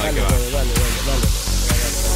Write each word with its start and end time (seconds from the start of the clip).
Dale, 0.00 0.20
dale, 0.20 0.50
dale. 0.50 0.70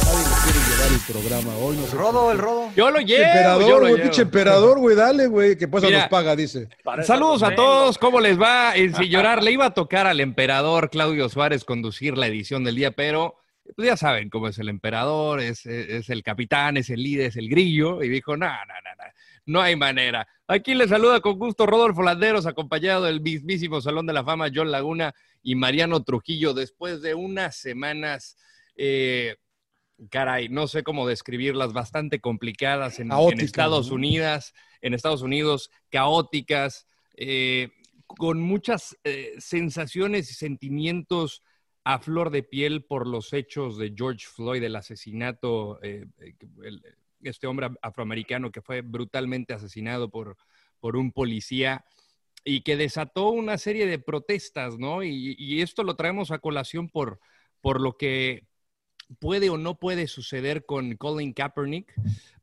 Nadie 0.05 0.23
le 0.23 0.35
quiere 0.43 0.59
llevar 0.69 0.91
el 0.91 0.99
programa 1.13 1.57
hoy. 1.57 1.77
No 1.77 1.85
sé 1.85 1.95
Rodo, 1.95 2.31
el 2.31 2.37
rodo. 2.37 2.71
Yo 2.75 2.89
lo 2.89 2.99
llevo. 2.99 3.23
Emperador, 3.23 3.61
yo 3.67 3.79
lo 3.79 3.89
güey, 3.89 4.01
pinche 4.01 4.21
emperador, 4.23 4.79
güey, 4.79 4.95
dale, 4.95 5.27
güey, 5.27 5.57
que 5.57 5.67
pues 5.67 5.83
Mira. 5.83 5.99
nos 5.99 6.07
paga, 6.09 6.35
dice. 6.35 6.67
Saludos 7.03 7.43
a 7.43 7.53
todos, 7.53 7.97
¿cómo 7.97 8.19
les 8.19 8.41
va? 8.41 8.73
Sin 8.73 8.91
llorar, 9.09 9.43
le 9.43 9.51
iba 9.51 9.65
a 9.65 9.73
tocar 9.73 10.07
al 10.07 10.19
emperador 10.19 10.89
Claudio 10.89 11.29
Suárez 11.29 11.63
conducir 11.63 12.17
la 12.17 12.27
edición 12.27 12.63
del 12.63 12.75
día, 12.75 12.91
pero 12.91 13.35
pues 13.75 13.87
ya 13.87 13.97
saben 13.97 14.29
cómo 14.29 14.47
es 14.47 14.57
el 14.59 14.69
emperador, 14.69 15.39
es, 15.39 15.65
es 15.65 16.09
el 16.09 16.23
capitán, 16.23 16.77
es 16.77 16.89
el 16.89 17.01
líder, 17.01 17.27
es 17.27 17.35
el 17.35 17.49
grillo, 17.49 18.03
y 18.03 18.09
dijo, 18.09 18.37
no, 18.37 18.47
no, 18.47 18.51
no, 18.53 18.95
no, 18.97 19.03
no 19.45 19.61
hay 19.61 19.75
manera. 19.75 20.27
Aquí 20.47 20.75
le 20.75 20.87
saluda 20.87 21.19
con 21.19 21.39
gusto 21.39 21.65
Rodolfo 21.65 22.03
Landeros, 22.03 22.45
acompañado 22.45 23.05
del 23.05 23.21
mismísimo 23.21 23.81
Salón 23.81 24.05
de 24.05 24.13
la 24.13 24.23
Fama, 24.23 24.49
John 24.53 24.71
Laguna 24.71 25.13
y 25.45 25.55
Mariano 25.55 26.03
Trujillo, 26.03 26.53
después 26.53 27.01
de 27.01 27.13
unas 27.13 27.55
semanas... 27.55 28.35
eh, 28.75 29.37
caray, 30.09 30.49
no 30.49 30.67
sé 30.67 30.83
cómo 30.83 31.07
describirlas, 31.07 31.71
bastante 31.71 32.19
complicadas 32.19 32.99
en, 32.99 33.13
Estados. 33.39 33.91
Unidos, 33.91 34.53
en 34.81 34.93
Estados 34.93 35.21
Unidos, 35.21 35.71
caóticas, 35.89 36.85
eh, 37.15 37.69
con 38.05 38.41
muchas 38.41 38.97
eh, 39.05 39.35
sensaciones 39.37 40.29
y 40.29 40.33
sentimientos 40.33 41.43
a 41.85 41.99
flor 41.99 42.29
de 42.29 42.43
piel 42.43 42.83
por 42.83 43.07
los 43.07 43.31
hechos 43.31 43.77
de 43.77 43.93
George 43.95 44.25
Floyd, 44.27 44.63
el 44.63 44.75
asesinato, 44.75 45.79
eh, 45.81 46.05
el- 46.63 46.83
este 47.23 47.47
hombre 47.47 47.69
afroamericano 47.81 48.51
que 48.51 48.61
fue 48.61 48.81
brutalmente 48.81 49.53
asesinado 49.53 50.09
por, 50.09 50.35
por 50.81 50.97
un 50.97 51.13
policía 51.13 51.85
y 52.45 52.61
que 52.61 52.77
desató 52.77 53.29
una 53.31 53.57
serie 53.57 53.87
de 53.87 53.99
protestas, 53.99 54.77
¿no? 54.77 55.03
Y, 55.03 55.35
y 55.37 55.61
esto 55.61 55.83
lo 55.83 55.95
traemos 55.95 56.31
a 56.31 56.39
colación 56.39 56.87
por, 56.87 57.19
por 57.59 57.81
lo 57.81 57.97
que 57.97 58.45
puede 59.19 59.49
o 59.49 59.57
no 59.57 59.77
puede 59.77 60.07
suceder 60.07 60.65
con 60.65 60.95
Colin 60.95 61.33
Kaepernick. 61.33 61.91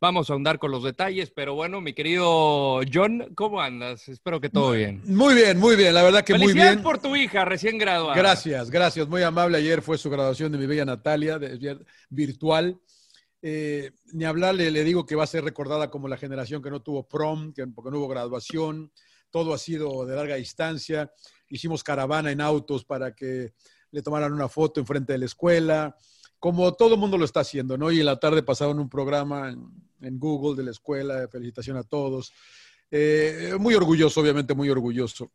Vamos 0.00 0.28
a 0.28 0.32
ahondar 0.32 0.58
con 0.58 0.70
los 0.72 0.82
detalles, 0.82 1.30
pero 1.30 1.54
bueno, 1.54 1.80
mi 1.80 1.92
querido 1.92 2.80
John, 2.92 3.32
¿cómo 3.36 3.60
andas? 3.60 4.08
Espero 4.08 4.40
que 4.40 4.48
todo 4.48 4.72
bien. 4.72 5.02
Muy 5.06 5.34
bien, 5.34 5.58
muy 5.58 5.76
bien, 5.76 5.94
la 5.94 6.02
verdad 6.02 6.24
que 6.24 6.36
muy 6.36 6.52
bien. 6.52 6.82
por 6.82 6.98
tu 6.98 7.14
hija 7.16 7.44
recién 7.44 7.78
graduada. 7.78 8.16
Gracias, 8.16 8.70
gracias, 8.70 9.08
muy 9.08 9.22
amable. 9.22 9.58
Ayer 9.58 9.82
fue 9.82 9.98
su 9.98 10.10
graduación 10.10 10.50
de 10.52 10.58
mi 10.58 10.66
bella 10.66 10.84
Natalia, 10.84 11.38
de- 11.38 11.78
virtual. 12.10 12.80
Eh, 13.44 13.90
ni 14.12 14.24
hablarle, 14.24 14.70
le 14.70 14.84
digo 14.84 15.04
que 15.04 15.16
va 15.16 15.24
a 15.24 15.28
ser 15.28 15.42
recordada 15.44 15.90
como 15.90 16.06
la 16.06 16.16
generación 16.16 16.62
que 16.62 16.70
no 16.70 16.80
tuvo 16.80 17.08
prom, 17.08 17.52
que, 17.52 17.66
porque 17.66 17.90
no 17.90 17.98
hubo 17.98 18.08
graduación. 18.08 18.92
Todo 19.32 19.52
ha 19.52 19.58
sido 19.58 20.06
de 20.06 20.14
larga 20.14 20.36
distancia. 20.36 21.12
Hicimos 21.48 21.82
caravana 21.82 22.30
en 22.30 22.40
autos 22.40 22.84
para 22.84 23.12
que 23.16 23.54
le 23.90 24.02
tomaran 24.02 24.32
una 24.32 24.48
foto 24.48 24.78
enfrente 24.78 25.12
de 25.12 25.18
la 25.18 25.26
escuela, 25.26 25.96
como 26.38 26.72
todo 26.74 26.94
el 26.94 27.00
mundo 27.00 27.18
lo 27.18 27.24
está 27.24 27.40
haciendo, 27.40 27.76
¿no? 27.76 27.90
Y 27.90 28.00
en 28.00 28.06
la 28.06 28.20
tarde 28.20 28.42
pasaron 28.42 28.78
un 28.78 28.88
programa 28.88 29.50
en, 30.00 30.18
Google 30.18 30.56
de 30.56 30.64
la 30.64 30.70
escuela, 30.72 31.28
felicitación 31.28 31.76
a 31.76 31.82
todos. 31.84 32.32
Eh, 32.90 33.54
muy 33.58 33.74
orgulloso, 33.74 34.20
obviamente 34.20 34.54
muy 34.54 34.68
orgulloso. 34.68 35.30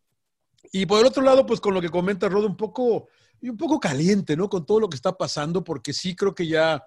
Y 0.72 0.85
por 0.85 1.00
el 1.00 1.08
otro 1.08 1.24
lado, 1.24 1.46
pues 1.46 1.59
con 1.59 1.74
lo 1.74 1.81
que 1.81 1.90
comenta 1.90 2.29
Rodo, 2.29 2.47
un 2.47 2.58
poco, 2.58 3.08
un 3.41 3.58
poco 3.58 3.79
caliente, 3.79 4.35
¿no? 4.35 4.50
Con 4.50 4.66
todo 4.66 4.79
lo 4.79 4.90
que 4.90 4.96
está 4.96 5.18
pasando, 5.18 5.64
porque 5.64 5.94
sí 5.94 6.16
creo 6.16 6.35
que 6.35 6.47
ya 6.47 6.84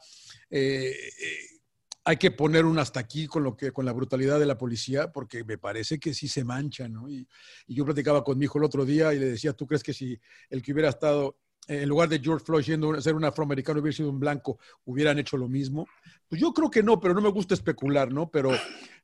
eh, 0.50 0.92
eh, 0.92 1.59
hay 2.04 2.16
que 2.16 2.30
poner 2.30 2.64
un 2.64 2.78
hasta 2.78 3.00
aquí 3.00 3.26
con 3.26 3.44
lo 3.44 3.56
que, 3.56 3.72
con 3.72 3.84
la 3.84 3.92
brutalidad 3.92 4.38
de 4.38 4.46
la 4.46 4.56
policía, 4.56 5.12
porque 5.12 5.44
me 5.44 5.58
parece 5.58 5.98
que 5.98 6.14
sí 6.14 6.28
se 6.28 6.44
mancha, 6.44 6.88
¿no? 6.88 7.08
Y, 7.10 7.26
yo 7.66 7.84
platicaba 7.84 8.24
con 8.24 8.38
mi 8.38 8.46
hijo 8.46 8.58
el 8.58 8.64
otro 8.64 8.84
día 8.84 9.12
y 9.12 9.18
le 9.18 9.26
decía, 9.26 9.52
¿tú 9.52 9.66
crees 9.66 9.82
que 9.82 9.92
si 9.92 10.18
el 10.48 10.62
que 10.62 10.72
hubiera 10.72 10.88
estado 10.88 11.36
en 11.68 11.88
lugar 11.88 12.08
de 12.08 12.18
George 12.18 12.44
Floyd 12.44 12.64
siendo 12.64 13.00
ser 13.00 13.14
un 13.14 13.24
afroamericano 13.24 13.80
hubiera 13.80 13.96
sido 13.96 14.10
un 14.10 14.18
blanco, 14.18 14.58
hubieran 14.84 15.18
hecho 15.18 15.36
lo 15.36 15.48
mismo? 15.48 15.86
Pues 16.26 16.40
yo 16.40 16.52
creo 16.52 16.70
que 16.70 16.82
no, 16.82 16.98
pero 16.98 17.14
no 17.14 17.20
me 17.20 17.30
gusta 17.30 17.54
especular, 17.54 18.12
¿no? 18.12 18.30
Pero, 18.30 18.50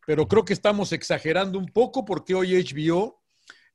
pero 0.07 0.27
creo 0.27 0.45
que 0.45 0.53
estamos 0.53 0.93
exagerando 0.93 1.59
un 1.59 1.67
poco 1.67 2.05
porque 2.05 2.35
hoy 2.35 2.55
HBO 2.55 3.23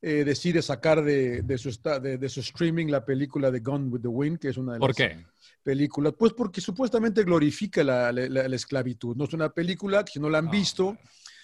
eh, 0.02 0.24
decide 0.26 0.62
sacar 0.62 1.04
de, 1.04 1.42
de 1.44 1.58
su, 1.58 1.70
de, 2.02 2.18
de 2.18 2.30
su 2.30 2.40
streaming 2.40 2.88
la 2.88 3.06
película 3.06 3.52
de 3.52 3.60
Gone 3.60 3.88
with 3.90 4.02
the 4.02 4.08
Wind, 4.08 4.40
que 4.40 4.50
es 4.50 4.58
una 4.58 4.74
de 4.74 4.80
¿Por 4.80 4.90
las 4.90 4.98
qué? 4.98 5.26
películas. 5.64 6.14
Pues 6.18 6.34
porque 6.34 6.60
supuestamente 6.62 7.24
glorifica 7.24 7.84
la, 7.84 8.12
la- 8.12 8.28
la- 8.28 8.48
la 8.48 8.56
esclavitud. 8.56 9.16
No 9.16 9.26
es 9.26 9.34
una 9.34 9.50
película 9.50 10.04
que 10.04 10.14
si 10.14 10.20
no 10.20 10.30
la 10.30 10.40
han 10.40 10.50
visto, 10.50 10.98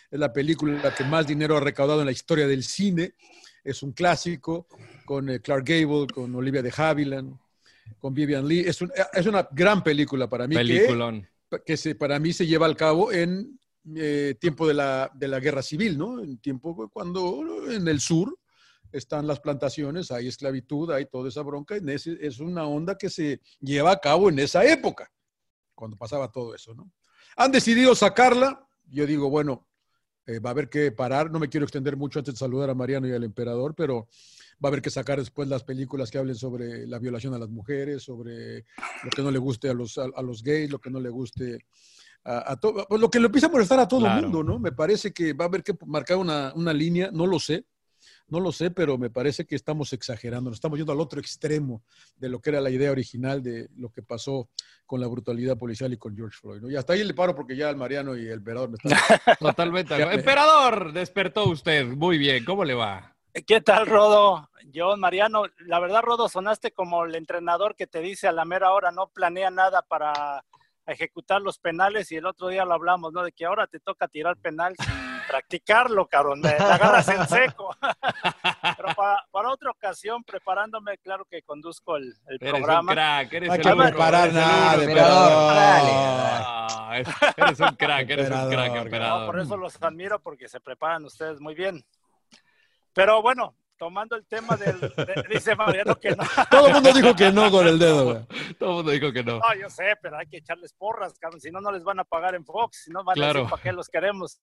es 0.09 0.19
la 0.19 0.33
película 0.33 0.93
que 0.95 1.03
más 1.03 1.27
dinero 1.27 1.57
ha 1.57 1.59
recaudado 1.59 1.99
en 1.99 2.07
la 2.07 2.11
historia 2.11 2.47
del 2.47 2.63
cine. 2.63 3.13
Es 3.63 3.83
un 3.83 3.91
clásico 3.91 4.67
con 5.05 5.29
eh, 5.29 5.39
Clark 5.39 5.63
Gable, 5.65 6.07
con 6.07 6.33
Olivia 6.35 6.61
de 6.63 6.73
Havilland, 6.75 7.37
con 7.99 8.13
Vivian 8.13 8.47
Lee. 8.47 8.61
Es, 8.65 8.81
un- 8.81 8.91
es 9.13 9.25
una 9.27 9.47
gran 9.51 9.83
película 9.83 10.27
para 10.27 10.47
mí. 10.47 10.55
que- 10.55 10.61
Peliculón. 10.61 11.27
que 11.65 11.77
se, 11.77 11.93
para 11.93 12.17
mí 12.19 12.33
se 12.33 12.47
lleva 12.47 12.65
al 12.65 12.75
cabo 12.75 13.11
en 13.11 13.59
eh, 13.95 14.35
tiempo 14.39 14.67
de 14.67 14.73
la, 14.73 15.11
de 15.13 15.27
la 15.27 15.39
guerra 15.39 15.61
civil, 15.61 15.97
¿no? 15.97 16.21
En 16.21 16.37
tiempo 16.39 16.89
cuando 16.91 17.43
en 17.71 17.87
el 17.87 17.99
sur 18.01 18.37
están 18.91 19.27
las 19.27 19.39
plantaciones, 19.39 20.11
hay 20.11 20.27
esclavitud, 20.27 20.91
hay 20.91 21.05
toda 21.05 21.29
esa 21.29 21.41
bronca, 21.41 21.75
en 21.75 21.89
ese- 21.89 22.17
es 22.21 22.39
una 22.39 22.65
onda 22.65 22.97
que 22.97 23.09
se 23.09 23.41
lleva 23.59 23.91
a 23.91 23.99
cabo 23.99 24.29
en 24.29 24.39
esa 24.39 24.65
época, 24.65 25.11
cuando 25.75 25.97
pasaba 25.97 26.31
todo 26.31 26.55
eso, 26.55 26.73
¿no? 26.73 26.91
Han 27.35 27.51
decidido 27.51 27.93
sacarla, 27.95 28.67
yo 28.89 29.05
digo, 29.05 29.29
bueno, 29.29 29.67
eh, 30.25 30.39
va 30.39 30.49
a 30.49 30.51
haber 30.51 30.69
que 30.69 30.91
parar, 30.91 31.31
no 31.31 31.39
me 31.39 31.47
quiero 31.49 31.65
extender 31.65 31.95
mucho 31.95 32.19
antes 32.19 32.33
de 32.33 32.37
saludar 32.39 32.69
a 32.69 32.73
Mariano 32.75 33.07
y 33.07 33.13
al 33.13 33.23
emperador, 33.23 33.73
pero 33.75 34.07
va 34.63 34.67
a 34.67 34.67
haber 34.69 34.81
que 34.81 34.89
sacar 34.89 35.19
después 35.19 35.47
las 35.47 35.63
películas 35.63 36.09
que 36.11 36.17
hablen 36.17 36.35
sobre 36.35 36.85
la 36.87 36.99
violación 36.99 37.33
a 37.33 37.39
las 37.39 37.49
mujeres, 37.49 38.03
sobre 38.03 38.65
lo 39.03 39.09
que 39.15 39.21
no 39.21 39.31
le 39.31 39.37
guste 39.39 39.69
a 39.69 39.73
los, 39.73 39.97
a, 39.97 40.05
a 40.15 40.21
los 40.21 40.41
gays, 40.43 40.69
lo 40.71 40.79
que 40.79 40.89
no 40.89 40.99
le 40.99 41.09
guste 41.09 41.59
a, 42.23 42.51
a 42.53 42.59
todo, 42.59 42.85
pues 42.89 42.99
lo 42.99 43.09
que 43.09 43.19
le 43.19 43.27
empieza 43.27 43.47
a 43.47 43.51
molestar 43.51 43.79
a 43.79 43.87
todo 43.87 44.01
el 44.05 44.11
Claro. 44.11 44.23
mundo, 44.23 44.43
¿no? 44.43 44.59
Me 44.59 44.71
parece 44.73 45.13
que 45.13 45.31
va 45.33 45.45
a 45.45 45.47
haber 45.47 45.63
que 45.63 45.73
marcar 45.85 46.17
una, 46.17 46.51
una 46.55 46.73
línea, 46.73 47.09
no 47.13 47.25
lo 47.27 47.39
sé, 47.39 47.65
no 48.29 48.39
lo 48.39 48.51
sé, 48.51 48.71
pero 48.71 48.97
me 48.97 49.09
parece 49.09 49.45
que 49.45 49.55
estamos 49.55 49.93
exagerando, 49.93 50.49
nos 50.49 50.57
estamos 50.57 50.77
yendo 50.77 50.91
al 50.91 50.99
otro 50.99 51.19
extremo 51.19 51.81
de 52.17 52.29
lo 52.29 52.39
que 52.39 52.49
era 52.49 52.61
la 52.61 52.69
idea 52.69 52.91
original 52.91 53.41
de 53.41 53.69
lo 53.75 53.89
que 53.89 54.03
pasó 54.03 54.49
con 54.85 54.99
la 54.99 55.07
brutalidad 55.07 55.57
policial 55.57 55.93
y 55.93 55.97
con 55.97 56.15
George 56.15 56.37
Floyd. 56.39 56.61
¿no? 56.61 56.69
Y 56.69 56.75
hasta 56.75 56.93
ahí 56.93 57.03
le 57.03 57.13
paro 57.13 57.35
porque 57.35 57.55
ya 57.55 57.69
el 57.69 57.77
Mariano 57.77 58.15
y 58.17 58.27
el 58.27 58.39
Verador 58.39 58.69
me 58.69 58.75
están... 58.75 58.91
Totalmente. 59.39 59.95
Emperador, 59.95 60.91
despertó 60.93 61.49
usted. 61.49 61.85
Muy 61.87 62.17
bien, 62.17 62.43
¿cómo 62.43 62.65
le 62.65 62.73
va? 62.73 63.15
¿Qué 63.45 63.61
tal, 63.61 63.85
Rodo? 63.85 64.49
John, 64.73 64.99
Mariano, 64.99 65.43
la 65.59 65.79
verdad, 65.79 66.01
Rodo, 66.01 66.27
sonaste 66.27 66.71
como 66.71 67.05
el 67.05 67.15
entrenador 67.15 67.75
que 67.75 67.87
te 67.87 68.01
dice 68.01 68.27
a 68.27 68.31
la 68.31 68.45
mera 68.45 68.71
hora, 68.73 68.91
no 68.91 69.07
planea 69.07 69.51
nada 69.51 69.81
para 69.83 70.43
ejecutar 70.87 71.41
los 71.41 71.59
penales 71.59 72.11
y 72.11 72.15
el 72.15 72.25
otro 72.25 72.47
día 72.47 72.65
lo 72.65 72.73
hablamos, 72.73 73.13
¿no? 73.13 73.23
De 73.23 73.31
que 73.31 73.45
ahora 73.45 73.67
te 73.67 73.79
toca 73.79 74.07
tirar 74.07 74.37
penal 74.37 74.75
practicarlo, 75.27 76.07
cabrón, 76.07 76.39
me 76.41 76.57
la 76.57 76.75
agarras 76.75 77.07
en 77.09 77.27
seco. 77.27 77.75
Pero 78.77 78.95
para, 78.95 79.25
para 79.31 79.49
otra 79.51 79.71
ocasión, 79.71 80.23
preparándome, 80.23 80.97
claro 80.99 81.25
que 81.29 81.41
conduzco 81.41 81.97
el, 81.97 82.13
el 82.27 82.37
Eres 82.41 82.53
un 82.53 82.59
programa. 82.61 82.93
crack, 82.93 83.33
eres 83.33 83.47
No 83.47 83.53
hay 83.53 83.59
el 83.59 83.65
que 83.65 83.75
preparar 83.75 84.27
el 84.29 84.35
nada, 84.35 84.73
emperador. 84.83 85.53
Es- 86.97 87.07
eres 87.37 87.59
un 87.59 87.75
crack, 87.75 88.09
eres 88.09 88.29
un 88.31 88.49
crack, 88.49 88.75
Emperador. 88.75 89.19
No, 89.21 89.25
por 89.27 89.39
eso 89.39 89.57
los 89.57 89.81
admiro, 89.81 90.19
porque 90.19 90.47
se 90.47 90.59
preparan 90.59 91.05
ustedes 91.05 91.39
muy 91.39 91.53
bien. 91.55 91.83
Pero 92.93 93.21
bueno, 93.21 93.55
tomando 93.77 94.15
el 94.15 94.25
tema 94.25 94.55
del. 94.55 94.79
de- 94.79 95.25
dice 95.29 95.55
Mariano 95.55 95.95
que 95.95 96.15
no. 96.15 96.23
Todo 96.49 96.67
el 96.67 96.73
mundo 96.73 96.91
dijo 96.93 97.15
que 97.15 97.31
no 97.31 97.51
con 97.51 97.67
el 97.67 97.77
dedo, 97.77 98.05
güey. 98.05 98.25
Todo 98.57 98.69
el 98.69 98.75
mundo 98.77 98.91
dijo 98.91 99.11
que 99.11 99.23
no. 99.23 99.33
No, 99.39 99.53
yo 99.59 99.69
sé, 99.69 99.95
pero 100.01 100.17
hay 100.17 100.27
que 100.27 100.37
echarles 100.37 100.73
porras, 100.73 101.13
cabrón. 101.19 101.39
Si 101.41 101.51
no, 101.51 101.61
no 101.61 101.71
les 101.71 101.83
van 101.83 101.99
a 101.99 102.03
pagar 102.03 102.33
en 102.35 102.43
Fox. 102.45 102.83
Si 102.85 102.91
no, 102.91 103.03
van 103.03 103.13
a 103.13 103.15
Claro. 103.15 103.33
decir 103.41 103.49
para 103.51 103.61
qué 103.61 103.71
los 103.73 103.87
queremos. 103.89 104.39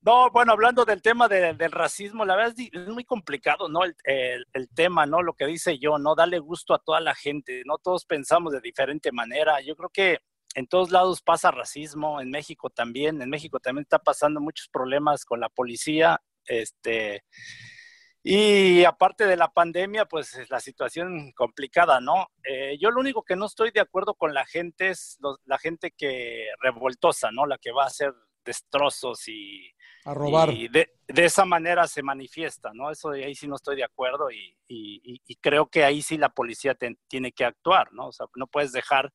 No, 0.00 0.30
bueno, 0.30 0.52
hablando 0.52 0.84
del 0.84 1.02
tema 1.02 1.26
de- 1.28 1.54
del 1.54 1.72
racismo, 1.72 2.24
la 2.24 2.36
verdad 2.36 2.54
es, 2.56 2.88
muy 2.88 3.04
complicado, 3.04 3.68
¿no? 3.68 3.80
El, 3.84 4.68
tema, 4.74 5.06
¿no? 5.06 5.22
Lo 5.22 5.34
que 5.34 5.46
dice 5.46 5.78
yo, 5.78 5.98
¿no? 5.98 6.14
Darle 6.14 6.38
gusto 6.38 6.72
a 6.74 6.78
toda 6.78 7.00
la 7.00 7.14
gente, 7.14 7.62
¿no? 7.66 7.78
Todos 7.78 8.04
pensamos 8.04 8.52
de 8.52 8.60
diferente 8.60 9.10
manera. 9.12 9.60
Yo 9.60 9.74
creo 9.76 9.90
que 9.90 10.18
en 10.54 10.66
todos 10.68 10.90
lados 10.92 11.20
pasa 11.20 11.50
racismo, 11.50 12.20
en 12.20 12.30
México 12.30 12.70
también. 12.70 13.20
En 13.22 13.28
México 13.30 13.58
también 13.60 13.82
está 13.82 13.98
pasando 13.98 14.40
muchos 14.40 14.68
problemas 14.68 15.24
con 15.24 15.40
la 15.40 15.48
policía. 15.48 16.20
Este, 16.44 17.24
y 18.22 18.84
aparte 18.84 19.26
de 19.26 19.36
la 19.36 19.48
pandemia, 19.48 20.04
pues 20.06 20.34
es 20.34 20.50
la 20.50 20.60
situación 20.60 21.32
complicada, 21.32 22.00
¿no? 22.00 22.28
Eh, 22.44 22.76
yo 22.80 22.90
lo 22.90 23.00
único 23.00 23.22
que 23.22 23.36
no 23.36 23.46
estoy 23.46 23.70
de 23.72 23.80
acuerdo 23.80 24.14
con 24.14 24.34
la 24.34 24.46
gente 24.46 24.90
es 24.90 25.18
la 25.44 25.58
gente 25.58 25.92
que 25.92 26.46
revoltosa, 26.60 27.30
¿no? 27.32 27.46
La 27.46 27.58
que 27.58 27.72
va 27.72 27.84
a 27.84 27.88
hacer 27.88 28.12
destrozos 28.48 29.28
y, 29.28 29.70
A 30.04 30.12
robar. 30.14 30.50
y 30.50 30.66
de, 30.68 30.90
de 31.06 31.24
esa 31.24 31.44
manera 31.44 31.86
se 31.86 32.02
manifiesta, 32.02 32.72
¿no? 32.74 32.90
Eso 32.90 33.10
de 33.10 33.24
ahí 33.24 33.34
sí 33.34 33.46
no 33.46 33.54
estoy 33.54 33.76
de 33.76 33.84
acuerdo 33.84 34.30
y, 34.30 34.56
y- 34.66 35.00
y- 35.14 35.22
y 35.26 35.36
creo 35.36 35.66
que 35.68 35.84
ahí 35.84 36.02
sí 36.02 36.18
la 36.18 36.30
policía 36.30 36.74
te- 36.74 36.98
tiene 37.06 37.30
que 37.32 37.44
actuar, 37.44 37.92
¿no? 37.92 38.08
O 38.08 38.12
sea, 38.12 38.26
no 38.34 38.46
puedes 38.48 38.72
dejar 38.72 39.12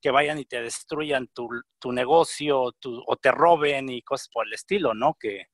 que 0.00 0.10
vayan 0.10 0.38
y 0.38 0.44
te 0.44 0.60
destruyan 0.62 1.26
tu, 1.28 1.48
tu 1.78 1.92
negocio 1.92 2.72
tu- 2.80 3.02
o 3.06 3.16
te 3.16 3.30
roben 3.30 3.88
y 3.90 4.02
cosas 4.02 4.28
por 4.32 4.46
el 4.46 4.52
estilo, 4.54 4.94
¿no? 4.94 5.14
Que, 5.20 5.46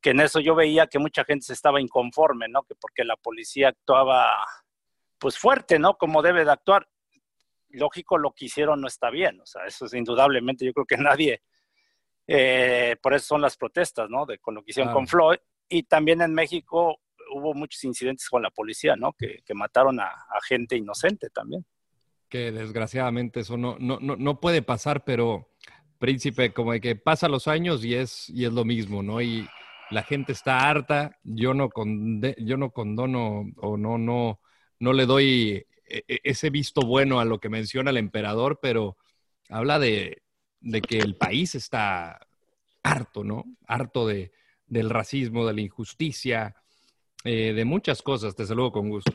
que 0.00 0.10
en 0.10 0.20
eso 0.20 0.40
yo 0.40 0.54
veía 0.54 0.86
que 0.86 0.98
mucha 0.98 1.24
gente 1.24 1.44
se 1.46 1.52
estaba 1.54 1.80
inconforme, 1.80 2.48
¿no? 2.48 2.62
Que 2.62 2.74
porque 2.74 3.04
la 3.04 3.16
policía 3.16 3.68
actuaba 3.68 4.36
pues 5.18 5.36
fuerte, 5.38 5.78
¿no? 5.78 5.96
Como 5.98 6.22
debe 6.22 6.44
de 6.44 6.52
actuar. 6.52 6.88
Lógico, 7.70 8.16
lo 8.16 8.32
que 8.32 8.46
hicieron 8.46 8.80
no 8.80 8.86
está 8.88 9.10
bien, 9.10 9.40
o 9.42 9.46
sea, 9.46 9.66
eso 9.66 9.84
es 9.84 9.92
indudablemente, 9.92 10.64
yo 10.64 10.72
creo 10.72 10.86
que 10.86 10.96
nadie, 11.20 11.42
eh, 12.28 12.94
por 13.02 13.14
eso 13.14 13.26
son 13.26 13.40
las 13.40 13.56
protestas, 13.56 14.08
¿no? 14.08 14.24
De, 14.26 14.38
con 14.38 14.54
lo 14.54 14.62
que 14.62 14.70
hicieron 14.70 14.92
con 14.92 15.08
Floyd. 15.08 15.38
Y 15.68 15.82
también 15.82 16.22
en 16.22 16.32
México 16.32 17.00
hubo 17.34 17.52
muchos 17.54 17.82
incidentes 17.84 18.28
con 18.28 18.42
la 18.42 18.50
policía, 18.50 18.94
¿no? 18.96 19.12
Que, 19.14 19.42
que 19.44 19.54
mataron 19.54 19.98
a, 19.98 20.04
a 20.06 20.40
gente 20.46 20.76
inocente 20.76 21.28
también. 21.30 21.64
que 22.28 22.52
desgraciadamente 22.52 23.40
eso 23.40 23.56
no, 23.56 23.76
no, 23.80 23.98
no, 24.00 24.14
no 24.16 24.38
puede 24.40 24.62
pasar, 24.62 25.02
pero 25.04 25.48
príncipe, 25.98 26.52
como 26.52 26.72
de 26.72 26.80
que 26.80 26.94
pasa 26.94 27.28
los 27.28 27.48
años 27.48 27.84
y 27.84 27.94
es, 27.94 28.28
y 28.30 28.44
es 28.44 28.52
lo 28.52 28.64
mismo, 28.64 29.02
¿no? 29.02 29.20
Y 29.20 29.48
la 29.90 30.02
gente 30.02 30.32
está 30.32 30.68
harta, 30.68 31.18
yo 31.24 31.54
no, 31.54 31.70
conde- 31.70 32.36
yo 32.38 32.56
no 32.58 32.70
condono 32.70 33.46
o 33.56 33.76
no, 33.78 33.96
no, 33.98 34.40
no 34.78 34.92
le 34.92 35.06
doy 35.06 35.66
e- 35.86 36.04
e- 36.06 36.20
ese 36.22 36.50
visto 36.50 36.82
bueno 36.82 37.18
a 37.18 37.24
lo 37.24 37.40
que 37.40 37.48
menciona 37.48 37.90
el 37.90 37.96
emperador, 37.96 38.58
pero 38.60 38.96
habla 39.48 39.78
de, 39.78 40.22
de 40.60 40.80
que 40.80 40.98
el 40.98 41.16
país 41.16 41.54
está 41.54 42.18
harto, 42.82 43.24
¿no? 43.24 43.44
Harto 43.66 44.06
de, 44.06 44.32
del 44.66 44.90
racismo, 44.90 45.46
de 45.46 45.54
la 45.54 45.60
injusticia, 45.60 46.54
eh, 47.24 47.52
de 47.52 47.64
muchas 47.64 48.02
cosas. 48.02 48.34
Te 48.34 48.46
saludo 48.46 48.72
con 48.72 48.88
gusto. 48.88 49.12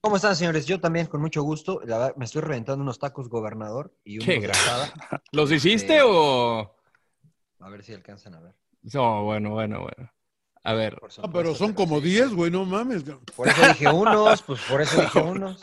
¿Cómo 0.00 0.16
están, 0.16 0.36
señores? 0.36 0.66
Yo 0.66 0.80
también, 0.80 1.06
con 1.06 1.20
mucho 1.20 1.42
gusto. 1.42 1.80
La 1.84 1.98
verdad, 1.98 2.16
me 2.16 2.26
estoy 2.26 2.42
reventando 2.42 2.82
unos 2.82 2.98
tacos 2.98 3.28
gobernador 3.28 3.94
y 4.04 4.18
unos 4.18 4.26
Qué 4.26 4.40
de 4.40 4.48
gra- 4.48 4.50
asada. 4.50 5.22
¿Los 5.32 5.50
hiciste 5.50 5.98
Eh, 5.98 6.02
o...? 6.04 6.76
A 7.60 7.68
ver 7.70 7.82
si 7.82 7.94
alcanzan 7.94 8.34
a 8.34 8.40
ver. 8.40 8.54
No, 8.92 9.24
bueno, 9.24 9.50
bueno, 9.50 9.80
bueno. 9.80 10.12
A 10.62 10.74
ver. 10.74 10.98
Ah, 11.22 11.30
pero 11.32 11.54
son 11.54 11.72
como 11.72 12.00
sí. 12.00 12.08
10, 12.08 12.34
güey, 12.34 12.50
no 12.50 12.66
mames. 12.66 13.04
Por 13.34 13.48
eso 13.48 13.66
dije 13.68 13.90
unos, 13.90 14.42
pues 14.42 14.60
por 14.62 14.82
eso 14.82 15.00
dije 15.00 15.20
unos. 15.20 15.62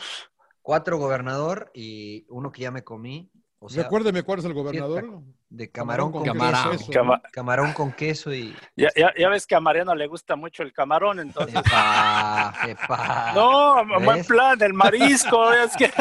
Cuatro 0.63 0.97
gobernador 0.97 1.71
y 1.75 2.25
uno 2.29 2.51
que 2.51 2.63
ya 2.63 2.71
me 2.71 2.83
comí. 2.83 3.31
O 3.63 3.69
sea, 3.69 3.83
Recuérdeme 3.83 4.23
cuál 4.23 4.39
es 4.39 4.45
el 4.45 4.53
gobernador. 4.55 5.21
de 5.49 5.69
camarón 5.69 6.11
con 6.11 6.23
Camarón. 6.25 6.71
queso. 6.79 6.91
Cama- 6.91 7.21
Camarón 7.31 7.73
con 7.73 7.91
queso 7.91 8.33
y. 8.33 8.55
Ya, 8.75 8.89
ya, 8.95 9.13
ya 9.15 9.29
ves 9.29 9.45
que 9.45 9.53
a 9.53 9.59
Mariano 9.59 9.93
le 9.93 10.07
gusta 10.07 10.35
mucho 10.35 10.63
el 10.63 10.73
camarón, 10.73 11.19
entonces. 11.19 11.53
Epa, 11.55 12.53
epa. 12.67 13.31
No, 13.35 13.85
buen 14.03 14.17
¿Ves? 14.17 14.25
plan, 14.27 14.59
el 14.63 14.73
marisco, 14.73 15.53
es 15.53 15.77
que... 15.77 15.85
Sí, 15.89 15.93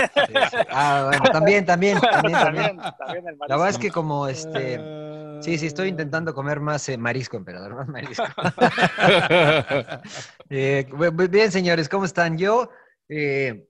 sí. 0.51 0.57
Ah, 0.71 1.05
bueno, 1.09 1.25
también, 1.31 1.67
también, 1.67 2.01
también, 2.01 2.33
también. 2.33 2.65
también, 2.79 2.95
también 2.99 3.29
el 3.29 3.37
marisco. 3.37 3.47
La 3.49 3.57
verdad 3.57 3.69
es 3.69 3.79
que 3.79 3.91
como 3.91 4.27
este. 4.27 4.79
Ah. 4.81 5.41
Sí, 5.43 5.59
sí, 5.59 5.67
estoy 5.67 5.89
intentando 5.89 6.33
comer 6.35 6.61
más 6.61 6.89
eh, 6.89 6.97
marisco, 6.97 7.37
emperador, 7.37 7.75
más 7.75 7.89
marisco. 7.89 8.25
Eh, 10.49 10.87
bien, 11.31 11.53
señores, 11.53 11.89
¿cómo 11.89 12.05
están? 12.05 12.37
Yo, 12.37 12.71
eh, 13.09 13.67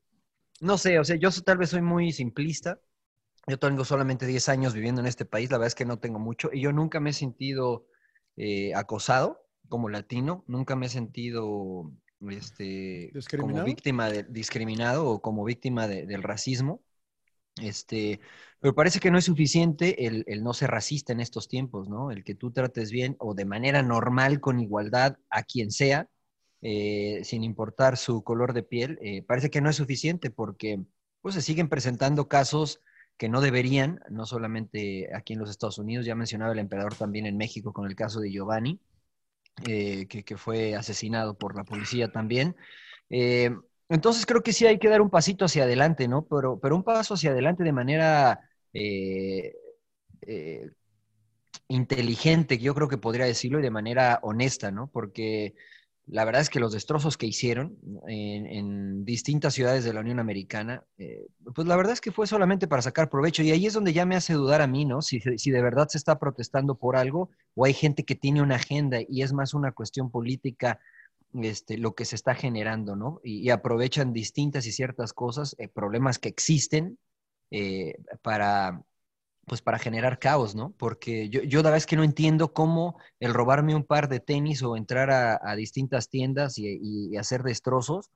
no 0.61 0.79
sé, 0.79 0.99
o 0.99 1.05
sea, 1.05 1.17
yo 1.17 1.29
tal 1.45 1.59
vez 1.59 1.71
soy 1.71 1.83
muy 1.83 2.13
simplista. 2.13 2.79
Yo 3.47 3.59
tengo 3.59 3.85
solamente 3.85 4.27
10 4.27 4.49
años 4.49 4.75
viviendo 4.75 5.01
en 5.01 5.07
este 5.07 5.25
país, 5.25 5.51
la 5.51 5.59
verdad 5.59 5.69
es 5.69 5.75
que 5.75 5.85
no 5.85 5.99
tengo 5.99 6.19
mucho, 6.19 6.51
y 6.53 6.61
yo 6.61 6.73
nunca 6.73 7.01
me 7.01 7.11
he 7.11 7.13
sentido 7.13 7.87
eh, 8.37 8.75
acosado 8.75 9.47
como 9.69 9.89
latino, 9.89 10.45
nunca 10.47 10.77
me 10.77 10.87
he 10.87 10.89
sentido 10.89 11.93
este, 12.29 13.17
como 13.37 13.63
víctima 13.63 14.11
de, 14.11 14.25
discriminado 14.25 15.07
o 15.09 15.21
como 15.23 15.45
víctima 15.45 15.89
de- 15.89 16.07
del 16.07 16.23
racismo. 16.23 16.83
Este, 17.61 18.21
pero 18.61 18.75
parece 18.75 19.01
que 19.01 19.11
no 19.11 19.19
es 19.19 19.25
suficiente 19.27 20.07
el, 20.07 20.25
el 20.29 20.43
no 20.43 20.55
ser 20.55 20.71
racista 20.71 21.13
en 21.13 21.21
estos 21.21 21.49
tiempos, 21.49 21.89
¿no? 21.89 22.11
El 22.11 22.25
que 22.25 22.35
tú 22.35 22.53
trates 22.53 22.91
bien 22.91 23.17
o 23.19 23.35
de 23.35 23.45
manera 23.45 23.83
normal, 23.83 24.41
con 24.41 24.61
igualdad, 24.61 25.19
a 25.31 25.43
quien 25.43 25.71
sea, 25.71 26.09
eh, 26.63 27.21
sin 27.25 27.45
importar 27.45 27.97
su 27.97 28.23
color 28.23 28.53
de 28.55 28.63
piel, 28.63 28.99
eh, 29.03 29.23
parece 29.23 29.51
que 29.51 29.61
no 29.61 29.69
es 29.71 29.77
suficiente 29.77 30.31
porque 30.31 30.83
pues, 31.23 31.35
se 31.35 31.43
siguen 31.43 31.69
presentando 31.69 32.29
casos 32.29 32.81
que 33.21 33.29
no 33.29 33.43
deberían, 33.43 34.01
no 34.09 34.25
solamente 34.25 35.15
aquí 35.15 35.35
en 35.35 35.41
los 35.41 35.51
Estados 35.51 35.77
Unidos, 35.77 36.07
ya 36.07 36.15
mencionaba 36.15 36.53
el 36.53 36.59
emperador 36.59 36.95
también 36.95 37.27
en 37.27 37.37
México 37.37 37.71
con 37.71 37.87
el 37.87 37.95
caso 37.95 38.19
de 38.19 38.31
Giovanni, 38.33 38.81
eh, 39.67 40.07
que, 40.07 40.39
fue 40.39 40.75
asesinado 40.75 41.37
por 41.37 41.55
la 41.55 41.65
policía 41.65 42.11
también. 42.11 42.57
Eh, 43.11 43.51
entonces 43.91 44.25
creo 44.25 44.43
que 44.43 44.55
sí 44.55 44.65
hay 44.65 44.79
que 44.79 44.89
dar 44.89 45.03
un 45.03 45.11
pasito 45.11 45.45
hacia 45.45 45.65
adelante, 45.65 46.09
¿no? 46.09 46.23
Pero, 46.31 46.59
pero 46.61 46.75
un 46.75 46.83
paso 46.83 47.13
hacia 47.13 47.33
adelante 47.33 47.63
de 47.63 47.73
manera 47.73 48.41
eh, 48.73 49.53
eh, 50.23 50.71
inteligente, 51.69 52.57
yo 52.57 52.75
creo 52.75 52.89
que 52.89 52.97
podría 52.97 53.27
decirlo, 53.27 53.59
y 53.59 53.63
de 53.63 53.71
manera 53.71 54.21
honesta, 54.23 54.71
¿no? 54.71 54.87
Porque 54.87 55.55
la 56.07 56.25
verdad 56.25 56.41
es 56.41 56.49
que 56.49 56.59
los 56.59 56.73
destrozos 56.73 57.19
que 57.19 57.27
hicieron 57.27 57.77
en, 58.09 59.05
distintas 59.05 59.53
ciudades 59.53 59.85
de 59.85 59.93
la 59.93 60.01
Unión 60.01 60.21
Americana, 60.21 60.85
pues 61.55 61.67
la 61.67 61.77
verdad 61.77 61.93
es 61.93 62.01
que 62.01 62.13
fue 62.13 62.27
solamente 62.27 62.69
para 62.69 62.83
sacar 62.83 63.09
provecho. 63.09 63.43
Y 63.43 63.51
ahí 63.51 63.67
es 63.67 63.75
donde 63.75 63.93
ya 63.93 64.07
me 64.07 64.17
hace 64.17 64.35
dudar 64.35 64.63
a 64.63 64.67
mí, 64.67 64.85
¿no? 64.85 65.03
Si, 65.03 65.21
si 65.21 65.51
de 65.51 65.63
verdad 65.63 65.89
se 65.89 65.99
está 65.99 66.19
protestando 66.19 66.77
por 66.77 66.97
algo 66.97 67.31
o 67.55 67.65
hay 67.65 67.75
gente 67.75 68.05
que 68.05 68.15
tiene 68.15 68.43
una 68.43 68.57
agenda 68.57 68.99
y 69.09 69.23
es 69.23 69.33
más 69.33 69.55
una 69.55 69.73
cuestión 69.73 70.11
política 70.11 70.81
este, 71.35 71.79
lo 71.79 71.95
que 71.95 72.05
se 72.05 72.17
está 72.17 72.35
generando, 72.35 72.97
¿no? 72.97 73.21
Y, 73.23 73.51
aprovechan 73.51 74.13
distintas 74.13 74.67
y 74.67 74.73
ciertas 74.73 75.13
cosas, 75.13 75.55
eh, 75.59 75.69
problemas 75.69 76.19
que 76.19 76.29
existen 76.29 76.99
eh, 77.53 77.95
para, 78.23 78.83
pues 79.47 79.63
para 79.63 79.79
generar 79.79 80.19
caos, 80.19 80.57
¿no? 80.57 80.75
Porque 80.77 81.29
yo, 81.29 81.43
yo 81.43 81.59
la 81.59 81.71
verdad 81.71 81.77
es 81.79 81.87
que 81.87 81.97
no 81.97 82.03
entiendo 82.03 82.53
cómo 82.53 82.99
el 83.21 83.33
robarme 83.33 83.77
un 83.77 83.85
par 83.85 84.09
de 84.09 84.19
tenis 84.21 84.63
o 84.63 84.77
entrar 84.77 85.11
a, 85.11 85.55
distintas 85.55 86.09
tiendas 86.09 86.59
y 86.59 87.17
hacer 87.17 87.43
destrozos 87.45 88.11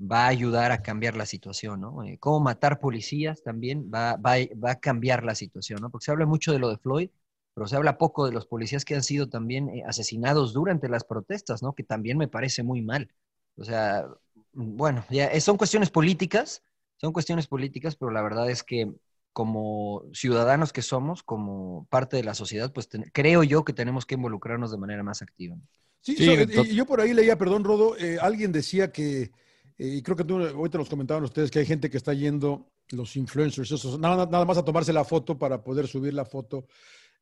va 0.00 0.24
a 0.26 0.28
ayudar 0.28 0.72
a 0.72 0.82
cambiar 0.82 1.16
la 1.16 1.26
situación, 1.26 1.80
¿no? 1.80 2.04
Eh, 2.04 2.18
cómo 2.18 2.40
matar 2.40 2.80
policías 2.80 3.42
también 3.42 3.90
va, 3.92 4.16
va, 4.16 4.34
va 4.62 4.72
a 4.72 4.80
cambiar 4.80 5.24
la 5.24 5.34
situación, 5.34 5.80
¿no? 5.80 5.90
Porque 5.90 6.04
se 6.06 6.10
habla 6.12 6.26
mucho 6.26 6.52
de 6.52 6.58
lo 6.60 6.68
de 6.70 6.78
Floyd, 6.78 7.10
pero 7.54 7.66
se 7.66 7.76
habla 7.76 7.98
poco 7.98 8.26
de 8.26 8.32
los 8.32 8.46
policías 8.46 8.84
que 8.84 8.94
han 8.94 9.02
sido 9.02 9.28
también 9.28 9.68
eh, 9.70 9.82
asesinados 9.86 10.52
durante 10.52 10.88
las 10.88 11.04
protestas, 11.04 11.62
¿no? 11.62 11.74
Que 11.74 11.82
también 11.84 12.16
me 12.18 12.28
parece 12.28 12.62
muy 12.62 12.82
mal. 12.82 13.10
O 13.56 13.64
sea, 13.64 14.06
bueno, 14.52 15.04
ya 15.10 15.26
eh, 15.26 15.40
son 15.40 15.56
cuestiones 15.56 15.90
políticas, 15.90 16.62
son 16.96 17.12
cuestiones 17.12 17.46
políticas, 17.48 17.96
pero 17.96 18.10
la 18.12 18.22
verdad 18.22 18.48
es 18.50 18.62
que 18.62 18.92
como 19.32 20.04
ciudadanos 20.12 20.72
que 20.72 20.82
somos, 20.82 21.22
como 21.22 21.86
parte 21.90 22.16
de 22.16 22.24
la 22.24 22.34
sociedad, 22.34 22.72
pues 22.72 22.88
ten- 22.88 23.10
creo 23.12 23.42
yo 23.44 23.64
que 23.64 23.72
tenemos 23.72 24.06
que 24.06 24.14
involucrarnos 24.16 24.70
de 24.70 24.78
manera 24.78 25.02
más 25.02 25.22
activa. 25.22 25.56
Sí, 26.00 26.16
Sí, 26.16 26.24
so- 26.52 26.64
yo 26.64 26.86
por 26.86 27.00
ahí 27.00 27.12
leía, 27.12 27.36
perdón, 27.36 27.64
Rodo, 27.64 27.96
eh, 27.98 28.18
alguien 28.20 28.52
decía 28.52 28.92
que, 28.92 29.30
y 29.78 30.02
creo 30.02 30.16
que 30.16 30.24
tú, 30.24 30.38
ahorita 30.44 30.78
nos 30.78 30.88
comentaban 30.88 31.24
ustedes, 31.24 31.50
que 31.50 31.60
hay 31.60 31.66
gente 31.66 31.88
que 31.88 31.96
está 31.96 32.12
yendo, 32.12 32.70
los 32.90 33.14
influencers, 33.16 33.70
esos, 33.70 33.98
nada, 33.98 34.26
nada 34.26 34.44
más 34.44 34.58
a 34.58 34.64
tomarse 34.64 34.92
la 34.92 35.04
foto 35.04 35.38
para 35.38 35.62
poder 35.62 35.86
subir 35.86 36.14
la 36.14 36.24
foto 36.24 36.66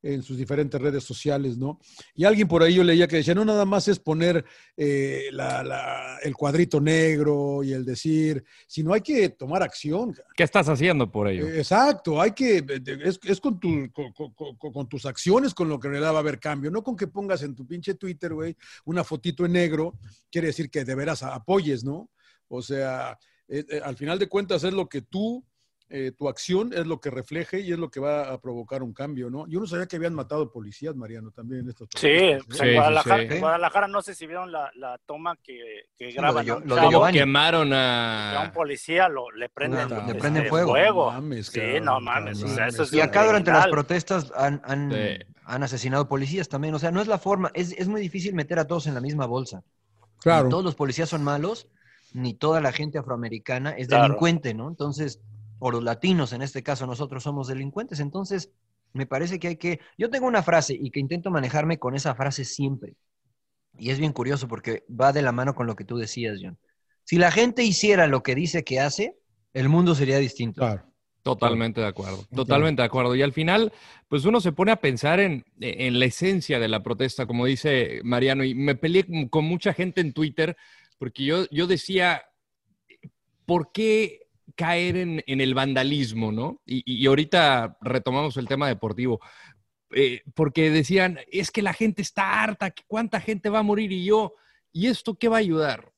en 0.03 0.23
sus 0.23 0.37
diferentes 0.37 0.81
redes 0.81 1.03
sociales, 1.03 1.57
¿no? 1.57 1.81
Y 2.15 2.25
alguien 2.25 2.47
por 2.47 2.63
ahí 2.63 2.75
yo 2.75 2.85
leía 2.85 3.09
que 3.09 3.17
decía, 3.17 3.35
no 3.35 3.45
nada 3.45 3.65
más 3.65 3.89
es 3.89 3.99
poner 3.99 4.45
eh, 4.77 5.25
la- 5.33 5.65
la- 5.65 6.19
el 6.23 6.37
cuadrito 6.37 6.81
negro 6.81 7.65
y 7.65 7.73
el 7.73 7.85
decir, 7.85 8.45
sino 8.69 8.93
hay 8.93 9.01
que 9.01 9.31
tomar 9.31 9.63
acción. 9.65 10.15
¿Qué 10.37 10.45
estás 10.45 10.69
haciendo 10.69 11.11
por 11.11 11.27
ello? 11.29 11.49
Eh, 11.49 11.59
Exacto, 11.59 12.21
hay 12.21 12.33
que, 12.33 12.65
es, 13.05 13.19
es 13.25 13.41
con, 13.41 13.59
tu- 13.59 13.91
con- 13.91 14.57
con 14.73 14.89
tus 14.89 15.07
acciones 15.07 15.53
con 15.55 15.69
lo 15.69 15.81
que 15.81 15.89
en 15.89 15.95
realidad 15.95 16.13
va 16.13 16.19
a 16.19 16.21
haber 16.21 16.39
cambio, 16.39 16.71
no 16.71 16.85
con 16.85 16.95
que 16.95 17.09
pongas 17.09 17.43
en 17.43 17.55
tu 17.57 17.67
pinche 17.67 17.95
Twitter, 17.95 18.33
güey, 18.35 18.55
una 18.85 19.03
fotito 19.03 19.45
en 19.47 19.53
negro, 19.53 19.95
quiere 20.31 20.49
decir 20.49 20.71
que 20.71 20.85
de 20.85 20.95
veras 20.95 21.23
apoyes, 21.25 21.83
¿no? 21.83 22.11
O 22.49 22.63
sea, 22.63 23.19
eh, 23.49 23.65
eh, 23.69 23.81
al 23.85 23.97
final 23.97 24.19
de 24.19 24.29
cuentas 24.29 24.65
es 24.65 24.73
lo 24.73 24.89
que 24.89 25.03
tú, 25.03 25.45
eh, 25.89 26.11
tu 26.19 26.29
acción 26.29 26.73
es 26.73 26.85
lo 26.85 27.01
que 27.01 27.11
refleje 27.11 27.61
y 27.61 27.71
es 27.73 27.79
lo 27.79 27.91
que 27.91 28.01
va 28.01 28.33
a 28.33 28.41
provocar 28.41 28.83
un 28.83 28.93
cambio, 28.93 29.31
¿no? 29.31 29.47
Yo 29.47 29.61
no 29.61 29.67
sabía 29.69 29.87
que 29.87 29.95
habían 29.95 30.15
matado 30.15 30.51
policías, 30.51 30.97
Mariano, 30.97 31.31
también 31.31 31.61
en 31.63 31.69
estos 31.69 31.89
Sí, 31.95 32.09
pues, 32.49 32.61
¿eh? 32.61 32.71
en, 32.71 32.75
Guadalajara, 32.75 33.23
en 33.23 33.41
Guadalajara 33.41 33.87
no 33.89 34.03
sé 34.03 34.15
si 34.17 34.27
vieron 34.27 34.51
la, 34.51 34.69
la 34.75 34.99
toma 35.07 35.37
que, 35.37 35.85
que 35.97 36.11
Sí, 36.11 36.17
graban. 36.17 36.45
lo 36.45 36.61
de 36.75 36.91
¿no? 36.91 37.07
De. 37.07 37.13
Quemaron 37.13 37.73
a 37.73 38.39
un 38.43 38.47
a... 38.49 38.53
policía 38.53 39.09
lo, 39.09 39.31
le 39.31 39.49
prenden, 39.49 39.89
Le 39.89 39.97
este, 39.97 40.15
prenden 40.17 40.47
fuego. 40.49 40.71
fuego. 40.71 41.07
No 41.13 41.21
mames, 41.21 41.47
sí, 41.47 41.61
cabrón, 41.61 41.85
no 41.85 42.01
mames. 42.01 42.43
O 42.43 42.49
sea, 42.49 42.67
eso 42.67 42.83
es 42.83 42.93
Y 42.93 43.01
acá 43.01 43.25
durante 43.25 43.53
las 43.53 43.69
protestas 43.69 44.33
han, 44.37 44.61
han, 44.65 44.91
Sí. 44.91 45.25
han 45.45 45.63
asesinado 45.63 46.09
policías 46.09 46.49
también. 46.49 46.75
O 46.75 46.81
sea, 46.81 46.91
no 46.91 47.01
es 47.01 47.07
la 47.07 47.19
forma. 47.19 47.53
Es, 47.55 47.71
es 47.79 47.87
muy 47.87 48.01
difícil 48.01 48.35
meter 48.35 48.59
a 48.59 48.67
todos 48.67 48.89
en 48.89 48.95
la 48.95 49.01
misma 49.01 49.27
bolsa. 49.27 49.63
Claro. 50.21 50.49
Todos 50.49 50.65
los 50.65 50.75
policías 50.75 51.09
son 51.09 51.23
malos, 51.23 51.69
ni 52.17 52.35
toda 52.35 52.61
la 52.61 52.73
gente 52.73 52.99
afroamericana 52.99 53.71
es 53.73 53.89
Claro. 53.89 54.05
delincuente, 54.05 54.55
¿no? 54.55 54.69
Entonces, 54.69 55.21
o 55.59 55.71
los 55.71 55.83
latinos, 55.83 56.33
en 56.33 56.43
este 56.43 56.63
caso, 56.63 56.87
nosotros 56.87 57.23
somos 57.23 57.47
delincuentes. 57.49 58.01
Entonces, 58.01 58.51
me 58.93 59.07
parece 59.07 59.39
que 59.39 59.49
hay 59.49 59.57
que. 59.57 59.81
Yo 59.99 60.09
tengo 60.11 60.27
una 60.27 60.43
frase 60.43 60.75
y 60.79 60.91
que 60.91 61.01
intento 61.01 61.31
manejarme 61.31 61.79
con 61.79 61.95
esa 61.95 62.15
frase 62.15 62.45
siempre. 62.45 62.95
Y 63.79 63.91
es 63.91 63.99
bien 63.99 64.13
curioso 64.13 64.49
porque 64.49 64.85
va 64.89 65.13
de 65.13 65.21
la 65.21 65.33
mano 65.33 65.55
con 65.55 65.67
lo 65.67 65.77
que 65.77 65.85
tú 65.85 65.99
decías, 65.99 66.39
John. 66.43 66.57
Si 67.05 67.17
la 67.19 67.31
gente 67.31 67.63
hiciera 67.63 68.07
lo 68.07 68.23
que 68.23 68.35
dice 68.35 68.65
que 68.65 68.81
hace, 68.81 69.17
el 69.53 69.69
mundo 69.69 69.95
sería 69.95 70.19
distinto. 70.19 70.61
Claro. 70.63 70.85
Totalmente 71.23 71.81
de 71.81 71.89
acuerdo, 71.89 72.25
totalmente 72.33 72.83
de 72.83 72.87
acuerdo. 72.87 73.17
Y 73.17 73.23
al 73.23 73.33
final, 73.33 73.73
pues 74.09 74.25
uno 74.25 74.41
se 74.41 74.53
pone 74.53 74.71
a 74.71 74.77
pensar 74.77 75.19
en, 75.19 75.45
en 75.61 75.99
la 75.99 76.05
esencia 76.05 76.61
de 76.61 76.69
la 76.69 76.85
protesta, 76.85 77.27
como 77.27 77.47
dice 77.47 78.01
Mariano, 78.05 78.45
y 78.45 78.55
me 78.55 78.77
peleé 78.77 79.05
con- 79.05 79.29
con 79.29 79.45
mucha 79.45 79.73
gente 79.75 80.01
en 80.01 80.13
Twitter, 80.13 80.57
porque 80.99 81.25
yo, 81.25 81.47
yo 81.51 81.67
decía, 81.67 82.23
¿por 83.45 83.73
qué 83.73 84.21
caer 84.55 84.97
en, 84.97 85.23
en 85.27 85.41
el 85.41 85.55
vandalismo, 85.55 86.33
no? 86.33 86.63
Y, 86.67 86.83
y- 86.87 87.07
ahorita 87.07 87.77
retomamos 87.81 88.37
el 88.37 88.49
tema 88.49 88.69
deportivo, 88.69 89.21
eh, 89.93 90.23
porque 90.35 90.71
decían, 90.71 91.19
es 91.31 91.51
que 91.51 91.63
la 91.63 91.73
gente 91.73 92.03
está 92.03 92.43
harta, 92.43 92.73
¿cuánta 92.87 93.21
gente 93.21 93.51
va 93.51 93.61
a 93.61 93.63
morir? 93.65 93.93
Y 93.93 94.05
yo, 94.05 94.35
¿y 94.73 94.89
esto 94.89 95.17
qué 95.17 95.29
va 95.29 95.37
a 95.37 95.41
ayudar? 95.41 95.93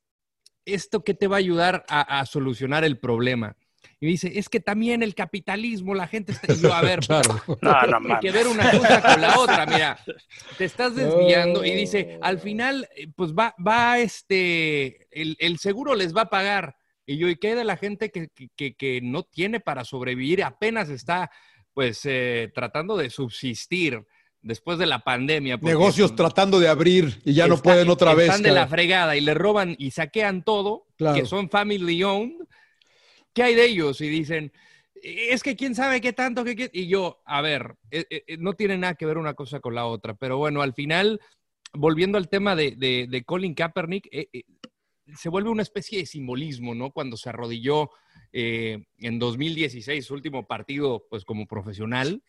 ¿Esto 0.64 1.05
qué 1.05 1.14
te 1.14 1.28
va 1.28 1.37
a 1.37 1.40
ayudar 1.40 1.85
a, 1.88 2.21
a 2.21 2.26
solucionar 2.26 2.85
el 2.85 2.99
problema? 2.99 3.57
Y 4.01 4.07
dice, 4.07 4.33
es 4.39 4.49
que 4.49 4.61
también 4.61 5.03
el 5.03 5.15
capitalismo, 5.15 5.95
la 5.95 6.07
gente 6.07 6.33
está... 6.33 6.53
Y 6.53 6.61
yo, 6.61 6.73
a 6.73 6.83
ver, 6.83 7.01
Claro. 7.07 7.41
No, 7.61 7.73
no 7.83 7.99
tiene 8.01 8.21
que 8.21 8.31
ver 8.31 8.47
una 8.47 8.71
cosa 8.71 9.03
con 9.03 9.21
la 9.21 9.39
otra, 9.39 9.67
mira, 9.67 9.99
te 10.57 10.65
estás 10.65 10.95
desviando 10.95 11.65
y 11.65 11.73
dice, 11.73 12.19
al 12.23 12.39
final, 12.39 12.89
eh, 12.97 13.09
pues 13.17 13.33
va, 13.33 13.55
va 13.65 13.99
este, 13.99 15.09
el, 15.11 15.37
el 15.41 15.59
seguro 15.59 15.95
les 15.95 16.15
va 16.17 16.23
a 16.23 16.31
pagar. 16.31 16.77
Y 17.07 17.17
yo, 17.17 17.29
¿y 17.29 17.37
qué 17.37 17.55
de 17.55 17.65
la 17.65 17.77
gente 17.77 18.11
que, 18.11 18.29
que- 18.55 18.75
que- 18.75 19.01
no 19.03 19.23
tiene 19.25 19.61
para 19.61 19.85
sobrevivir? 19.85 20.45
Apenas 20.45 20.91
está, 20.91 21.31
pues, 21.73 22.01
eh, 22.05 22.51
tratando 22.55 22.97
de 22.97 23.11
subsistir 23.11 24.05
después 24.43 24.79
de 24.79 24.87
la 24.87 25.01
pandemia. 25.01 25.57
Negocios 25.63 26.15
tratando 26.15 26.61
de 26.61 26.69
abrir 26.69 27.21
y 27.25 27.33
ya 27.35 27.47
no 27.49 27.55
están- 27.55 27.73
pueden 27.73 27.89
otra 27.91 28.15
vez. 28.15 28.27
Están 28.29 28.43
de 28.43 28.51
la 28.51 28.55
cara. 28.61 28.69
fregada 28.69 29.17
y 29.17 29.23
le 29.23 29.35
roban 29.35 29.75
y 29.79 29.91
saquean 29.91 30.45
todo, 30.45 30.87
Claro. 30.97 31.17
que 31.19 31.27
son 31.27 31.49
family 31.51 32.03
owned. 32.05 32.37
¿Qué 33.33 33.43
hay 33.43 33.55
de 33.55 33.67
ellos? 33.67 34.01
Y 34.01 34.09
dicen, 34.09 34.53
es 35.03 35.43
que 35.43 35.57
quién 35.57 35.75
sabe 35.75 36.01
qué 36.01 36.13
tanto, 36.13 36.45
que 36.45 36.57
qué-". 36.57 36.71
Y 36.73 36.89
yo, 36.89 37.23
a 37.25 37.41
ver, 37.43 37.77
eh, 37.91 38.05
eh, 38.11 38.37
no 38.39 38.55
tiene 38.55 38.77
nada 38.79 38.95
que 38.95 39.07
ver 39.07 39.19
una 39.19 39.35
cosa 39.35 39.61
con 39.61 39.75
la 39.75 39.87
otra. 39.87 40.15
Pero 40.15 40.39
bueno, 40.39 40.63
al 40.63 40.75
final, 40.75 41.21
volviendo 41.73 42.19
al 42.19 42.29
tema 42.29 42.57
de, 42.57 42.73
de- 42.77 43.07
de 43.09 43.25
Colin 43.25 43.55
Kaepernick, 43.55 44.09
eh, 44.11 44.29
eh, 44.33 44.43
se 45.17 45.29
vuelve 45.29 45.51
una 45.51 45.63
especie 45.63 45.99
de 46.01 46.07
simbolismo, 46.07 46.75
¿no? 46.75 46.91
Cuando 46.91 47.17
se 47.17 47.29
arrodilló 47.31 47.91
eh, 48.33 48.85
en 48.99 49.19
2016, 49.19 50.05
su 50.05 50.15
último 50.15 50.47
partido, 50.47 51.07
pues 51.09 51.25
como 51.25 51.47
profesional, 51.47 52.23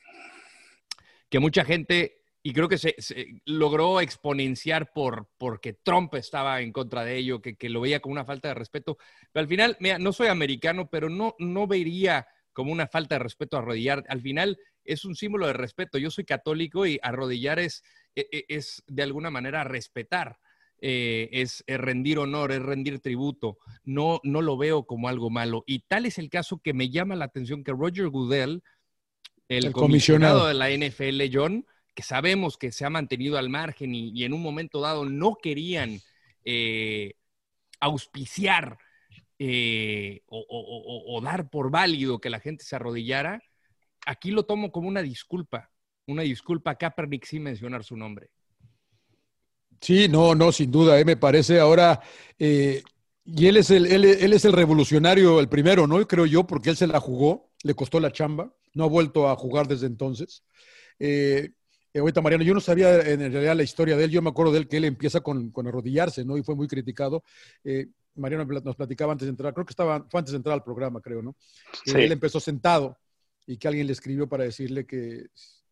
que 1.30 1.40
mucha 1.40 1.66
gente, 1.66 2.19
y 2.42 2.54
creo 2.54 2.70
que 2.70 2.78
se, 2.78 2.96
se 3.00 3.42
logró 3.46 4.00
exponenciar 4.02 4.92
por, 4.94 5.30
porque 5.38 5.74
Trump 5.74 6.16
estaba 6.16 6.62
en 6.62 6.72
contra 6.72 7.04
de 7.04 7.18
ello, 7.18 7.42
que, 7.42 7.56
que 7.58 7.70
lo 7.70 7.82
veía 7.82 8.00
como 8.00 8.14
una 8.14 8.26
falta 8.26 8.48
de 8.50 8.54
respeto. 8.54 8.98
Pero 9.32 9.42
al 9.44 9.48
final, 9.50 9.78
mira, 9.80 10.00
no 10.00 10.14
soy 10.14 10.28
americano, 10.28 10.90
pero 10.90 11.10
no, 11.10 11.36
no 11.40 11.68
vería 11.68 12.28
como 12.54 12.72
una 12.72 12.88
falta 12.88 13.16
de 13.16 13.20
respeto 13.20 13.58
arrodillar. 13.58 14.04
Al 14.08 14.22
final 14.22 14.58
es 14.86 15.06
un 15.06 15.16
símbolo 15.16 15.48
de 15.48 15.54
respeto. 15.54 15.98
Yo 15.98 16.12
soy 16.12 16.26
católico 16.26 16.86
y 16.86 17.00
arrodillar 17.04 17.60
es, 17.60 17.84
e- 18.16 18.28
e- 18.32 18.46
es 18.48 18.84
de 18.88 19.04
alguna 19.04 19.30
manera 19.30 19.64
respetar. 19.64 20.38
eh, 20.82 21.28
es, 21.34 21.64
es 21.68 21.78
rendir 21.80 22.20
honor, 22.20 22.52
es 22.54 22.62
rendir 22.62 23.00
tributo. 23.00 23.58
No, 23.84 24.22
no 24.24 24.42
lo 24.42 24.58
veo 24.58 24.86
como 24.86 25.10
algo 25.10 25.30
malo. 25.30 25.64
Y 25.68 25.80
tal 25.82 26.06
es 26.06 26.18
el 26.18 26.30
caso 26.30 26.60
que 26.64 26.74
me 26.74 26.90
llama 26.90 27.16
la 27.18 27.26
atención 27.26 27.64
que 27.66 27.74
Roger 27.74 28.08
Goodell, 28.08 28.64
el, 29.50 29.66
El 29.66 29.74
comisionado 29.74 30.48
comisionado. 30.48 30.48
de 30.48 30.54
la 30.54 30.70
NFL, 30.70 31.30
John, 31.34 31.66
que 32.00 32.04
sabemos 32.04 32.58
que 32.58 32.72
se 32.72 32.86
ha 32.86 32.90
mantenido 32.90 33.38
al 33.38 33.50
margen 33.50 33.94
y, 33.94 34.24
en 34.24 34.32
un 34.32 34.42
momento 34.42 34.80
dado 34.80 35.04
no 35.04 35.36
querían 35.36 36.00
eh, 36.46 37.16
auspiciar 37.82 38.78
eh, 39.38 40.22
o, 40.28 41.20
dar 41.22 41.50
por 41.50 41.70
válido 41.70 42.22
que 42.22 42.30
la 42.30 42.40
gente 42.40 42.64
se 42.64 42.78
arrodillara, 42.78 43.44
aquí 44.06 44.32
lo 44.32 44.44
tomo 44.44 44.72
como 44.72 44.88
una 44.88 45.02
disculpa, 45.02 45.72
una 46.08 46.22
disculpa 46.22 46.72
a 46.72 46.76
Kaepernick 46.76 47.26
sin 47.26 47.44
mencionar 47.44 47.84
su 47.84 47.98
nombre. 47.98 48.30
Sí, 49.82 50.08
no, 50.08 50.34
no, 50.34 50.54
sin 50.54 50.72
duda, 50.72 50.98
eh, 51.02 51.04
me 51.04 51.18
parece 51.18 51.60
ahora, 51.60 52.00
y 52.38 53.46
él 53.46 53.58
es, 53.58 53.72
el, 53.72 53.88
él, 53.88 54.06
es 54.06 54.46
el 54.46 54.54
revolucionario, 54.54 55.42
el 55.42 55.50
primero, 55.50 55.86
¿no? 55.86 56.08
Creo 56.08 56.26
yo, 56.26 56.48
porque 56.48 56.70
él 56.70 56.78
se 56.78 56.88
la 56.88 57.02
jugó, 57.02 57.52
le 57.62 57.74
costó 57.74 58.00
la 58.00 58.14
chamba, 58.14 58.56
no 58.74 58.86
ha 58.86 58.88
vuelto 58.88 59.28
a 59.28 59.36
jugar 59.36 59.68
desde 59.68 59.88
entonces. 59.88 60.46
Eh, 61.94 62.00
ahorita, 62.00 62.22
Mariano, 62.22 62.44
yo 62.44 62.54
no 62.54 62.60
sabía 62.60 62.96
en 63.02 63.20
realidad 63.32 63.56
la 63.56 63.64
historia 63.64 63.98
de 63.98 64.06
él, 64.06 64.12
yo 64.12 64.22
me 64.22 64.30
acuerdo 64.30 64.52
de 64.52 64.60
él 64.60 64.68
que 64.68 64.78
él 64.78 64.86
empieza 64.86 65.22
con, 65.22 65.52
con 65.52 65.68
arrodillarse, 65.68 66.24
¿no? 66.26 66.38
Y 66.38 66.44
fue 66.44 66.56
muy 66.56 66.68
criticado. 66.68 67.24
Eh, 67.64 67.88
Mariano 68.16 68.46
nos 68.46 68.76
platicaba 68.76 69.14
antes 69.14 69.26
de 69.28 69.32
entrar, 69.32 69.54
creo 69.54 69.66
que 69.66 69.72
estaba, 69.72 70.06
fue 70.10 70.20
antes 70.20 70.32
de 70.32 70.38
entrar 70.38 70.54
al 70.54 70.64
programa, 70.64 71.02
creo, 71.02 71.22
¿no? 71.22 71.36
Que 71.84 71.92
Sí. 71.92 71.98
él 71.98 72.12
empezó 72.12 72.40
sentado 72.40 72.98
y 73.48 73.58
que 73.58 73.68
alguien 73.68 73.88
le 73.88 73.94
escribió 73.94 74.28
para 74.28 74.44
decirle 74.44 74.86
que 74.86 75.28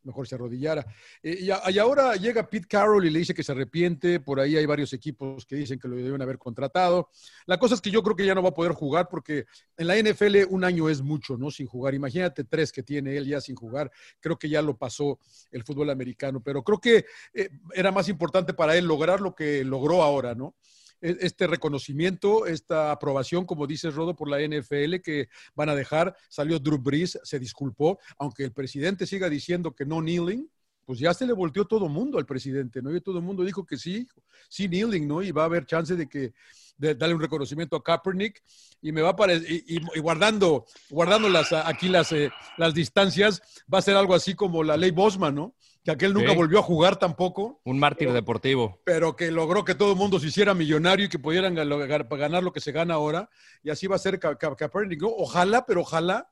mejor 0.07 0.27
se 0.27 0.35
arrodillara. 0.35 0.85
Eh, 1.21 1.39
y, 1.41 1.77
ahora 1.79 2.15
llega 2.15 2.49
Pete 2.49 2.67
Carroll 2.67 3.05
y 3.05 3.09
le 3.09 3.19
dice 3.19 3.33
que 3.33 3.43
se 3.43 3.51
arrepiente, 3.51 4.19
por 4.19 4.39
ahí 4.39 4.55
hay 4.57 4.65
varios 4.65 4.91
equipos 4.93 5.45
que 5.45 5.55
dicen 5.55 5.79
que 5.79 5.87
lo 5.87 5.95
deben 5.95 6.21
haber 6.21 6.37
contratado. 6.37 7.09
La 7.45 7.59
cosa 7.59 7.75
es 7.75 7.81
que 7.81 7.91
yo 7.91 8.01
creo 8.01 8.15
que 8.15 8.25
ya 8.25 8.33
no 8.33 8.41
va 8.41 8.49
a 8.49 8.53
poder 8.53 8.71
jugar 8.71 9.07
porque 9.09 9.45
en 9.77 9.87
la 9.87 9.95
NFL 9.95 10.47
un 10.49 10.63
año 10.63 10.89
es 10.89 11.01
mucho, 11.01 11.37
¿no? 11.37 11.51
Sin 11.51 11.67
jugar. 11.67 11.93
Imagínate 11.93 12.43
tres 12.43 12.71
que 12.71 12.81
tiene 12.81 13.15
él 13.17 13.27
ya 13.27 13.39
sin 13.41 13.55
jugar. 13.55 13.91
Creo 14.19 14.39
que 14.39 14.49
ya 14.49 14.61
lo 14.61 14.75
pasó 14.77 15.19
el 15.51 15.63
fútbol 15.63 15.89
americano, 15.89 16.41
pero 16.41 16.63
creo 16.63 16.79
que 16.79 17.05
eh, 17.33 17.49
era 17.73 17.91
más 17.91 18.09
importante 18.09 18.53
para 18.53 18.75
él 18.75 18.85
lograr 18.85 19.21
lo 19.21 19.35
que 19.35 19.63
logró 19.63 20.01
ahora, 20.01 20.33
¿no? 20.33 20.55
E- 21.01 21.17
Este 21.21 21.47
reconocimiento, 21.47 22.45
esta 22.45 22.91
aprobación, 22.91 23.45
como 23.45 23.67
dice 23.67 23.91
Rodo, 23.91 24.15
por 24.15 24.29
la 24.29 24.39
NFL, 24.41 25.01
que 25.01 25.29
van 25.55 25.69
a 25.69 25.75
dejar. 25.75 26.15
Salió 26.29 26.59
Drew 26.59 26.77
Brees, 26.77 27.19
se 27.23 27.39
disculpó, 27.39 27.99
aunque 28.17 28.43
el 28.43 28.51
presidente 28.51 29.05
siga 29.05 29.29
diciendo 29.29 29.73
que 29.73 29.85
no 29.85 29.99
kneeling, 29.99 30.47
pues 30.85 30.99
ya 30.99 31.13
se 31.13 31.27
le 31.27 31.33
volteó 31.33 31.65
todo 31.65 31.89
mundo 31.89 32.17
al 32.17 32.25
presidente, 32.25 32.81
¿no? 32.81 32.95
Y 32.95 33.01
todo 33.01 33.17
el 33.17 33.23
mundo 33.25 33.43
dijo 33.43 33.65
que 33.65 33.77
sí, 33.77 34.07
sí 34.47 34.67
kneeling, 34.69 35.05
¿no? 35.05 35.21
Y 35.21 35.31
va 35.31 35.41
a 35.41 35.45
haber 35.45 35.65
chance 35.65 35.95
de 35.95 36.07
que 36.07 36.33
de 36.77 36.95
darle 36.95 37.15
un 37.15 37.21
reconocimiento 37.21 37.75
a 37.75 37.83
Kaepernick 37.83 38.41
y 38.81 38.91
me 38.91 39.01
va 39.01 39.09
a 39.09 39.33
y, 39.33 39.79
guardando, 39.99 40.65
guardando 40.89 41.27
las, 41.27 41.51
aquí 41.51 41.89
las, 41.89 42.11
eh, 42.11 42.31
las 42.57 42.73
distancias, 42.73 43.41
va 43.71 43.79
a 43.79 43.81
ser 43.81 43.97
algo 43.97 44.13
así 44.13 44.35
como 44.35 44.63
la 44.63 44.77
ley 44.77 44.91
Bosman, 44.91 45.35
¿no? 45.35 45.55
Que 45.87 45.91
aquel 45.93 46.13
nunca 46.13 46.31
Sí. 46.31 46.35
volvió 46.35 46.59
a 46.59 46.63
jugar 46.63 46.99
tampoco 46.99 47.61
Un 47.63 47.79
mártir 47.79 48.11
deportivo. 48.11 48.81
pero 48.83 49.15
que 49.15 49.31
logró 49.31 49.63
que 49.63 49.73
todo 49.73 49.93
el 49.93 49.97
mundo 49.97 50.19
se 50.19 50.27
hiciera 50.27 50.53
millonario 50.53 51.05
y 51.05 51.09
que 51.09 51.17
pudieran 51.17 51.55
ganar, 51.55 52.43
lo 52.43 52.51
que 52.51 52.59
se 52.59 52.73
gana 52.73 52.95
ahora. 52.95 53.29
Y 53.63 53.69
así 53.69 53.87
va 53.87 53.95
a 53.95 53.99
ser 53.99 54.19
Ka- 54.19 54.37
Ka- 54.37 54.53
Kaepernick. 54.53 55.01
Ojalá, 55.03 55.65
pero 55.65 55.79
ojalá 55.79 56.29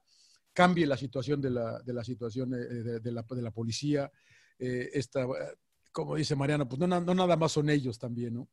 cambie 0.51 0.85
la 0.85 0.97
situación 0.97 1.39
de 1.39 1.51
la, 1.51 1.79
de 1.83 1.93
la 1.93 2.03
situación 2.03 2.53
eh, 2.53 2.57
de, 2.57 2.99
de 2.99 3.11
la, 3.13 3.21
de 3.29 3.41
la 3.41 3.51
policía. 3.51 4.11
Eh, 4.59 4.89
esta, 4.91 5.25
como 5.93 6.17
dice 6.17 6.35
Mariano, 6.35 6.67
pues 6.67 6.77
no, 6.77 6.87
na- 6.87 6.99
no 6.99 7.15
nada 7.15 7.37
más 7.37 7.53
son 7.53 7.69
ellos 7.69 7.97
también, 7.97 8.33
¿no? 8.33 8.49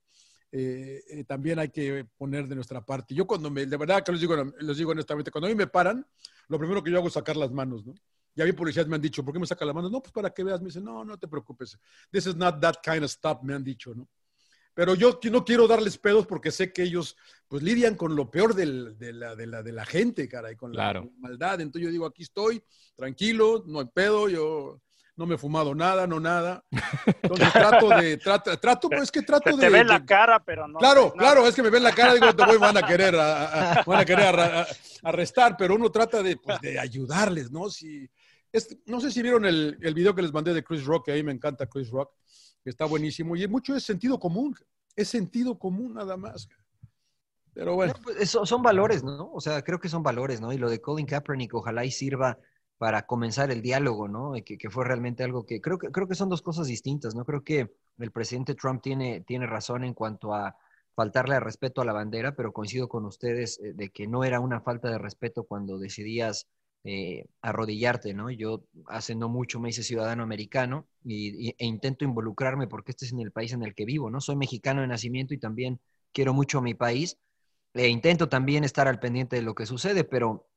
Eh, 0.52 1.02
eh, 1.08 1.24
también 1.24 1.58
hay 1.58 1.70
que 1.70 2.06
poner 2.16 2.46
de 2.46 2.54
nuestra 2.54 2.84
parte. 2.86 3.12
Yo 3.12 3.26
cuando 3.26 3.50
me, 3.50 3.66
de 3.66 3.76
verdad 3.76 4.04
que 4.04 4.12
les 4.12 4.20
digo, 4.20 4.36
les 4.60 4.76
digo 4.76 4.92
honestamente, 4.92 5.32
cuando 5.32 5.48
a 5.48 5.50
mí 5.50 5.56
me 5.56 5.66
paran, 5.66 6.06
lo 6.46 6.58
primero 6.60 6.80
que 6.80 6.92
yo 6.92 6.98
hago 6.98 7.08
es 7.08 7.14
sacar 7.14 7.36
las 7.36 7.50
manos, 7.50 7.84
¿no? 7.84 7.92
Ya 8.34 8.44
vi 8.44 8.52
policías 8.52 8.86
me 8.86 8.96
han 8.96 9.02
dicho, 9.02 9.22
¿por 9.24 9.34
qué 9.34 9.40
me 9.40 9.46
saca 9.46 9.64
la 9.64 9.72
mano? 9.74 9.90
No, 9.90 10.00
pues 10.00 10.12
para 10.12 10.30
que 10.30 10.42
veas. 10.42 10.60
Me 10.60 10.66
dicen, 10.66 10.84
no, 10.84 11.04
no 11.04 11.18
te 11.18 11.28
preocupes. 11.28 11.78
This 12.10 12.26
is 12.26 12.36
not 12.36 12.60
that 12.60 12.76
kind 12.82 13.04
of 13.04 13.10
stuff, 13.10 13.38
me 13.42 13.54
han 13.54 13.62
dicho, 13.64 13.94
¿no? 13.94 14.08
Pero 14.74 14.94
yo 14.94 15.20
no 15.30 15.44
quiero 15.44 15.68
darles 15.68 15.98
pedos 15.98 16.26
porque 16.26 16.50
sé 16.50 16.72
que 16.72 16.82
ellos 16.84 17.14
pues 17.46 17.62
lidian 17.62 17.94
con 17.94 18.16
lo 18.16 18.30
peor 18.30 18.54
del- 18.54 18.96
de, 18.98 19.12
la, 19.12 19.36
de, 19.36 19.46
la, 19.46 19.62
de 19.62 19.70
la 19.72 19.84
gente, 19.84 20.26
caray, 20.26 20.56
con 20.56 20.70
la, 20.72 20.76
Claro. 20.76 21.00
con 21.02 21.10
la 21.12 21.18
maldad. 21.28 21.60
Entonces 21.60 21.86
yo 21.88 21.92
digo, 21.92 22.06
aquí 22.06 22.22
estoy, 22.22 22.62
tranquilo, 22.96 23.64
no 23.66 23.80
hay 23.80 23.86
pedo, 23.92 24.30
yo 24.30 24.80
no 25.14 25.26
me 25.26 25.34
he 25.34 25.38
fumado 25.38 25.74
nada, 25.74 26.06
no 26.06 26.18
nada. 26.18 26.64
Entonces 27.22 27.52
trato 27.52 27.88
de, 27.90 28.16
trato, 28.16 28.56
trato, 28.58 28.88
pues 28.88 29.02
es 29.02 29.10
que 29.12 29.20
trato 29.20 29.50
Se 29.50 29.56
de... 29.56 29.60
te 29.60 29.68
ve 29.68 29.78
de- 29.80 29.84
la 29.84 30.06
cara, 30.06 30.42
pero 30.42 30.66
no. 30.66 30.78
Claro, 30.78 31.08
no, 31.08 31.12
claro, 31.20 31.46
es 31.46 31.54
que 31.54 31.62
me 31.62 31.68
ven 31.68 31.82
la 31.82 31.92
cara, 31.92 32.14
digo, 32.14 32.34
te 32.34 32.46
voy, 32.46 32.56
van 32.56 32.78
a 32.78 32.82
querer, 32.86 33.14
a- 33.16 33.72
a- 33.80 33.82
van 33.84 34.00
a 34.00 34.04
querer 34.06 34.24
arra- 34.24 34.62
a- 34.62 34.66
arrestar, 35.10 35.54
pero 35.58 35.74
uno 35.74 35.90
trata 35.90 36.22
de, 36.22 36.38
pues, 36.38 36.58
de 36.62 36.78
ayudarles, 36.78 37.50
¿no? 37.50 37.68
Si, 37.68 38.08
es- 38.52 38.76
no 38.86 39.00
sé 39.00 39.10
si 39.10 39.22
vieron 39.22 39.44
el, 39.44 39.78
el 39.80 39.94
video 39.94 40.14
que 40.14 40.22
les 40.22 40.32
mandé 40.32 40.54
de 40.54 40.64
Chris 40.64 40.84
Rock, 40.84 41.06
que 41.06 41.12
a 41.12 41.14
mí 41.14 41.22
me 41.22 41.32
encanta 41.32 41.66
Chris 41.66 41.90
Rock, 41.90 42.12
que 42.62 42.70
está 42.70 42.84
buenísimo, 42.84 43.36
y 43.36 43.46
mucho 43.48 43.74
es 43.74 43.84
sentido 43.84 44.18
común, 44.18 44.54
es 44.96 45.08
sentido 45.08 45.58
común 45.58 45.94
nada 45.94 46.16
más. 46.16 46.48
Pero 47.54 47.74
bueno, 47.74 47.92
No, 47.96 48.02
pues, 48.02 48.30
son 48.30 48.62
valores, 48.62 49.04
¿no? 49.04 49.30
O 49.32 49.40
sea, 49.40 49.62
creo 49.62 49.78
que 49.78 49.88
son 49.88 50.02
valores, 50.02 50.40
¿no? 50.40 50.52
Y 50.52 50.58
lo 50.58 50.70
de 50.70 50.80
Colin 50.80 51.06
Kaepernick 51.06 51.54
ojalá 51.54 51.84
y 51.84 51.90
sirva 51.90 52.38
para 52.78 53.06
comenzar 53.06 53.50
el 53.50 53.62
diálogo, 53.62 54.08
¿no? 54.08 54.32
Que, 54.44 54.56
que 54.58 54.70
fue 54.70 54.84
realmente 54.84 55.22
algo 55.22 55.44
que 55.44 55.60
creo 55.60 55.78
que 55.78 55.90
creo 55.90 56.08
que 56.08 56.14
son 56.14 56.28
dos 56.30 56.42
cosas 56.42 56.66
distintas, 56.66 57.14
¿no? 57.14 57.24
Creo 57.24 57.44
que 57.44 57.74
el 57.98 58.10
presidente 58.10 58.54
Trump 58.54 58.82
tiene, 58.82 59.20
tiene 59.20 59.46
razón 59.46 59.84
en 59.84 59.94
cuanto 59.94 60.34
a 60.34 60.56
faltarle 60.94 61.34
al 61.36 61.42
respeto 61.42 61.80
a 61.82 61.84
la 61.84 61.92
bandera, 61.92 62.34
pero 62.34 62.52
coincido 62.52 62.88
con 62.88 63.04
ustedes 63.04 63.60
eh, 63.60 63.72
de 63.74 63.90
que 63.90 64.06
no 64.06 64.24
era 64.24 64.40
una 64.40 64.60
falta 64.60 64.90
de 64.90 64.98
respeto 64.98 65.44
cuando 65.44 65.78
decidías 65.78 66.48
eh, 66.84 67.26
arrodillarte, 67.42 68.12
¿no? 68.12 68.30
Yo 68.30 68.64
hace 68.86 69.14
no 69.14 69.28
mucho 69.28 69.60
me 69.60 69.68
hice 69.70 69.82
ciudadano 69.82 70.22
americano 70.22 70.88
y, 71.04 71.50
e 71.50 71.64
intento 71.66 72.04
involucrarme 72.04 72.66
porque 72.66 72.90
este 72.90 73.04
es 73.06 73.12
el 73.12 73.30
país 73.32 73.52
en 73.52 73.62
el 73.62 73.74
que 73.74 73.84
vivo, 73.84 74.10
¿no? 74.10 74.20
Soy 74.20 74.36
mexicano 74.36 74.80
de 74.80 74.88
nacimiento 74.88 75.32
y 75.34 75.38
también 75.38 75.80
quiero 76.12 76.34
mucho 76.34 76.58
a 76.58 76.62
mi 76.62 76.74
país. 76.74 77.18
E 77.74 77.88
intento 77.88 78.28
también 78.28 78.64
estar 78.64 78.88
al 78.88 78.98
pendiente 79.00 79.36
de 79.36 79.42
lo 79.42 79.54
que 79.54 79.66
sucede, 79.66 80.04
pero 80.04 80.48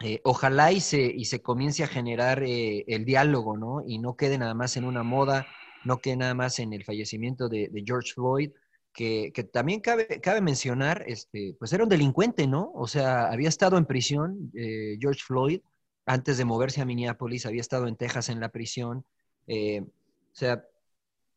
eh, 0.00 0.20
ojalá 0.24 0.72
y 0.72 0.80
se, 0.80 1.02
y 1.02 1.24
se 1.24 1.42
comience 1.42 1.84
a 1.84 1.88
generar 1.88 2.42
eh, 2.42 2.84
el 2.88 3.04
diálogo, 3.04 3.56
¿no? 3.56 3.82
Y 3.86 3.98
no 3.98 4.16
quede 4.16 4.38
nada 4.38 4.54
más 4.54 4.76
en 4.76 4.84
una 4.84 5.02
moda, 5.02 5.46
no 5.84 5.98
quede 5.98 6.16
nada 6.16 6.34
más 6.34 6.58
en 6.58 6.72
el 6.72 6.84
fallecimiento 6.84 7.48
de 7.48 7.82
George 7.86 8.12
Floyd, 8.14 8.50
que, 8.92 9.32
también 9.52 9.80
cabe, 9.80 10.20
cabe 10.20 10.40
mencionar, 10.40 11.04
este, 11.06 11.56
pues 11.58 11.72
era 11.72 11.84
un 11.84 11.88
delincuente, 11.88 12.46
¿no? 12.46 12.70
O 12.74 12.86
sea, 12.86 13.26
había 13.26 13.48
estado 13.48 13.78
en 13.78 13.86
prisión 13.86 14.50
eh, 14.54 14.96
George 15.00 15.22
Floyd 15.24 15.60
antes 16.06 16.36
de 16.36 16.44
moverse 16.44 16.80
a 16.80 16.84
Minneapolis, 16.84 17.46
había 17.46 17.60
estado 17.60 17.86
en 17.86 17.96
Texas 17.96 18.28
en 18.28 18.40
la 18.40 18.50
prisión. 18.50 19.04
eh, 19.46 19.82
o 19.82 20.34
sea, 20.34 20.64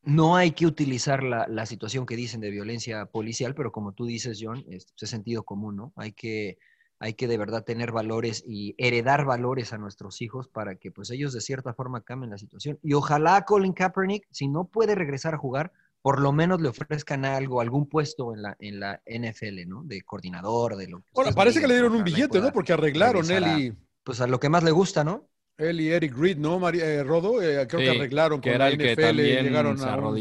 no 0.06 0.36
hay 0.36 0.52
que 0.52 0.68
utilizar 0.68 1.24
la, 1.24 1.48
la 1.48 1.66
situación 1.66 2.06
que 2.06 2.16
dicen 2.16 2.40
de 2.40 2.52
violencia 2.52 3.08
policial, 3.08 3.56
pero 3.56 3.72
como 3.72 3.94
tú 3.94 4.06
dices, 4.06 4.40
John, 4.42 4.64
es, 4.70 4.94
es 5.00 5.10
sentido 5.10 5.44
común, 5.44 5.76
¿no? 5.76 5.94
Hay 5.96 6.14
que, 6.14 6.60
hay 7.00 7.16
que 7.16 7.28
de 7.28 7.38
verdad 7.38 7.64
tener 7.64 7.92
valores 7.92 8.44
y 8.46 8.76
heredar 8.78 9.26
valores 9.26 9.74
a 9.74 9.78
nuestros 9.78 10.22
hijos 10.22 10.48
para 10.48 10.76
que 10.76 10.92
pues 10.92 11.10
ellos 11.10 11.34
de 11.34 11.42
cierta 11.42 11.74
forma 11.74 12.02
cambien 12.02 12.30
la 12.30 12.38
situación. 12.38 12.80
Y 12.84 12.94
ojalá 12.94 13.44
Colin 13.46 13.74
Kaepernick, 13.74 14.28
si 14.32 14.48
no 14.48 14.66
puede 14.66 14.96
regresar 14.96 15.34
a 15.34 15.40
jugar, 15.40 15.74
por 16.06 16.22
lo 16.22 16.32
menos 16.32 16.62
le 16.62 16.70
ofrezcan 16.70 17.26
algo, 17.26 17.62
algún 17.62 17.90
puesto 17.90 18.32
en 18.36 18.44
la, 18.44 18.56
en 18.60 18.80
la 18.80 19.02
NFL, 19.08 19.66
¿no? 19.66 19.82
De 19.84 20.04
coordinador, 20.04 20.76
de 20.76 20.88
lo 20.88 21.00
que 21.00 21.06
ahora 21.16 21.32
parece 21.32 21.60
que 21.60 21.68
le 21.68 21.74
dieron 21.74 21.96
un 21.96 22.04
billete, 22.04 22.40
¿no? 22.40 22.52
Porque 22.54 22.74
arreglaron 22.74 23.32
él 23.32 23.44
a- 23.44 23.58
y, 23.60 23.74
Pues 24.04 24.22
a 24.22 24.28
lo 24.28 24.40
que 24.40 24.48
más 24.48 24.64
le 24.64 24.70
gusta, 24.70 25.04
¿no? 25.04 25.28
él 25.58 25.82
y 25.82 25.90
Eric 25.90 26.16
Reed, 26.16 26.38
¿no? 26.38 26.60
María, 26.60 26.86
eh, 26.86 27.04
Rodo, 27.04 27.42
Eh, 27.42 27.66
creo 27.68 27.82
que 27.82 27.90
arreglaron 27.90 28.40
que 28.40 28.50
con 28.52 28.56
era 28.56 28.66
la 28.66 28.70
el 28.72 28.78
que 28.78 28.92
NFL, 28.94 29.02
también 29.02 29.44
llegaron 29.46 29.78
se 29.80 29.86
a 29.90 29.96
un- 29.98 30.16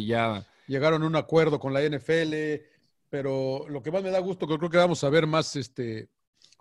llegaron 0.66 1.02
a 1.02 1.06
un 1.06 1.16
acuerdo 1.16 1.60
con 1.60 1.74
la 1.74 1.82
NFL, 1.82 2.62
pero 3.10 3.66
lo 3.68 3.82
que 3.82 3.90
más 3.92 4.02
me 4.02 4.10
da 4.10 4.20
gusto, 4.20 4.46
que 4.46 4.56
creo 4.56 4.70
que 4.70 4.78
vamos 4.78 5.04
a 5.04 5.10
ver 5.10 5.26
más 5.26 5.54
este, 5.54 6.08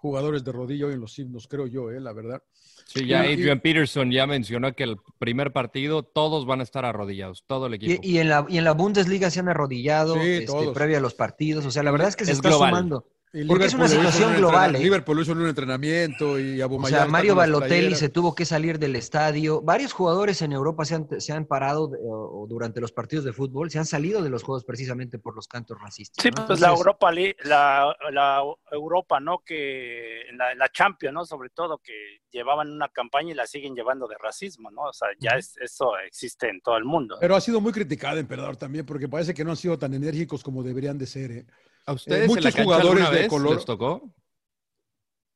jugadores 0.03 0.43
de 0.43 0.51
rodillo 0.51 0.88
hoy 0.88 0.95
en 0.95 1.00
los 1.00 1.17
himnos, 1.17 1.48
creo 1.48 1.65
yo, 1.65 1.89
eh, 1.89 2.01
la 2.01 2.12
verdad. 2.12 2.43
Sí, 2.86 3.05
ya 3.07 3.25
Y- 3.25 3.29
y- 3.29 3.33
Adrian 3.36 3.62
Peterson 3.62 4.12
ya 4.12 4.27
mencionó 4.27 4.74
que 4.75 4.83
el 4.83 4.98
primer 5.17 5.53
partido 5.53 6.03
todos 6.03 6.45
van 6.45 6.60
a 6.60 6.63
estar 6.63 6.83
arrodillados, 6.83 7.45
todo 7.48 7.67
el 7.67 7.75
equipo. 7.75 8.01
Y, 8.03 8.12
y 8.15 8.17
en 8.19 8.27
la, 8.27 8.45
y 8.50 8.57
en 8.57 8.65
la 8.65 8.74
Bundesliga 8.74 9.29
se 9.31 9.39
han 9.39 9.48
arrodillado 9.48 10.15
Sí, 10.15 10.29
este, 10.29 10.72
previo 10.74 10.98
a 10.98 11.00
los 11.00 11.13
partidos. 11.13 11.65
O 11.65 11.72
sea, 11.72 11.83
la 11.83 11.91
verdad 11.91 12.10
es 12.10 12.17
que 12.17 12.25
se 12.25 12.32
Es 12.32 12.38
está 12.39 12.49
global. 12.49 12.69
sumando. 12.71 13.08
Porque 13.48 13.65
es 13.65 13.74
una 13.74 13.88
Liverpool 13.88 14.04
lo 14.04 14.10
hizo 14.10 14.10
en 14.10 14.12
situación 14.12 14.30
un 14.32 14.38
global, 14.38 14.76
¿eh? 14.76 14.80
Liverpool 14.80 15.22
hizo 15.22 15.32
en 15.32 15.38
un 15.39 15.48
entrenamiento 15.48 16.39
y 16.39 16.62
O 16.62 16.65
Abumayar 16.65 17.00
sea, 17.02 17.08
Mario 17.10 17.34
Balotelli 17.34 17.96
se 17.96 18.10
tuvo 18.10 18.36
que 18.36 18.46
salir 18.46 18.78
del 18.78 18.96
estadio. 18.96 19.60
Varios 19.63 19.91
jugadores 19.91 20.43
en 20.43 20.52
Europa 20.52 20.86
se 20.86 20.93
han, 20.93 21.08
se 21.19 21.34
han 21.34 21.46
parado 21.48 21.88
de- 21.88 21.98
o, 22.00 22.43
o 22.43 22.48
durante 22.48 22.80
los 22.80 22.91
partidos 22.91 23.26
de 23.26 23.34
fútbol, 23.34 23.72
se 23.72 23.80
han 23.80 23.88
salido 23.88 24.22
de 24.22 24.30
los 24.30 24.43
juegos 24.43 24.63
precisamente 24.65 25.17
por 25.17 25.36
los 25.36 25.48
cantos 25.48 25.82
racistas. 25.82 26.22
Sí, 26.22 26.30
¿no? 26.30 26.46
pues 26.46 26.60
la 26.60 26.69
Europa, 26.69 27.12
la, 27.12 27.96
la 28.12 28.43
Europa, 28.72 29.19
¿no? 29.19 29.39
Que 29.43 30.26
la, 30.38 30.54
la 30.54 30.69
Champions, 30.69 31.13
¿no? 31.15 31.26
Sobre 31.26 31.50
todo 31.50 31.80
que 31.80 32.22
llevaban 32.30 32.69
una 32.72 32.89
campaña 32.89 33.32
y 33.32 33.34
la 33.34 33.48
siguen 33.48 33.74
llevando 33.74 34.08
de 34.08 34.15
racismo, 34.22 34.69
¿no? 34.69 34.84
O 34.84 34.93
sea, 34.93 35.08
ya 35.19 35.32
es, 35.38 35.58
eso 35.58 35.98
existe 36.06 36.50
en 36.50 36.62
todo 36.62 36.78
el 36.78 36.86
mundo. 36.86 37.17
Pero 37.19 37.36
ha 37.36 37.41
sido 37.41 37.60
muy 37.60 37.72
criticada, 37.72 38.19
Emperador, 38.19 38.58
también, 38.58 38.86
porque 38.86 39.08
parece 39.10 39.34
que 39.34 39.43
no 39.43 39.50
han 39.50 39.58
sido 39.58 39.80
tan 39.80 39.91
enérgicos 39.96 40.43
como 40.43 40.62
deberían 40.62 41.00
de 41.00 41.08
ser. 41.08 41.32
¿eh? 41.32 41.46
¿A 41.86 41.93
ustedes 41.93 42.28
muchos 42.28 42.38
en 42.38 42.43
la 42.46 42.52
cancha 42.52 42.63
jugadores 42.63 43.10
de 43.12 43.15
vez 43.17 43.28
color- 43.30 43.56
les 43.56 43.65
tocó? 43.65 44.10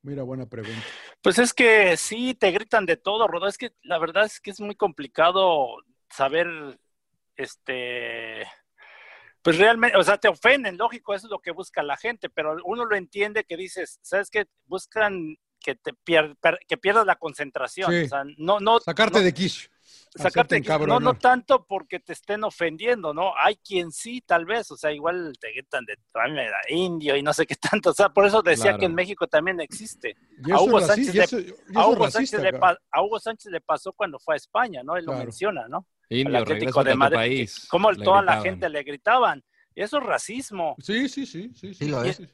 Mira, 0.04 0.24
buena 0.24 0.46
pregunta. 0.46 0.82
Pues 1.22 1.38
es 1.40 1.54
que 1.54 1.98
sí, 1.98 2.34
te 2.34 2.52
gritan 2.52 2.86
de 2.86 2.96
todo, 2.98 3.28
Rodo. 3.28 3.48
Es 3.48 3.58
que 3.58 3.74
la 3.82 3.98
verdad 3.98 4.26
es 4.26 4.40
que 4.40 4.52
es 4.52 4.62
muy 4.62 4.76
complicado 4.76 5.68
saber, 6.10 6.48
este, 7.36 8.46
pues 9.42 9.58
realmente, 9.58 9.98
o 9.98 10.04
sea, 10.04 10.18
te 10.18 10.28
ofenden, 10.30 10.78
lógico, 10.78 11.14
eso 11.14 11.28
es 11.28 11.32
lo 11.32 11.40
que 11.40 11.52
busca 11.52 11.84
la 11.84 11.98
gente, 11.98 12.30
pero 12.30 12.58
uno 12.64 12.86
lo 12.86 12.96
entiende 12.96 13.44
que 13.44 13.58
dices, 13.58 14.00
¿sabes 14.02 14.30
qué? 14.30 14.46
Buscan 14.66 15.36
que 15.60 15.76
te 15.76 15.92
pier- 15.94 16.38
per- 16.40 16.60
que 16.68 16.78
pierdas 16.78 17.06
la 17.06 17.16
concentración, 17.18 17.92
Sí. 17.92 18.06
o 18.06 18.08
sea, 18.08 18.24
no, 18.38 18.60
no. 18.60 18.80
Sacarte 18.80 19.20
no- 19.20 19.26
de 19.26 19.34
quiche. 19.34 19.70
Sacarte 20.16 20.60
no, 20.88 21.00
no 21.00 21.14
tanto 21.16 21.66
porque 21.66 22.00
te 22.00 22.14
estén 22.14 22.44
ofendiendo, 22.44 23.14
¿no? 23.14 23.34
Hay 23.38 23.58
quien 23.58 23.92
sí, 23.92 24.22
tal 24.26 24.46
vez, 24.46 24.70
o 24.72 24.78
sea, 24.78 24.92
igual 24.92 25.34
te 25.40 25.52
gritan 25.52 25.86
de 25.86 25.98
"Ay, 26.14 26.32
me 26.32 26.46
da 26.46 26.58
indio 26.70 27.16
y 27.16 27.22
no 27.24 27.34
sé 27.34 27.46
qué 27.46 27.56
tanto, 27.56 27.92
o 27.92 27.94
sea, 27.94 28.10
por 28.10 28.26
eso 28.26 28.42
decía 28.42 28.64
Claro. 28.66 28.80
que 28.80 28.86
en 28.86 28.96
México 28.96 29.28
también 29.28 29.60
existe. 29.62 30.16
A 30.52 30.62
Hugo 30.62 30.80
Sánchez 30.82 31.14
le- 31.16 31.24
eso- 31.24 31.38
A 31.76 31.88
Hugo, 31.88 32.06
racista, 32.06 32.12
Sánchez 32.12 32.40
le 32.42 32.52
cabrón. 32.52 32.60
pa- 32.62 32.98
a 32.98 33.04
Hugo 33.04 33.20
Sánchez 33.20 33.52
le 33.52 33.62
pasó 33.62 33.94
cuando 33.94 34.20
fue 34.20 34.36
a 34.36 34.38
España, 34.38 34.82
¿no? 34.84 34.96
Él 34.96 35.06
lo 35.06 35.14
menciona, 35.14 35.68
¿no? 35.68 35.86
Indio, 36.10 36.38
Atlético 36.40 36.84
de 36.84 36.96
Madrid. 36.96 37.16
país. 37.18 37.68
Como 37.70 37.92
le 37.92 38.04
toda 38.04 38.22
la 38.22 38.42
gente 38.42 38.70
le 38.70 38.84
gritaban. 38.84 39.44
Y 39.76 39.82
eso 39.84 39.98
es 40.00 40.04
racismo, 40.06 40.76
Sí, 40.80 41.08
sí, 41.08 41.26
sí, 41.26 41.52
sí. 41.54 41.74
Sí 41.74 41.88
lo 41.88 42.04
es. 42.04 42.16
sí. 42.18 42.28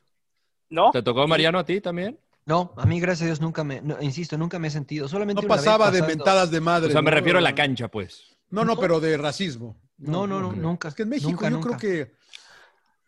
¿no? 0.69 0.91
¿Te 0.91 1.03
tocó 1.03 1.27
Mariano 1.27 1.59
a 1.59 1.65
ti 1.65 1.81
también? 1.81 2.17
No, 2.45 2.73
a 2.77 2.85
mí, 2.85 2.99
gracias 2.99 3.23
a 3.23 3.25
Dios, 3.27 3.41
nunca 3.41 3.63
me, 3.63 3.81
no, 3.81 4.01
insisto, 4.01 4.37
nunca 4.37 4.59
me 4.59 4.67
he 4.67 4.71
sentido. 4.71 5.07
Solamente 5.07 5.41
No 5.41 5.45
una 5.45 5.55
vez 5.55 5.63
pasaba 5.65 5.91
de 5.91 6.01
mentadas 6.01 6.51
de 6.51 6.59
madre. 6.59 6.89
O 6.89 6.91
sea, 6.91 7.01
me 7.01 7.11
¿no? 7.11 7.17
refiero 7.17 7.39
a 7.39 7.41
la 7.41 7.55
cancha, 7.55 7.87
pues. 7.87 8.35
No, 8.49 8.65
no, 8.65 8.77
pero 8.77 8.99
de 8.99 9.17
racismo. 9.17 9.77
No, 9.97 10.27
no, 10.27 10.41
no, 10.41 10.51
nunca. 10.51 10.89
Es 10.89 10.93
que 10.95 11.03
en 11.03 11.09
México 11.09 11.31
nunca, 11.31 11.49
yo 11.49 11.55
nunca. 11.57 11.77
creo 11.77 11.79
que. 12.05 12.15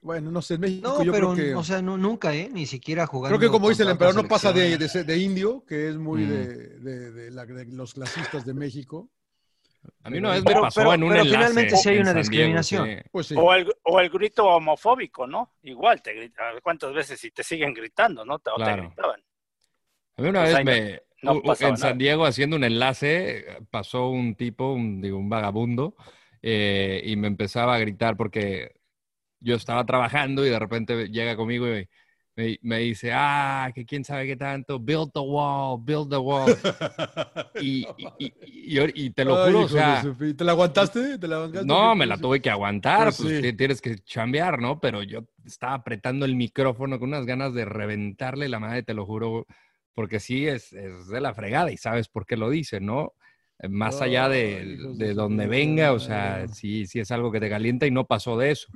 Bueno, 0.02 0.30
no 0.32 0.41
sé, 0.41 0.54
en 0.54 0.62
México 0.62 0.88
No, 0.88 1.04
yo 1.04 1.12
pero, 1.12 1.34
creo 1.34 1.48
que. 1.48 1.56
o 1.56 1.63
sea, 1.63 1.82
no, 1.82 1.98
nunca, 1.98 2.34
¿eh? 2.34 2.50
Ni 2.52 2.65
siquiera 2.65 3.08
jugando. 3.08 3.38
Creo 3.38 3.50
que 3.50 3.52
como 3.52 3.69
dice 3.69 3.84
el 3.84 3.89
emperador, 3.89 4.21
no 4.24 4.30
pasa 4.30 4.54
de, 4.54 4.78
de, 4.78 5.04
de 5.04 5.17
indio, 5.17 5.65
que 5.67 5.89
es 5.89 5.98
muy 5.98 6.24
Mm. 6.26 6.30
de, 6.30 6.48
de- 6.80 7.12
de 7.12 7.32
la- 7.32 7.45
de 7.45 7.65
los 7.65 7.93
clasistas 7.95 8.45
de 8.45 8.54
México. 8.54 9.10
A 10.04 10.10
mí 10.10 10.17
una 10.19 10.32
vez 10.32 10.43
me 10.43 10.50
Pero- 10.52 10.62
pasó 10.62 10.82
pero- 10.82 10.93
en 10.93 11.04
un 11.04 11.10
pero 11.10 11.21
enlace 11.24 11.38
finalmente 11.38 11.78
sí 11.78 11.89
hay 11.89 11.95
una 11.98 12.13
Diego, 12.13 12.19
discriminación. 12.19 12.88
sí. 12.89 12.95
Pues 13.12 13.28
sí. 13.28 13.36
O 13.38 13.54
el, 13.54 13.74
o 13.84 14.00
el 14.00 14.10
grito 14.10 14.45
homofóbico, 14.45 15.26
¿no? 15.28 15.54
Igual 15.63 16.02
te 16.02 16.13
gritan. 16.13 16.60
¿Cuántas 16.62 16.93
veces 16.93 17.19
si 17.19 17.32
te 17.32 17.43
siguen 17.43 17.74
gritando, 17.74 18.24
no? 18.26 18.39
Te, 18.39 18.50
o 18.52 18.58
te 18.58 18.71
gritaban. 18.76 19.21
A 20.17 20.21
mí 20.21 20.30
una 20.30 20.41
Pues 20.43 20.54
vez 20.56 20.65
no- 21.24 21.34
me, 21.34 21.41
no 21.41 21.56
en 21.67 21.78
San. 21.78 21.98
Diego 21.98 22.26
haciendo 22.26 22.56
un 22.56 22.63
enlace, 22.63 23.45
pasó 23.71 24.10
un 24.10 24.36
tipo, 24.36 24.71
un, 24.74 25.02
digo, 25.02 25.17
un 25.17 25.30
vagabundo, 25.30 25.95
eh, 26.41 27.02
y 27.04 27.15
me 27.15 27.28
empezaba 27.28 27.76
a 27.76 27.80
gritar 27.80 28.15
porque 28.15 28.76
yo 29.39 29.56
estaba 29.56 29.86
trabajando 29.86 30.45
y 30.45 30.50
de 30.50 30.60
repente 30.60 31.08
llega 31.10 31.36
conmigo 31.36 31.67
y 31.67 31.88
me, 32.36 32.60
me 32.62 32.80
dice, 32.80 33.12
ah, 33.13 33.71
que 33.74 33.86
quién 33.86 34.04
sabe 34.04 34.28
qué 34.28 34.36
tanto, 34.36 34.80
build 34.80 35.12
the 35.13 35.19
wall, 35.19 35.80
build 35.84 36.10
the 36.10 36.17
wall. 36.17 36.56
y, 37.58 37.88
y- 37.98 38.13
y- 38.17 39.06
y- 39.06 39.10
te 39.12 39.26
lo 39.26 39.36
Ay, 39.38 39.54
juro, 39.54 39.62
o 39.62 39.63
hijo 39.65 39.76
de 39.78 39.84
sea, 39.84 40.36
¿Te 40.38 40.43
la 40.43 40.52
aguantaste? 40.52 41.17
¿Te 41.17 41.28
la 41.28 41.36
aguantaste? 41.43 41.74
no, 41.74 41.95
me 41.95 42.06
la 42.06 42.17
tuve 42.17 42.41
que 42.41 42.50
aguantar, 42.50 43.06
Pues 43.06 43.15
pues 43.17 43.34
sí. 43.34 43.41
ti- 43.41 43.54
tienes 43.54 43.82
que 43.82 43.95
chambear, 44.00 44.60
¿no? 44.60 44.80
Pero 44.80 45.04
yo 45.04 45.26
estaba 45.45 45.74
apretando 45.76 46.26
el 46.26 46.36
micrófono 46.36 47.00
con 47.00 47.10
unas 47.10 47.26
ganas 47.26 47.54
de 47.54 47.65
reventarle 47.65 48.50
la 48.50 48.60
madre, 48.60 48.84
te 48.84 48.93
lo 48.93 49.06
juro, 49.06 49.45
porque 49.93 50.19
sí 50.19 50.48
es, 50.48 50.74
es 50.74 51.08
de 51.08 51.21
la 51.21 51.34
fregada 51.34 51.71
y 51.71 51.78
sabes 51.78 52.08
por 52.10 52.26
qué 52.26 52.36
lo 52.38 52.50
dice, 52.50 52.80
¿no? 52.82 53.13
Eh, 53.60 53.69
Más 53.69 54.02
allá 54.02 54.28
de, 54.30 54.65
Ay, 54.65 54.78
de 54.91 55.08
de 55.08 55.13
donde 55.13 55.48
venga, 55.48 55.93
o 55.93 56.00
sea, 56.00 56.48
sí, 56.50 56.86
sí 56.88 57.00
es 57.00 57.12
algo 57.12 57.32
que 57.32 57.39
te 57.39 57.50
calienta 57.50 57.86
y 57.88 57.91
no 57.91 58.06
pasó 58.06 58.38
de 58.38 58.52
eso. 58.52 58.67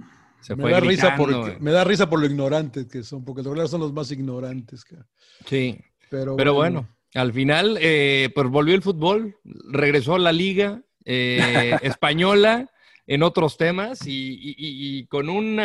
Se 0.41 0.55
Me 0.55 0.63
fue 0.63 0.71
da, 0.71 0.79
risa 0.79 1.15
por, 1.15 1.61
me 1.61 1.71
da 1.71 1.83
risa 1.83 2.09
por 2.09 2.19
lo 2.19 2.25
ignorantes 2.25 2.87
que 2.87 3.03
son, 3.03 3.23
porque 3.25 3.43
los 3.43 3.69
son 3.69 3.81
los 3.81 3.93
más 3.93 4.11
ignorantes. 4.11 4.83
cara. 4.85 5.05
Sí, 5.45 5.77
Pero, 6.09 6.35
pero 6.35 6.53
bueno, 6.53 6.87
Al 7.13 7.33
final, 7.33 7.77
eh, 7.81 8.29
pues 8.33 8.47
volvió 8.49 8.75
el 8.75 8.81
fútbol, 8.81 9.35
regresó 9.43 10.15
a 10.15 10.19
la 10.19 10.31
liga 10.31 10.81
eh, 11.05 11.75
española 11.81 12.69
en 13.07 13.23
otros 13.23 13.57
temas 13.57 14.05
y, 14.07 14.11
y- 14.33 14.55
y- 14.57 14.97
y 14.99 15.05
con 15.07 15.29
un 15.29 15.59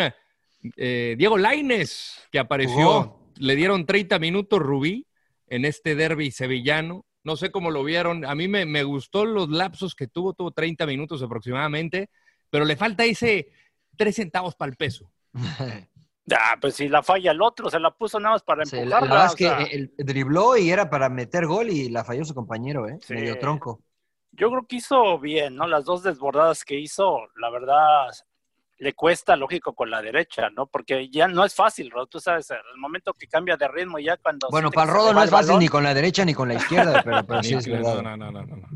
eh, 0.77 1.15
Diego 1.19 1.37
Laines 1.39 2.21
que 2.33 2.39
apareció. 2.39 3.21
Le 3.37 3.57
dieron 3.57 3.85
30 3.85 4.19
minutos 4.19 4.61
Rubí 4.61 5.07
en 5.49 5.65
este 5.65 5.95
derby 5.95 6.31
sevillano. 6.31 7.05
No 7.25 7.37
sé 7.37 7.51
cómo 7.51 7.71
lo 7.71 7.83
vieron. 7.85 8.25
A 8.25 8.35
mí 8.35 8.49
me, 8.49 8.65
me 8.65 8.83
gustó 8.85 9.25
los 9.25 9.49
lapsos 9.51 9.95
que 9.95 10.07
tuvo. 10.07 10.35
Tuvo 10.35 10.53
30 10.53 10.87
minutos 10.87 11.21
aproximadamente, 11.23 12.09
pero 12.49 12.65
le 12.65 12.77
falta 12.77 13.05
ese 13.05 13.49
3 13.97 14.15
centavos 14.15 14.55
para 14.55 14.71
el 14.71 14.77
peso. 14.77 15.11
Ah, 16.33 16.57
pues 16.59 16.77
si 16.77 16.89
la 16.89 17.03
falla 17.03 17.33
el 17.33 17.43
otro, 17.43 17.69
se 17.69 17.79
la 17.79 17.91
puso 17.91 18.19
nada 18.19 18.37
más 18.37 18.43
para 18.43 18.65
Se- 18.65 18.77
la, 18.77 18.83
la 18.85 18.97
empujarla. 18.97 19.15
verdad 19.15 19.27
es 19.27 19.35
que 19.37 19.45
sea, 19.45 19.59
el, 19.65 19.93
dribló 19.99 20.57
y 20.57 20.71
era 20.71 20.89
para 20.89 21.11
meter 21.11 21.45
gol 21.47 21.69
y 21.69 21.91
la 21.91 22.03
falló 22.03 22.25
su 22.25 22.33
compañero, 22.35 22.89
¿eh? 22.89 22.97
Sí. 23.03 23.13
Medio 23.13 23.39
tronco. 23.39 23.83
yo 24.33 24.49
creo 24.51 24.67
que 24.67 24.77
hizo 24.77 25.19
bien, 25.19 25.55
¿no? 25.55 25.67
Las 25.67 25.85
dos 25.85 26.03
desbordadas 26.03 26.65
que 26.65 26.81
hizo, 26.81 27.19
la 27.37 27.51
verdad, 27.51 28.07
le 28.79 28.95
cuesta, 28.95 29.37
lógico, 29.37 29.75
con 29.75 29.91
la 29.91 30.01
derecha, 30.01 30.49
¿no? 30.49 30.67
Porque 30.67 31.11
ya 31.11 31.29
no 31.29 31.45
es 31.45 31.55
fácil, 31.55 31.91
Rodo. 31.91 32.07
Tú 32.07 32.19
sabes, 32.21 32.51
el 32.51 32.79
momento 32.81 33.13
que 33.13 33.29
cambia 33.29 33.59
de 33.59 33.69
ritmo, 33.69 33.99
ya 33.99 34.17
cuando. 34.17 34.49
Bueno, 34.51 34.71
para 34.71 34.91
el 34.91 34.97
Rodo 34.97 35.13
no 35.13 35.23
es 35.23 35.29
fácil 35.31 35.49
balón. 35.49 35.61
ni 35.61 35.69
con 35.69 35.85
la 35.85 35.93
derecha 35.93 36.25
ni 36.25 36.33
con 36.33 36.49
la 36.49 36.55
izquierda, 36.55 37.03
pero, 37.05 37.23
pero 37.27 37.43
sí 37.43 37.53
es 37.55 37.67
no, 37.67 37.75
verdad. 37.75 38.03
no, 38.03 38.17
no, 38.17 38.33
no, 38.33 38.43
no. 38.47 38.69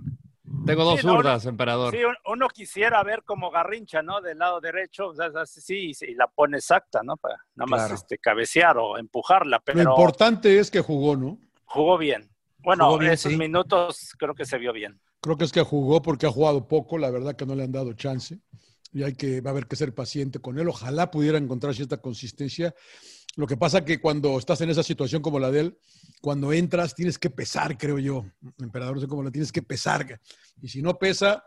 Tengo 0.69 0.85
dos 0.85 1.01
Sí, 1.43 1.49
emperador. 1.49 1.95
Sí, 1.95 2.05
un- 2.05 2.17
uno 2.33 2.49
quisiera 2.49 3.03
ver 3.03 3.23
como 3.25 3.51
Garrincha, 3.51 4.03
¿no? 4.03 4.21
Del 4.21 4.39
lado 4.39 4.61
derecho, 4.61 5.09
o 5.09 5.15
sea, 5.15 5.31
así, 5.41 5.61
sí, 5.61 5.95
sí, 5.95 6.15
la 6.15 6.27
pone 6.27 6.59
exacta, 6.59 7.03
¿no? 7.03 7.17
Para 7.17 7.37
nada 7.55 7.67
más 7.67 7.81
Claro. 7.83 7.95
este, 7.95 8.19
cabecear 8.19 8.77
o 8.79 8.99
empujarla, 8.99 9.57
Lo 9.59 9.63
pero 9.65 9.81
importante 9.83 10.59
es 10.59 10.71
que 10.71 10.81
jugó, 10.81 11.17
¿no? 11.17 11.39
jugó 11.65 11.97
bien. 11.99 12.29
Bueno, 12.59 12.87
Jugó 12.87 12.99
bien, 12.99 13.13
esos 13.13 13.33
sí. 13.33 13.39
minutos 13.39 14.15
creo 14.19 14.35
que 14.35 14.45
se 14.45 14.59
vio 14.59 14.73
bien. 14.73 15.01
Creo 15.21 15.37
que 15.37 15.45
es 15.45 15.53
que 15.53 15.63
jugó 15.63 16.03
porque 16.03 16.27
ha 16.27 16.31
jugado 16.31 16.67
poco, 16.69 16.99
la 16.99 17.11
verdad 17.11 17.35
que 17.37 17.47
no 17.47 17.55
le 17.55 17.65
han 17.65 17.73
dado 17.73 17.93
chance. 17.95 18.39
Y 18.93 19.03
hay 19.03 19.15
que, 19.15 19.41
va 19.41 19.51
a 19.51 19.53
haber 19.53 19.67
que 19.67 19.77
ser 19.77 19.95
paciente 19.95 20.39
con 20.39 20.59
él. 20.59 20.69
Ojalá 20.69 21.11
pudiera 21.11 21.39
encontrar 21.39 21.75
cierta 21.75 21.99
consistencia. 21.99 22.75
Lo 23.37 23.47
que 23.47 23.57
pasa 23.57 23.85
que 23.85 24.01
cuando 24.01 24.39
estás 24.39 24.61
en 24.63 24.71
esa 24.71 24.83
situación 24.83 25.23
como 25.23 25.39
la 25.39 25.51
de 25.51 25.61
él, 25.61 25.79
cuando 26.21 26.53
entras 26.53 26.95
tienes 26.95 27.19
que 27.19 27.31
pesar, 27.31 27.77
creo 27.79 27.99
yo. 27.99 28.25
Emperador, 28.59 28.97
no 28.97 29.01
sé 29.01 29.07
cómo 29.07 29.23
lo 29.23 29.31
tienes 29.31 29.53
que 29.53 29.63
pesar. 29.63 30.19
Y 30.61 30.69
si 30.69 30.83
no 30.83 30.99
pesa, 30.99 31.45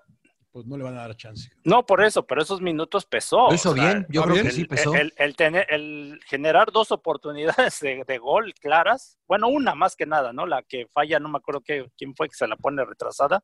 pues 0.52 0.66
no 0.68 0.78
le 0.78 0.84
van 0.84 0.96
a 0.98 1.02
dar 1.02 1.16
chance. 1.18 1.50
No, 1.64 1.86
por 1.86 2.04
eso, 2.04 2.26
pero 2.28 2.42
esos 2.44 2.62
minutos 2.62 3.06
pesó. 3.06 3.48
Lo 3.50 3.56
hizo 3.56 3.72
o 3.72 3.76
sea, 3.76 3.86
bien, 3.94 4.06
yo 4.10 4.22
¿está 4.22 4.24
creo 4.32 4.34
bien? 4.36 4.46
que 4.46 4.52
sí 4.54 4.62
el, 4.62 4.68
pesó. 4.68 4.96
el- 4.96 5.14
el 5.18 5.36
tener, 5.36 5.66
el 5.70 6.20
generar 6.28 6.72
dos 6.72 6.92
oportunidades 6.92 7.80
de, 7.82 8.04
de 8.08 8.18
gol 8.20 8.54
claras, 8.62 9.18
bueno, 9.28 9.48
una 9.50 9.74
más 9.76 9.96
que 9.96 10.06
nada, 10.06 10.32
¿no? 10.32 10.46
La 10.46 10.62
que 10.64 10.88
falla, 10.94 11.20
no 11.20 11.28
me 11.30 11.40
acuerdo 11.40 11.62
qué, 11.62 11.90
quién 11.98 12.16
fue 12.16 12.30
que 12.30 12.36
se 12.36 12.48
la 12.48 12.56
pone 12.56 12.86
retrasada, 12.86 13.44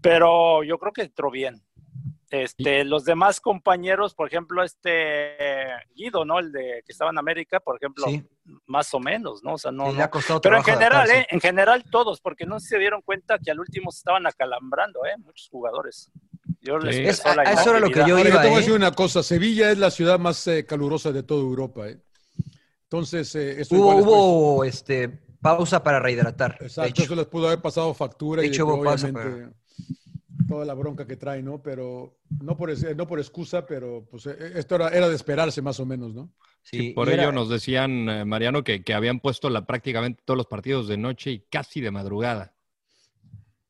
pero 0.00 0.62
yo 0.64 0.78
creo 0.78 0.92
que 0.92 1.02
entró 1.02 1.30
bien. 1.30 1.62
Este, 2.32 2.84
los 2.84 3.04
demás 3.04 3.40
compañeros, 3.42 4.14
por 4.14 4.26
ejemplo, 4.26 4.62
este 4.64 5.36
Guido, 5.94 6.24
¿no? 6.24 6.38
El 6.38 6.50
de 6.50 6.82
que 6.86 6.92
estaba 6.92 7.10
en 7.10 7.18
América, 7.18 7.60
por 7.60 7.76
ejemplo, 7.76 8.06
Sí, 8.06 8.24
más 8.66 8.92
o 8.94 9.00
menos, 9.00 9.42
¿no? 9.42 9.54
O 9.54 9.58
sea, 9.58 9.70
no, 9.70 9.84
sí, 9.86 9.90
no- 9.92 9.96
le 9.98 10.02
ha 10.02 10.10
costado 10.10 10.40
Pero 10.40 10.56
en 10.56 10.64
general, 10.64 10.92
adaptarse. 10.92 11.20
¿eh? 11.20 11.26
En 11.30 11.40
general 11.40 11.84
todos, 11.90 12.20
porque 12.22 12.46
no 12.46 12.58
se 12.58 12.78
dieron 12.78 13.02
cuenta 13.02 13.38
que 13.38 13.50
al 13.50 13.60
último 13.60 13.90
se 13.92 13.98
estaban 13.98 14.26
acalambrando, 14.26 15.04
¿eh? 15.04 15.14
Muchos 15.18 15.48
jugadores. 15.50 16.10
Yo 16.62 16.78
les 16.78 16.96
Sí. 16.96 17.02
Es- 17.04 17.22
la 17.36 17.42
eso 17.42 17.70
era 17.70 17.80
lo 17.80 17.90
que 17.90 17.98
inactividad. 18.00 18.06
yo 18.06 18.16
Ahora, 18.16 18.30
yo 18.30 18.40
te 18.40 18.46
voy 18.46 18.46
a 18.48 18.52
¿eh? 18.54 18.56
decir 18.60 18.72
una 18.74 18.92
cosa. 18.92 19.22
Sevilla 19.22 19.70
es 19.70 19.76
la 19.78 19.90
ciudad 19.90 20.18
más 20.18 20.46
eh, 20.46 20.64
calurosa 20.64 21.12
de 21.12 21.22
toda 21.22 21.40
Europa. 21.42 21.88
¿eh? 21.88 21.98
Entonces, 22.84 23.34
eh, 23.34 23.60
eso 23.60 23.74
Hubo, 23.74 23.94
hubo 23.96 24.64
este, 24.64 25.08
pausa 25.40 25.82
para 25.82 25.98
rehidratar. 26.00 26.56
Exacto, 26.60 27.02
eso 27.02 27.14
les 27.14 27.26
pudo 27.26 27.48
haber 27.48 27.60
pasado 27.60 27.92
factura 27.94 28.40
De 28.42 28.48
y 28.48 28.50
hecho, 28.50 28.64
hubo 28.66 28.82
pausa, 28.82 29.10
toda 30.54 30.64
la 30.66 30.74
bronca 30.74 31.06
que 31.06 31.16
trae, 31.16 31.42
¿no? 31.42 31.62
Pero 31.62 32.18
no 32.40 32.56
por, 32.56 32.70
no 32.96 33.06
por 33.06 33.18
excusa, 33.18 33.66
pero 33.66 34.06
pues 34.10 34.26
eh, 34.26 34.36
esto 34.56 34.74
era, 34.76 34.88
era 34.88 35.08
de 35.08 35.14
esperarse 35.16 35.62
más 35.62 35.80
o 35.80 35.86
menos, 35.86 36.14
¿no? 36.14 36.30
Sí, 36.62 36.92
Por 36.94 37.08
y 37.08 37.12
ello 37.12 37.14
era- 37.28 37.32
nos 37.32 37.48
decían, 37.48 38.08
eh, 38.08 38.24
Mariano, 38.24 38.62
que, 38.64 38.84
que 38.84 38.94
habían 38.94 39.20
puesto 39.20 39.50
la, 39.50 39.66
prácticamente 39.66 40.22
todos 40.24 40.36
los 40.36 40.46
partidos 40.46 40.88
de 40.88 40.96
noche 40.96 41.30
y 41.30 41.40
casi 41.40 41.80
de 41.80 41.90
madrugada. 41.90 42.54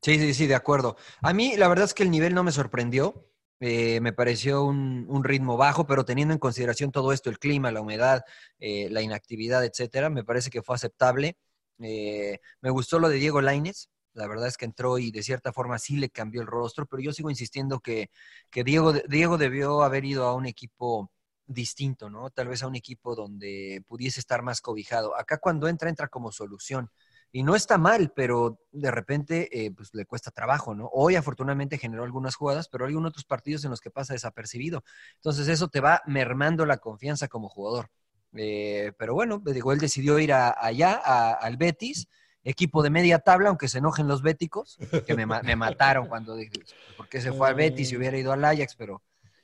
Sí, 0.01 0.19
sí, 0.19 0.33
sí, 0.33 0.47
de 0.47 0.55
acuerdo. 0.55 0.97
A 1.21 1.33
mí 1.33 1.55
la 1.57 1.67
verdad 1.69 1.85
es 1.85 1.93
que 1.93 2.03
el 2.03 2.11
nivel 2.11 2.33
no 2.33 2.43
me 2.43 2.51
sorprendió. 2.51 3.29
Eh, 3.59 4.01
me 4.01 4.11
pareció 4.11 4.65
un, 4.65 5.05
un 5.07 5.23
ritmo 5.23 5.55
bajo, 5.55 5.87
pero 5.87 6.03
teniendo 6.03 6.33
en 6.33 6.39
consideración 6.39 6.91
todo 6.91 7.13
esto, 7.13 7.29
el 7.29 7.39
clima, 7.39 7.71
la 7.71 7.79
humedad, 7.81 8.23
eh, 8.59 8.89
la 8.89 9.01
inactividad, 9.01 9.63
etcétera, 9.63 10.09
me 10.09 10.25
parece 10.25 10.49
que 10.49 10.61
fue 10.61 10.75
aceptable. 10.75 11.37
Eh, 11.79 12.39
me 12.61 12.69
gustó 12.69 12.99
lo 12.99 13.07
de 13.07 13.15
Diego 13.17 13.39
Lainez. 13.41 13.87
La 14.13 14.27
verdad 14.27 14.47
es 14.47 14.57
que 14.57 14.65
entró 14.65 14.97
y 14.99 15.11
de 15.11 15.23
cierta 15.23 15.51
forma 15.53 15.79
sí 15.79 15.97
le 15.97 16.09
cambió 16.09 16.41
el 16.41 16.47
rostro, 16.47 16.85
pero 16.85 17.01
yo 17.01 17.13
sigo 17.13 17.29
insistiendo 17.29 17.79
que, 17.79 18.09
que 18.51 18.63
Diego, 18.63 18.93
Diego 18.93 19.37
debió 19.37 19.83
haber 19.83 20.05
ido 20.05 20.25
a 20.25 20.35
un 20.35 20.45
equipo 20.45 21.11
distinto, 21.45 22.09
¿no? 22.09 22.29
Tal 22.29 22.47
vez 22.47 22.63
a 22.63 22.67
un 22.67 22.75
equipo 22.75 23.15
donde 23.15 23.83
pudiese 23.87 24.19
estar 24.19 24.41
más 24.43 24.61
cobijado. 24.61 25.15
Acá 25.17 25.37
cuando 25.39 25.67
entra, 25.67 25.89
entra 25.89 26.07
como 26.07 26.31
solución. 26.31 26.89
Y 27.31 27.41
no 27.43 27.55
está 27.55 27.77
mal, 27.79 28.11
pero 28.15 28.59
de 28.71 28.91
repente 28.91 29.65
eh, 29.65 29.71
pues 29.71 29.89
le 29.93 30.05
cuesta 30.05 30.29
trabajo, 30.31 30.75
¿no? 30.75 30.87
Hoy 30.93 31.15
afortunadamente 31.15 31.79
generó 31.79 32.03
algunas 32.03 32.35
jugadas, 32.35 32.69
pero 32.69 32.85
hay 32.85 32.95
otros 32.95 33.25
partidos 33.25 33.63
en 33.65 33.71
los 33.71 33.81
que 33.81 33.89
pasa 33.89 34.13
desapercibido. 34.13 34.83
Entonces 35.15 35.47
eso 35.47 35.67
te 35.67 35.79
va 35.81 36.01
mermando 36.05 36.65
la 36.67 36.77
confianza 36.77 37.27
como 37.27 37.49
jugador. 37.49 37.89
Eh, 38.35 38.91
pero 38.97 39.13
bueno, 39.13 39.41
él 39.71 39.79
decidió 39.79 40.19
ir 40.19 40.33
a- 40.33 40.55
allá, 40.59 40.93
al 41.33 41.57
Betis, 41.57 42.07
equipo 42.43 42.83
de 42.83 42.89
media 42.89 43.19
tabla, 43.19 43.49
aunque 43.49 43.67
se 43.67 43.79
enojen 43.79 44.07
los 44.07 44.21
béticos, 44.21 44.77
que 45.05 45.15
me, 45.15 45.25
me 45.25 45.55
mataron 45.55 46.07
cuando 46.07 46.35
dije, 46.35 46.63
¿por 46.95 47.07
qué 47.09 47.21
se 47.21 47.33
fue 47.33 47.47
al 47.49 47.55
Betis 47.55 47.91
y 47.91 47.97
hubiera 47.97 48.17
ido 48.17 48.31
al 48.33 48.43
Ajax? 48.45 48.75
Pero, 48.75 49.01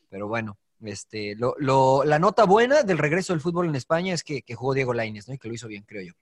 pero 0.10 0.28
bueno, 0.28 0.58
este, 0.82 1.36
lo, 1.36 1.56
lo- 1.60 2.04
la 2.06 2.20
nota 2.20 2.46
buena 2.46 2.84
del 2.84 2.98
regreso 2.98 3.34
del 3.34 3.42
fútbol 3.42 3.68
en 3.68 3.76
España 3.76 4.14
es 4.14 4.24
que, 4.24 4.42
que 4.42 4.56
jugó 4.56 4.74
Diego 4.74 4.94
Lainez, 4.94 5.28
¿no? 5.28 5.34
Y 5.34 5.38
que 5.38 5.48
lo 5.48 5.54
hizo 5.54 5.68
bien, 5.68 5.84
creo 5.88 6.02
yo. 6.04 6.14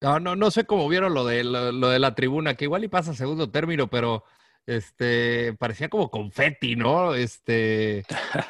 No, 0.00 0.20
no, 0.20 0.36
no 0.36 0.50
sé 0.50 0.64
cómo 0.66 0.88
vieron 0.88 1.14
lo 1.14 1.24
de, 1.24 1.42
lo, 1.42 1.72
lo 1.72 1.88
de 1.88 1.98
la 1.98 2.14
tribuna, 2.14 2.54
que 2.54 2.64
igual 2.64 2.84
y 2.84 2.88
pasa 2.88 3.14
segundo 3.14 3.50
término, 3.50 3.88
pero 3.88 4.24
este 4.66 5.54
parecía 5.54 5.88
como 5.88 6.10
confeti, 6.10 6.76
¿no? 6.76 7.14
Este, 7.14 8.04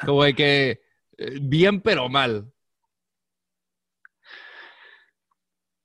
como 0.05 0.23
de 0.23 0.35
que 0.35 0.81
eh, 1.17 1.39
bien 1.41 1.81
pero 1.81 2.09
mal. 2.09 2.51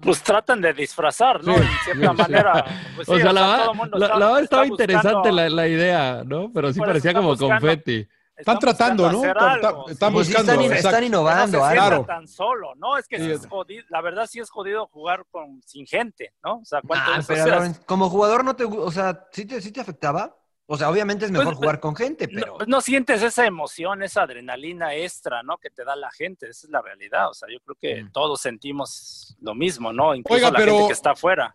Pues 0.02 0.22
tratan 0.22 0.60
de 0.60 0.72
disfrazar, 0.72 1.42
¿no? 1.44 1.54
Sí, 1.54 1.60
En 1.62 1.68
cierta 1.94 2.10
sí. 2.10 2.16
manera. 2.22 2.64
Pues 2.96 3.06
sí, 3.06 3.12
o 3.14 3.18
sea, 3.18 3.32
la, 3.32 3.40
todo 3.40 3.50
verdad- 3.52 3.68
el 3.70 3.76
mundo 3.78 3.98
la, 3.98 4.06
está- 4.06 4.18
la 4.18 4.26
verdad 4.26 4.42
estaba 4.42 4.66
interesante 4.66 5.14
buscando- 5.14 5.36
la, 5.36 5.48
la 5.48 5.68
idea, 5.68 6.22
¿no? 6.26 6.50
Pero 6.52 6.72
sí 6.72 6.80
parecía 6.80 7.14
como 7.14 7.28
buscando- 7.28 7.54
confeti. 7.60 8.08
Están 8.34 8.58
tratando, 8.58 9.12
¿no? 9.12 9.22
algo, 9.22 9.88
están 9.88 10.10
sí. 10.10 10.14
Pues 10.14 10.26
sí, 10.26 10.32
buscando. 10.34 10.62
están, 10.72 11.04
innovando, 11.04 11.58
no 11.58 11.64
se 11.68 11.70
sienta 11.76 12.04
tan 12.06 12.26
solo, 12.26 12.74
¿no? 12.76 12.96
Es 12.96 13.06
que 13.06 13.18
sí 13.18 13.26
Sí. 13.26 13.30
es 13.30 13.46
jodido, 13.46 13.84
la 13.90 14.00
verdad 14.00 14.26
sí 14.28 14.40
es 14.40 14.50
jodido 14.50 14.86
jugar 14.88 15.24
con, 15.30 15.62
sin 15.64 15.86
gente, 15.86 16.32
¿no? 16.42 16.56
O 16.56 16.64
sea, 16.64 16.80
¿cuánto 16.84 17.12
Ah, 17.12 17.18
es? 17.20 17.24
O 17.30 17.34
pero 17.34 17.60
como 17.86 18.08
jugador 18.10 18.42
no 18.44 18.56
te, 18.56 18.64
o 18.64 18.90
sea, 18.90 19.26
¿sí 19.30 19.44
te, 19.44 19.60
sí 19.60 19.70
te 19.70 19.80
afectaba? 19.82 20.34
O 20.66 20.78
sea, 20.78 20.88
obviamente 20.90 21.24
es 21.26 21.30
mejor 21.30 21.46
Pues, 21.48 21.56
jugar 21.58 21.80
con 21.80 21.94
gente, 21.96 22.26
no, 22.28 22.40
pero 22.40 22.56
pues 22.56 22.68
no 22.68 22.80
sientes 22.80 23.22
esa 23.22 23.44
emoción, 23.46 24.02
esa 24.02 24.22
adrenalina 24.22 24.94
extra, 24.94 25.42
¿no? 25.42 25.58
Que 25.58 25.68
te 25.70 25.84
da 25.84 25.96
la 25.96 26.10
gente, 26.10 26.48
esa 26.48 26.66
es 26.66 26.70
la 26.70 26.80
realidad. 26.80 27.28
O 27.28 27.34
sea, 27.34 27.48
yo 27.52 27.58
creo 27.60 27.76
que 27.80 28.04
Mm. 28.04 28.12
todos 28.12 28.40
sentimos 28.40 29.36
lo 29.40 29.54
mismo, 29.54 29.92
¿no? 29.92 30.14
Incluso 30.14 30.34
Oiga, 30.36 30.50
la 30.50 30.58
pero- 30.58 30.72
gente 30.74 30.86
que 30.88 30.92
está 30.94 31.10
afuera. 31.10 31.52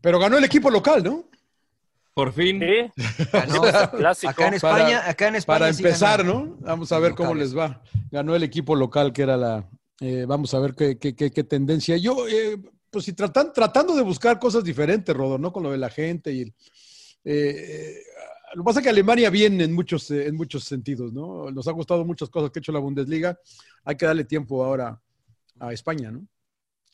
Pero 0.00 0.18
ganó 0.18 0.36
el 0.38 0.44
equipo 0.44 0.70
local, 0.70 1.02
¿no? 1.02 1.24
Por 2.14 2.32
fin. 2.34 2.60
Sí, 2.60 3.26
ganó. 3.32 3.62
clásico. 3.96 4.30
acá 4.30 4.48
en 4.48 4.54
España, 4.54 4.98
Para- 4.98 5.10
acá 5.10 5.28
en 5.28 5.34
España 5.36 5.58
Para 5.60 5.72
sí 5.72 5.82
empezar. 5.82 6.24
¿no? 6.24 6.56
Vamos 6.60 6.92
a 6.92 6.98
ver 6.98 7.14
cómo 7.14 7.34
les 7.34 7.56
va. 7.56 7.82
Ganó 8.10 8.34
el 8.36 8.42
equipo 8.42 8.76
local, 8.76 9.12
que 9.14 9.22
era 9.22 9.36
la. 9.38 9.66
eh, 10.00 10.24
vamos 10.28 10.52
a 10.52 10.58
ver 10.58 10.74
qué, 10.74 10.98
qué- 10.98 11.16
qué- 11.16 11.30
qué 11.30 11.44
tendencia. 11.44 11.96
Yo, 11.96 12.28
eh, 12.28 12.58
pues 12.90 13.06
si 13.06 13.12
tratan, 13.14 13.52
tratando 13.52 13.94
de 13.96 14.02
buscar 14.02 14.38
cosas 14.38 14.62
diferentes, 14.62 15.16
Rodor, 15.16 15.40
¿no? 15.40 15.52
Con 15.52 15.62
lo 15.62 15.70
de 15.70 15.78
la 15.78 15.88
gente 15.88 16.32
y. 16.32 16.42
el- 16.42 16.54
eh, 17.24 17.32
eh, 17.34 17.96
lo 18.54 18.62
que 18.62 18.66
pasa 18.66 18.80
es 18.80 18.84
que 18.84 18.90
Alemania 18.90 19.30
viene 19.30 19.64
en 19.64 19.72
muchos, 19.72 20.10
eh, 20.10 20.26
en 20.26 20.36
muchos 20.36 20.64
sentidos, 20.64 21.12
¿no? 21.12 21.50
Nos 21.50 21.66
ha 21.68 21.72
gustado 21.72 22.04
muchas 22.04 22.28
cosas 22.30 22.50
que 22.50 22.58
ha 22.58 22.60
hecho 22.60 22.72
la 22.72 22.78
Bundesliga. 22.80 23.38
Hay 23.84 23.96
que 23.96 24.06
darle 24.06 24.24
tiempo 24.24 24.64
ahora 24.64 25.00
a 25.58 25.72
España, 25.72 26.10
¿no? 26.10 26.26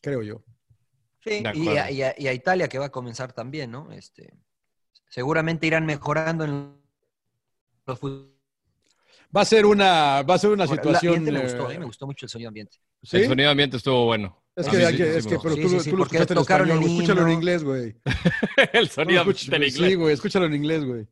Creo 0.00 0.22
yo. 0.22 0.42
Sí, 1.24 1.42
y 1.54 1.68
a, 1.76 1.90
y 1.90 2.02
a- 2.02 2.14
y 2.16 2.26
a 2.28 2.32
Italia 2.32 2.68
que 2.68 2.78
va 2.78 2.86
a 2.86 2.90
comenzar 2.90 3.32
también, 3.32 3.70
¿no? 3.70 3.90
Este, 3.92 4.32
seguramente 5.08 5.66
irán 5.66 5.84
mejorando 5.84 6.44
en 6.44 6.78
los 7.86 8.00
Va 9.36 9.42
a 9.42 9.44
ser 9.44 9.66
una, 9.66 10.22
va 10.22 10.34
a 10.34 10.38
ser 10.38 10.50
una 10.50 10.64
La- 10.64 10.70
situación. 10.72 11.14
ambiente 11.14 11.32
me 11.32 11.42
gustó, 11.42 11.70
eh, 11.70 11.78
me 11.78 11.84
gustó 11.84 12.06
mucho 12.06 12.26
el 12.26 12.30
sonido 12.30 12.48
ambiente. 12.48 12.78
¿sí? 13.02 13.18
El 13.18 13.26
sonido 13.26 13.50
ambiente 13.50 13.76
estuvo 13.76 14.06
bueno. 14.06 14.42
Es 14.58 14.68
que, 14.68 14.76
hay 14.78 14.92
sí- 14.92 14.96
que- 14.98 15.12
sí 15.12 15.18
es 15.18 15.26
que, 15.26 15.38
pero 15.42 15.54
Sí, 15.54 15.62
tú, 15.62 15.68
sí, 15.80 15.90
tú 15.90 15.96
lo 15.96 16.02
escuchaste 16.04 16.32
en 16.34 16.38
tocaron 16.38 16.68
español, 16.68 16.90
el 16.90 16.96
escúchalo 17.00 17.26
en 17.26 17.32
inglés, 17.34 17.64
güey. 17.64 17.94
el 18.72 18.88
Tú 18.88 18.94
sonido 18.94 19.20
escuchas- 19.22 19.50
del 19.50 19.70
Sí, 19.70 19.78
inglés. 19.78 19.96
güey, 19.96 20.14
escúchalo 20.14 20.46
en 20.46 20.54
inglés, 20.54 20.84
güey. 20.84 21.06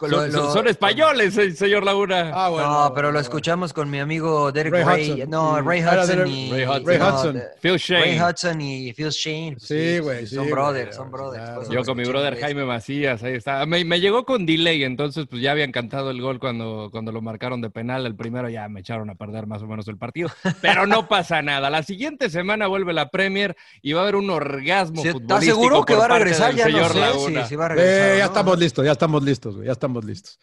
Lo- 0.00 0.08
Son, 0.20 0.32
lo- 0.32 0.52
son 0.52 0.68
españoles, 0.68 1.36
eh, 1.38 1.50
señor 1.50 1.82
Laguna. 1.84 2.30
Ah, 2.32 2.48
bueno. 2.50 2.84
no, 2.84 2.94
pero 2.94 3.10
lo 3.10 3.18
escuchamos 3.18 3.72
con 3.72 3.90
mi 3.90 3.98
amigo 3.98 4.52
Derek 4.52 4.72
Ray 4.72 4.84
Ray. 4.84 5.10
Hudson. 5.12 5.30
No, 5.30 5.56
Sí. 5.56 5.62
Ray 5.66 5.80
Hudson 5.82 6.28
y 6.28 6.50
Ray 6.52 6.64
Hudson. 6.66 6.86
Ray 6.86 6.98
no, 6.98 7.08
Hudson. 7.08 7.34
de- 7.34 7.42
Phil 7.60 7.70
Ray 7.72 7.78
Shane. 7.78 8.24
Hudson 8.24 8.60
y 8.60 8.92
Phil 8.92 9.08
Shane. 9.10 9.52
pues 9.58 9.66
Sí, 9.66 9.98
güey, 9.98 10.26
Son 10.28 10.44
sí, 10.44 10.50
brothers, 10.52 10.94
son 10.94 11.10
brothers. 11.10 11.42
claro. 11.44 11.62
eso 11.62 11.72
Yo 11.72 11.82
con 11.82 11.96
mi 11.96 12.04
brother. 12.04 12.38
Jaime 12.38 12.64
Macías, 12.64 13.22
ahí 13.24 13.32
está. 13.34 13.66
Me, 13.66 13.84
me 13.84 13.98
llegó 14.00 14.24
con 14.24 14.46
delay, 14.46 14.84
entonces 14.84 15.26
pues 15.28 15.42
ya 15.42 15.50
habían 15.50 15.72
cantado 15.72 16.10
el 16.10 16.22
gol 16.22 16.38
cuando, 16.38 16.90
cuando 16.92 17.10
lo 17.10 17.20
marcaron 17.20 17.60
de 17.60 17.70
penal. 17.70 18.06
El 18.06 18.14
primero 18.14 18.48
ya 18.48 18.68
me 18.68 18.78
echaron 18.80 19.10
a 19.10 19.16
perder 19.16 19.48
más 19.48 19.62
o 19.62 19.66
menos 19.66 19.88
el 19.88 19.96
partido. 19.96 20.30
Pero 20.62 20.86
no 20.86 21.08
pasa 21.08 21.42
nada. 21.42 21.70
La 21.70 21.82
siguiente 21.82 22.30
semana 22.30 22.68
vuelve 22.68 22.92
la 22.92 23.08
Premier 23.10 23.56
y 23.82 23.94
va 23.94 24.00
a 24.00 24.02
haber 24.04 24.14
un 24.14 24.30
orgasmo 24.30 25.02
Sí, 25.02 25.08
¿Estás 25.08 25.44
seguro 25.44 25.84
que 25.84 25.96
va 25.96 26.04
a 26.04 26.08
regresar? 26.08 26.54
del 26.54 26.58
Ya 26.58 26.68
no 26.68 26.70
señor 26.70 26.92
sé 26.92 27.00
Laguna. 27.00 27.42
si, 27.42 27.48
si 27.48 27.56
va 27.56 27.64
a 27.64 27.66
Eh, 27.66 27.74
regresar. 27.74 28.12
ya 28.16 28.18
no. 28.18 28.24
estamos 28.26 28.58
listos, 28.60 28.84
ya 28.84 28.92
estamos 28.92 29.22
listos, 29.24 29.54
güey, 29.56 29.66
ya 29.66 29.72
estamos 29.72 29.87
listos. 30.04 30.38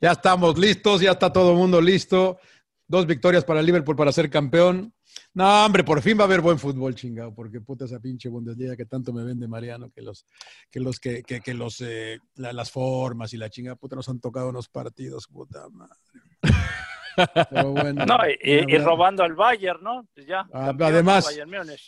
Ya 0.00 0.12
estamos 0.12 0.58
listos, 0.58 1.00
ya 1.00 1.12
está 1.12 1.32
todo 1.32 1.52
el 1.52 1.56
mundo 1.58 1.80
listo. 1.80 2.38
Dos 2.86 3.06
victorias 3.06 3.44
para 3.44 3.62
Liverpool 3.62 3.94
para 3.96 4.10
ser 4.12 4.28
campeón. 4.30 4.92
No, 5.34 5.64
hombre, 5.66 5.84
por 5.84 6.00
fin 6.02 6.16
va 6.18 6.22
a 6.22 6.24
haber 6.24 6.40
buen 6.40 6.58
fútbol, 6.58 6.94
chingado, 6.94 7.32
porque 7.34 7.60
puta 7.60 7.84
esa 7.84 8.00
pinche 8.00 8.28
Bundesliga 8.28 8.76
que 8.76 8.84
tanto 8.86 9.12
me 9.12 9.22
vende 9.24 9.46
Mariano, 9.46 9.90
que 9.90 10.02
los, 10.02 10.24
que 10.70 10.80
los, 10.80 10.98
que, 10.98 11.22
que, 11.22 11.40
que 11.40 11.54
los, 11.54 11.80
eh, 11.82 12.18
la- 12.36 12.52
las 12.52 12.70
formas 12.70 13.32
y 13.32 13.36
la 13.36 13.48
chingada, 13.50 13.76
puta, 13.76 13.94
nos 13.96 14.08
han 14.08 14.18
tocado 14.20 14.48
unos 14.48 14.68
partidos, 14.68 15.26
puta 15.28 15.68
madre. 15.70 15.94
Pero 17.50 17.72
bueno, 17.72 18.04
No, 18.06 18.18
y, 18.42 18.74
y- 18.74 18.78
robando 18.78 19.22
al 19.22 19.34
Bayern, 19.34 19.82
¿no? 19.82 20.06
Pues 20.14 20.26
ya. 20.26 20.46
Ah, 20.52 20.72
además-. 20.80 21.28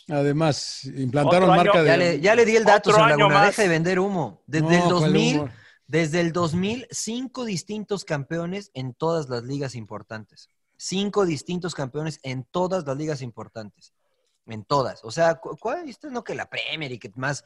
Además, 0.09 0.85
implantaron 0.85 1.49
año- 1.49 1.63
marca 1.63 1.81
de. 1.81 1.87
Ya 1.89 1.97
le, 1.97 2.19
ya 2.21 2.35
le 2.35 2.45
di 2.45 2.55
el 2.55 2.65
dato, 2.65 2.91
Otro 2.91 3.07
Laguna. 3.07 3.45
Deja 3.45 3.61
de 3.61 3.67
vender 3.67 3.99
humo. 3.99 4.43
Desde 4.47 4.65
No, 4.67 4.73
el 4.73 4.79
¿cuál 4.81 4.89
2000, 4.89 5.39
humo? 5.39 5.49
Desde 5.87 6.21
el 6.21 6.31
2000, 6.31 6.87
cinco 6.91 7.45
distintos 7.45 8.05
campeones 8.05 8.71
en 8.73 8.93
todas 8.93 9.29
las 9.29 9.43
ligas 9.43 9.75
importantes. 9.75 10.49
Cinco 10.77 11.25
distintos 11.25 11.75
campeones 11.75 12.19
en 12.23 12.45
todas 12.45 12.85
las 12.85 12.97
ligas 12.97 13.21
importantes. 13.21 13.93
En 14.45 14.65
todas. 14.65 15.03
O 15.05 15.11
sea, 15.11 15.35
cu- 15.35 15.55
¿cuál? 15.57 15.87
Esto 15.87 16.09
no 16.09 16.23
que 16.23 16.35
la 16.35 16.49
Premier 16.49 16.91
y 16.91 16.99
que 16.99 17.11
más, 17.15 17.45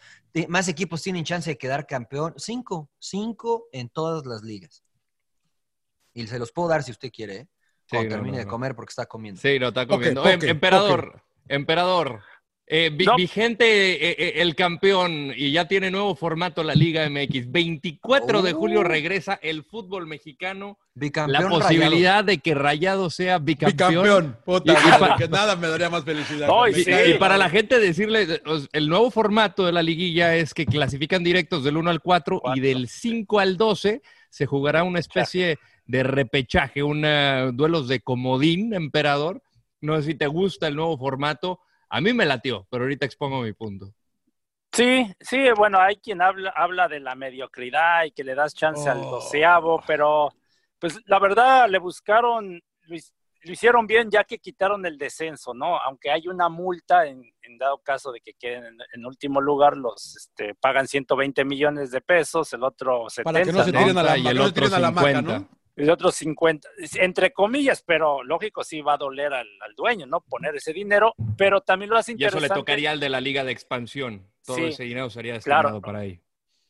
equipos 0.67 1.03
tienen 1.03 1.23
chance 1.25 1.49
de 1.49 1.57
quedar 1.57 1.85
campeón. 1.85 2.33
Cinco. 2.37 2.89
Cinco 2.97 3.67
en 3.71 3.89
todas 3.89 4.25
las 4.25 4.41
ligas. 4.41 4.83
Y 6.13 6.25
se 6.25 6.39
los 6.39 6.51
puedo 6.51 6.69
dar 6.69 6.81
si 6.83 6.91
usted 6.91 7.11
quiere, 7.11 7.35
¿eh? 7.35 7.47
Cuando 7.89 8.09
termine 8.09 8.31
no, 8.33 8.39
de 8.39 8.45
no. 8.45 8.51
comer 8.51 8.75
porque 8.75 8.89
está 8.89 9.05
comiendo. 9.05 9.39
Sí, 9.39 9.59
no, 9.59 9.67
está 9.67 9.87
comiendo. 9.87 10.27
Em- 10.27 10.43
emperador, 10.43 11.23
emperador. 11.47 12.21
Eh, 12.69 12.91
vi- 12.93 13.05
No. 13.05 13.15
Vigente 13.15 13.65
eh, 13.93 14.15
eh, 14.19 14.33
el 14.41 14.53
campeón 14.53 15.31
y 15.35 15.51
ya 15.51 15.69
tiene 15.69 15.89
nuevo 15.89 16.15
formato 16.15 16.63
la 16.63 16.75
Liga 16.75 17.09
MX. 17.09 17.49
24 17.49 18.41
de 18.41 18.51
julio 18.51 18.81
Oh. 18.81 18.83
regresa 18.83 19.39
el 19.41 19.63
fútbol 19.63 20.05
mexicano. 20.05 20.77
Bicampeón 20.93 21.43
La 21.43 21.49
posibilidad 21.49 22.23
de 22.25 22.39
que 22.39 22.53
Rayado 22.55 23.09
sea 23.09 23.37
bicampeón. 23.39 23.89
Bicampeón, 23.91 24.37
puta, 24.43 24.73
Y- 24.73 24.75
y 24.75 24.89
madre, 24.89 24.99
pa- 25.07 25.15
que 25.17 25.27
nada 25.29 25.55
me 25.55 25.67
daría 25.67 25.89
más 25.89 26.03
felicidad. 26.03 26.47
No, 26.47 26.67
y 26.67 26.71
Y, 26.71 26.83
sí. 26.83 26.91
y 27.07 27.13
para 27.13 27.37
la 27.37 27.49
gente 27.49 27.79
decirle, 27.79 28.41
el 28.73 28.89
nuevo 28.89 29.11
formato 29.11 29.65
de 29.65 29.71
la 29.71 29.81
liguilla 29.83 30.35
es 30.35 30.53
que 30.53 30.65
clasifican 30.65 31.23
directos 31.23 31.63
del 31.63 31.77
1 31.77 31.89
al 31.89 32.01
4 32.01 32.37
y 32.37 32.39
Cuatro. 32.41 32.61
del 32.63 32.87
5 32.89 33.39
al 33.39 33.55
12 33.57 34.01
se 34.29 34.45
jugará 34.45 34.83
una 34.83 34.99
especie 34.99 35.57
de 35.85 36.03
repechaje, 36.03 36.83
una, 36.83 37.51
duelos 37.53 37.87
de 37.87 38.01
comodín, 38.01 38.73
emperador. 38.73 39.41
No 39.79 39.95
sé 39.97 40.03
si 40.03 40.15
te 40.15 40.27
gusta 40.27 40.67
el 40.67 40.75
nuevo 40.75 40.97
formato. 40.97 41.59
A 41.89 42.01
mí 42.01 42.13
me 42.13 42.25
latió, 42.25 42.67
pero 42.69 42.83
ahorita 42.83 43.05
expongo 43.05 43.41
mi 43.41 43.53
punto. 43.53 43.93
Sí, 44.71 45.07
sí, 45.19 45.49
bueno, 45.55 45.79
hay 45.79 45.95
quien 45.97 46.21
habla, 46.21 46.51
habla 46.55 46.87
de 46.87 46.99
la 46.99 47.15
mediocridad 47.15 48.03
y 48.03 48.11
que 48.11 48.23
le 48.23 48.35
das 48.35 48.53
chance 48.53 48.87
al 48.89 48.99
Oh. 48.99 49.11
doceavo, 49.11 49.81
pero 49.87 50.29
pues 50.79 50.99
la 51.05 51.17
verdad 51.19 51.67
le 51.69 51.79
buscaron, 51.79 52.61
lo, 52.83 52.95
hic- 52.95 53.13
lo 53.43 53.51
hicieron 53.53 53.87
bien 53.87 54.11
ya 54.11 54.23
que 54.23 54.37
quitaron 54.37 54.85
el 54.85 54.97
descenso, 54.97 55.53
¿no? 55.53 55.77
Aunque 55.79 56.11
hay 56.11 56.27
una 56.27 56.49
multa 56.49 57.07
en, 57.07 57.23
en 57.41 57.57
dado 57.57 57.79
caso 57.79 58.11
de 58.11 58.19
que 58.19 58.33
queden 58.33 58.65
en, 58.65 58.77
en 58.93 59.05
último 59.05 59.41
lugar, 59.41 59.75
los 59.77 60.15
este, 60.17 60.53
pagan 60.53 60.87
120 60.87 61.43
millones 61.45 61.89
de 61.89 62.01
pesos, 62.01 62.51
el 62.53 62.63
otro 62.63 63.09
70, 63.09 63.31
Para 63.33 63.45
que 63.45 63.51
no 63.53 63.63
se 63.63 63.71
¿no? 63.71 63.79
tiren 63.79 63.97
a 63.97 64.03
la, 64.03 64.17
Y 64.17 64.27
el 64.27 64.37
no 64.37 64.43
se 64.43 64.49
otro 64.49 64.63
tiren 64.65 64.73
a 64.75 64.79
la 64.79 64.91
maca, 64.91 65.07
50. 65.07 65.39
¿no? 65.39 65.49
El 65.77 65.89
otro 65.89 66.11
50, 66.11 66.67
entre 66.95 67.31
comillas, 67.31 67.81
pero 67.83 68.23
lógico 68.23 68.63
sí 68.63 68.81
va 68.81 68.93
a 68.95 68.97
doler 68.97 69.33
al, 69.33 69.47
al 69.61 69.73
dueño, 69.75 70.05
¿no? 70.07 70.21
Poner 70.21 70.55
ese 70.55 70.73
dinero, 70.73 71.13
pero 71.37 71.61
también 71.61 71.89
lo 71.91 71.97
hace 71.97 72.11
Y 72.11 72.15
eso 72.15 72.25
interesante. 72.37 72.53
le 72.55 72.59
tocaría 72.59 72.91
al 72.91 72.99
de 72.99 73.09
la 73.09 73.21
Liga 73.21 73.43
de 73.43 73.51
Expansión. 73.51 74.27
Todo 74.45 74.57
Sí, 74.57 74.63
ese 74.65 74.83
dinero 74.83 75.09
sería 75.09 75.33
destinado 75.33 75.61
claro. 75.63 75.81
para 75.81 75.99
ahí. 75.99 76.19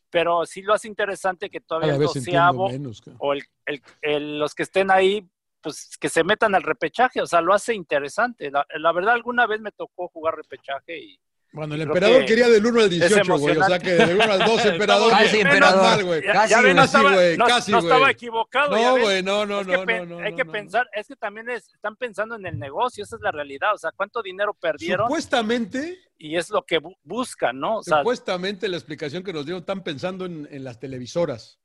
pero 0.09 0.45
sí 0.45 0.61
lo 0.61 0.73
hace 0.73 0.87
interesante 0.87 1.49
que 1.49 1.59
todavía 1.61 1.95
el 1.95 2.01
doceavo 2.01 2.69
menos. 2.69 3.01
o 3.19 3.33
el, 3.33 3.43
el- 3.65 3.81
el- 4.01 4.39
los 4.39 4.53
que 4.55 4.63
estén 4.63 4.89
ahí, 4.91 5.27
pues 5.61 5.97
que 5.99 6.09
se 6.09 6.23
metan 6.23 6.55
al 6.55 6.63
repechaje, 6.63 7.21
o 7.21 7.25
sea, 7.25 7.41
lo 7.41 7.53
hace 7.53 7.73
interesante. 7.75 8.49
La, 8.51 8.65
la 8.77 8.91
verdad, 8.93 9.13
alguna 9.15 9.45
vez 9.47 9.59
me 9.61 9.71
tocó 9.71 10.07
jugar 10.07 10.35
repechaje 10.35 10.97
y 10.99 11.19
Bueno, 11.53 11.75
el 11.75 11.81
emperador 11.81 12.19
que 12.19 12.25
quería 12.25 12.49
del 12.49 12.65
1 12.65 12.81
al 12.81 12.89
18, 12.89 13.37
güey. 13.39 13.57
O 13.57 13.63
sea 13.63 13.79
que 13.79 13.91
del 13.93 14.15
1 14.15 14.23
al 14.23 14.39
12, 14.45 14.67
emperador. 14.73 15.11
Casi, 15.11 15.39
emperador. 15.39 16.03
güey. 16.03 16.21
Casi, 16.23 16.53
ven, 16.61 16.75
no 16.75 16.81
casi, 16.81 16.85
estaba, 16.85 17.13
güey, 17.13 17.37
no- 17.37 17.45
casi, 17.45 17.71
no 17.71 17.77
estaba 17.79 17.99
güey. 17.99 18.11
equivocado. 18.11 18.75
No, 18.75 18.99
güey, 18.99 19.23
no, 19.23 19.45
no, 19.45 19.63
no, 19.63 19.85
no, 19.85 20.05
no. 20.05 20.19
hay 20.19 20.35
que 20.35 20.45
pensar, 20.45 20.87
es 20.93 21.07
que 21.07 21.15
también 21.15 21.49
es- 21.49 21.73
están 21.73 21.95
pensando 21.95 22.35
en 22.35 22.45
el 22.45 22.59
negocio, 22.59 23.03
esa 23.03 23.15
es 23.15 23.21
la 23.21 23.31
realidad, 23.31 23.73
o 23.73 23.77
sea, 23.77 23.91
cuánto 23.95 24.21
dinero 24.21 24.53
perdieron 24.53 25.07
Supuestamente, 25.07 25.97
y 26.17 26.35
es 26.35 26.49
lo 26.49 26.63
que 26.65 26.81
bu- 26.81 26.97
buscan, 27.03 27.59
¿no? 27.59 27.77
O 27.77 27.83
sea, 27.83 27.99
supuestamente 27.99 28.67
la 28.67 28.77
explicación 28.77 29.23
que 29.23 29.33
nos 29.33 29.45
dieron, 29.45 29.61
están 29.61 29.83
pensando 29.83 30.25
en, 30.25 30.47
en 30.51 30.63
las 30.63 30.79
televisoras, 30.79 31.59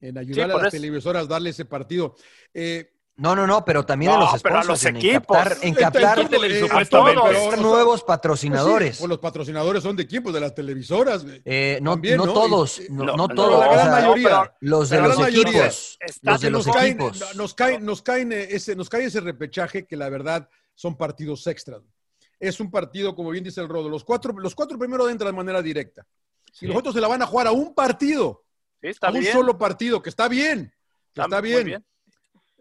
en 0.00 0.18
ayudar 0.18 0.50
a 0.50 0.54
las 0.54 0.62
eso. 0.62 0.70
televisoras 0.72 1.24
a 1.24 1.28
darle 1.28 1.50
ese 1.50 1.64
partido. 1.64 2.16
Eh, 2.54 2.92
No, 3.18 3.34
no, 3.34 3.48
no, 3.48 3.64
pero 3.64 3.84
también 3.84 4.12
a 4.12 4.14
No, 4.14 4.20
los 4.32 4.42
pero 4.42 4.58
a 4.58 4.62
sponsors, 4.62 4.66
los 4.68 4.84
en 4.84 4.96
equipos. 4.96 5.36
captar, 5.36 5.56
en 5.62 5.68
en- 5.68 5.74
captar 5.74 6.18
en 6.20 6.26
eh, 6.44 6.68
a 6.70 6.84
todos, 6.84 7.58
nuevos 7.58 7.86
Pues 7.86 8.00
sí, 8.00 8.06
patrocinadores. 8.06 8.98
pues 8.98 9.08
los 9.08 9.18
patrocinadores 9.18 9.82
son 9.82 9.96
de 9.96 10.04
equipos 10.04 10.32
de 10.32 10.40
las 10.40 10.54
televisoras, 10.54 11.24
güey. 11.24 11.42
Eh, 11.44 11.80
no, 11.82 11.92
También, 11.94 12.16
no 12.16 12.26
¿no? 12.26 12.32
todos, 12.32 12.80
no, 12.90 13.04
no, 13.04 13.16
no 13.16 13.26
no, 13.26 13.34
todos. 13.34 13.58
la 13.58 13.68
o 13.68 13.72
gran 13.72 13.84
sea, 13.86 13.90
mayoría. 14.00 14.54
Los 14.60 14.88
de 14.90 14.96
la 15.00 15.02
los 15.08 15.16
gran 15.16 15.30
mayoría. 15.32 15.58
equipos. 15.66 15.98
Los 16.22 16.40
de 16.40 16.46
que 16.46 16.50
los 16.52 16.66
nos 16.66 16.76
caen, 16.76 16.98
nos 17.34 17.54
caen, 17.54 17.84
nos 17.84 18.02
caen 18.02 18.32
eh, 18.32 18.46
ese, 18.50 18.76
nos 18.76 18.88
cae 18.88 19.04
ese 19.06 19.20
repechaje 19.20 19.84
que 19.84 19.96
la 19.96 20.08
verdad 20.08 20.48
son 20.76 20.96
partidos 20.96 21.44
extras. 21.48 21.82
Es 22.38 22.60
un 22.60 22.70
partido, 22.70 23.16
como 23.16 23.30
bien 23.30 23.42
dice 23.42 23.60
el 23.60 23.68
Rodo, 23.68 23.88
los 23.88 24.04
cuatro, 24.04 24.32
los 24.38 24.54
cuatro 24.54 24.78
primeros 24.78 25.10
entran 25.10 25.32
de 25.32 25.36
manera 25.36 25.60
directa. 25.60 26.06
Sí. 26.52 26.66
Y 26.66 26.68
los 26.68 26.76
otros 26.78 26.94
se 26.94 27.00
la 27.00 27.08
van 27.08 27.20
a 27.20 27.26
jugar 27.26 27.48
a 27.48 27.50
un 27.50 27.74
partido, 27.74 28.44
sí, 28.80 28.86
está 28.90 29.08
a 29.08 29.10
un 29.10 29.18
bien. 29.18 29.32
solo 29.32 29.58
partido, 29.58 30.00
que 30.00 30.08
está 30.08 30.28
bien. 30.28 30.72
que 31.12 31.20
está 31.20 31.40
muy 31.40 31.64
bien. 31.64 31.84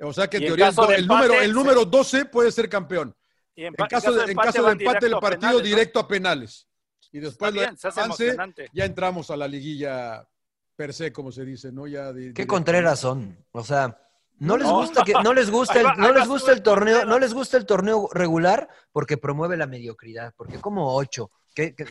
O 0.02 0.14
sea 0.14 0.28
que 0.28 0.38
en 0.38 0.46
teoría 0.46 0.68
el, 0.68 0.72
empate, 0.74 1.02
número, 1.04 1.34
el 1.42 1.54
número 1.54 1.86
12 1.86 2.26
puede 2.26 2.52
ser 2.52 2.70
campeón. 2.70 3.16
Y 3.56 3.66
en, 3.66 3.74
caso 3.74 4.12
de, 4.14 4.32
en 4.32 4.38
caso 4.38 4.64
de 4.64 4.72
empate, 4.74 5.08
el 5.08 5.12
partido 5.14 5.20
penales, 5.20 5.54
¿no? 5.58 5.60
directo 5.62 6.00
a 6.00 6.08
penales. 6.08 6.68
Y 7.12 7.20
después 7.20 7.52
bien, 7.54 7.76
avance, 7.82 8.36
ya 8.74 8.86
entramos 8.86 9.32
a 9.32 9.38
la 9.38 9.48
liguilla 9.48 10.28
per 10.76 10.94
se, 10.94 11.12
como 11.12 11.32
se 11.32 11.44
dice, 11.46 11.72
¿no? 11.72 11.88
Ya 11.88 12.14
de- 12.14 12.34
Qué 12.34 12.46
contreras 12.46 13.00
son. 13.00 13.44
O 13.52 13.64
sea, 13.64 14.00
no 14.40 14.58
les 14.58 14.68
No. 14.68 14.76
gusta 14.76 15.04
que 15.04 15.14
no 15.14 15.34
les 15.34 15.50
gusta 15.50 15.80
el, 15.80 15.86
va- 15.88 15.96
no 15.96 16.12
les 16.12 16.28
gusta 16.28 16.52
el 16.52 16.62
torneo, 16.62 17.04
no 17.06 17.18
les 17.18 17.34
gusta 17.34 17.58
el 17.58 17.66
torneo 17.66 18.08
regular 18.12 18.70
porque 18.92 19.18
promueve 19.18 19.58
la 19.58 19.66
mediocridad, 19.66 20.34
porque 20.38 20.60
como 20.60 20.94
ocho, 20.96 21.32
que- 21.58 21.74
que- 21.74 21.86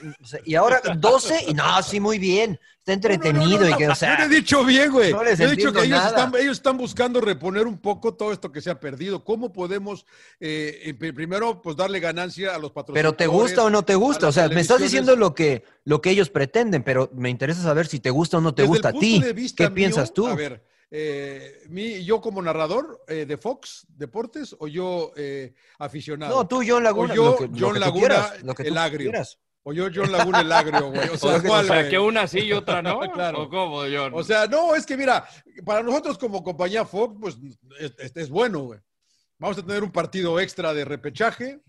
y 0.45 0.55
ahora 0.55 0.81
12 0.97 1.45
y 1.49 1.53
no, 1.55 1.83
sí 1.83 1.99
muy 1.99 2.21
bien, 2.21 2.61
está 2.79 2.93
entretenido 2.93 3.69
y 3.69 3.75
que 3.75 3.87
o 3.87 3.89
Yo 3.89 3.95
sea, 3.97 4.17
le 4.21 4.27
he 4.27 4.29
dicho 4.41 4.65
bien, 4.65 4.93
güey. 4.93 5.13
no 5.13 5.25
les 5.25 5.41
Yo 5.41 5.47
he 5.47 5.57
dicho 5.57 5.73
que 5.73 5.83
ellos 5.83 6.05
están, 6.07 6.33
ellos 6.37 6.59
están 6.59 6.79
buscando 6.79 7.21
reponer 7.21 7.67
un 7.67 7.77
poco 7.79 8.15
todo 8.15 8.31
esto 8.33 8.53
que 8.53 8.61
se 8.61 8.71
ha 8.71 8.79
perdido. 8.79 9.25
¿Cómo 9.25 9.53
podemos, 9.53 10.07
eh, 10.39 10.83
eh, 10.85 10.95
pri- 10.95 11.11
primero, 11.11 11.61
pues 11.61 11.75
darle 11.75 11.99
ganancia 11.99 12.55
a 12.55 12.59
los 12.59 12.71
patrocinadores? 12.71 13.17
pero 13.17 13.17
te 13.17 13.27
gusta 13.27 13.65
o 13.65 13.71
no 13.71 13.83
te 13.85 13.97
gusta, 13.97 14.29
o 14.29 14.33
sea, 14.33 14.49
me 14.49 14.61
estás 14.61 14.81
diciendo 14.81 15.17
lo 15.17 15.35
que 15.35 15.65
lo 15.83 16.01
que 16.01 16.11
ellos 16.11 16.31
pretenden, 16.31 16.85
pero 16.85 17.11
me 17.15 17.29
interesa 17.29 17.61
saber 17.63 17.89
si 17.89 17.99
te 17.99 18.11
gusta 18.11 18.39
o 18.39 18.41
no 18.41 18.55
te 18.55 18.63
Desde 18.63 18.69
gusta 18.69 18.89
a 18.91 18.93
ti. 18.93 19.21
¿Qué 19.57 19.65
mío, 19.65 19.75
piensas 19.75 20.13
tú? 20.15 20.29
A 20.29 20.35
ver, 20.37 20.63
eh, 20.93 21.63
mi- 21.69 22.05
yo 22.05 22.21
como 22.21 22.41
narrador 22.41 23.03
eh, 23.09 23.27
de 23.27 23.37
Fox 23.37 23.85
Deportes 23.89 24.55
o 24.61 24.69
yo 24.69 25.11
eh, 25.17 25.55
aficionado. 25.81 26.37
No, 26.37 26.47
tú 26.47 26.63
John 26.67 26.85
Laguna, 26.85 27.13
O 27.13 27.17
yo, 27.17 27.25
lo 27.25 27.37
que, 27.37 27.47
lo 27.49 27.51
John 27.59 27.73
que 27.75 27.75
tú 27.75 27.81
Laguna, 27.81 27.99
quieras, 28.01 28.43
lo 28.45 28.55
que 28.55 28.63
el 28.63 28.79
agrio. 28.79 29.11
quieras. 29.11 29.39
O 29.69 29.73
yo, 29.73 29.89
John 29.93 30.13
Laguna, 30.13 30.43
el 30.43 30.53
agrio, 30.53 30.91
güey. 30.93 31.09
O 31.09 31.17
sea, 31.19 31.31
O 31.37 31.41
sea, 31.41 31.49
¿cuál, 31.49 31.65
O 31.65 31.67
sea, 31.67 31.79
güey? 31.81 31.91
que 31.91 31.99
una 31.99 32.29
sí 32.29 32.39
y 32.39 32.53
otra 32.53 32.83
no. 32.83 33.01
Claro. 33.13 33.43
¿O 33.43 33.49
cómo, 33.51 33.81
John? 33.81 34.13
O 34.15 34.23
sea, 34.23 34.47
no, 34.47 34.77
es 34.77 34.87
que 34.87 34.97
mira, 34.97 35.27
para 35.65 35.83
nosotros 35.83 36.17
como 36.19 36.41
compañía 36.45 36.85
Fox, 36.85 37.17
pues 37.21 37.37
es, 38.15 38.31
bueno, 38.31 38.61
güey. 38.61 38.79
Vamos 39.41 39.59
a 39.59 39.67
tener 39.67 39.83
un 39.83 39.91
partido 39.91 40.39
extra 40.39 40.73
de 40.73 40.85
repechaje, 40.85 41.61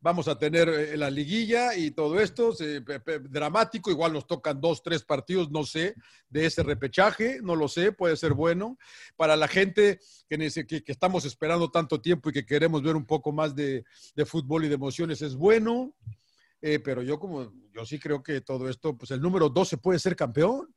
vamos 0.00 0.26
a 0.26 0.36
tener 0.36 0.68
eh, 0.68 0.96
la 0.96 1.08
liguilla 1.08 1.76
y 1.76 1.92
todo 1.92 2.18
esto, 2.20 2.52
se- 2.52 2.80
pe- 2.82 2.98
pe- 2.98 3.20
dramático, 3.20 3.90
igual 3.92 4.12
nos 4.12 4.26
tocan 4.26 4.60
dos, 4.60 4.82
tres 4.82 5.04
partidos, 5.04 5.48
no 5.50 5.62
sé, 5.64 5.94
de 6.28 6.46
ese 6.46 6.64
repechaje, 6.64 7.38
no 7.42 7.54
lo 7.54 7.68
sé, 7.68 7.92
puede 7.92 8.16
ser 8.16 8.34
bueno. 8.34 8.76
Para 9.16 9.36
la 9.36 9.46
gente 9.46 10.00
que, 10.28 10.36
que, 10.66 10.82
que 10.82 10.92
estamos 10.92 11.24
esperando 11.24 11.70
tanto 11.70 12.00
tiempo 12.00 12.28
y 12.28 12.32
que 12.32 12.44
queremos 12.44 12.82
ver 12.82 12.96
un 12.96 13.06
poco 13.06 13.30
más 13.30 13.54
de, 13.54 13.84
de 14.16 14.26
fútbol 14.26 14.64
y 14.64 14.68
de 14.68 14.74
emociones, 14.74 15.22
es 15.22 15.36
bueno. 15.36 15.94
Eh, 16.62 16.78
pero 16.80 17.02
yo 17.02 17.18
como, 17.18 17.52
yo 17.72 17.84
sí 17.84 17.98
creo 17.98 18.22
que 18.22 18.40
todo 18.40 18.68
esto, 18.68 18.96
pues 18.96 19.10
el 19.10 19.20
número 19.20 19.48
12 19.48 19.76
puede 19.78 19.98
ser 19.98 20.16
campeón. 20.16 20.74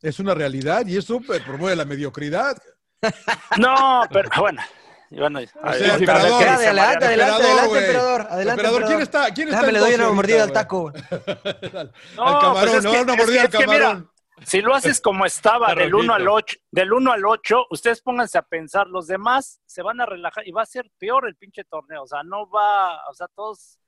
Es 0.00 0.18
una 0.18 0.34
realidad 0.34 0.86
y 0.86 0.96
eso 0.96 1.20
pues, 1.26 1.42
promueve 1.42 1.76
la 1.76 1.84
mediocridad. 1.84 2.56
No, 3.58 4.02
pero 4.10 4.28
bueno. 4.40 4.62
Bueno, 5.08 5.38
O 5.38 5.72
sea, 5.72 5.94
emperador, 5.94 6.42
Adelante, 6.42 6.66
adelante, 6.66 7.04
adelante, 7.06 7.78
emperador. 7.78 8.20
Adelante, 8.22 8.50
Emperador, 8.50 8.84
¿quién 8.86 9.00
está? 9.02 9.30
¿Quién 9.32 9.48
está 9.48 9.60
Déjame, 9.60 9.72
le 9.72 9.78
doy 9.78 9.94
una 9.94 10.10
mordida 10.12 10.42
al 10.42 10.52
taco. 10.52 10.90
güey? 10.90 10.94
al 11.76 11.92
No, 12.16 12.24
camarón, 12.24 12.52
pues 12.60 12.74
es 12.74 12.84
no, 12.84 12.92
que- 12.92 13.00
una 13.02 13.12
es 13.12 13.18
mordida 13.18 13.48
que- 13.48 13.56
al 13.56 13.62
es 13.62 13.68
que 13.68 13.72
mira. 13.72 14.04
Si 14.44 14.60
lo 14.60 14.74
haces 14.74 15.00
como 15.00 15.24
estaba, 15.24 15.74
del 15.74 15.94
1 15.94 16.12
al 16.12 16.24
rojito. 16.24 16.34
8, 16.34 16.56
del 16.72 16.92
1 16.92 17.12
al 17.12 17.24
8, 17.24 17.66
ustedes 17.70 18.02
pónganse 18.02 18.36
a 18.36 18.42
pensar, 18.42 18.86
los 18.88 19.06
demás 19.06 19.60
se 19.64 19.80
van 19.82 20.00
a 20.00 20.06
relajar 20.06 20.46
y 20.46 20.50
va 20.50 20.62
a 20.62 20.66
ser 20.66 20.90
peor 20.98 21.26
el 21.28 21.36
pinche 21.36 21.62
torneo. 21.64 22.02
O 22.02 22.06
sea, 22.06 22.22
no 22.24 22.50
va, 22.50 23.08
o 23.08 23.14
sea, 23.14 23.28
todos 23.28 23.78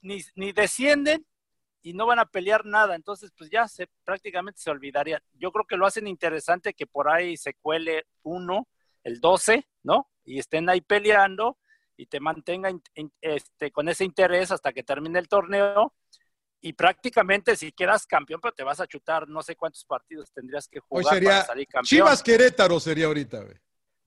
ni, 0.00 0.22
ni 0.34 0.52
descienden 0.52 1.26
y 1.82 1.92
no 1.94 2.06
van 2.06 2.18
a 2.18 2.26
pelear 2.26 2.64
nada. 2.64 2.94
Entonces, 2.94 3.32
pues 3.36 3.50
ya 3.50 3.68
se 3.68 3.88
prácticamente 4.04 4.60
se 4.60 4.70
olvidaría. 4.70 5.22
Yo 5.34 5.52
creo 5.52 5.64
que 5.64 5.76
lo 5.76 5.86
hacen 5.86 6.06
interesante 6.06 6.74
que 6.74 6.86
por 6.86 7.08
ahí 7.08 7.36
se 7.36 7.54
cuele 7.54 8.06
uno, 8.22 8.68
el 9.04 9.20
12, 9.20 9.66
¿no? 9.82 10.10
Y 10.24 10.38
estén 10.38 10.68
ahí 10.68 10.80
peleando 10.80 11.58
y 11.96 12.06
te 12.06 12.20
mantengan 12.20 12.82
este, 13.20 13.70
con 13.70 13.88
ese 13.88 14.04
interés 14.04 14.50
hasta 14.50 14.72
que 14.72 14.82
termine 14.82 15.18
el 15.18 15.28
torneo 15.28 15.94
y 16.62 16.74
prácticamente 16.74 17.56
si 17.56 17.72
quedas 17.72 18.06
campeón, 18.06 18.40
pero 18.40 18.54
te 18.54 18.62
vas 18.62 18.80
a 18.80 18.86
chutar 18.86 19.28
no 19.28 19.42
sé 19.42 19.56
cuántos 19.56 19.84
partidos 19.84 20.30
tendrías 20.32 20.68
que 20.68 20.80
Hoy 20.88 21.02
jugar 21.02 21.14
sería 21.14 21.30
para 21.30 21.44
salir 21.44 21.66
campeón. 21.66 21.84
Chivas 21.84 22.22
Querétaro 22.22 22.78
sería 22.80 23.06
ahorita, 23.06 23.40
güey. 23.40 23.56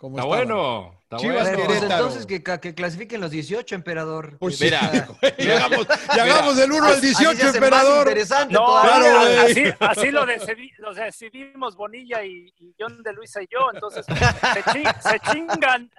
Como 0.04 0.18
Está 0.18 0.28
estaba. 0.28 0.44
bueno. 0.44 1.00
Está 1.04 1.16
Chivas 1.16 1.44
bueno. 1.44 1.56
Pues 1.64 1.68
Querétaro. 1.80 1.94
entonces 2.08 2.26
que, 2.26 2.44
que 2.60 2.76
clasifiquen 2.76 3.22
los 3.22 3.32
18, 3.32 3.74
emperador. 3.74 4.38
Pues 4.38 4.60
Mira, 4.60 4.82
llegamos, 5.38 5.88
llegamos 6.14 6.58
del 6.58 6.72
1 6.74 6.86
al 6.86 6.92
así 6.96 7.14
se 7.14 7.24
18, 7.24 7.30
hace 7.32 7.46
más 7.46 7.56
emperador. 7.56 7.98
interesante 8.00 8.54
No. 8.54 8.82
Claro, 8.82 9.20
güey. 9.22 9.38
así, 9.38 9.64
así 9.80 10.12
lo, 10.12 10.26
decidi- 10.26 10.74
lo 10.80 10.94
decidimos 10.94 11.78
Bonilla 11.78 12.22
y, 12.26 12.54
y 12.60 12.76
John 12.78 13.02
de 13.02 13.14
Luisa 13.14 13.42
y 13.42 13.48
yo, 13.50 13.60
entonces 13.74 14.06
se, 14.06 14.64
chi- 14.74 14.84
se 15.00 15.20
chingan. 15.32 15.90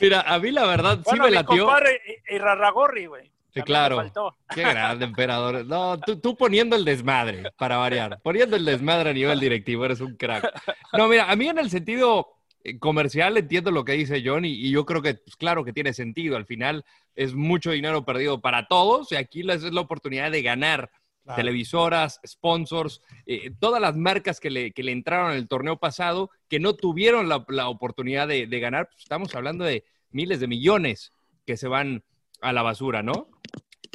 Mira, 0.00 0.22
a 0.22 0.38
mí 0.38 0.50
la 0.52 0.64
verdad 0.66 0.96
sí 0.96 1.02
Bueno, 1.04 1.24
me 1.24 1.28
mi 1.30 1.34
latió. 1.36 1.68
y, 2.30 2.34
y 2.34 2.38
Rarragorri, 2.38 3.04
güey. 3.06 3.30
Sí, 3.52 3.62
claro. 3.62 4.10
Qué 4.54 4.62
grande, 4.62 5.04
emperador. 5.04 5.64
No, 5.66 5.98
tú, 5.98 6.16
tú 6.18 6.36
poniendo 6.36 6.76
el 6.76 6.84
desmadre, 6.84 7.50
para 7.56 7.76
variar. 7.76 8.20
Poniendo 8.22 8.56
el 8.56 8.64
desmadre 8.64 9.10
a 9.10 9.12
nivel 9.12 9.40
directivo, 9.40 9.84
eres 9.84 10.00
un 10.00 10.16
crack. 10.16 10.50
No, 10.92 11.08
mira, 11.08 11.30
a 11.30 11.36
mí 11.36 11.48
en 11.48 11.58
el 11.58 11.70
sentido 11.70 12.28
eh, 12.62 12.78
comercial 12.78 13.36
entiendo 13.36 13.70
lo 13.70 13.84
que 13.84 13.92
dice 13.92 14.22
John 14.24 14.44
y, 14.44 14.70
yo 14.70 14.84
creo 14.84 15.02
que, 15.02 15.14
pues, 15.14 15.36
claro 15.36 15.64
que 15.64 15.72
tiene 15.72 15.92
sentido. 15.92 16.36
Al 16.36 16.46
final 16.46 16.84
es 17.14 17.34
mucho 17.34 17.70
dinero 17.70 18.04
perdido 18.04 18.40
para 18.40 18.66
todos 18.66 19.10
y 19.12 19.16
aquí 19.16 19.40
es 19.48 19.62
la 19.62 19.80
oportunidad 19.80 20.30
de 20.30 20.42
ganar. 20.42 20.90
Televisoras, 21.36 22.18
sponsors, 22.26 23.02
eh, 23.24 23.52
todas 23.60 23.80
las 23.80 23.94
marcas 23.94 24.40
que 24.40 24.50
le, 24.50 24.72
que 24.72 24.82
le 24.82 24.90
entraron 24.90 25.30
en 25.30 25.38
el 25.38 25.46
torneo 25.46 25.76
pasado, 25.76 26.30
que 26.48 26.58
no 26.58 26.74
tuvieron 26.74 27.28
la, 27.28 27.44
la 27.46 27.68
oportunidad 27.68 28.26
de, 28.26 28.48
de 28.48 28.58
ganar, 28.58 28.88
pues, 28.88 29.02
estamos 29.02 29.32
hablando 29.36 29.64
de 29.64 29.84
miles 30.10 30.40
de 30.40 30.48
millones 30.48 31.12
que 31.46 31.56
se 31.56 31.68
van 31.68 32.02
a 32.40 32.52
la 32.52 32.62
basura, 32.62 33.04
¿no? 33.04 33.29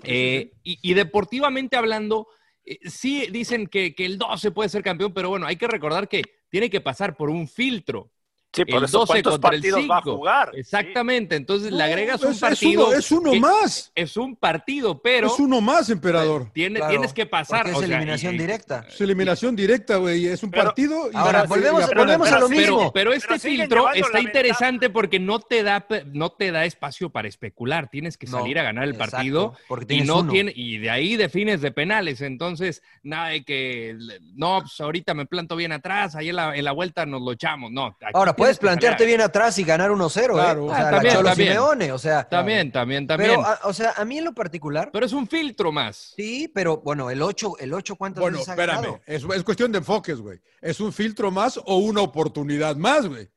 Eh, 0.04 0.52
y, 0.64 0.94
deportivamente 0.94 1.78
hablando, 1.78 2.28
eh, 2.66 2.78
sí 2.86 3.28
dicen 3.32 3.68
que, 3.68 3.96
que 3.96 4.06
el 4.06 4.18
12 4.18 4.52
puede 4.52 4.70
ser 4.70 4.84
campeón, 4.84 5.14
pero 5.14 5.30
bueno, 5.30 5.46
hay 5.46 5.56
que 5.56 5.68
recordar 5.68 6.08
que 6.08 6.24
tiene 6.50 6.70
que 6.70 6.82
pasar 6.82 7.16
por 7.16 7.30
un 7.30 7.48
filtro. 7.48 8.12
Sí, 8.56 8.66
por 8.66 8.80
el 8.80 8.86
eso, 8.86 9.00
12 9.00 9.08
¿cuántos 9.14 9.32
contra 9.34 9.50
el 9.56 9.62
va 9.92 9.98
a 9.98 10.02
5. 10.02 10.16
jugar? 10.18 10.52
Exactamente, 10.54 11.36
entonces 11.36 11.72
le 11.72 11.84
agregas 11.84 12.20
es- 12.22 12.26
un 12.26 12.32
es 12.34 12.40
partido. 12.40 12.88
uno- 12.88 12.98
es 12.98 13.12
uno 13.12 13.32
que- 13.32 13.40
más. 13.40 13.92
Es 13.96 14.18
un 14.18 14.36
partido, 14.36 15.02
pero 15.02 15.28
Es 15.28 15.40
uno 15.40 15.62
más, 15.62 15.90
emperador. 15.90 16.50
tiene- 16.54 16.80
Claro, 16.80 16.92
tienes 16.92 17.14
que 17.14 17.26
pasar. 17.26 17.68
es 17.68 17.76
o 17.76 17.80
sea, 17.80 17.88
eliminación 17.88 18.36
y- 18.36 18.38
directa. 18.38 18.86
Es 18.88 19.02
eliminación 19.02 19.56
directa, 19.56 19.98
güey. 19.98 20.28
Es 20.28 20.44
un 20.44 20.52
Pero- 20.52 20.64
partido. 20.66 21.10
y 21.12 21.16
Ahora, 21.16 21.40
la- 21.40 21.46
volvemos- 21.46 21.90
y 21.92 21.96
volvemos 21.96 22.32
a 22.32 22.40
lo 22.40 22.50
mismo. 22.50 22.92
Pero, 22.94 23.14
este 23.14 23.28
Pero 23.28 23.40
filtro 23.40 23.94
está 23.94 24.20
interesante 24.20 24.90
porque 24.90 25.20
no 25.20 25.40
te 25.40 25.64
da 25.64 25.86
no 26.14 26.30
te 26.32 26.52
da 26.52 26.66
espacio 26.66 27.10
para 27.10 27.28
especular. 27.28 27.90
Tienes 27.90 28.18
que 28.18 28.28
No, 28.28 28.40
salir 28.40 28.58
a 28.60 28.64
ganar 28.64 28.84
el 28.86 28.92
exacto, 28.92 29.12
partido 29.18 29.54
porque 29.68 29.94
y 29.96 30.02
no 30.02 30.20
uno. 30.20 30.32
tiene 30.32 30.54
y 30.56 30.78
de 30.78 30.90
ahí 30.90 31.16
defines 31.16 31.62
de 31.62 31.72
penales. 31.72 32.22
Entonces 32.22 32.82
nada 33.04 33.30
de 33.30 33.44
que 33.44 33.96
no, 34.36 34.60
pues 34.62 34.80
ahorita 34.80 35.14
me 35.14 35.26
planto 35.26 35.56
bien 35.56 35.72
atrás, 35.72 36.16
ahí 36.16 36.30
en 36.30 36.36
la, 36.38 36.56
en 36.56 36.64
la 36.64 36.72
vuelta 36.72 37.06
nos 37.06 37.22
lo 37.22 37.32
echamos. 37.34 37.72
No. 37.72 37.88
aquí 37.88 38.12
Ahora, 38.14 38.36
puedes 38.46 38.58
salir 38.58 38.60
plantearte 38.62 39.06
bien 39.06 39.22
atrás 39.22 39.58
y 39.60 39.64
ganar 39.64 39.92
1-0, 39.92 40.34
Claro. 40.34 40.62
¿eh? 40.62 40.64
O 40.68 40.72
Ah, 40.72 40.76
sea, 40.78 40.90
también, 40.92 41.04
la 41.06 41.14
Cholo 41.14 41.30
también. 41.30 41.50
Simeone, 41.50 41.92
o 41.92 41.98
sea. 42.00 42.24
También, 42.30 42.72
también, 42.72 43.08
también. 43.08 43.32
Pero, 43.32 43.42
Pero, 43.44 43.54
a- 43.64 43.68
o 43.68 43.74
sea, 43.74 43.94
a 43.98 44.06
mí 44.06 44.18
en 44.18 44.26
lo 44.26 44.34
particular, 44.34 44.92
es 44.94 45.14
un 45.14 45.28
filtro 45.28 45.72
más. 45.72 46.14
sí, 46.16 46.50
pero 46.54 46.78
bueno, 46.78 47.10
el 47.10 47.22
8, 47.22 47.54
el 47.60 47.74
8 47.74 47.96
¿cuántas 47.96 48.22
Bueno, 48.22 48.38
veces 48.38 48.50
ha 48.50 48.54
espérame. 48.54 48.76
ganado? 48.82 49.02
Es, 49.06 49.24
es 49.36 49.44
cuestión 49.44 49.72
de 49.72 49.80
enfoques, 49.80 50.20
güey. 50.20 50.40
¿Es 50.62 50.80
un 50.80 50.92
filtro 50.94 51.32
más 51.32 51.60
o 51.66 51.78
una 51.78 52.02
oportunidad 52.02 52.76
más, 52.76 53.08
güey? 53.08 53.30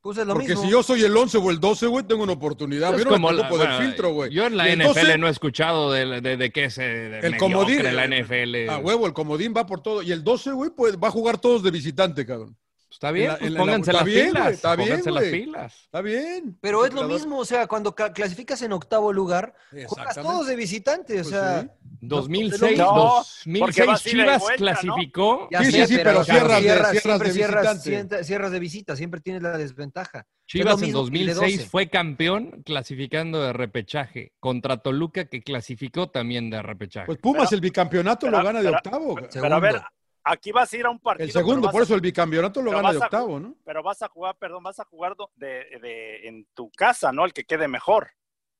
Pues 0.00 0.18
es 0.18 0.26
lo 0.26 0.32
Porque 0.34 0.48
mismo. 0.48 0.64
si 0.64 0.68
yo 0.68 0.82
soy 0.82 1.04
el 1.04 1.16
11 1.16 1.38
o 1.38 1.48
el 1.48 1.60
12, 1.60 1.86
güey, 1.86 2.04
tengo 2.04 2.24
una 2.24 2.32
oportunidad. 2.32 2.90
Es 2.90 2.96
¿Vieron 2.96 3.12
como 3.14 3.30
el 3.30 3.36
del 3.36 3.46
bueno, 3.48 3.78
filtro, 3.78 4.12
güey? 4.12 4.32
Yo 4.32 4.46
en 4.46 4.56
la 4.56 4.66
NFL 4.68 4.82
12, 4.88 5.18
no 5.18 5.28
he 5.28 5.30
escuchado 5.30 5.92
de, 5.92 6.20
de, 6.20 6.36
de 6.36 6.50
qué 6.50 6.64
es 6.64 6.78
eh, 6.78 7.20
El 7.22 7.36
comodín. 7.36 7.82
de 7.82 7.92
la 7.92 8.06
NFL. 8.08 8.68
A 8.68 8.78
huevo, 8.78 9.06
el 9.06 9.12
comodín 9.12 9.54
va 9.56 9.64
por 9.64 9.80
todo. 9.80 10.02
Y 10.02 10.10
el 10.10 10.24
12, 10.24 10.50
güey, 10.50 10.70
pues 10.76 10.96
va 10.98 11.06
a 11.06 11.10
jugar 11.12 11.38
todos 11.38 11.62
de 11.62 11.70
visitante, 11.70 12.26
cabrón. 12.26 12.56
Está 12.92 13.10
bien, 13.10 13.28
la- 13.28 13.38
pues 13.38 13.46
en 13.48 13.54
la- 13.54 13.60
pónganse 13.60 13.90
está 13.90 13.92
las 13.92 14.04
bien, 14.04 14.26
pilas. 14.28 14.42
güey, 14.42 14.54
está 14.54 14.76
bien, 14.76 14.88
pónganse 14.88 15.10
las 15.10 15.24
pilas. 15.24 15.74
Está 15.84 16.00
bien. 16.02 16.58
Pero 16.60 16.84
es 16.86 16.92
lo 16.92 17.04
mismo, 17.08 17.38
o 17.38 17.44
sea, 17.44 17.66
cuando 17.66 17.94
ca- 17.94 18.12
clasificas 18.12 18.62
en 18.62 18.72
octavo 18.72 19.12
lugar, 19.12 19.54
juegas 19.86 20.14
todos 20.16 20.46
de 20.46 20.56
visitante, 20.56 21.14
o 21.14 21.16
Pues 21.22 21.28
sea, 21.28 21.62
sí. 21.62 21.68
2006, 22.00 22.78
No, 22.78 23.22
porque 23.60 23.84
2006 23.84 23.86
vas 23.86 24.06
ida 24.06 24.10
y 24.10 24.12
Chivas 24.22 24.40
vuelta, 24.42 24.64
¿no? 24.64 24.66
clasificó. 24.72 25.48
ya 25.50 25.58
Sí, 25.64 25.72
sí, 25.72 25.86
sí, 25.86 25.96
pero 26.02 26.24
cierras 26.24 26.48
de- 26.56 26.62
cierras 26.62 26.90
siempre 27.02 27.28
de 27.28 27.34
cierras, 27.34 27.62
visitante. 27.62 27.90
sienta- 27.90 28.24
cierras 28.24 28.50
de 28.52 28.58
visita, 28.60 28.96
siempre 28.96 29.20
tienes 29.20 29.42
la 29.42 29.56
desventaja. 29.56 30.26
Chivas 30.46 30.74
en 30.74 30.80
mismo 30.80 31.04
que 31.10 31.18
el 31.20 31.26
de 31.26 31.34
2006 31.34 31.56
12. 31.58 31.70
fue 31.70 31.88
campeón 31.88 32.62
clasificando 32.64 33.40
de 33.42 33.52
repechaje 33.52 34.32
contra 34.40 34.76
Toluca 34.78 35.24
que 35.26 35.42
clasificó 35.42 36.10
también 36.10 36.50
de 36.50 36.60
repechaje. 36.60 37.06
Pues 37.06 37.18
Pumas, 37.18 37.48
Pero- 37.48 37.56
el 37.56 37.60
bicampeonato 37.62 38.26
lo 38.26 38.32
pero- 38.32 38.44
gana 38.44 38.58
de 38.60 38.66
pero- 38.66 38.76
octavo. 38.76 39.14
Pero 39.32 39.54
a 39.54 39.60
ver, 39.60 39.80
aquí 40.24 40.52
vas 40.52 40.72
a 40.72 40.76
ir 40.76 40.86
a 40.86 40.90
un 40.90 40.98
partido. 40.98 41.26
El 41.26 41.32
segundo, 41.32 41.70
por 41.70 41.80
a- 41.80 41.84
eso 41.84 41.94
el 41.94 42.00
bicampeonato 42.00 42.62
lo 42.62 42.70
gana 42.70 42.92
de 42.92 42.98
a- 42.98 43.04
octavo, 43.04 43.38
¿no? 43.40 43.54
Pero 43.64 43.82
vas 43.82 44.02
a 44.02 44.08
jugar, 44.08 44.36
perdón, 44.38 44.62
vas 44.62 44.78
a 44.80 44.84
jugar 44.84 45.14
de, 45.36 45.46
de- 45.80 46.28
en 46.28 46.46
tu 46.54 46.70
casa, 46.72 47.12
¿no? 47.12 47.24
El 47.24 47.32
que 47.32 47.44
quede 47.44 47.68
mejor. 47.68 48.10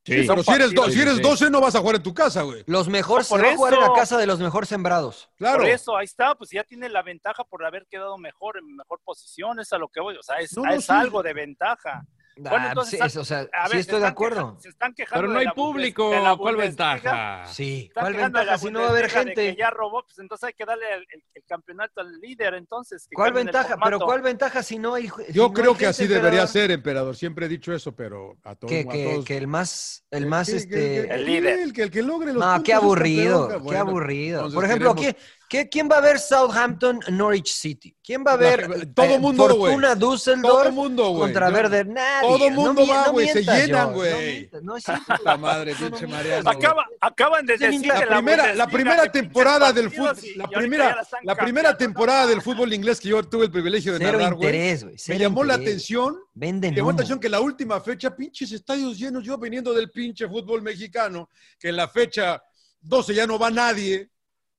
Sí. 0.05 0.25
Pero 0.27 0.43
si 0.43 0.51
eres, 0.53 0.75
do- 0.75 0.91
si 0.91 1.01
eres 1.01 1.15
sí. 1.19 1.23
12, 1.23 1.49
no 1.49 1.61
vas 1.61 1.77
a 1.77 1.79
jugar 1.81 1.95
en 1.97 2.03
tu 2.03 2.13
casa, 2.13 2.43
güey. 2.43 2.65
Los 2.67 2.89
mejores 2.89 3.31
No, 3.31 3.37
se 3.37 3.43
va 3.45 3.51
a 3.53 3.57
jugar 3.57 3.75
en 3.75 3.79
la 3.81 3.87
eso. 3.87 3.95
casa 3.95 4.19
de 4.19 4.27
los 4.27 4.41
mejor 4.41 4.67
sembrados. 4.67 5.31
Claro. 5.37 5.59
Por 5.59 5.69
eso, 5.69 5.97
ahí 5.97 6.05
está, 6.07 6.35
pues 6.35 6.51
ya 6.51 6.65
tiene 6.65 6.89
la 6.89 7.03
ventaja 7.03 7.45
por 7.45 7.65
haber 7.65 7.87
quedado 7.89 8.19
mejor, 8.19 8.59
en 8.59 8.75
mejor 8.75 9.01
posición, 9.05 9.61
es 9.61 9.73
a 9.73 9.79
lo 9.79 9.89
que 9.89 10.01
voy. 10.01 10.17
O 10.17 10.23
sea, 10.25 10.39
es, 10.39 10.57
No, 10.57 10.65
no, 10.65 10.73
es 10.73 10.87
sí. 10.87 10.93
algo 10.93 11.23
de 11.23 11.33
ventaja. 11.35 12.03
Bueno, 12.37 12.69
entonces, 12.69 12.99
sí, 12.99 13.07
es- 13.07 13.17
o 13.17 13.25
sea, 13.25 13.41
A 13.41 13.43
sí 13.43 13.49
ver, 13.53 13.71
se 13.73 13.79
estoy 13.81 14.01
de 14.01 14.07
acuerdo. 14.07 14.51
queja- 14.53 14.61
se 14.63 14.69
están 14.71 14.95
quejando 14.95 15.21
Pero 15.23 15.33
no 15.33 15.39
hay 15.39 15.49
público, 15.55 16.11
de 16.11 16.21
la 16.21 16.37
¿cuál 16.37 16.57
ventaja? 16.57 17.47
Sí, 17.47 17.91
¿cuál 17.95 18.15
ventaja 18.15 18.59
si 18.59 18.71
no 18.71 18.81
va 18.81 18.87
a 18.87 18.91
haber 18.91 19.11
gente? 19.11 19.35
que 19.35 19.57
ya 19.57 19.71
robó, 19.71 20.03
pues 20.05 20.19
entonces 20.19 20.45
hay 20.49 20.53
que 20.55 20.65
darle 20.65 20.85
el, 20.95 21.07
el- 21.13 21.25
el 21.35 21.45
campeonato 21.45 22.01
al 22.01 22.21
líder, 22.21 22.55
entonces. 22.55 23.07
que 23.09 23.15
¿Cuál 23.15 23.33
ventaja? 23.33 23.77
Pero. 23.83 24.01
¿cuál 24.01 24.23
ventaja 24.23 24.63
si 24.63 24.79
no 24.79 24.95
hay 24.95 25.09
si 25.09 25.33
Yo 25.33 25.49
no 25.49 25.53
creo 25.53 25.71
hay 25.73 25.77
que 25.77 25.85
gente, 25.85 25.87
así 25.87 26.07
debería 26.07 26.29
emperador? 26.29 26.49
ser, 26.49 26.71
emperador. 26.71 27.17
Siempre 27.17 27.47
he 27.47 27.49
dicho 27.49 27.73
eso, 27.75 27.95
pero 27.95 28.37
a 28.45 28.55
todos. 28.55 28.71
Que, 28.71 28.81
a 28.81 28.93
que, 28.93 29.05
todos- 29.13 29.25
que 29.25 29.37
el 29.37 29.47
más, 29.47 30.05
el 30.11 30.27
más, 30.27 30.49
que- 30.49 30.57
este... 30.57 30.69
que- 30.75 31.09
que- 31.09 31.15
El 31.15 31.27
líder. 31.27 31.59
El 31.61 31.73
que, 31.73 31.83
el 31.83 31.91
que 31.91 32.03
logre 32.03 32.33
los 32.33 32.43
No, 32.45 32.63
qué 32.63 32.73
aburrido, 32.73 33.63
qué 33.69 33.77
aburrido. 33.77 34.51
Por 34.53 34.65
ejemplo, 34.65 34.95
¿quién, 34.95 35.17
qué- 35.53 35.69
quién 35.69 35.87
va 35.91 35.99
a 35.99 36.01
ver 36.01 36.19
Southampton 36.19 36.99
Norwich 37.11 37.53
City? 37.53 37.95
¿Quién 38.03 38.25
va 38.27 38.33
a 38.33 38.37
ver 38.37 38.69
La- 38.69 38.87
todo 38.93 39.07
eh, 39.07 39.19
mundo, 39.19 39.45
güey. 39.55 39.73
Fortuna 39.75 39.97
Todo 39.99 40.13
Düsseldorf 40.13 40.73
mundo, 40.73 41.09
güey. 41.11 41.21
contra 41.21 41.51
Werder? 41.51 41.87
Nadie. 41.87 42.29
todo 42.29 42.51
No 42.51 42.57
mundo 42.57 42.83
mi- 42.83 42.89
va, 42.89 43.07
no 43.07 43.13
güey, 43.13 43.29
se 43.29 43.35
mientas, 43.35 43.67
llenan, 43.67 43.93
güey. 43.93 44.51
No, 44.53 44.61
no 44.63 44.77
es 44.79 44.85
cierto. 44.85 45.15
La 45.25 45.37
madre, 45.37 45.75
pinche 45.75 46.07
Mariano. 46.07 46.51
Acaba, 46.51 46.87
acaban 47.01 47.45
de 47.47 47.59
decir 47.59 47.83
que 47.83 47.89
la 47.89 48.07
primera, 48.07 48.55
la 48.55 48.67
primera 48.67 49.13
temporada 49.13 49.73
del 49.73 49.91
fútbol, 49.91 50.17
la 50.37 50.49
primera, 50.49 50.97
la 50.97 51.19
la 51.23 51.37
primera 51.37 51.77
temporada 51.77 52.23
¿no? 52.23 52.29
del 52.31 52.41
fútbol 52.43 52.73
inglés 52.73 52.99
que 52.99 53.11
yo 53.11 53.23
tuve 53.23 53.45
el 53.45 53.51
privilegio 53.51 53.93
de 53.93 53.99
Cero 53.99 54.19
narrar, 54.19 54.35
güey. 54.35 54.79
Me 55.09 55.19
llamó 55.19 55.45
la 55.45 55.55
atención, 55.55 56.17
Venden 56.35 56.71
me 56.71 56.77
llamó 56.79 56.91
la 56.91 56.95
atención 56.95 57.21
que 57.21 57.29
la 57.29 57.41
última 57.41 57.79
fecha, 57.81 58.17
pinches 58.17 58.51
estadios 58.53 58.99
llenos, 58.99 59.23
yo 59.23 59.37
viniendo 59.37 59.75
del 59.75 59.91
pinche 59.91 60.27
fútbol 60.27 60.63
mexicano, 60.63 61.29
que 61.59 61.69
en 61.69 61.77
la 61.77 61.89
fecha 61.89 62.43
12 62.81 63.15
ya 63.15 63.27
no 63.27 63.39
va 63.39 63.51
nadie. 63.51 64.09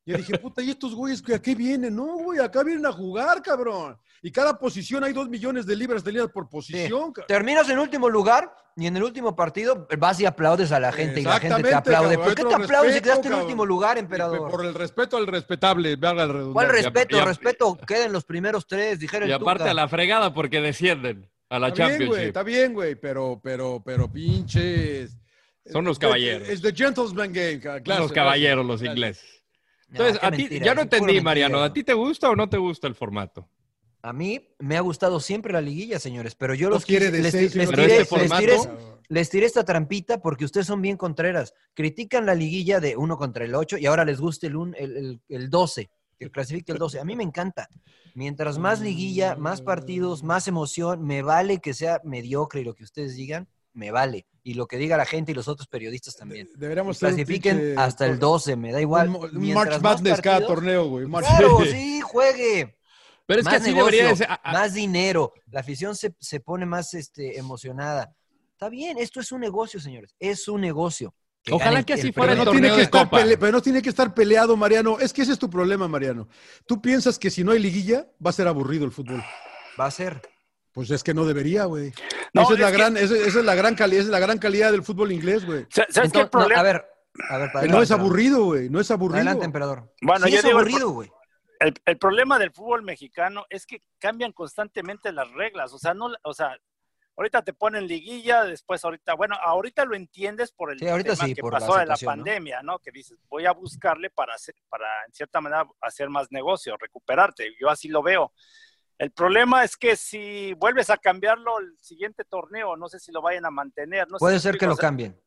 Yo 0.05 0.17
dije, 0.17 0.37
puta, 0.37 0.61
¿y 0.61 0.69
estos 0.69 0.93
güeyes 0.93 1.21
que 1.21 1.35
a 1.35 1.41
qué 1.41 1.55
vienen? 1.55 1.95
No, 1.95 2.17
güey, 2.17 2.39
acá 2.39 2.61
vienen 2.63 2.85
a 2.85 2.91
jugar, 2.91 3.41
cabrón. 3.41 3.97
Y 4.21 4.31
cada 4.31 4.57
posición 4.59 5.03
hay 5.03 5.13
dos 5.13 5.29
millones 5.29 5.65
de 5.65 5.75
libras 5.75 5.97
esterlinas 5.99 6.29
por 6.29 6.49
posición. 6.49 7.13
cabrón. 7.13 7.27
Terminas 7.27 7.69
en 7.69 7.79
último 7.79 8.09
lugar 8.09 8.53
y 8.75 8.87
en 8.87 8.97
el 8.97 9.03
último 9.03 9.35
partido 9.35 9.87
vas 9.97 10.19
y 10.19 10.25
aplaudes 10.25 10.71
a 10.73 10.79
la 10.79 10.91
gente 10.91 11.21
y 11.21 11.23
la 11.23 11.39
gente 11.39 11.61
te 11.63 11.73
aplaude. 11.73 12.15
cabrón, 12.15 12.25
¿Por 12.25 12.35
qué 12.35 12.43
te 12.43 12.53
aplaudes 12.63 12.93
si 12.93 12.99
respeto, 12.99 13.03
quedaste 13.03 13.27
en 13.29 13.33
último 13.35 13.65
lugar, 13.65 13.97
emperador? 13.97 14.49
Por 14.51 14.65
el 14.65 14.73
respeto 14.73 15.15
al 15.17 15.27
respetable, 15.27 15.95
valga 15.95 16.25
la 16.25 16.33
redundancia. 16.33 16.53
¿Cuál 16.53 16.69
respeto? 16.69 17.17
ya- 17.17 17.25
respeto 17.25 17.77
queda 17.87 18.05
en 18.05 18.13
los 18.13 18.25
primeros 18.25 18.67
tres, 18.67 18.99
dijera 18.99 19.25
Y 19.25 19.29
el 19.29 19.35
aparte 19.35 19.59
Tuca. 19.63 19.71
a 19.71 19.73
la 19.73 19.87
fregada 19.87 20.33
porque 20.33 20.59
descienden 20.61 21.29
a 21.49 21.59
la 21.59 21.67
Está 21.69 21.87
bien, 21.87 21.97
güey, 21.97 22.07
Championship. 22.07 22.27
está 22.27 22.43
bien, 22.43 22.73
güey, 22.73 22.95
pero, 22.95 23.39
pero, 23.43 23.81
pero 23.85 24.11
pinches. 24.11 25.17
Son 25.65 25.85
los 25.85 25.95
Es- 25.95 25.99
caballeros. 25.99 26.49
Es 26.49 26.61
the 26.61 26.73
gentleman 26.73 27.31
game, 27.31 27.59
claro. 27.59 28.01
los 28.03 28.11
caballeros, 28.11 28.65
los 28.65 28.81
ingleses. 28.83 29.32
Entonces, 29.93 30.19
a 30.23 30.31
ti, 30.31 30.59
ya 30.59 30.75
no 30.75 30.81
entendí. 30.81 31.21
Mariano. 31.21 31.59
¿A 31.61 31.71
ti 31.73 31.83
te 31.83 31.93
gusta 31.93 32.29
o 32.29 32.35
no 32.35 32.49
te 32.49 32.57
gusta 32.57 32.87
el 32.87 32.95
formato? 32.95 33.47
A 34.01 34.11
mí 34.11 34.49
me 34.59 34.75
ha 34.75 34.81
gustado 34.81 35.19
siempre 35.21 35.53
la 35.53 35.61
liguilla, 35.61 35.97
señores, 35.97 36.35
pero 36.35 36.53
yo 36.53 36.69
los 36.69 36.85
quiere 36.85 37.09
les, 37.09 37.21
les 37.23 37.31
tiré, 37.31 37.85
este 37.85 37.97
les 37.99 38.07
formato- 38.29 38.41
tiré- 38.41 38.57
les 39.07 39.29
tiré 39.29 39.45
esta 39.45 39.63
trampita 39.63 40.21
porque 40.21 40.43
ustedes 40.43 40.67
son 40.67 40.81
bien 40.81 40.97
contreras. 40.97 41.53
Critican 41.73 42.25
la 42.25 42.35
liguilla 42.35 42.81
de 42.81 42.97
uno 42.97 43.17
contra 43.17 43.45
el 43.45 43.55
8 43.55 43.77
y 43.77 43.85
ahora 43.85 44.03
les 44.03 44.19
gusta 44.19 44.47
el, 44.47 44.57
un- 44.57 44.75
el, 44.77 44.97
el- 44.97 45.21
el 45.29 45.49
12, 45.49 45.89
que 46.19 46.29
clasifique 46.29 46.73
el 46.73 46.79
12. 46.79 46.99
A 46.99 47.05
mí 47.05 47.15
me 47.15 47.23
encanta. 47.23 47.69
Mientras 48.15 48.57
más 48.57 48.81
liguilla, 48.81 49.35
más 49.37 49.61
partidos, 49.61 50.21
más 50.23 50.47
emoción, 50.49 51.01
me 51.05 51.21
vale 51.21 51.59
que 51.59 51.73
sea 51.73 52.01
mediocre 52.03 52.59
y 52.61 52.63
lo 52.65 52.75
que 52.75 52.83
ustedes 52.83 53.15
digan, 53.15 53.47
me 53.73 53.91
vale. 53.91 54.25
Y 54.43 54.55
lo 54.55 54.67
que 54.67 54.77
diga 54.77 54.97
la 54.97 55.05
gente 55.05 55.31
y 55.31 55.35
los 55.35 55.47
otros 55.47 55.67
periodistas 55.67 56.15
también. 56.15 56.49
Deberíamos 56.55 56.99
Clasifiquen 56.99 57.57
pinche 57.57 57.75
hasta 57.77 58.05
el 58.05 58.19
12, 58.19 58.55
me 58.55 58.71
da 58.71 58.81
igual. 58.81 59.09
Un, 59.09 59.15
un 59.15 59.39
Mientras 59.39 59.67
March 59.67 59.81
más 59.81 60.01
Madness 60.01 60.21
cada 60.21 60.45
torneo, 60.45 60.85
güey. 60.89 61.05
March- 61.05 61.25
Claro, 61.27 61.59
sí, 61.65 62.01
juegue. 62.01 62.77
Pero 63.25 63.39
es 63.39 63.45
más 63.45 63.53
que 63.53 63.57
así 63.61 63.69
negocio, 63.73 63.85
debería 63.85 64.09
de 64.09 64.15
ser. 64.17 64.27
más 64.51 64.73
dinero, 64.73 65.33
la 65.49 65.61
afición 65.61 65.95
se, 65.95 66.13
se 66.19 66.41
pone 66.41 66.65
más 66.65 66.93
este, 66.93 67.37
emocionada. 67.39 68.13
Está 68.51 68.67
bien, 68.67 68.97
esto 68.97 69.21
es 69.21 69.31
un 69.31 69.39
negocio, 69.39 69.79
señores, 69.79 70.13
es 70.19 70.47
un 70.49 70.59
negocio. 70.59 71.15
Ojalá 71.51 71.83
que 71.83 71.93
así 71.93 72.11
fuera 72.13 72.33
Pero 72.33 72.45
no, 72.45 72.51
tiene 72.51 72.69
que 72.69 72.75
de 72.77 72.81
estar 72.83 73.09
pele- 73.09 73.37
pero 73.37 73.51
no 73.51 73.61
tiene 73.61 73.81
que 73.81 73.89
estar 73.89 74.13
peleado, 74.13 74.55
Mariano. 74.55 74.99
Es 74.99 75.11
que 75.11 75.21
ese 75.23 75.33
es 75.33 75.39
tu 75.39 75.49
problema, 75.49 75.87
Mariano. 75.87 76.27
Tú 76.65 76.81
piensas 76.81 77.17
que 77.19 77.29
si 77.29 77.43
no 77.43 77.51
hay 77.51 77.59
liguilla, 77.59 78.07
va 78.25 78.29
a 78.29 78.33
ser 78.33 78.47
aburrido 78.47 78.85
el 78.85 78.91
fútbol. 78.91 79.21
Va 79.79 79.85
a 79.87 79.91
ser. 79.91 80.21
Pues 80.73 80.89
es 80.91 81.03
que 81.03 81.13
no 81.13 81.23
debería, 81.25 81.65
güey. 81.65 81.93
No, 82.33 82.41
esa, 82.43 82.53
es 82.53 82.59
la 82.59 82.71
que- 82.71 82.77
gran, 82.77 82.97
esa, 82.97 83.15
esa 83.15 83.39
es 83.39 83.45
la 83.45 83.55
gran 83.55 83.75
calidad, 83.75 83.99
esa 84.01 84.07
es 84.07 84.11
la 84.11 84.19
gran 84.19 84.37
calidad 84.39 84.71
del 84.71 84.83
fútbol 84.83 85.11
inglés, 85.11 85.45
güey. 85.45 85.65
¿Sabes 85.69 85.93
qué 85.93 85.99
el 86.01 86.05
Entonces, 86.05 86.23
no, 86.23 86.29
problema? 86.31 86.59
a 86.59 86.63
ver, 86.63 86.85
a 87.29 87.37
ver, 87.37 87.69
no 87.69 87.81
es 87.81 87.91
aburrido, 87.91 88.43
güey. 88.45 88.69
No 88.69 88.79
es 88.79 88.89
aburrido. 88.89 89.17
Adelante, 89.17 89.45
emperador. 89.45 89.93
Bueno, 90.01 90.25
Sí 90.25 90.31
yo 90.31 90.37
es 90.39 90.43
digo, 90.45 90.57
aburrido, 90.57 90.89
güey. 90.89 91.11
el, 91.59 91.73
el 91.85 91.97
problema 91.99 92.39
del 92.39 92.51
fútbol 92.51 92.81
mexicano 92.81 93.45
es 93.49 93.65
que 93.67 93.83
cambian 93.99 94.31
constantemente 94.31 95.11
las 95.11 95.29
reglas. 95.31 95.71
O 95.73 95.77
sea, 95.77 95.93
no, 95.93 96.09
o 96.23 96.33
sea, 96.33 96.57
ahorita 97.15 97.43
te 97.43 97.53
ponen 97.53 97.85
liguilla, 97.85 98.43
después 98.43 98.83
ahorita, 98.83 99.13
bueno, 99.13 99.35
ahorita 99.45 99.85
lo 99.85 99.95
entiendes 99.95 100.51
por 100.51 100.71
el 100.71 100.79
Sí, 100.79 100.87
ahorita 100.87 101.13
tema 101.15 101.27
sí, 101.27 101.35
que 101.35 101.41
por 101.41 101.53
la 101.53 101.59
pasó 101.59 101.73
de 101.77 101.85
la 101.85 101.95
situación, 101.95 102.17
¿no? 102.17 102.23
pandemia, 102.25 102.61
¿no? 102.63 102.79
Que 102.79 102.89
dices, 102.91 103.15
voy 103.29 103.45
a 103.45 103.51
buscarle 103.51 104.09
para 104.09 104.33
hacer, 104.33 104.55
para 104.69 104.87
en 105.07 105.13
cierta 105.13 105.39
manera 105.39 105.67
hacer 105.81 106.09
más 106.09 106.31
negocio, 106.31 106.75
recuperarte. 106.77 107.53
Yo 107.61 107.69
así 107.69 107.89
lo 107.89 108.01
veo. 108.01 108.33
El 108.97 109.11
problema 109.11 109.63
es 109.63 109.75
que 109.75 109.95
si 109.95 110.53
vuelves 110.53 110.89
a 110.89 110.97
cambiarlo 110.97 111.59
el 111.59 111.75
siguiente 111.79 112.23
torneo, 112.23 112.75
no 112.77 112.87
sé 112.89 112.99
si 112.99 113.11
lo 113.11 113.21
vayan 113.21 113.45
a 113.45 113.51
mantener. 113.51 114.07
No 114.09 114.17
sé 114.17 114.19
Puede 114.19 114.37
si 114.39 114.43
ser 114.43 114.51
que 114.53 114.65
explico, 114.65 114.71
lo 114.73 114.77
cambien. 114.77 115.19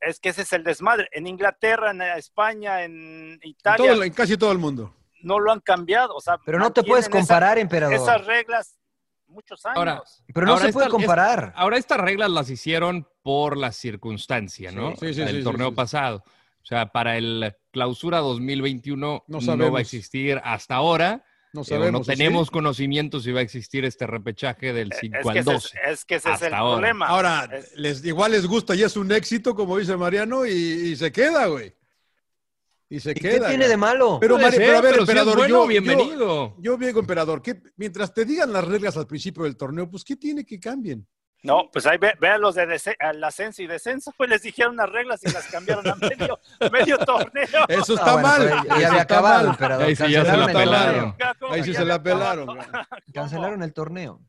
Es 0.00 0.20
que 0.20 0.28
ese 0.30 0.42
es 0.42 0.52
el 0.52 0.64
desmadre. 0.64 1.08
En 1.12 1.26
Inglaterra, 1.26 1.90
en 1.92 2.02
España, 2.02 2.82
en 2.82 3.32
En, 3.34 3.40
Italia, 3.42 3.92
todo- 3.94 4.02
en 4.04 4.12
casi 4.12 4.36
todo 4.36 4.52
el 4.52 4.58
mundo. 4.58 4.94
no 5.22 5.38
lo 5.38 5.52
han 5.52 5.60
cambiado. 5.60 6.14
O 6.14 6.20
sea, 6.20 6.36
Pero 6.44 6.58
no 6.58 6.72
te 6.72 6.82
puedes 6.82 7.04
mantienen 7.06 7.22
esa- 7.24 7.34
comparar, 7.34 7.58
emperador. 7.58 7.94
esas 7.96 8.26
reglas 8.26 8.78
muchos 9.26 9.64
años. 9.66 9.78
Ahora, 9.78 10.02
Pero 10.32 10.46
no 10.46 10.52
Ahora 10.54 10.66
se 10.66 10.72
puede 10.72 10.86
esta- 10.86 10.96
comparar. 10.96 11.52
Ahora 11.56 11.76
estas 11.76 11.98
reglas 12.00 12.30
las 12.30 12.50
hicieron 12.50 13.06
por 13.22 13.56
la 13.56 13.72
circunstancia, 13.72 14.72
¿no? 14.72 14.92
Sí, 14.92 15.08
sí, 15.08 15.14
sí, 15.14 15.20
Del 15.20 15.38
sí, 15.38 15.44
torneo 15.44 15.68
sí. 15.70 15.74
pasado. 15.74 16.24
O 16.62 16.66
sea, 16.68 16.86
para 16.92 17.16
el 17.16 17.54
clausura 17.70 18.18
2021 18.18 19.24
No 19.26 19.38
no, 19.56 19.72
va 19.72 19.78
a 19.78 19.82
existir 19.82 20.40
hasta 20.44 20.74
ahora. 20.74 21.24
No 21.54 21.62
Eh, 21.62 21.64
sabemos. 21.64 22.06
no 22.06 22.12
tenemos 22.14 22.50
conocimiento 22.50 23.20
si 23.20 23.32
va 23.32 23.40
a 23.40 23.42
existir 23.42 23.84
este 23.84 24.06
repechaje 24.06 24.72
del 24.72 24.92
5 24.92 25.16
es, 25.18 25.26
al 25.26 25.32
que 25.32 25.38
ese 25.40 25.52
12. 25.52 25.78
es, 25.88 26.04
que 26.04 26.14
ese 26.16 26.28
es 26.28 26.34
Hasta 26.34 26.46
el 26.48 26.54
ahora. 26.54 26.76
problema. 26.76 27.06
Ahora, 27.06 27.48
Es- 27.52 27.74
les, 27.76 28.04
igual 28.04 28.32
les 28.32 28.46
gusta 28.46 28.74
y 28.74 28.82
es 28.82 28.96
un 28.96 29.10
éxito, 29.12 29.54
como 29.54 29.78
dice 29.78 29.96
Mariano, 29.96 30.44
y, 30.44 30.50
y 30.52 30.96
se 30.96 31.10
queda, 31.10 31.46
güey. 31.46 31.74
Y 32.90 33.00
se 33.00 33.10
¿Y 33.10 33.14
qué 33.14 33.20
queda. 33.20 33.48
tiene 33.48 33.64
güey. 33.64 33.68
de 33.70 33.76
malo? 33.76 34.18
Pero, 34.20 34.36
Mari- 34.38 34.56
ser, 34.56 34.60
pero 34.66 34.78
a 34.78 34.80
ver, 34.80 34.92
pero 34.92 35.04
si 35.06 35.10
es 35.12 35.18
emperador, 35.18 35.36
bueno, 35.38 35.48
yo, 35.54 35.62
yo- 35.62 35.68
bienvenido. 35.68 36.54
Yo, 36.58 36.76
digo, 36.76 37.00
emperador, 37.00 37.42
que 37.42 37.60
mientras 37.76 38.12
te 38.14 38.24
digan 38.24 38.52
las 38.52 38.64
reglas 38.66 38.96
al 38.96 39.06
principio 39.06 39.44
del 39.44 39.56
torneo, 39.56 39.90
pues 39.90 40.04
¿qué 40.04 40.16
tiene 40.16 40.44
que 40.44 40.58
cambien? 40.60 41.06
No, 41.42 41.70
pues 41.72 41.86
ahí 41.86 41.98
ve, 41.98 42.14
vean 42.20 42.40
los 42.40 42.56
de 42.56 42.66
dese- 42.66 42.96
al 42.98 43.22
ascenso 43.22 43.62
y 43.62 43.68
descenso, 43.68 44.12
pues 44.16 44.28
les 44.28 44.42
dijeron 44.42 44.76
las 44.76 44.90
reglas 44.90 45.20
y 45.22 45.30
las 45.30 45.46
cambiaron 45.46 45.86
a 45.88 45.94
medio, 45.94 46.38
medio 46.72 46.98
torneo. 47.06 47.46
Eso 47.68 47.92
Ah, 47.92 47.96
está 47.96 48.12
bueno, 48.14 48.28
mal. 48.28 48.38
pero 48.48 48.64
ya- 48.64 48.74
había 48.88 49.02
acabado. 49.02 49.56
Ahí 49.84 49.94
sí 49.96 50.10
ya 50.10 50.24
se 50.24 50.36
la 50.36 50.46
Cancelaron 50.46 50.50
el 50.50 50.56
pelaron. 50.56 51.16
torneo. 51.16 51.34
¿Cómo 51.38 51.52
Ahí 51.52 51.62
sí 51.64 51.74
se 51.74 51.84
la 51.84 52.02
pelaron. 52.02 52.58
Cancelaron 53.14 53.62
el 53.62 53.72
torneo. 53.72 54.20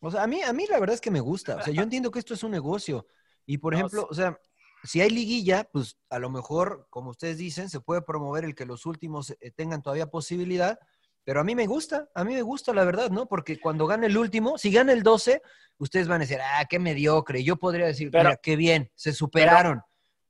O 0.00 0.10
sea, 0.10 0.24
a 0.24 0.26
mí, 0.26 0.42
a 0.42 0.52
mí 0.52 0.66
la 0.68 0.78
verdad 0.80 0.94
es 0.94 1.00
que 1.00 1.10
me 1.10 1.20
gusta. 1.20 1.56
O 1.56 1.62
sea, 1.62 1.72
yo 1.72 1.82
entiendo 1.82 2.10
que 2.10 2.18
esto 2.18 2.34
es 2.34 2.42
un 2.42 2.50
negocio. 2.50 3.06
Y 3.46 3.58
por 3.58 3.72
No, 3.72 3.78
ejemplo, 3.78 4.06
o 4.10 4.14
sea, 4.14 4.38
si 4.82 5.00
hay 5.00 5.10
liguilla, 5.10 5.68
pues 5.72 5.96
a 6.10 6.18
lo 6.18 6.30
mejor, 6.30 6.86
como 6.90 7.10
ustedes 7.10 7.38
dicen, 7.38 7.70
se 7.70 7.80
puede 7.80 8.02
promover 8.02 8.44
el 8.44 8.54
que 8.54 8.66
los 8.66 8.86
últimos 8.86 9.30
eh, 9.40 9.50
tengan 9.52 9.82
todavía 9.82 10.06
posibilidad. 10.08 10.78
Pero 11.26 11.40
a 11.40 11.44
mí 11.44 11.56
me 11.56 11.66
gusta, 11.66 12.08
a 12.14 12.22
mí 12.22 12.34
me 12.34 12.42
gusta 12.42 12.72
la 12.72 12.84
verdad, 12.84 13.10
¿no? 13.10 13.26
Porque 13.26 13.58
cuando 13.58 13.88
gane 13.88 14.06
el 14.06 14.16
último, 14.16 14.58
si 14.58 14.70
gana 14.70 14.92
el 14.92 15.02
12, 15.02 15.42
ustedes 15.76 16.06
van 16.06 16.18
a 16.20 16.24
decir, 16.24 16.38
ah, 16.40 16.64
qué 16.70 16.78
mediocre. 16.78 17.42
Yo 17.42 17.56
podría 17.56 17.84
decir, 17.86 18.12
Pero- 18.12 18.28
mira, 18.28 18.36
qué 18.40 18.54
bien, 18.54 18.92
se 18.94 19.12
superaron. 19.12 19.82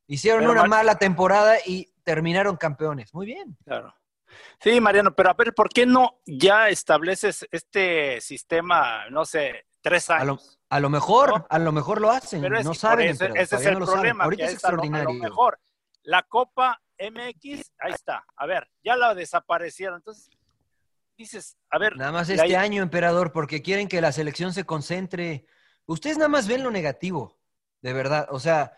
Hicieron 0.07 0.41
pero 0.41 0.53
una 0.53 0.63
Mar- 0.63 0.71
mala 0.71 0.95
temporada 0.99 1.57
y 1.67 1.93
terminaron 2.03 2.57
campeones. 2.57 3.13
Muy 3.13 3.27
bien. 3.27 3.59
Claro. 3.67 3.95
Sí, 4.59 4.81
Mariano, 4.81 5.15
pero 5.15 5.29
a 5.29 5.35
ver, 5.35 5.53
¿por 5.53 5.69
qué 5.69 5.85
no 5.85 6.19
ya 6.25 6.71
estableces 6.71 7.47
este 7.51 8.19
sistema, 8.23 9.11
no 9.11 9.27
sé, 9.27 9.67
tres 9.83 10.09
A 10.09 10.25
lo, 10.25 10.33
años? 10.33 10.59
a 10.71 10.81
lo 10.81 10.89
mejor, 10.89 11.29
¿No? 11.29 11.47
a 11.51 11.59
lo 11.59 11.73
mejor 11.73 12.01
lo 12.01 12.11
hacen. 12.11 12.41
Pero 12.41 12.59
es 12.59 12.65
no 12.65 12.73
saben, 12.73 13.11
ese 13.11 13.31
es 13.35 13.51
todavía 13.51 13.71
el 13.73 13.79
no 13.81 13.85
problema. 13.87 14.25
Ahorita 14.25 14.45
es 14.45 14.49
lo- 14.49 14.53
a 14.53 14.55
extraordinario. 14.55 15.09
lo 15.09 15.15
mejor 15.23 15.61
la 16.05 16.23
Copa 16.23 16.81
MX, 16.99 17.71
ahí 17.81 17.93
está. 17.93 18.25
A 18.35 18.47
ver, 18.47 18.67
ya 18.83 18.97
la 18.97 19.15
desaparecieron. 19.15 19.97
Entonces, 19.97 20.31
dices, 21.17 21.57
a 21.71 21.79
ver. 21.79 21.97
Nada 21.97 22.12
más 22.12 22.29
la- 22.29 22.35
este 22.45 22.57
año, 22.57 22.83
emperador, 22.83 23.33
porque 23.33 23.62
quieren 23.62 23.89
que 23.89 24.01
la 24.01 24.12
selección 24.12 24.53
se 24.53 24.64
concentre. 24.64 25.47
Ustedes 25.87 26.17
nada 26.19 26.29
más 26.29 26.47
ven 26.49 26.62
lo 26.62 26.71
negativo, 26.71 27.39
de 27.83 27.93
verdad. 27.93 28.27
O 28.31 28.41
sea, 28.41 28.73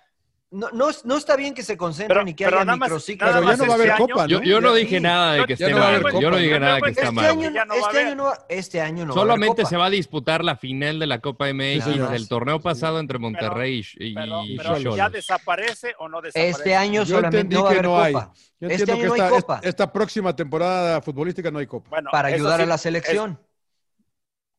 no, 0.51 0.71
no, 0.73 0.89
no 1.05 1.17
está 1.19 1.37
bien 1.37 1.53
que 1.53 1.63
se 1.63 1.77
concentren 1.77 2.09
Pero- 2.21 2.29
y 2.31 2.35
que 2.35 2.45
pero 2.47 2.57
haya 2.57 2.65
nada 2.65 2.77
más- 2.79 2.89
microciclos. 2.89 3.29
nada 3.29 3.41
Pero 3.41 3.45
ya 3.45 3.51
más 3.51 3.59
no 3.59 3.65
va 3.67 3.69
a 3.69 3.77
este 3.77 3.83
haber 3.83 3.93
año- 4.03 4.07
copa, 4.15 4.27
Yo, 4.27 4.39
¿no? 4.39 4.45
yo 4.47 4.61
no 4.63 4.75
Sí. 4.75 4.81
dije 4.81 5.01
nada 5.01 5.33
de 5.35 5.45
que 5.45 5.57
Ya 5.57 5.67
esté 5.67 5.79
mal. 5.79 6.03
Yo 6.21 6.31
no 6.31 6.37
dije 6.39 6.59
nada 6.61 6.75
de 6.77 6.81
que 6.83 6.89
Este 6.89 7.01
está 7.03 7.09
Este 7.11 7.13
mal. 7.21 7.25
año, 7.31 7.51
Ya 7.51 7.65
no 7.67 7.69
va 7.69 7.75
a 7.75 7.79
este 7.81 7.91
haber. 7.99 8.07
año 8.07 8.15
no, 8.17 8.33
este 8.49 8.81
año 8.81 9.05
no 9.07 9.15
va 9.15 9.21
a 9.21 9.23
haber 9.23 9.33
Solamente 9.33 9.63
copa. 9.63 9.69
se 9.69 9.77
va 9.77 9.85
a 9.87 9.91
disputar 9.91 10.45
la 10.45 10.57
final 10.57 10.99
de 10.99 11.07
la 11.07 11.19
Copa 11.21 11.49
MX 11.49 11.85
señor. 11.85 12.11
del 12.11 12.29
torneo 12.29 12.61
pasado 12.61 12.99
entre 12.99 13.19
Monterrey 13.19 13.85
y, 13.97 14.15
Pero, 14.15 14.45
y 14.47 14.57
pero 14.57 14.75
Xolos. 14.77 14.97
ya 14.97 15.11
desaparece 15.11 15.95
o 15.99 16.09
no 16.09 16.23
desaparece. 16.23 16.51
Este 16.59 16.75
año 16.75 17.03
Yo 17.05 17.17
solamente 17.17 17.55
no 17.55 17.63
va 17.65 17.69
a 17.69 17.73
que 17.73 17.79
haber 17.79 17.85
no 17.91 18.01
hay. 18.03 18.13
copa. 18.15 18.33
Yo 18.61 18.69
Este 18.69 18.91
año 18.93 19.01
que 19.03 19.07
no 19.09 19.13
hay 19.15 19.21
esta, 19.21 19.31
copa. 19.41 19.61
esta 19.63 19.93
próxima 19.93 20.35
temporada 20.35 21.03
futbolística 21.03 21.51
no 21.51 21.59
hay 21.59 21.67
copa. 21.67 21.91
Bueno, 21.91 22.09
Para 22.11 22.29
ayudar 22.29 22.61
a 22.63 22.67
la 22.67 22.79
selección. 22.79 23.39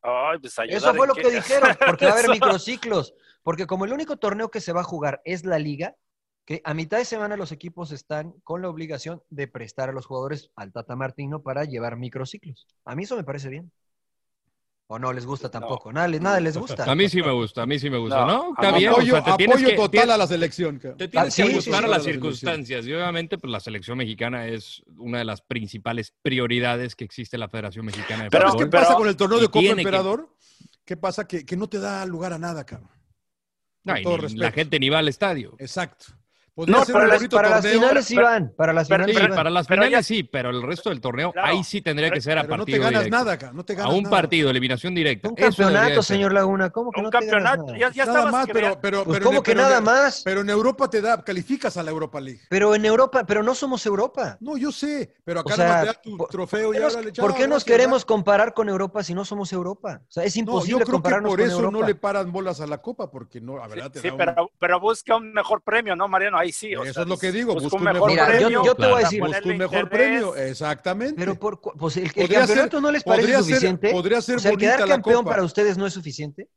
Ay, 0.01 0.37
pues 0.39 0.53
Eso 0.69 0.93
fue 0.93 1.07
lo 1.07 1.13
que 1.15 1.29
dijeron, 1.31 1.75
porque 1.85 2.05
va 2.05 2.11
a 2.11 2.13
haber 2.13 2.29
microciclos. 2.29 3.13
Porque 3.49 3.65
como 3.65 3.83
el 3.85 3.93
único 3.93 4.15
torneo 4.17 4.51
que 4.51 4.61
se 4.61 4.73
va 4.73 4.81
a 4.81 4.83
jugar 4.83 5.23
es 5.25 5.43
la 5.43 5.57
liga, 5.57 5.95
que 6.45 6.61
a 6.65 6.75
mitad 6.75 6.99
de 6.99 7.05
semana 7.05 7.35
los 7.35 7.51
equipos 7.51 7.91
están 7.91 8.31
con 8.43 8.61
la 8.61 8.69
obligación 8.69 9.23
de 9.31 9.47
prestar 9.47 9.89
a 9.89 9.91
los 9.91 10.05
jugadores 10.05 10.51
al 10.55 10.71
Tata 10.71 10.95
Martino 10.95 11.41
para 11.41 11.65
llevar 11.65 11.97
microciclos. 11.97 12.67
A 12.85 12.93
mí 12.93 13.05
eso 13.05 13.15
me 13.17 13.23
parece 13.23 13.49
bien. 13.49 13.71
¿O 14.85 14.99
no 14.99 15.11
les 15.13 15.25
gusta 15.25 15.49
tampoco? 15.49 15.91
Nada, 15.91 16.07
les- 16.07 16.21
nada 16.21 16.39
les 16.39 16.55
gusta. 16.55 16.83
A 16.83 16.93
mí 16.93 17.09
sí 17.09 17.23
me 17.23 17.31
gusta, 17.31 17.63
a 17.63 17.65
mí 17.65 17.79
sí 17.79 17.89
me 17.89 17.97
gusta, 17.97 18.19
No, 18.23 18.27
¿no? 18.27 18.49
Está 18.51 18.69
a 18.69 18.77
bien. 18.77 18.91
apoyo 18.91 19.13
o 19.13 19.15
sea, 19.23 19.35
te 19.35 19.43
apoyo 19.45 19.67
que- 19.67 19.75
total 19.75 20.11
a 20.11 20.17
la 20.17 20.27
selección. 20.27 20.77
cabrón. 20.77 20.97
Te 20.99 21.07
tienes 21.07 21.27
Ah, 21.27 21.31
sí, 21.31 21.41
que 21.41 21.49
ajustar 21.49 21.73
sí, 21.73 21.79
a 21.79 21.87
sí, 21.87 21.89
las 21.89 22.03
sí. 22.03 22.11
circunstancias. 22.11 22.85
Y 22.85 22.93
obviamente, 22.93 23.39
pues 23.39 23.49
la 23.51 23.59
selección 23.59 23.97
mexicana 23.97 24.45
es 24.45 24.83
una 24.95 25.17
de 25.17 25.25
las 25.25 25.41
principales 25.41 26.13
prioridades 26.21 26.95
que 26.95 27.03
existe 27.03 27.35
en 27.35 27.39
la 27.39 27.49
Federación 27.49 27.83
Mexicana 27.83 28.25
de 28.25 28.29
Pero- 28.29 28.51
¿Sabes 28.51 28.65
qué 28.65 28.69
pasa 28.69 28.93
con 28.93 29.07
el 29.07 29.17
torneo 29.17 29.39
de 29.39 29.47
Copa 29.47 29.59
que- 29.61 29.69
Emperador? 29.71 30.35
¿Qué 30.85 30.97
pasa? 30.97 31.27
Que, 31.27 31.43
que 31.47 31.57
no 31.57 31.67
te 31.67 31.79
da 31.79 32.05
lugar 32.05 32.31
a 32.33 32.37
nada, 32.37 32.63
cabrón. 32.63 32.89
No, 33.89 33.95
Con 33.95 34.03
todo 34.03 34.17
ni- 34.17 34.21
respeto. 34.23 34.43
la 34.43 34.51
gente 34.51 34.79
ni 34.79 34.89
va 34.89 34.99
al 34.99 35.07
estadio. 35.07 35.55
Exacto. 35.59 36.05
Podría 36.59 36.73
No, 36.75 36.81
un 36.81 36.87
las- 36.87 36.91
Para 36.91 37.07
las 37.07 37.65
finales 37.65 38.15
van, 38.15 38.53
para 38.57 38.73
las 38.73 38.87
finales 38.89 39.15
Sí, 39.15 39.27
para 39.29 39.49
las 39.49 39.65
Pero 39.67 39.81
finales 39.81 39.91
ya- 39.99 40.03
sí, 40.03 40.23
pero 40.23 40.49
el 40.49 40.61
resto 40.61 40.89
del 40.89 40.99
torneo, 40.99 41.31
Claro. 41.31 41.47
ahí 41.47 41.63
sí 41.63 41.81
tendría 41.81 42.11
que 42.11 42.19
ser 42.19 42.37
a 42.37 42.41
pero 42.41 42.57
no 42.57 42.65
te 42.65 42.71
partido 42.73 42.83
ganas 42.83 43.05
directo. 43.05 43.25
nada. 43.25 43.51
No 43.53 43.63
te 43.63 43.79
A 43.81 43.87
un 43.87 44.03
nada. 44.03 44.09
partido, 44.17 44.49
eliminación 44.49 44.93
directa. 44.93 45.29
Un 45.29 45.35
Eso 45.37 45.63
campeonato, 45.63 46.03
señor 46.03 46.33
Laguna, 46.33 46.69
¿cómo 46.69 46.91
que 46.91 46.99
Un 46.99 47.05
no 47.05 47.09
te 47.11 47.17
ganas 47.19 47.29
campeonato, 47.31 47.65
nada? 47.67 47.77
ya, 47.77 47.91
ya 47.93 48.05
Nada 48.05 48.17
estabas 48.19 48.31
más, 48.33 48.47
pero, 48.51 48.77
pero, 48.81 49.03
Pues 49.05 49.15
pero, 49.19 49.25
¿cómo 49.25 49.37
en- 49.37 49.43
que 49.43 49.51
pero 49.51 49.61
en- 49.63 49.69
nada 49.69 49.79
más? 49.81 50.21
Pero 50.25 50.41
en 50.41 50.49
Europa 50.49 50.89
te 50.89 50.99
da, 50.99 51.23
calificas 51.23 51.77
a 51.77 51.83
la 51.83 51.91
Europa 51.91 52.19
League. 52.19 52.41
Pero 52.49 52.75
en 52.75 52.83
Europa, 52.83 53.23
pero 53.25 53.41
no 53.41 53.55
somos 53.55 53.85
Europa. 53.85 54.35
No, 54.41 54.57
yo 54.57 54.73
sé, 54.73 55.13
pero 55.23 55.39
acá 55.39 55.53
O 55.53 55.55
sea, 55.55 55.65
nomás 55.65 55.81
te 55.81 55.87
da 55.87 55.93
tu 55.93 56.17
por- 56.17 56.27
trofeo 56.29 56.65
¿Por 56.67 56.75
y 56.75 56.77
qué 56.77 56.83
nos, 56.83 56.95
ahora 56.95 57.05
le 57.07 57.13
por 57.13 57.35
qué 57.35 57.47
nos 57.47 57.63
queremos 57.63 58.03
comparar 58.03 58.53
con 58.53 58.67
Europa 58.67 59.01
si 59.01 59.13
no 59.13 59.23
somos 59.23 59.53
Europa? 59.53 60.01
O 60.09 60.11
sea, 60.11 60.25
es 60.25 60.35
No, 60.35 60.39
imposible 60.41 60.71
yo 60.71 60.75
creo 60.79 60.85
que 60.87 60.91
compararnos 60.91 61.29
por 61.29 61.39
con 61.39 61.47
eso 61.47 61.55
Europa. 61.59 61.77
no 61.79 61.87
le 61.87 61.95
paran 61.95 62.31
bolas 62.33 62.59
a 62.59 62.67
la 62.67 62.79
Copa, 62.81 63.09
porque 63.09 63.39
no, 63.39 63.55
la 63.57 63.67
verdad 63.69 63.89
te 63.91 64.01
Sí, 64.01 64.09
da 64.09 64.35
pero 64.59 64.79
busca 64.81 65.15
un 65.15 65.31
mejor 65.31 65.61
premio, 65.61 65.95
¿no, 65.95 66.07
Mariano? 66.09 66.37
Ahí 66.37 66.48
sí. 66.51 66.75
o 66.75 66.83
Eso 66.83 66.93
sea, 66.93 67.03
es 67.03 67.09
lo 67.09 67.17
que 67.17 67.31
digo, 67.31 67.53
busca 67.53 67.63
busca 67.65 67.77
un 67.77 67.83
mejor 67.83 68.09
Mira, 68.11 68.25
premio. 68.27 68.63
yo 68.63 68.75
te 68.75 68.81
voy 68.83 68.91
a 68.91 68.95
para 68.95 69.03
decir- 69.03 69.19
busca 69.21 69.37
ponerle 69.37 69.51
un 69.51 69.57
mejor 69.57 69.79
interés. 69.79 70.07
premio, 70.07 70.35
exactamente. 70.35 71.15
Pero 71.17 71.35
por, 71.35 71.59
pues 71.61 71.97
el, 71.97 72.03
el 72.03 72.29
campeonato 72.29 72.71
ser- 72.77 72.81
no 72.81 72.91
les 72.91 73.03
parece 73.03 73.21
podría 73.23 73.37
ser- 73.37 73.45
suficiente. 73.55 73.91
podría 73.91 74.21
ser 74.21 74.35
o 74.35 74.39
sea, 74.39 74.51
quedar 74.55 74.87
campeón 74.87 75.25
para 75.25 75.43
ustedes 75.43 75.77
no 75.77 75.85
es 75.85 75.93
suficiente. 75.93 76.49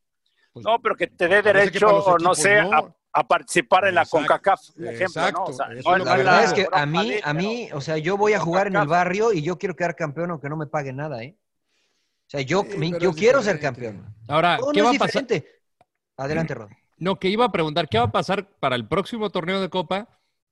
Pues, 0.53 0.65
No, 0.65 0.79
pero 0.83 0.95
que 0.97 1.07
te 1.07 1.29
dé 1.29 1.41
derecho, 1.43 2.17
no 2.21 2.35
sé, 2.35 2.63
no. 2.63 2.73
a, 2.73 2.95
a 3.15 3.27
participar 3.27 3.87
en 3.87 3.95
la 3.95 4.03
Exacto, 4.03 4.19
CONCACAF, 4.27 4.61
un 4.77 4.85
ejemplo, 4.87 5.07
exacto, 5.07 5.41
¿no? 5.41 5.45
O 5.45 5.53
sea, 5.53 5.69
La 5.69 5.75
que- 6.05 6.17
verdad 6.17 6.45
es 6.45 6.53
que 6.53 6.69
a 6.71 6.87
mí, 6.87 7.15
a 7.23 7.33
mí, 7.35 7.69
o 7.73 7.81
sea, 7.81 7.97
yo 7.99 8.17
voy 8.17 8.33
a 8.35 8.39
jugar 8.41 8.67
en 8.67 8.77
el 8.77 8.87
barrio 8.87 9.33
y 9.33 9.43
yo 9.43 9.59
quiero 9.59 9.75
quedar 9.77 9.97
campeón 9.97 10.31
aunque 10.31 10.49
no 10.49 10.57
me 10.57 10.67
pague 10.67 10.93
nada, 10.93 11.23
¿eh? 11.23 11.37
O 12.27 12.31
sea, 12.33 12.41
yo, 12.41 12.65
Sí, 12.71 12.93
yo 12.99 13.13
quiero 13.13 13.43
ser 13.43 13.61
campeón. 13.61 14.07
Ahora, 14.29 14.59
¿qué 14.73 14.81
no 14.81 14.87
va 14.87 14.91
a 14.93 14.99
pasar? 14.99 15.27
Adelante, 16.17 16.55
Rod. 16.55 16.69
No, 17.03 17.19
que 17.19 17.29
iba 17.29 17.45
a 17.47 17.51
preguntar, 17.53 17.89
¿qué 17.89 17.99
va 17.99 18.05
a 18.05 18.13
pasar 18.13 18.49
para 18.61 18.77
el 18.77 18.87
próximo 18.87 19.31
torneo 19.31 19.61
de 19.61 19.69
Copa 19.71 20.09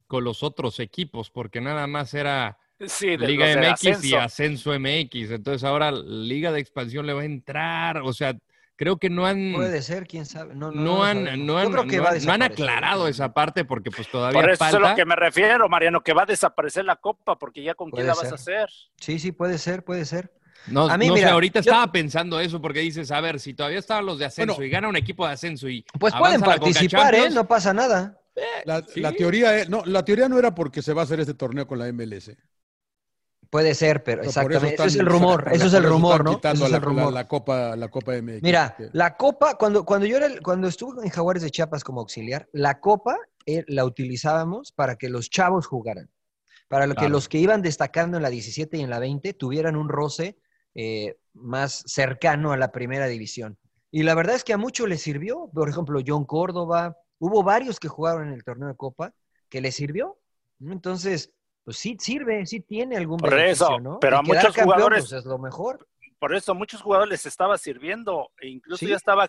con 0.09 0.25
los 0.25 0.43
otros 0.43 0.81
equipos? 0.81 1.31
Porque 1.31 1.61
nada 1.61 1.87
más 1.87 2.13
era 2.15 2.59
Sí, 2.81 3.17
de 3.17 3.27
Liga 3.29 3.47
MX 3.55 4.05
y 4.05 4.15
ascenso. 4.17 4.73
MX. 4.79 5.31
Entonces 5.31 5.63
ahora 5.63 5.93
Liga 5.93 6.51
de 6.51 6.59
Expansión 6.61 7.07
le 7.07 7.13
va 7.13 7.21
a 7.23 7.25
entrar. 7.27 7.99
O 7.99 8.13
sea, 8.13 8.37
creo 8.75 8.97
que 8.99 9.11
no 9.11 9.27
han, 9.27 9.53
Puede 9.55 9.81
ser, 9.83 10.09
quién 10.09 10.27
sabe. 10.27 10.57
No, 10.57 10.73
no, 10.73 10.81
no 10.83 11.05
han, 11.05 11.23
no 11.47 11.53
Yo 11.55 11.59
han, 11.59 11.71
creo 11.71 11.87
que 11.87 11.99
no 11.99 12.03
han- 12.09 12.25
no 12.25 12.33
han 12.33 12.41
desaparecer. 12.41 12.53
aclarado 12.53 13.07
esa 13.07 13.33
parte 13.33 13.65
porque 13.65 13.91
pues 13.93 14.09
todavía 14.11 14.41
Por 14.41 14.51
eso 14.51 14.59
falta. 14.59 14.79
es 14.79 14.85
a 14.85 14.91
lo 14.91 14.97
que 14.97 15.05
me 15.05 15.15
refiero, 15.15 15.69
Mariano, 15.69 16.01
que 16.03 16.15
va 16.15 16.23
a 16.23 16.27
desaparecer 16.27 16.85
la 16.85 16.97
Copa, 16.97 17.39
porque 17.39 17.63
ya 17.63 17.75
con 17.75 17.91
quién 17.93 18.07
la 18.09 18.15
vas 18.15 18.23
ser. 18.23 18.33
a 18.33 18.35
hacer. 18.35 18.69
Sí, 18.97 19.21
sí, 19.21 19.31
puede 19.31 19.57
ser, 19.59 19.85
puede 19.85 20.05
ser. 20.05 20.33
No, 20.67 20.89
A 20.89 20.97
mí, 20.99 21.09
no 21.09 21.15
mira, 21.15 21.29
sé, 21.29 21.33
ahorita 21.33 21.61
yo- 21.61 21.71
estaba 21.71 21.91
pensando 21.91 22.39
eso 22.39 22.61
porque 22.61 22.81
dices, 22.81 23.11
a 23.11 23.21
ver, 23.21 23.41
si 23.41 23.55
todavía 23.55 23.79
estaban 23.79 24.07
los 24.07 24.19
de 24.19 24.27
ascenso 24.27 24.55
Bueno. 24.55 24.67
y 24.67 24.71
gana 24.71 24.89
un 24.89 24.97
equipo 24.97 25.27
de 25.27 25.33
ascenso 25.33 25.69
y 25.69 25.85
Pues 25.99 26.15
pueden 26.15 26.41
participar, 26.41 27.15
¿eh? 27.15 27.31
No 27.31 27.47
pasa 27.49 27.73
nada. 27.73 28.21
La, 28.65 28.83
Sí. 28.87 29.01
la 29.01 29.13
teoría 29.13 29.57
es- 29.59 29.69
no, 29.69 29.83
la 29.85 30.05
teoría 30.05 30.29
no 30.29 30.39
era 30.39 30.55
porque 30.55 30.83
se 30.83 30.93
va 30.93 31.03
a 31.03 31.05
hacer 31.05 31.21
este 31.21 31.35
torneo 31.35 31.67
con 31.67 31.79
la 31.79 31.89
MLS. 31.89 32.37
Puede 33.51 33.75
ser, 33.75 34.05
pero 34.05 34.23
eso 34.23 34.29
exactamente. 34.31 34.75
Eso, 34.77 34.85
es 34.85 34.95
el 34.97 35.07
rumor, 35.07 35.49
eso 35.53 35.67
es 35.67 35.75
el 35.75 35.83
rumor, 35.83 36.25
¿no? 36.25 36.37
quitando 36.37 36.55
Eso 36.59 36.65
es 36.67 36.71
la, 36.71 36.77
el 36.77 36.83
la- 36.83 36.89
rumor. 36.89 37.13
la 37.13 37.27
Copa, 37.27 37.75
la 37.77 37.89
Copa 37.89 38.13
MX. 38.15 38.43
Mira, 38.43 38.77
la 38.93 39.17
copa, 39.17 39.57
cuando, 39.57 39.85
cuando 39.85 40.07
yo 40.07 40.19
era, 40.19 40.27
el- 40.27 40.41
cuando 40.41 40.69
estuve 40.69 41.03
en 41.03 41.11
Jaguares 41.11 41.43
de 41.43 41.51
Chiapas 41.51 41.83
como 41.83 42.01
auxiliar, 42.01 42.49
la 42.53 42.79
copa 42.79 43.17
eh, 43.47 43.65
la 43.67 43.85
utilizábamos 43.85 44.71
para 44.71 44.97
que 44.97 45.09
los 45.09 45.31
chavos 45.31 45.67
jugaran. 45.67 46.09
Para 46.69 46.87
lo 46.87 46.95
que 46.95 47.09
los 47.09 47.29
que 47.29 47.39
iban 47.39 47.63
destacando 47.63 48.17
en 48.19 48.23
la 48.23 48.31
17 48.31 48.77
y 48.77 48.83
en 48.83 48.91
la 48.91 49.01
20 49.01 49.33
tuvieran 49.35 49.75
un 49.75 49.89
roce 49.89 50.37
eh, 50.75 51.17
más 51.35 51.83
cercano 51.87 52.53
a 52.53 52.57
la 52.57 52.71
primera 52.73 53.07
división. 53.07 53.57
Y 53.91 54.03
la 54.05 54.15
verdad 54.15 54.37
es 54.37 54.45
que 54.45 54.53
a 54.53 54.59
muchos 54.59 54.89
les 54.89 55.03
sirvió. 55.03 55.51
Por 55.53 55.69
ejemplo, 55.69 56.01
John 56.07 56.25
Córdoba, 56.25 56.97
hubo 57.19 57.43
varios 57.43 57.81
que 57.81 57.89
jugaron 57.89 58.29
en 58.29 58.35
el 58.35 58.45
torneo 58.45 58.69
de 58.69 58.77
copa 58.77 59.13
que 59.49 59.61
les 59.61 59.75
sirvió. 59.75 60.19
Entonces, 60.61 61.33
pues 61.65 61.77
sí 61.79 61.97
sirve, 61.99 62.47
sí 62.47 62.61
tiene 62.61 62.97
algún 62.97 63.19
Por 63.19 63.31
beneficio, 63.31 63.67
eso, 63.67 63.81
¿no? 63.81 63.99
pero 64.01 64.17
Y 64.17 64.19
a 64.19 64.23
muchos 64.23 64.45
campeón, 64.55 64.65
jugadores- 64.67 65.01
pues, 65.09 65.13
es 65.13 65.25
lo 65.25 65.39
mejor. 65.39 65.89
Por 66.19 66.35
eso 66.35 66.53
a 66.53 66.55
muchos 66.55 66.83
jugadores 66.83 67.11
les 67.11 67.27
estaba 67.27 67.57
sirviendo, 67.59 68.31
e 68.41 68.49
incluso 68.49 68.79
Sí. 68.81 68.89
ya 68.89 68.97
estaba, 68.97 69.27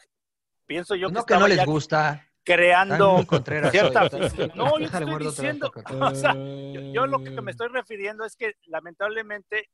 pienso 0.65 0.93
yo 0.95 1.07
que 1.07 1.13
no 1.13 1.25
que 1.25 1.33
estaba 1.33 1.41
no 1.41 1.55
les 1.55 1.65
gusta. 1.65 2.27
creando 2.43 3.23
cierta 3.71 4.03
hoy. 4.03 4.51
No, 4.55 4.77
yo 4.79 4.85
estoy 4.85 5.17
diciendo, 5.25 5.71
o 6.11 6.15
sea, 6.15 6.33
yo, 6.33 6.81
yo 6.93 7.05
lo 7.07 7.23
que 7.23 7.41
me 7.41 7.51
estoy 7.51 7.69
refiriendo 7.69 8.25
es 8.25 8.35
que 8.35 8.53
lamentablemente 8.65 9.69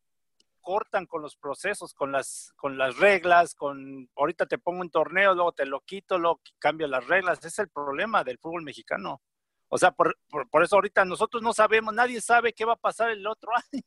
cortan 0.67 1.05
con 1.05 1.21
los 1.21 1.37
procesos, 1.37 1.93
con 1.93 2.11
las, 2.11 2.51
con 2.57 2.77
las 2.77 2.97
reglas, 2.97 3.55
con 3.55 4.09
ahorita 4.17 4.45
te 4.47 4.57
pongo 4.57 4.81
un 4.81 4.89
torneo, 4.89 5.33
luego 5.33 5.53
te 5.53 5.65
lo 5.65 5.79
quito, 5.79 6.17
luego 6.19 6.41
cambio 6.59 6.87
las 6.89 7.07
reglas. 7.07 7.39
Es 7.45 7.57
el 7.59 7.69
problema 7.69 8.25
del 8.25 8.37
fútbol 8.37 8.63
mexicano. 8.63 9.21
O 9.69 9.77
sea, 9.77 9.91
por, 9.91 10.17
por, 10.51 10.63
eso 10.63 10.75
ahorita 10.75 11.05
nosotros 11.05 11.41
no 11.41 11.53
sabemos, 11.53 11.93
nadie 11.93 12.19
sabe 12.19 12.51
qué 12.51 12.65
va 12.65 12.73
a 12.73 12.75
pasar 12.75 13.11
el 13.11 13.25
otro 13.25 13.49
año. 13.71 13.81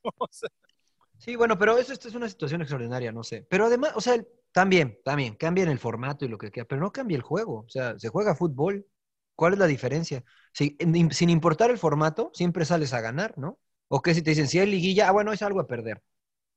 Sí, 1.18 1.36
bueno, 1.36 1.58
pero 1.58 1.76
eso 1.76 1.92
esto 1.92 2.08
es 2.08 2.14
una 2.14 2.30
situación 2.30 2.62
extraordinaria, 2.62 3.12
no 3.12 3.24
sé. 3.24 3.46
Pero 3.50 3.66
además, 3.66 3.92
o 3.94 4.00
sea, 4.00 4.14
el- 4.14 4.26
también, 4.50 4.98
también, 5.04 5.34
cambian 5.34 5.68
el 5.68 5.78
formato 5.78 6.24
y 6.24 6.28
lo 6.28 6.38
que 6.38 6.50
quiera, 6.50 6.66
pero 6.66 6.80
no 6.80 6.92
cambia 6.92 7.16
el 7.16 7.22
juego. 7.22 7.64
O 7.66 7.68
sea, 7.68 7.98
se 7.98 8.08
juega 8.08 8.34
fútbol. 8.34 8.86
¿Cuál 9.34 9.52
es 9.52 9.58
la 9.58 9.66
diferencia? 9.66 10.24
Si- 10.54 10.78
sin 11.10 11.28
importar 11.28 11.70
el 11.70 11.76
formato, 11.76 12.30
siempre 12.32 12.64
sales 12.64 12.94
a 12.94 13.02
ganar, 13.02 13.36
¿no? 13.36 13.58
O 13.88 14.00
que 14.00 14.14
si 14.14 14.22
te 14.22 14.30
dicen, 14.30 14.48
si 14.48 14.58
hay 14.60 14.66
liguilla, 14.70 15.08
ah, 15.08 15.12
bueno, 15.12 15.30
es 15.34 15.42
algo 15.42 15.60
a 15.60 15.66
perder. 15.66 16.02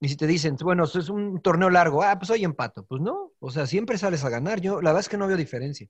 Y 0.04 0.10
si 0.10 0.18
te 0.18 0.28
dicen, 0.28 0.58
bueno, 0.62 0.84
es 0.84 1.08
un 1.08 1.40
torneo 1.42 1.70
largo, 1.70 2.04
ah, 2.04 2.20
pues 2.20 2.30
hoy 2.30 2.44
empato. 2.44 2.84
Pues 2.86 3.02
no, 3.02 3.32
o 3.40 3.50
sea, 3.52 3.66
siempre 3.66 3.98
sales 3.98 4.26
a 4.26 4.30
ganar. 4.30 4.60
Yo, 4.60 4.82
la 4.82 4.90
verdad 4.90 5.00
es 5.00 5.08
que 5.08 5.16
no 5.18 5.28
veo 5.28 5.38
diferencia. 5.38 5.88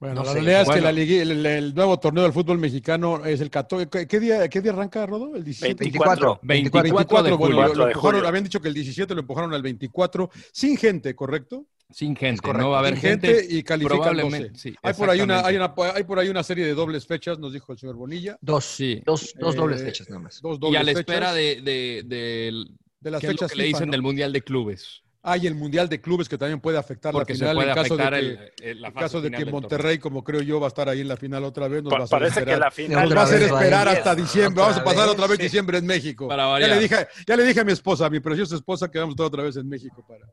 Bueno, 0.00 0.14
No 0.14 0.22
la 0.24 0.28
sé. 0.32 0.34
realidad 0.40 0.62
es 0.62 0.68
que 0.70 0.80
la 0.80 0.90
el, 0.90 1.46
el 1.46 1.74
nuevo 1.74 2.00
torneo 2.00 2.22
del 2.24 2.32
fútbol 2.32 2.56
mexicano 2.58 3.22
es 3.26 3.42
el 3.42 3.50
14. 3.50 4.06
¿Qué, 4.08 4.18
día, 4.18 4.48
¿Qué 4.48 4.62
día 4.62 4.72
arranca, 4.72 5.04
Rodo? 5.04 5.36
¿El 5.36 5.44
17? 5.44 5.74
24. 5.84 6.40
24 6.42 6.82
de 6.82 6.92
24, 6.94 7.36
bueno, 7.36 7.36
julio. 7.36 7.54
lo- 7.54 7.62
lo 7.62 7.84
24 7.84 7.84
de 7.84 7.92
empujaron- 7.92 8.00
julio. 8.16 8.28
habían 8.28 8.44
dicho 8.44 8.60
que 8.62 8.68
el 8.68 8.74
17 8.74 9.14
lo 9.14 9.20
empujaron 9.20 9.52
al 9.52 9.62
24, 9.62 10.30
sin 10.50 10.76
gente, 10.78 11.14
¿correcto? 11.14 11.66
sin 11.90 12.16
gente, 12.16 12.40
correcto. 12.40 12.62
no 12.62 12.70
va 12.70 12.78
a 12.78 12.80
haber 12.80 12.94
sin 12.94 13.02
gente, 13.02 13.46
y 13.50 13.62
califican 13.62 13.98
12. 13.98 14.22
probablemente, 14.22 14.58
sí, 14.58 14.74
hay, 14.82 14.94
por 14.94 15.10
ahí 15.10 15.20
una, 15.20 15.34
hay, 15.46 15.56
exactamente. 15.56 15.82
una, 15.82 15.92
hay 15.98 16.04
por 16.04 16.18
ahí 16.18 16.28
una 16.30 16.42
serie 16.42 16.64
de 16.64 16.72
dobles 16.72 17.06
fechas, 17.06 17.38
nos 17.38 17.52
dijo 17.52 17.70
el 17.70 17.78
señor 17.78 17.96
Bonilla. 17.96 18.38
Dos, 18.40 18.64
Sí. 18.64 19.02
dos, 19.04 19.34
dos 19.38 19.54
Eh, 19.54 19.58
dobles 19.58 19.82
fechas 19.82 20.08
nada 20.08 20.22
más. 20.22 20.40
Dos 20.40 20.56
Y 20.56 20.60
dobles 20.60 20.80
a 20.80 20.84
la 20.84 20.92
espera 20.92 21.34
de, 21.34 21.60
de, 21.60 22.02
del- 22.06 22.78
de 23.02 23.10
las 23.10 23.20
¿qué 23.20 23.26
es 23.28 23.32
lo 23.32 23.38
fechas 23.38 23.52
que 23.52 23.58
le 23.58 23.64
dicen 23.64 23.86
¿no? 23.88 23.92
del 23.92 24.02
Mundial 24.02 24.32
de 24.32 24.42
Clubes. 24.42 25.02
Hay 25.24 25.46
el 25.46 25.54
Mundial 25.54 25.88
de 25.88 26.00
Clubes 26.00 26.28
que 26.28 26.36
también 26.36 26.60
puede 26.60 26.78
afectar 26.78 27.12
Porque 27.12 27.32
la 27.34 27.38
se 27.38 27.44
final 27.44 27.54
puede 27.54 27.68
en 27.68 27.74
caso 27.74 27.94
afectar 27.94 28.14
de 28.14 28.20
que, 28.20 28.26
el- 28.26 28.70
el- 28.70 28.80
la 28.82 28.88
en 28.88 28.94
caso 28.94 29.20
de 29.20 29.30
que 29.30 29.44
Monterrey, 29.44 29.98
como 29.98 30.24
creo 30.24 30.40
yo, 30.42 30.58
va 30.58 30.66
a 30.66 30.68
estar 30.68 30.88
ahí 30.88 31.00
en 31.00 31.06
la 31.08 31.16
final 31.16 31.44
otra 31.44 31.68
vez. 31.68 31.82
Nos 31.84 31.92
pa- 31.92 31.98
va 31.98 32.02
a 32.02 32.04
hacer 32.06 32.18
parece 32.18 32.34
que 32.34 32.40
esperar. 32.40 32.58
la 32.58 32.70
final 32.72 33.16
va 33.16 33.20
a 33.20 33.24
hacer 33.24 33.42
a 33.42 33.46
esperar 33.46 33.86
ir. 33.86 33.98
hasta 33.98 34.14
diciembre. 34.16 34.60
Vamos 34.62 34.78
a 34.78 34.84
pasar 34.84 35.04
vez, 35.04 35.12
otra 35.14 35.26
vez 35.28 35.36
sí. 35.36 35.42
diciembre 35.44 35.78
en 35.78 35.86
México. 35.86 36.26
Para 36.26 36.58
ya, 36.58 36.66
le 36.66 36.78
dije, 36.80 37.06
ya 37.26 37.36
le 37.36 37.44
dije 37.44 37.60
a 37.60 37.64
mi 37.64 37.70
esposa, 37.72 38.06
a 38.06 38.10
mi 38.10 38.18
preciosa 38.18 38.56
esposa, 38.56 38.90
que 38.90 38.98
vamos 38.98 39.12
a 39.12 39.14
estar 39.14 39.26
otra 39.26 39.42
vez 39.44 39.54
en 39.56 39.68
México 39.68 40.04
para. 40.08 40.26
para- 40.26 40.32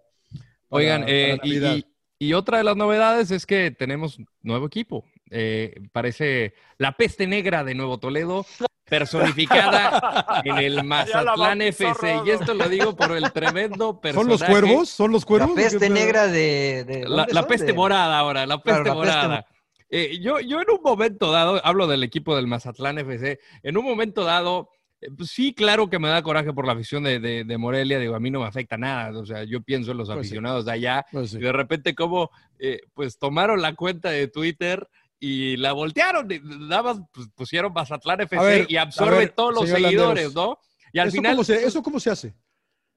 Oigan, 0.70 1.02
para 1.02 1.12
eh, 1.14 1.40
y, 1.44 1.58
y- 1.64 1.86
y 2.22 2.34
otra 2.34 2.58
de 2.58 2.64
las 2.64 2.76
novedades 2.76 3.30
es 3.30 3.46
que 3.46 3.70
tenemos 3.70 4.18
nuevo 4.42 4.66
equipo. 4.66 5.06
Eh, 5.30 5.76
parece 5.92 6.56
la 6.80 6.98
peste 6.98 7.28
negra 7.28 7.64
de 7.64 7.76
Nuevo 7.76 8.00
Toledo, 8.00 8.44
personificada 8.90 10.42
en 10.44 10.58
el 10.58 10.84
Mazatlán 10.84 11.62
FC. 11.62 12.22
Y 12.26 12.30
esto 12.32 12.54
lo 12.54 12.68
digo 12.70 12.96
por 12.96 13.16
el 13.16 13.32
tremendo 13.32 13.86
¿Son 13.92 14.00
personaje. 14.02 14.30
los 14.30 14.44
cuervos? 14.44 14.90
¿Son 14.90 15.12
los 15.12 15.24
La 15.24 15.28
cuervos? 15.28 15.52
peste 15.56 15.80
¿Qué 15.80 15.86
pedo? 15.86 15.94
negra 15.94 16.28
de... 16.28 16.84
de 16.86 17.00
La, 17.08 17.18
¿dónde 17.18 17.34
la 17.34 17.42
son? 17.42 17.50
peste 17.50 17.74
morada 17.74 18.18
ahora, 18.20 18.46
la 18.46 18.58
peste 18.62 18.82
Claro, 18.84 18.84
la 18.84 19.02
peste 19.02 19.16
morada. 19.18 19.46
Eh, 19.92 20.20
yo, 20.22 20.40
yo 20.40 20.62
en 20.62 20.70
un 20.70 20.82
momento 20.84 21.32
dado, 21.32 21.60
hablo 21.66 21.88
del 21.88 22.04
equipo 22.04 22.36
del 22.36 22.48
Mazatlán 22.48 23.00
FC, 23.00 23.40
en 23.64 23.76
un 23.78 23.84
momento 23.86 24.24
dado, 24.24 24.70
eh, 25.02 25.08
pues 25.18 25.32
sí, 25.32 25.52
claro 25.54 25.90
que 25.90 25.98
me 25.98 26.10
da 26.10 26.22
coraje 26.22 26.54
por 26.54 26.68
la 26.68 26.74
afición 26.74 27.04
de, 27.04 27.20
de- 27.20 27.44
de 27.44 27.58
Morelia, 27.58 27.98
digo, 27.98 28.14
a 28.16 28.20
mí 28.20 28.30
no 28.30 28.42
me 28.42 28.46
afecta 28.46 28.78
nada, 28.78 29.18
o 29.18 29.26
sea, 29.26 29.44
yo 29.46 29.62
pienso 29.62 29.92
en 29.92 29.98
los 29.98 30.08
Pues 30.10 30.18
sí. 30.18 30.20
aficionados 30.20 30.66
de 30.66 30.74
allá, 30.74 31.06
Pues 31.12 31.32
sí. 31.32 31.38
y 31.38 31.42
de 31.42 31.52
repente 31.52 31.96
como, 31.96 32.30
eh, 32.60 32.82
pues 32.94 33.18
tomaron 33.18 33.64
la 33.64 33.74
cuenta 33.74 34.12
de 34.12 34.28
Twitter 34.28 34.88
y 35.20 35.58
la 35.58 35.74
voltearon, 35.74 36.32
y 36.32 36.40
nada 36.40 36.82
más 36.84 37.00
pues, 37.14 37.28
pusieron 37.36 37.74
Mazatlán 37.74 38.22
FC 38.22 38.44
ver, 38.44 38.66
y 38.72 38.78
absorbe 38.78 39.18
ver, 39.18 39.30
todos 39.32 39.54
los 39.54 39.70
seguidores, 39.70 40.26
Landeros, 40.34 40.36
¿no? 40.36 40.60
Y 40.94 41.00
al 41.00 41.08
¿Eso, 41.10 41.18
final... 41.18 41.32
cómo 41.34 41.44
se, 41.44 41.64
¿Eso 41.66 41.84
cómo 41.84 42.00
se 42.00 42.10
hace? 42.10 42.34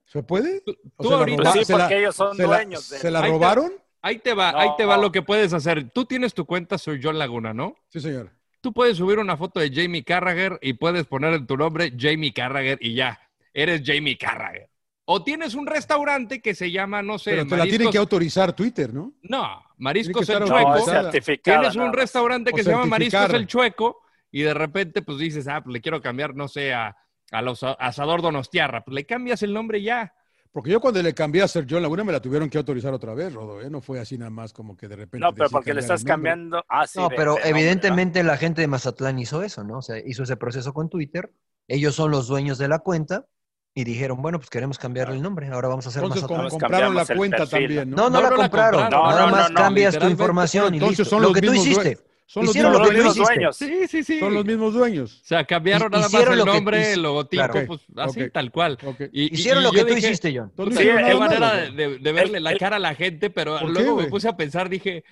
¿Se 0.04 0.22
puede? 0.22 0.60
Tú- 0.60 0.76
¿O 0.96 1.02
tú 1.02 1.08
se 1.08 1.14
la 1.14 1.18
ahorita- 1.18 1.52
sí, 1.52 1.64
se 1.64 1.72
la- 1.72 1.78
porque 1.80 1.98
ellos 1.98 2.16
son 2.16 2.36
se 2.36 2.42
la- 2.42 2.48
dueños 2.48 2.88
de- 2.90 2.98
¿Se 2.98 3.10
la 3.10 3.18
Ahí 3.20 3.24
te- 3.24 3.30
robaron? 3.30 3.72
Ahí 4.04 4.18
te 4.18 4.34
va, 4.34 4.50
ahí 4.60 4.70
te 4.76 4.84
va 4.84 4.96
No. 4.96 5.02
lo 5.02 5.12
que 5.12 5.22
puedes 5.22 5.52
hacer. 5.52 5.90
Tú 5.90 6.04
tienes 6.04 6.34
tu 6.34 6.44
cuenta, 6.44 6.76
soy 6.76 7.00
John 7.02 7.18
Laguna, 7.18 7.54
¿no? 7.54 7.76
Sí, 7.88 8.00
señor. 8.00 8.30
Tú 8.60 8.72
puedes 8.72 8.96
subir 8.96 9.18
una 9.18 9.36
foto 9.36 9.60
de 9.60 9.70
Jamie 9.72 10.04
Carragher 10.04 10.58
y 10.62 10.74
puedes 10.74 11.06
poner 11.06 11.34
en 11.34 11.46
tu 11.46 11.56
nombre 11.56 11.92
Jamie 11.98 12.32
Carragher 12.32 12.78
y 12.80 12.94
ya, 12.94 13.20
eres 13.54 13.82
Jamie 13.84 14.16
Carragher. 14.18 14.68
O 15.04 15.22
tienes 15.24 15.54
un 15.54 15.66
restaurante 15.66 16.40
que 16.40 16.54
se 16.54 16.70
llama, 16.70 17.02
no 17.02 17.18
sé, 17.18 17.32
Pero 17.32 17.46
te 17.46 17.56
la 17.56 17.64
tienen 17.64 17.90
que 17.90 17.98
autorizar 17.98 18.52
Twitter, 18.54 18.92
¿no? 18.94 19.12
No, 19.22 19.62
Mariscos 19.82 20.28
el 20.28 20.44
Chueco. 20.44 20.84
Tienes 21.42 21.76
un 21.76 21.92
restaurante 21.92 22.50
O 22.52 22.54
que 22.56 22.62
se 22.62 22.70
llama 22.70 22.86
Mariscos 22.86 23.32
el 23.34 23.46
Chueco 23.46 23.98
y 24.30 24.42
de 24.42 24.54
repente 24.54 25.02
pues 25.02 25.18
dices, 25.18 25.46
ah, 25.48 25.60
pues 25.62 25.72
le 25.74 25.80
quiero 25.80 26.00
cambiar, 26.00 26.34
no 26.34 26.48
sé, 26.48 26.72
a, 26.72 26.96
a 27.32 27.42
los 27.42 27.62
a- 27.62 27.72
Asador 27.72 28.22
Donostiarra. 28.22 28.84
Pues 28.84 28.94
le 28.94 29.04
cambias 29.04 29.42
el 29.42 29.52
nombre 29.52 29.82
ya. 29.82 30.14
Porque 30.52 30.70
yo 30.70 30.80
cuando 30.80 31.02
le 31.02 31.14
cambié 31.14 31.42
a 31.42 31.48
Ser 31.48 31.66
John 31.68 31.80
Laguna 31.82 32.04
me 32.04 32.12
la 32.12 32.20
tuvieron 32.20 32.48
que 32.50 32.58
autorizar 32.58 32.92
otra 32.92 33.14
vez, 33.14 33.32
Rodo, 33.32 33.60
¿eh? 33.62 33.70
No 33.70 33.80
fue 33.80 33.98
así 33.98 34.18
nada 34.18 34.30
más 34.30 34.52
como 34.52 34.76
que 34.76 34.86
de 34.86 34.96
repente. 34.96 35.18
No, 35.26 35.32
pero 35.34 35.48
porque 35.48 35.72
le 35.74 35.80
estás 35.80 36.04
cambiando. 36.04 36.62
Ah, 36.68 36.86
sí. 36.86 36.98
No, 36.98 37.08
de- 37.08 37.16
pero 37.16 37.32
de 37.34 37.40
nombre, 37.40 37.50
evidentemente 37.50 38.22
la 38.22 38.36
gente 38.36 38.60
de 38.60 38.66
Mazatlán 38.68 39.18
hizo 39.18 39.42
eso, 39.42 39.64
¿no? 39.64 39.78
O 39.78 39.82
sea, 39.82 39.96
hizo 40.06 40.22
ese 40.22 40.36
proceso 40.36 40.72
con 40.74 40.88
Twitter. 40.90 41.32
Ellos 41.68 41.94
son 41.94 42.10
los 42.10 42.28
dueños 42.28 42.58
de 42.58 42.68
la 42.68 42.80
cuenta 42.80 43.24
y 43.74 43.84
dijeron, 43.84 44.20
bueno, 44.20 44.38
pues 44.38 44.50
queremos 44.50 44.78
cambiarle 44.78 45.16
el 45.16 45.22
nombre. 45.22 45.48
Ahora 45.48 45.68
vamos 45.68 45.86
a 45.86 45.88
hacer 45.88 46.02
Entonces. 46.02 46.28
Nos 46.28 46.50
compraron 46.52 46.94
la 46.94 47.06
cuenta 47.06 47.38
perfil. 47.38 47.50
también, 47.76 47.90
¿no? 47.90 47.96
No, 47.96 48.02
no, 48.04 48.10
No, 48.10 48.20
la 48.22 48.30
no 48.30 48.36
la 48.36 48.42
compraron. 48.48 48.90
No, 48.90 49.08
Nada 49.10 49.26
no, 49.26 49.32
más 49.32 49.50
cambias 49.50 49.98
tu 49.98 50.08
información 50.08 50.74
y 50.74 50.76
Entonces 50.78 50.98
listo. 51.00 51.10
son 51.10 51.22
Lo 51.22 51.28
los 51.28 51.34
que 51.34 51.46
tú 51.46 51.52
mismos 51.52 51.66
hiciste. 51.68 51.98
Son 52.26 52.46
los 52.46 52.54
Hicieron 52.56 52.72
lo 52.72 52.78
mismos 52.80 52.94
que 52.94 53.08
hiciste. 53.08 53.34
dueños. 53.34 53.56
Sí, 53.56 53.88
sí, 53.88 54.04
sí. 54.04 54.18
Son 54.20 54.32
los 54.32 54.44
mismos 54.46 54.72
dueños. 54.72 55.20
O 55.22 55.26
sea, 55.26 55.44
cambiaron 55.44 55.90
nada 55.90 56.04
más 56.04 56.12
Hicieron 56.14 56.32
el 56.32 56.38
lo 56.38 56.44
que 56.46 56.52
nombre, 56.52 56.80
hice- 56.80 56.92
el 56.94 57.02
logotipo, 57.02 57.42
Claro. 57.44 57.66
pues 57.66 57.80
así, 57.96 58.22
Ok. 58.22 58.32
tal 58.32 58.50
cual. 58.50 58.78
Ok. 58.86 59.00
Y- 59.12 59.22
y- 59.24 59.34
Hicieron 59.34 59.62
y 59.62 59.66
lo 59.66 59.72
que 59.72 59.80
tú 59.84 59.94
dije, 59.94 60.06
hiciste, 60.08 60.32
John. 60.34 60.48
Entonces, 60.56 60.78
Sí, 60.78 60.84
qué 60.86 61.14
manera 61.14 61.52
de, 61.56 61.98
de- 61.98 62.12
verle 62.12 62.38
el- 62.38 62.44
la 62.44 62.56
cara 62.56 62.76
a 62.76 62.78
la 62.78 62.94
gente, 62.94 63.28
pero 63.28 63.58
¿Por 63.58 63.72
qué, 63.74 63.82
luego 63.82 63.96
me 64.00 64.04
puse 64.06 64.28
a 64.28 64.36
pensar, 64.36 64.70
dije, 64.70 65.04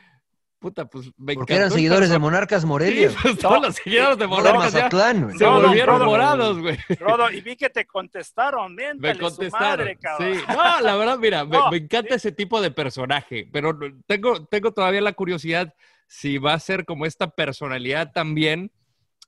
puta, 0.60 0.84
pues 0.84 1.10
me 1.16 1.34
Porque 1.34 1.54
eran 1.54 1.70
seguidores 1.70 2.10
de 2.10 2.18
Monarcas 2.18 2.60
Sí, 2.62 2.68
Morelia. 2.68 3.10
pues, 3.22 3.38
todos 3.38 3.60
los 3.60 3.74
seguidores 3.74 4.18
de 4.18 4.24
de 4.24 4.28
Monarcas 4.28 4.72
ya 4.72 4.88
güey. 4.88 5.38
se 5.38 5.46
volvieron 5.46 6.04
morados, 6.04 6.58
güey. 6.60 6.78
Rodo, 7.00 7.30
y 7.30 7.40
vi 7.40 7.56
que 7.56 7.70
te 7.70 7.86
contestaron. 7.86 8.74
Me 8.74 8.84
Miéntale 8.94 9.14
su 9.14 9.20
contestaron. 9.20 9.68
madre, 9.68 9.96
cabrón. 9.96 10.34
sí. 10.34 10.40
No, 10.48 10.80
la 10.82 10.96
verdad, 10.96 11.18
mira, 11.18 11.44
me, 11.44 11.56
No, 11.56 11.70
me 11.70 11.78
encanta 11.78 12.14
ese 12.14 12.30
tipo 12.30 12.60
de 12.60 12.70
personaje, 12.70 13.48
pero 13.50 13.76
tengo, 14.06 14.44
tengo 14.46 14.72
todavía 14.72 15.00
la 15.00 15.14
curiosidad 15.14 15.74
si 16.06 16.38
va 16.38 16.52
a 16.52 16.60
ser 16.60 16.84
como 16.84 17.06
esta 17.06 17.30
personalidad 17.30 18.12
también 18.12 18.70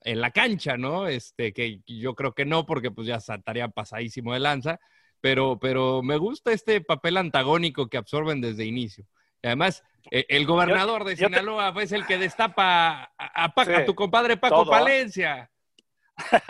en 0.05 0.21
la 0.21 0.31
cancha, 0.33 0.77
¿no? 0.77 1.07
Este, 1.09 1.53
que 1.53 1.81
yo 1.87 2.15
creo 2.15 2.35
que 2.35 2.45
no, 2.45 2.67
porque 2.67 2.91
pues 2.91 3.07
ya 3.07 3.17
estaría 3.17 3.69
pasadísimo 3.69 4.33
de 4.35 4.41
lanza, 4.41 4.81
pero, 5.21 5.59
pero 5.61 6.03
me 6.03 6.17
gusta 6.19 6.53
este 6.53 6.81
papel 6.81 7.17
antagónico 7.17 7.89
que 7.89 7.97
absorben 7.97 8.41
desde 8.41 8.65
inicio. 8.65 9.07
Además, 9.43 9.83
eh, 10.11 10.27
el 10.29 10.47
gobernador 10.47 11.05
de 11.05 11.17
yo 11.17 11.29
te- 11.29 11.35
Sinaloa 11.35 11.73
es 11.83 11.93
el 11.93 12.07
que 12.07 12.19
destapa 12.19 13.13
a, 13.19 13.45
a 13.45 13.55
Paca- 13.55 13.77
Sí, 13.77 13.83
a 13.83 13.85
tu 13.85 13.95
compadre 13.95 14.37
Paco 14.37 14.65
todo, 14.65 14.75
¿ah? 14.75 14.79
Palencia. 14.81 15.51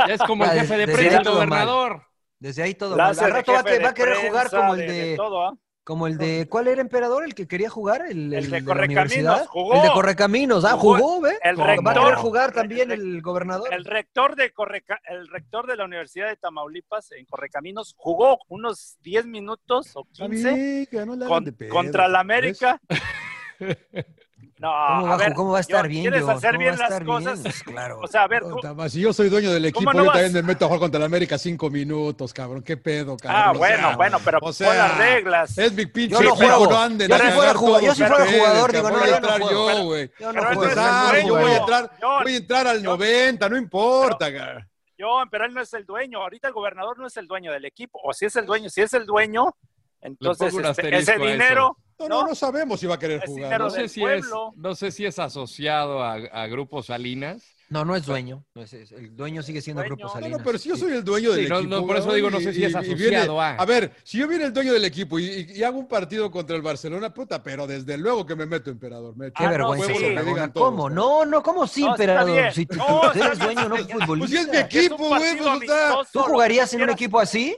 Ya 0.07 0.15
es 0.15 0.23
como 0.23 0.45
el 0.45 0.51
jefe 0.51 0.77
de 0.77 0.85
prensa, 0.87 1.01
ahí 1.03 1.17
el 1.19 1.23
todo 1.23 1.35
mal. 1.39 1.49
gobernador. 1.49 2.07
Desde 2.39 2.63
ahí 2.65 2.75
todo. 2.75 2.95
Al 3.01 3.17
rato 3.17 3.53
va, 3.53 3.61
a 3.61 3.63
jefe 3.63 3.79
que- 3.79 3.83
va 3.85 3.89
a 3.89 3.93
de 3.93 3.95
querer 3.95 4.17
jugar 4.29 4.51
como 4.51 4.75
el 4.75 4.81
de, 4.81 5.17
todo, 5.17 5.47
¿ah? 5.47 5.55
Como 5.85 6.07
el 6.07 6.17
de, 6.17 6.47
¿cuál 6.49 6.69
era 6.69 6.81
emperador? 6.81 7.25
El 7.25 7.35
que 7.35 7.49
quería 7.49 7.69
jugar, 7.69 8.03
el, 8.09 8.33
El 8.33 8.51
de 8.51 8.61
la 8.61 8.65
Correcaminos, 8.65 9.05
universidad? 9.05 9.47
jugó. 9.47 9.75
El 9.75 9.83
de 9.83 9.89
Correcaminos, 9.91 10.65
ah, 10.65 10.73
Jugó. 10.77 10.97
jugó, 10.99 11.21
¿ve? 11.23 11.39
El 11.43 11.59
Va 11.61 11.65
a 11.65 11.67
querer 11.77 11.85
rector. 11.85 12.15
jugar 12.17 12.53
también 12.53 12.91
el 12.93 13.21
gobernador. 13.21 13.73
El 13.75 13.85
rector 13.85 14.37
de 14.37 14.53
Correca- 14.53 15.01
el 15.09 15.27
rector 15.29 15.67
de 15.67 15.77
la 15.77 15.85
Universidad 15.85 16.29
de 16.29 16.37
Tamaulipas 16.37 17.11
en 17.13 17.27
Correcaminos 17.27 17.95
jugó 17.97 18.39
unos 18.49 18.97
10 19.03 19.27
minutos 19.27 19.91
o 19.95 20.07
Está 20.13 20.27
15 20.27 20.53
bien, 20.55 20.87
que 20.87 21.05
no 21.07 21.27
con- 21.27 21.45
de 21.45 21.69
contra 21.69 22.07
la 22.09 22.23
¿ves? 22.23 22.63
América. 22.63 22.81
No, 24.59 24.69
¿Cómo 24.71 25.07
va, 25.09 25.15
a 25.15 25.17
ver, 25.17 25.33
cómo 25.35 25.51
va 25.53 25.59
a 25.59 25.61
estar 25.61 25.85
yo- 25.85 25.89
bien, 25.89 26.03
¿Quieres 26.03 26.29
hacer 26.29 26.51
¿Cómo 26.53 26.59
bien 26.61 26.73
va 26.73 26.77
a 26.77 26.79
las 26.79 26.89
estar 26.91 27.05
bien? 27.05 27.17
cosas? 27.19 27.41
Pues 27.43 27.63
claro. 27.65 28.01
O 28.01 28.07
sea, 28.07 28.23
a 28.23 28.29
ver, 28.29 28.43
ma, 28.77 28.89
Si 28.89 29.01
yo 29.01 29.13
soy 29.13 29.29
dueño 29.29 29.53
del 29.53 29.65
equipo, 29.65 29.91
¿Cómo 29.91 29.99
yo 29.99 30.05
no 30.07 30.13
también 30.13 30.33
me 30.33 30.43
meto 30.43 30.65
a 30.65 30.69
jugar 30.69 30.81
contra 30.81 31.01
la 31.01 31.07
América 31.07 31.37
cinco 31.39 31.69
minutos, 31.71 32.33
cabrón. 32.33 32.63
¿Qué 32.63 32.77
pedo, 32.77 33.17
cabrón? 33.17 33.43
Ah, 33.45 33.51
O 33.53 33.59
bueno, 33.59 33.89
sea, 33.89 33.97
bueno, 33.97 34.19
pero 34.25 34.39
o 34.41 34.53
sea, 34.53 34.75
las 34.75 34.99
reglas. 34.99 35.59
Es 35.59 35.73
mi 35.73 35.87
pinche 35.87 36.15
Yo 36.15 36.23
no 36.23 36.37
juego. 36.37 36.67
no 36.71 36.79
anden 36.79 37.09
Yo 37.09 37.15
a 37.15 37.19
si 37.19 37.25
fuera 37.33 37.55
jugador- 37.55 37.83
yo 37.85 37.95
si 37.95 38.05
fuera 38.05 38.27
jugador, 38.27 38.73
digo, 38.73 38.83
voy 38.83 38.93
no, 38.93 38.99
a 38.99 39.07
yo 39.07 39.11
no 39.11 39.17
entrar 39.17 39.41
yo, 39.41 39.85
güey. 39.85 40.11
Yo 40.21 40.33
no 40.33 40.33
yo 40.33 40.49
no 40.49 40.53
yo 40.53 41.35
voy 41.35 41.51
a 41.53 41.57
entrar, 41.57 41.91
voy 42.23 42.33
a 42.33 42.37
entrar 42.37 42.67
al 42.69 42.83
90, 42.83 43.49
no 43.49 43.57
importa, 43.57 44.33
cabrón. 44.33 44.69
John, 44.99 45.29
pero 45.31 45.47
él 45.47 45.55
no 45.55 45.61
es 45.61 45.73
el 45.75 45.85
dueño. 45.85 46.21
Ahorita 46.23 46.47
el 46.47 46.55
gobernador 46.55 46.97
no 46.99 47.09
es 47.09 47.17
el 47.17 47.27
dueño 47.27 47.51
del 47.51 47.65
equipo. 47.65 47.99
O 48.05 48.13
si 48.13 48.27
es 48.27 48.37
el 48.37 48.47
dueño, 48.47 48.69
si 48.71 48.83
es 48.83 48.93
el 48.95 49.05
dueño, 49.05 49.53
entonces 50.01 50.55
este, 50.55 50.97
ese 50.97 51.13
a 51.13 51.17
eso. 51.17 51.77
No, 52.09 52.23
no, 52.23 52.29
¿no? 52.29 52.35
sabemos 52.35 52.81
si 52.81 52.87
va 52.87 52.95
a 52.97 52.99
querer 52.99 53.23
jugar. 53.27 53.59
No 53.61 53.71
sé, 53.71 53.89
si 53.89 54.05
es, 54.05 54.25
no 54.57 54.75
sé 54.75 54.91
si 54.91 55.05
es 55.07 55.19
asociado 55.19 56.03
a, 56.03 56.15
a 56.15 56.47
Grupo 56.47 56.83
Salinas. 56.83 57.43
No, 57.69 57.87
no 57.87 57.97
es 57.97 58.05
dueño. 58.05 58.45
No 58.55 58.61
es- 58.63 58.75
es- 58.75 58.93
el 58.93 59.17
dueño 59.17 59.43
sigue 59.43 59.63
siendo 59.63 59.81
Dueño. 59.81 59.97
Grupo 59.97 60.09
No, 60.09 60.09
no, 60.09 60.15
No, 60.15 60.21
Salinas. 60.21 60.43
pero 60.45 60.59
si 60.59 60.69
yo 60.69 60.77
soy 60.77 60.93
el 60.93 61.03
dueño 61.03 61.31
del 61.33 61.47
Sí, 61.47 61.53
equipo. 61.55 61.69
no, 61.71 61.87
por 61.87 61.97
eso 61.97 62.13
digo, 62.13 62.31
no 62.31 62.39
sé 62.39 62.53
si 62.53 62.63
es 62.63 62.75
viene- 62.75 62.79
asociado 62.93 63.41
a. 63.41 63.55
A 63.55 63.65
ver, 63.65 63.93
si 64.05 64.19
yo 64.19 64.29
viene 64.29 64.45
el 64.45 64.53
dueño 64.53 64.75
del 64.75 64.85
equipo 64.85 65.19
y, 65.19 65.25
y- 65.25 65.53
y 65.59 65.63
hago 65.63 65.79
un 65.79 65.89
partido 65.89 66.31
contra 66.31 66.55
el 66.55 66.61
Barcelona, 66.61 67.15
puta, 67.15 67.43
pero 67.43 67.67
desde 67.67 67.97
luego 67.97 68.27
que 68.27 68.37
me 68.37 68.45
meto 68.45 68.69
emperador. 68.71 69.17
Me 69.17 69.29
Qué 69.33 69.43
Ah, 69.43 69.45
no, 69.57 69.71
vergüenza. 69.71 69.87
sí. 69.87 70.15
todos, 70.15 70.51
¿Cómo? 70.53 70.91
No, 70.91 71.25
no, 71.25 71.43
¿cómo 71.43 71.67
sí, 71.67 71.83
emperador? 71.87 72.53
Si 72.53 72.67
tú, 72.67 72.77
No, 72.77 73.01
tú 73.01 73.07
está 73.13 73.27
eres 73.29 73.39
dueño, 73.39 73.69
no 73.71 73.77
bien. 73.77 73.89
futbolista. 73.89 74.17
Pues 74.19 74.31
si 74.31 74.37
es 74.37 74.49
mi 74.49 74.57
equipo, 74.59 74.97
güey, 75.09 75.21
pues 75.37 75.41
o 75.41 75.45
sea, 75.45 75.53
amistoso, 75.55 76.09
¿Tú 76.13 76.19
jugarías 76.31 76.75
en 76.75 76.83
un 76.83 76.91
equipo 76.91 77.19
así? 77.21 77.57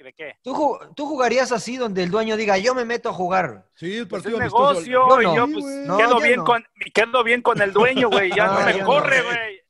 ¿De 0.00 0.12
qué? 0.14 0.36
¿Tú, 0.42 0.54
ju- 0.54 0.94
¿Tú 0.94 1.06
jugarías 1.06 1.52
así 1.52 1.76
donde 1.76 2.02
el 2.02 2.10
dueño 2.10 2.36
diga, 2.36 2.56
yo 2.56 2.74
me 2.74 2.84
meto 2.86 3.10
a 3.10 3.12
jugar? 3.12 3.66
Sí, 3.74 3.98
el 3.98 4.08
Pues 4.08 4.24
es 4.24 4.32
partido 4.32 4.38
negocio 4.42 5.08
Yo 5.08 5.20
y 5.20 5.24
no. 5.26 5.36
yo 5.36 5.46
pues. 5.52 5.64
No, 5.86 5.98
quedo 5.98 6.20
bien 6.20 6.36
no. 6.36 6.44
con 6.44 6.64
quedo 6.94 7.22
bien 7.24 7.42
con 7.42 7.60
el 7.60 7.72
dueño, 7.72 8.08
güey, 8.08 8.30
ya 8.34 8.46
No, 8.46 8.60
no, 8.60 8.66
me 8.66 8.72
yo 8.72 8.78
no. 8.78 8.86
corre, 8.86 9.22
güey. 9.22 9.60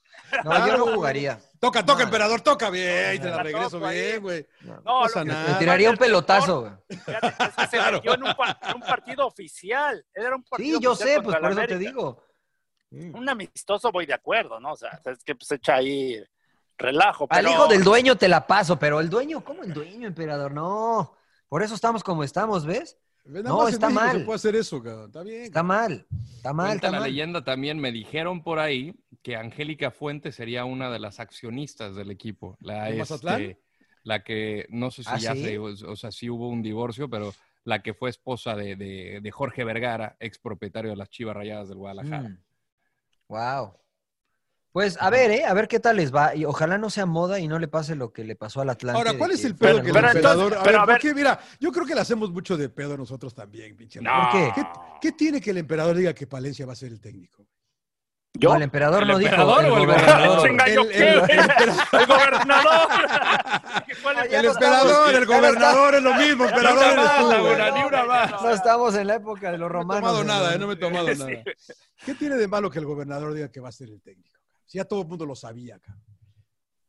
No, 0.45 0.67
yo 0.69 0.77
no 0.79 0.87
jugaría. 0.95 1.41
Toca, 1.59 1.85
toca, 1.85 1.99
No. 1.99 2.05
emperador, 2.05 2.41
toca 2.43 2.71
bien. 2.71 3.17
Y 3.17 3.19
te 3.19 3.29
la 3.29 3.43
regreso 3.43 3.81
bien, 3.81 4.23
güey. 4.23 4.47
No, 4.61 4.77
No 4.77 5.01
pasa 5.03 5.25
nada. 5.25 5.53
Me 5.53 5.59
tiraría 5.59 5.91
un 5.91 5.97
pelotazo. 5.97 6.61
güey. 6.61 6.73
Fíjate, 7.05 7.27
es 7.27 7.55
que 7.57 7.63
se 7.67 7.77
Claro. 7.77 7.97
metió 7.97 8.15
en 8.15 8.23
un, 8.23 8.29
en 8.29 8.75
un 8.77 8.81
partido 8.83 9.27
oficial. 9.27 10.07
Era 10.15 10.37
un 10.37 10.45
partido 10.45 10.79
Sí, 10.79 10.85
yo 10.85 10.95
sé, 10.95 11.21
pues 11.21 11.37
por 11.37 11.51
eso 11.51 11.63
te 11.67 11.79
digo. 11.79 12.25
Un 12.93 13.29
amistoso 13.29 13.91
voy 13.91 14.07
de 14.07 14.15
acuerdo, 14.15 14.61
¿no? 14.61 14.73
O 14.73 14.77
sea, 14.77 15.01
es 15.05 15.25
que 15.25 15.35
pues 15.35 15.51
echa 15.51 15.75
ahí 15.75 16.23
relajo. 16.81 17.27
Al 17.31 17.45
pero- 17.45 17.51
hijo 17.55 17.67
del 17.69 17.85
dueño 17.85 18.17
te 18.17 18.29
la 18.29 18.47
paso, 18.47 18.79
pero 18.79 18.99
el 19.01 19.09
dueño, 19.09 19.45
¿cómo 19.45 19.63
el 19.63 19.73
dueño, 19.73 20.09
emperador? 20.09 20.53
No. 20.53 21.15
Por 21.49 21.63
eso 21.63 21.75
estamos 21.75 22.03
como 22.03 22.25
estamos, 22.25 22.67
¿ves? 22.67 22.97
Nada 23.25 23.49
No, 23.51 23.59
más 23.59 23.73
está 23.75 23.91
mal. 23.91 24.19
Se 24.19 24.25
puede 24.25 24.37
hacer 24.37 24.57
eso, 24.57 24.83
cabrón. 24.83 25.07
Está 25.07 25.23
bien. 25.23 25.43
Está 25.43 25.63
mal. 25.63 26.07
Está 26.37 26.53
mal, 26.53 26.67
Cuenta 26.69 26.87
está 26.87 26.91
la 26.97 27.01
mal. 27.01 27.09
leyenda 27.11 27.45
también, 27.45 27.79
me 27.79 27.93
dijeron 27.93 28.43
por 28.43 28.59
ahí 28.59 28.95
que 29.23 29.37
Angélica 29.37 29.91
Fuentes 29.91 30.35
sería 30.35 30.65
una 30.65 30.91
de 30.91 30.99
las 30.99 31.21
accionistas 31.21 31.95
del 31.95 32.11
equipo. 32.11 32.57
La, 32.61 32.89
este, 32.89 33.61
la 34.03 34.25
que, 34.25 34.67
no 34.71 34.91
sé 34.91 35.03
si 35.05 35.11
¿Ah, 35.13 35.19
ya 35.19 35.35
sí? 35.35 35.45
se, 35.45 35.59
o, 35.59 35.65
o 35.65 35.97
sea, 35.97 36.11
si 36.11 36.31
hubo 36.31 36.49
un 36.49 36.63
divorcio, 36.63 37.11
pero 37.11 37.35
la 37.65 37.83
que 37.83 37.93
fue 37.93 38.09
esposa 38.09 38.57
de, 38.57 38.75
de- 38.75 39.21
de 39.23 39.31
Jorge 39.31 39.65
Vergara, 39.65 40.17
ex 40.19 40.39
propietario 40.39 40.91
de 40.91 40.97
las 40.97 41.11
Chivas 41.11 41.37
Rayadas 41.37 41.69
del 41.69 41.77
Guadalajara. 41.79 42.39
Wow. 43.29 43.75
Pues 44.73 44.97
a 45.01 45.11
ver, 45.11 45.31
¿eh? 45.33 45.45
A 45.45 45.53
ver 45.53 45.67
qué 45.67 45.81
tal 45.81 45.97
les 45.97 46.15
va. 46.15 46.35
Y 46.37 46.45
ojalá 46.45 46.79
no 46.79 46.91
sea 46.91 47.05
moda 47.05 47.41
y 47.41 47.49
no 47.49 47.59
le 47.59 47.67
pase 47.67 47.97
lo 47.97 48.13
que 48.13 48.23
le 48.25 48.37
pasó 48.37 48.61
al 48.61 48.71
Atlante. 48.71 48.99
Ahora, 48.99 49.15
¿cuál 49.19 49.33
es 49.33 49.45
el 49.45 49.57
pedo 49.57 49.83
que 49.83 49.91
el 49.91 49.97
emperador? 49.97 50.55
A 50.55 50.63
pero 50.63 50.65
ver, 50.65 50.77
a 50.77 50.87
ver- 50.87 50.97
porque 50.97 51.13
mira, 51.15 51.41
yo 51.59 51.73
creo 51.73 51.85
que 51.87 51.95
le 51.95 52.01
hacemos 52.01 52.31
mucho 52.31 52.57
de 52.57 52.69
pedo 52.69 52.97
nosotros 52.97 53.35
también, 53.35 53.77
pinche. 53.77 54.01
No. 54.01 54.29
¿Por 54.31 54.33
qué? 54.33 54.53
¿Qué, 54.55 54.63
qué 55.01 55.13
tiene 55.13 55.41
que 55.41 55.51
el 55.51 55.59
emperador 55.59 55.97
diga 55.97 56.15
que 56.15 56.27
Palencia 56.29 56.67
va 56.67 56.73
a 56.75 56.77
ser 56.77 56.93
el 56.93 57.01
técnico? 57.01 57.45
No, 58.41 58.55
el 58.55 58.63
emperador 58.63 59.03
¿El 59.03 59.09
no 59.09 59.19
dijo. 59.19 59.29
emperador 59.29 59.65
el 59.65 59.73
o 59.73 59.77
el 59.79 59.87
gobernador. 59.87 60.49
¿yo 60.73 60.83
El- 60.83 61.19
emperador. 61.19 62.07
Gobernador. 62.07 62.89
¿Cuál 64.03 64.19
es 64.25 64.31
Ya 64.31 64.39
El 64.39 64.47
emperador, 64.47 65.15
el 65.17 65.27
gobernador 65.27 65.95
es 65.97 66.03
lo 66.03 66.15
mismo, 66.15 66.45
no 66.45 66.49
emperador 66.51 66.85
eres 66.85 67.11
tú, 67.19 67.29
No 67.29 67.75
ni 67.77 67.83
una 67.83 68.05
más. 68.05 68.31
No 68.43 68.51
estamos 68.51 68.95
en 68.95 69.09
la 69.09 69.17
época 69.17 69.51
de 69.51 69.59
los 69.59 69.69
he 69.69 69.73
romanos. 69.73 70.01
tomado 70.01 70.19
¿no? 70.25 70.33
nada, 70.33 70.55
eh, 70.55 70.59
no 70.61 70.69
me 70.69 70.75
he 70.75 70.77
tomado 70.77 71.13
nada. 71.13 71.31
¿Qué 72.07 72.15
tiene 72.15 72.37
de 72.37 72.47
malo 72.47 72.71
que 72.71 72.79
el 72.79 72.85
gobernador 72.87 73.35
diga 73.35 73.49
que 73.51 73.59
va 73.59 73.69
a 73.69 73.73
ser 73.73 73.89
el 73.89 74.01
técnico? 74.01 74.40
Si 74.71 74.79
ya 74.79 74.85
todo 74.85 75.03
el 75.03 75.09
mundo 75.09 75.27
lo 75.27 75.35
sabía 75.35 75.75
acá. 75.75 75.99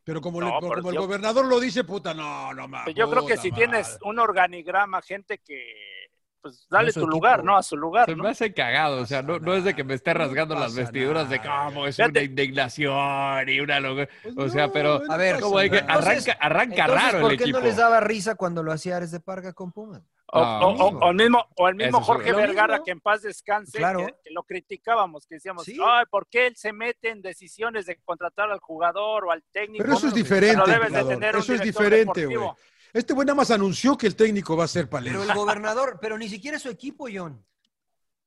Pero 0.03 0.21
como, 0.21 0.39
le- 0.39 0.47
el 0.89 0.95
yo- 0.95 1.01
gobernador 1.01 1.45
lo 1.47 1.59
dice, 1.59 1.83
puta, 1.83 2.13
no, 2.13 2.53
no 2.53 2.67
mames. 2.67 2.93
Yo 2.93 3.09
creo 3.09 3.25
que 3.25 3.37
si 3.37 3.51
tienes 3.51 3.97
un 4.03 4.19
organigrama, 4.19 5.01
gente 5.01 5.39
que, 5.39 6.00
pues 6.41 6.67
dale 6.69 6.91
tu 6.91 6.99
equipo. 7.01 7.11
lugar, 7.11 7.43
¿no? 7.43 7.55
A 7.55 7.63
su 7.63 7.77
lugar, 7.77 8.07
Se 8.07 8.15
¿no? 8.15 8.23
me 8.23 8.29
hace 8.29 8.53
cagado, 8.53 9.01
o 9.01 9.05
sea, 9.05 9.21
no, 9.21 9.39
no 9.39 9.53
es 9.53 9.63
de 9.63 9.73
que 9.75 9.83
me 9.83 9.93
esté 9.93 10.13
No 10.13 10.19
rasgando 10.19 10.55
las 10.55 10.73
vestiduras 10.75 11.29
de 11.29 11.37
nada. 11.39 11.65
cómo 11.65 11.85
es 11.87 11.95
Fíjate. 11.95 12.11
una 12.19 12.21
indignación 12.23 13.49
y 13.49 13.59
una 13.59 13.79
locura. 13.79 14.07
Pues 14.23 14.35
O 14.37 14.49
sea, 14.49 14.67
no, 14.67 14.73
pero 14.73 15.01
A 15.09 15.17
ver, 15.17 15.39
como 15.39 15.59
de 15.59 15.69
que 15.69 15.77
arranca, 15.77 16.33
arranca 16.39 16.75
Entonces, 16.85 17.03
raro 17.11 17.21
¿por 17.21 17.31
el 17.31 17.37
qué 17.37 17.43
equipo. 17.43 17.59
no 17.59 17.65
les 17.65 17.75
daba 17.77 17.99
risa 17.99 18.35
cuando 18.35 18.63
lo 18.63 18.71
hacía 18.71 18.97
Ares 18.97 19.11
de 19.11 19.19
Parga 19.19 19.53
con 19.53 19.71
Pumas? 19.71 20.01
O, 20.33 20.39
No. 20.39 20.59
o- 20.69 20.87
o- 20.87 20.99
o 20.99 21.09
el 21.09 21.15
mismo, 21.17 21.45
o 21.57 21.67
el 21.67 21.75
mismo 21.75 21.97
Eso 21.99 22.05
Jorge 22.05 22.31
Vergara, 22.31 22.73
mismo. 22.75 22.85
que 22.85 22.91
en 22.91 23.01
paz 23.01 23.21
descanse, 23.21 23.77
Claro. 23.77 23.99
que, 24.05 24.15
que 24.23 24.31
lo 24.31 24.43
criticábamos, 24.43 25.25
que 25.27 25.35
decíamos, 25.35 25.65
Sí. 25.65 25.77
ay, 25.85 26.05
¿por 26.09 26.25
qué 26.27 26.47
él 26.47 26.55
se 26.55 26.71
mete 26.71 27.09
en 27.09 27.21
decisiones 27.21 27.85
de 27.85 27.97
contratar 27.97 28.49
al 28.49 28.59
jugador 28.59 29.25
o 29.25 29.31
al 29.31 29.43
técnico? 29.51 29.83
Pero 29.83 29.95
eso 29.97 30.07
es 30.07 30.13
diferente, 30.13 30.55
Pero 30.63 30.65
debes 30.67 30.79
de 30.93 30.99
emperador. 30.99 31.13
tener 31.13 31.35
un 31.35 31.41
Eso 31.41 31.53
es 31.53 31.61
diferente, 31.61 32.25
güey. 32.27 32.49
Este 32.93 33.13
güey 33.13 33.25
nada 33.25 33.35
más 33.35 33.51
anunció 33.51 33.97
que 33.97 34.07
el 34.07 34.15
técnico 34.15 34.55
va 34.57 34.65
a 34.65 34.67
ser 34.67 34.89
Pero 34.89 34.89
Palencia. 35.03 35.23
el 35.33 35.37
gobernador, 35.37 35.97
pero 36.01 36.17
ni 36.17 36.27
siquiera 36.29 36.59
su 36.59 36.69
equipo, 36.69 37.07
John. 37.13 37.43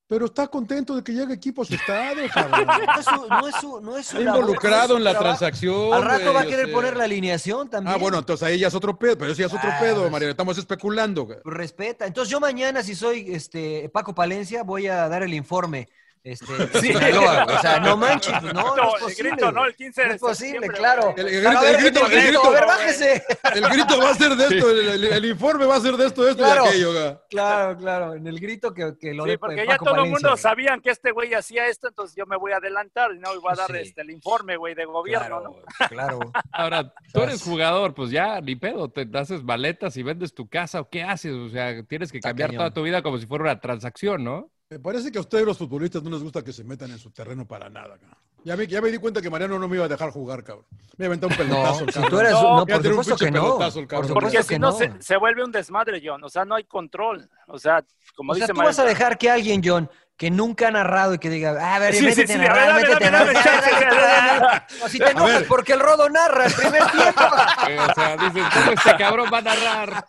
Pero 0.06 0.26
está 0.26 0.46
contento 0.48 0.94
de 0.94 1.02
que 1.02 1.12
llegue 1.12 1.32
equipo 1.32 1.62
a 1.62 1.64
su 1.64 1.74
estado, 1.74 2.20
cabrón. 2.34 2.66
No 2.66 2.98
es 3.00 3.04
su, 3.06 3.26
no 3.28 3.48
es 3.48 3.54
su, 3.56 3.80
no 3.80 3.96
es 3.96 4.06
su 4.06 4.18
Está 4.18 4.24
labor, 4.26 4.40
involucrado 4.42 4.88
no 4.88 4.94
es 4.94 4.98
en 4.98 5.04
la 5.04 5.10
trabajo. 5.12 5.38
transacción. 5.38 5.94
Al 5.94 6.02
rato 6.02 6.22
güey, 6.24 6.34
va 6.34 6.40
a 6.42 6.46
querer 6.46 6.72
poner 6.72 6.96
la 6.96 7.04
alineación 7.04 7.70
también. 7.70 7.94
Ah, 7.94 7.98
bueno, 7.98 8.18
entonces 8.18 8.46
ahí 8.46 8.58
ya 8.58 8.68
es 8.68 8.74
otro 8.74 8.98
pedo, 8.98 9.16
pero 9.16 9.32
eso 9.32 9.40
ya 9.40 9.46
es 9.46 9.54
otro 9.54 9.70
Ah, 9.72 9.78
pedo, 9.80 10.00
pues- 10.02 10.12
María. 10.12 10.28
Estamos 10.28 10.58
especulando. 10.58 11.24
güey. 11.24 11.38
Pues 11.42 11.56
Respeta. 11.56 12.06
Entonces 12.06 12.30
yo 12.30 12.38
mañana, 12.38 12.82
si 12.82 12.94
soy 12.94 13.32
este 13.34 13.88
Paco 13.88 14.14
Palencia, 14.14 14.62
voy 14.62 14.88
a 14.88 15.08
dar 15.08 15.22
el 15.22 15.32
informe. 15.32 15.88
Este, 16.24 16.46
Sí. 16.80 16.86
Sinaloa. 16.86 17.44
O 17.44 17.58
sea, 17.60 17.80
no 17.80 17.96
manches, 17.98 18.32
pues, 18.40 18.54
no, 18.54 18.62
no 18.62 18.76
No, 18.76 18.88
es 18.88 18.94
el 18.94 19.00
posible. 19.00 19.30
grito, 19.30 19.52
¿no? 19.52 19.66
El 19.66 19.76
15 19.76 20.00
de 20.00 20.08
No 20.08 20.14
es 20.14 20.20
posible, 20.22 20.68
claro. 20.68 21.14
El- 21.18 21.26
grito- 21.26 21.60
ver, 21.60 21.74
el 21.74 21.82
grito- 21.84 22.06
el 22.06 22.22
grito, 22.26 22.44
a 22.46 22.50
ver, 22.50 22.66
bájese. 22.66 23.24
El 23.54 23.68
grito 23.68 23.98
va 23.98 24.08
a 24.10 24.14
ser 24.14 24.34
de 24.34 24.44
esto, 24.56 24.70
el, 24.70 24.88
el- 24.88 25.04
el 25.04 25.24
informe 25.26 25.66
va 25.66 25.76
a 25.76 25.80
ser 25.80 25.96
de 25.98 26.06
esto, 26.06 26.24
de 26.24 26.30
esto 26.30 26.42
Claro. 26.42 26.64
y 26.64 26.68
aquello. 26.68 27.22
Claro, 27.28 27.76
claro, 27.76 28.14
en 28.14 28.26
el 28.26 28.40
grito 28.40 28.72
que, 28.72 28.94
que 28.98 29.12
lo 29.12 29.24
Sí, 29.24 29.30
de 29.30 29.38
porque 29.38 29.56
Paco 29.66 29.70
ya 29.70 29.76
todo 29.78 30.02
el 30.04 30.10
mundo 30.10 30.30
güey. 30.30 30.38
sabían 30.40 30.80
que 30.80 30.90
este 30.90 31.10
güey 31.12 31.34
hacía 31.34 31.66
esto, 31.66 31.88
entonces 31.88 32.16
yo 32.16 32.24
me 32.24 32.36
voy 32.38 32.52
a 32.52 32.56
adelantar 32.56 33.12
y 33.14 33.18
no, 33.18 33.34
y 33.34 33.38
voy 33.38 33.52
a 33.52 33.56
dar 33.56 33.70
Sí. 33.70 33.76
este, 33.82 34.00
el 34.00 34.10
informe, 34.10 34.56
güey, 34.56 34.74
de 34.74 34.86
gobierno, 34.86 35.40
¿no? 35.40 35.52
Claro, 35.88 35.88
claro. 35.88 36.32
Ahora, 36.52 36.94
tú 37.12 37.20
eres 37.20 37.42
jugador, 37.42 37.92
pues 37.94 38.10
ya, 38.10 38.40
ni 38.40 38.56
pedo, 38.56 38.88
te 38.90 39.06
haces 39.18 39.42
maletas 39.44 39.94
y 39.98 40.02
vendes 40.02 40.32
tu 40.32 40.48
casa, 40.48 40.80
¿o 40.80 40.88
qué 40.88 41.02
haces? 41.02 41.32
O 41.34 41.50
sea, 41.50 41.82
tienes 41.84 42.10
que 42.10 42.18
Está 42.18 42.30
cambiar 42.30 42.48
cañón. 42.48 42.60
toda 42.60 42.72
tu 42.72 42.82
vida 42.82 43.02
como 43.02 43.18
si 43.18 43.26
fuera 43.26 43.44
una 43.44 43.60
transacción, 43.60 44.24
¿no? 44.24 44.50
Me 44.74 44.80
parece 44.80 45.12
que 45.12 45.18
a 45.18 45.20
ustedes 45.20 45.46
los 45.46 45.56
futbolistas 45.56 46.02
no 46.02 46.10
les 46.10 46.20
gusta 46.20 46.42
que 46.42 46.52
se 46.52 46.64
metan 46.64 46.90
en 46.90 46.98
su 46.98 47.08
terreno 47.12 47.46
para 47.46 47.70
nada. 47.70 47.90
cabrón. 47.96 48.18
Ya 48.42 48.56
me, 48.56 48.66
ya 48.66 48.80
me 48.82 48.90
di 48.90 48.98
cuenta 48.98 49.22
que 49.22 49.30
Mariano 49.30 49.56
no 49.56 49.68
me 49.68 49.76
iba 49.76 49.84
a 49.84 49.88
dejar 49.88 50.10
jugar, 50.10 50.42
cabrón. 50.42 50.66
Me 50.96 51.04
iba 51.06 51.14
a 51.14 51.16
aventar 51.16 51.30
un 51.30 51.36
No, 51.48 51.54
pelotazo. 51.54 51.84
el 51.84 51.86
si 51.86 51.92
cabrón. 51.94 52.10
tú 52.10 52.18
eres, 52.18 52.32
No, 52.32 52.42
no, 52.42 52.48
Iba 52.48 52.60
a 52.60 52.64
por 52.80 52.84
supuesto 52.88 53.16
que 53.24 53.30
no. 53.30 53.42
pelotazo 53.44 53.78
el 53.78 53.86
Por 53.86 53.88
cabrón. 54.00 54.14
Porque 54.14 54.42
si 54.42 54.48
que 54.48 54.58
no, 54.58 54.70
no. 54.72 54.76
se, 54.76 54.92
se 55.00 55.16
vuelve 55.16 55.44
un 55.44 55.52
desmadre, 55.52 56.02
John. 56.04 56.24
O 56.24 56.28
sea, 56.28 56.44
no 56.44 56.56
hay 56.56 56.64
control. 56.64 57.30
O 57.46 57.56
sea, 57.56 57.84
como 58.16 58.32
O 58.32 58.34
sea, 58.34 58.46
dice 58.48 58.52
tú 58.52 58.58
vas 58.62 58.76
a 58.80 58.84
dejar 58.84 59.16
que 59.16 59.30
alguien, 59.30 59.62
John, 59.64 59.88
que 60.16 60.30
nunca 60.30 60.68
ha 60.68 60.70
narrado 60.70 61.14
y 61.14 61.18
que 61.18 61.28
diga, 61.28 61.56
"Ah, 61.60 61.74
a 61.74 61.78
ver, 61.80 61.92
Sí, 61.92 61.98
sí, 62.00 62.04
métete 62.06 62.26
sí, 62.28 62.32
a 62.34 62.36
a 62.36 62.38
ver, 62.38 62.48
narrar, 62.50 62.68
dame, 62.68 62.82
métete 62.82 63.04
a 63.06 63.10
narrar. 63.10 63.34
dale, 63.34 63.96
dale. 64.38 64.62
O 64.84 64.88
si 64.88 64.98
te 64.98 65.10
enojas 65.10 65.38
ver. 65.40 65.48
porque 65.48 65.72
el 65.72 65.80
rodo 65.80 66.08
narra 66.08 66.46
el 66.46 66.52
primer 66.52 66.86
tiempo. 66.90 67.22
Eh, 67.68 67.78
o 67.80 67.94
sea, 67.94 68.16
dices, 68.16 68.44
¿cómo 68.52 68.70
este 68.72 68.96
cabrón 68.96 69.30
va 69.32 69.38
a 69.38 69.42
narrar? 69.42 70.06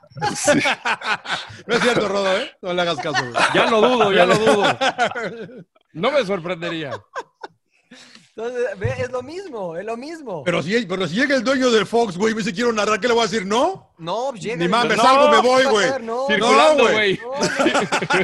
No 1.65 1.75
es 1.75 1.81
cierto, 1.81 2.07
Rodo, 2.09 2.37
¿eh? 2.37 2.51
No 2.61 2.73
le 2.73 2.81
hagas 2.81 2.97
caso. 2.97 3.23
Ya 3.53 3.65
lo 3.69 3.81
dudo, 3.81 4.11
ya 4.11 4.25
lo 4.25 4.35
dudo. 4.37 4.77
No 5.93 6.11
me 6.11 6.25
sorprendería. 6.25 6.91
Entonces, 8.37 8.65
ve, 8.77 8.93
es 8.99 9.09
lo 9.11 9.23
mismo, 9.23 9.77
es 9.77 9.85
lo 9.85 9.95
mismo. 9.95 10.43
Pero 10.43 10.61
si, 10.61 10.85
pero 10.85 11.07
si 11.07 11.15
llega 11.15 11.35
el 11.37 11.43
dueño 11.43 11.71
del 11.71 11.85
Fox, 11.85 12.17
güey, 12.17 12.33
y 12.33 12.35
me 12.35 12.41
dice 12.41 12.53
quiero 12.53 12.73
narrar, 12.73 12.99
¿qué 12.99 13.07
le 13.07 13.13
voy 13.13 13.23
a 13.23 13.27
decir? 13.27 13.45
¿No? 13.45 13.91
No, 13.97 14.33
llega. 14.33 14.57
Ni 14.57 14.67
mames, 14.67 14.97
no, 14.97 15.03
salgo, 15.03 15.29
me 15.29 15.41
¿qué 15.41 15.47
voy, 15.47 15.63
güey. 15.63 15.87
No, 16.01 16.27
Circulando, 16.27 16.83
güey. 16.91 17.17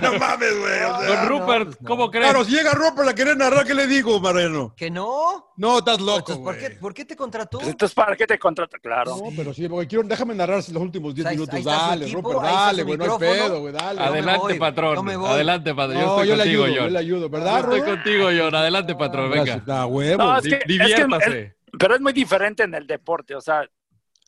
No 0.02 0.20
mames, 0.20 0.60
güey. 0.60 0.84
o 0.84 1.00
sea. 1.00 1.08
Don 1.08 1.30
Rupert, 1.30 1.66
pues 1.68 1.82
no. 1.82 1.88
¿cómo 1.88 2.12
crees? 2.12 2.26
Claro, 2.30 2.44
si 2.44 2.52
llega 2.52 2.72
Roper 2.74 3.08
a 3.08 3.16
querer 3.16 3.38
narrar, 3.38 3.66
¿qué 3.66 3.74
le 3.74 3.88
digo, 3.88 4.20
Mariano? 4.20 4.74
¿Que 4.76 4.92
no? 4.92 5.54
No, 5.56 5.78
estás 5.78 6.02
loco, 6.02 6.34
Entonces, 6.34 6.44
¿por 6.44 6.56
güey. 6.56 6.60
qué, 6.60 6.76
¿por 6.78 6.94
qué 6.94 7.06
te 7.06 7.16
contrató? 7.16 7.60
Pues 7.60 7.70
entonces, 7.70 7.96
¿para 7.96 8.18
qué 8.18 8.28
te 8.28 8.38
contrata? 8.38 8.80
Claro. 8.80 9.16
No, 9.16 9.30
pero 9.34 9.54
sí, 9.54 9.70
porque 9.70 9.88
quiero, 9.88 10.04
déjame 10.06 10.36
narrar 10.36 10.58
los 10.58 10.70
últimos 10.84 11.16
10 11.16 11.26
Ahí- 11.28 11.36
minutos. 11.38 11.56
ahí 11.56 11.64
Dale, 11.64 12.06
equipo, 12.08 12.32
está 12.34 12.52
dale, 12.52 12.84
güey, 12.84 12.98
no 12.98 13.04
hay 13.14 13.20
pedo, 13.20 13.60
güey, 13.62 13.74
dale. 13.74 14.02
Adelante, 14.02 14.56
patrón. 14.56 15.10
Adelante, 15.26 15.74
patrón. 15.74 16.02
Yo 16.02 16.22
estoy 16.22 16.30
contigo, 16.38 16.64
ayudo, 16.64 16.68
yo 16.76 16.82
John. 16.84 16.94
le 16.94 17.00
ayudo, 17.00 17.22
Yo 17.22 17.30
¿verdad, 17.30 17.60
estoy 17.60 17.82
contigo, 17.82 18.28
John. 18.38 18.56
Adelante, 18.56 18.96
patrón. 18.96 19.32
Venga. 19.32 19.64
Huevo. 20.02 20.24
No, 20.24 20.38
es 20.38 20.44
que, 20.44 20.56
es 20.56 20.96
que 20.96 21.54
pero 21.80 21.96
es 21.96 22.02
muy 22.02 22.14
diferente 22.14 22.64
en 22.64 22.74
el 22.74 22.86
deporte. 22.86 23.36
O 23.36 23.42
sea, 23.42 23.66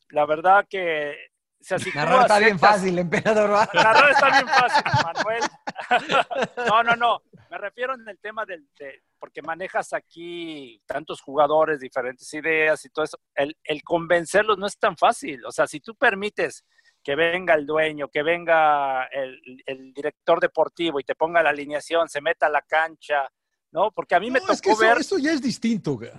la 0.09 0.25
verdad 0.25 0.65
que. 0.69 1.15
O 1.61 1.65
sea, 1.65 1.79
si 1.79 1.91
tú 1.91 1.97
Narrar 1.97 2.21
está 2.21 2.39
bien 2.39 2.59
fácil, 2.59 2.99
emperador. 2.99 3.49
Narrar 3.73 4.11
está 4.11 4.29
bien 4.31 4.47
fácil, 4.59 4.83
Manuel. 5.03 5.43
No, 6.67 6.83
no, 6.83 6.95
no. 6.95 7.21
Me 7.49 7.57
refiero 7.57 7.93
en 7.93 8.07
el 8.07 8.19
tema 8.19 8.45
del. 8.45 8.67
de- 8.79 9.01
porque 9.19 9.41
manejas 9.41 9.93
aquí 9.93 10.81
tantos 10.85 11.21
jugadores, 11.21 11.79
diferentes 11.79 12.33
ideas 12.33 12.83
y 12.83 12.89
todo 12.89 13.05
eso. 13.05 13.17
El, 13.35 13.55
el 13.63 13.81
convencerlos 13.81 14.57
no 14.57 14.67
es 14.67 14.77
tan 14.77 14.97
fácil. 14.97 15.45
O 15.45 15.51
sea, 15.51 15.65
si 15.65 15.79
tú 15.79 15.95
permites 15.95 16.65
que 17.01 17.15
venga 17.15 17.53
el 17.53 17.65
dueño, 17.65 18.09
que 18.09 18.21
venga 18.21 19.05
el, 19.05 19.39
el 19.65 19.93
director 19.93 20.41
deportivo 20.41 20.99
y 20.99 21.05
te 21.05 21.15
ponga 21.15 21.41
la 21.41 21.51
alineación, 21.51 22.09
se 22.09 22.19
meta 22.19 22.47
a 22.47 22.49
la 22.49 22.61
cancha, 22.63 23.29
¿no? 23.73 23.91
Porque 23.91 24.15
a 24.15 24.19
mí 24.19 24.31
me 24.31 24.39
tocó 24.39 24.53
es 24.53 24.61
que 24.61 24.71
eso, 24.71 24.79
ver. 24.79 24.97
eso 24.99 25.17
ya 25.17 25.33
es 25.33 25.41
distinto, 25.41 25.93
güey. 25.97 26.11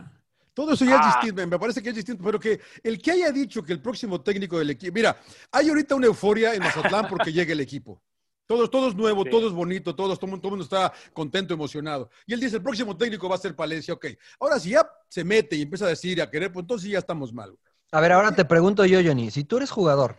Todo 0.53 0.75
eso 0.75 0.85
ya 0.85 0.99
Ah. 1.01 1.09
es 1.09 1.15
distinto, 1.27 1.47
me 1.49 1.59
parece 1.59 1.83
que 1.83 1.89
es 1.89 1.95
distinto, 1.97 2.23
pero 2.23 2.39
que 2.39 2.61
el 2.83 3.01
que 3.01 3.13
haya 3.13 3.33
dicho 3.33 3.63
que 3.65 3.73
el 3.73 3.81
próximo 3.81 4.21
técnico 4.21 4.59
del 4.59 4.71
equipo, 4.71 4.93
mira, 4.95 5.17
hay 5.51 5.69
ahorita 5.69 5.95
una 5.95 6.07
euforia 6.07 6.55
en 6.55 6.61
Mazatlán 6.63 7.09
porque 7.09 7.33
llega 7.33 7.53
el 7.53 7.61
equipo. 7.61 8.01
Todo, 8.47 8.69
todo 8.69 8.89
es 8.89 8.95
nuevo, 8.95 9.25
Sí. 9.25 9.31
todo 9.31 9.49
es 9.49 9.55
bonito, 9.55 9.95
todo, 9.97 10.15
todo, 10.19 10.29
todo 10.37 10.49
el 10.49 10.51
mundo 10.51 10.65
está 10.65 10.93
contento, 11.15 11.55
emocionado. 11.55 12.11
Y 12.27 12.35
él 12.35 12.41
dice, 12.41 12.57
el 12.57 12.63
próximo 12.63 12.95
técnico 12.97 13.27
va 13.29 13.37
a 13.37 13.39
ser 13.39 13.57
Palencia, 13.57 13.95
ok. 13.95 14.07
Ahora, 14.39 14.61
si 14.61 14.71
ya 14.71 14.87
se 15.09 15.25
mete 15.25 15.57
y 15.57 15.63
empieza 15.63 15.87
a 15.87 15.89
decir 15.89 16.19
y 16.19 16.21
a 16.21 16.31
querer, 16.31 16.53
pues 16.53 16.63
entonces 16.63 16.91
ya 16.91 16.99
estamos 16.99 17.33
mal. 17.33 17.57
A 17.91 18.01
ver, 18.01 18.13
ahora 18.13 18.33
te 18.35 18.45
pregunto 18.45 18.85
yo, 18.85 19.01
Johnny, 19.03 19.31
si 19.31 19.45
tú 19.45 19.57
eres 19.57 19.71
jugador 19.71 20.17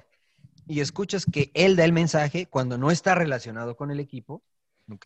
y 0.68 0.80
escuchas 0.80 1.26
que 1.32 1.52
él 1.54 1.76
da 1.76 1.86
el 1.86 1.94
mensaje 1.94 2.48
cuando 2.48 2.78
no 2.80 2.90
está 2.90 3.14
relacionado 3.14 3.76
con 3.76 3.92
el 3.92 4.00
equipo, 4.00 4.42
¿ok? 4.92 5.06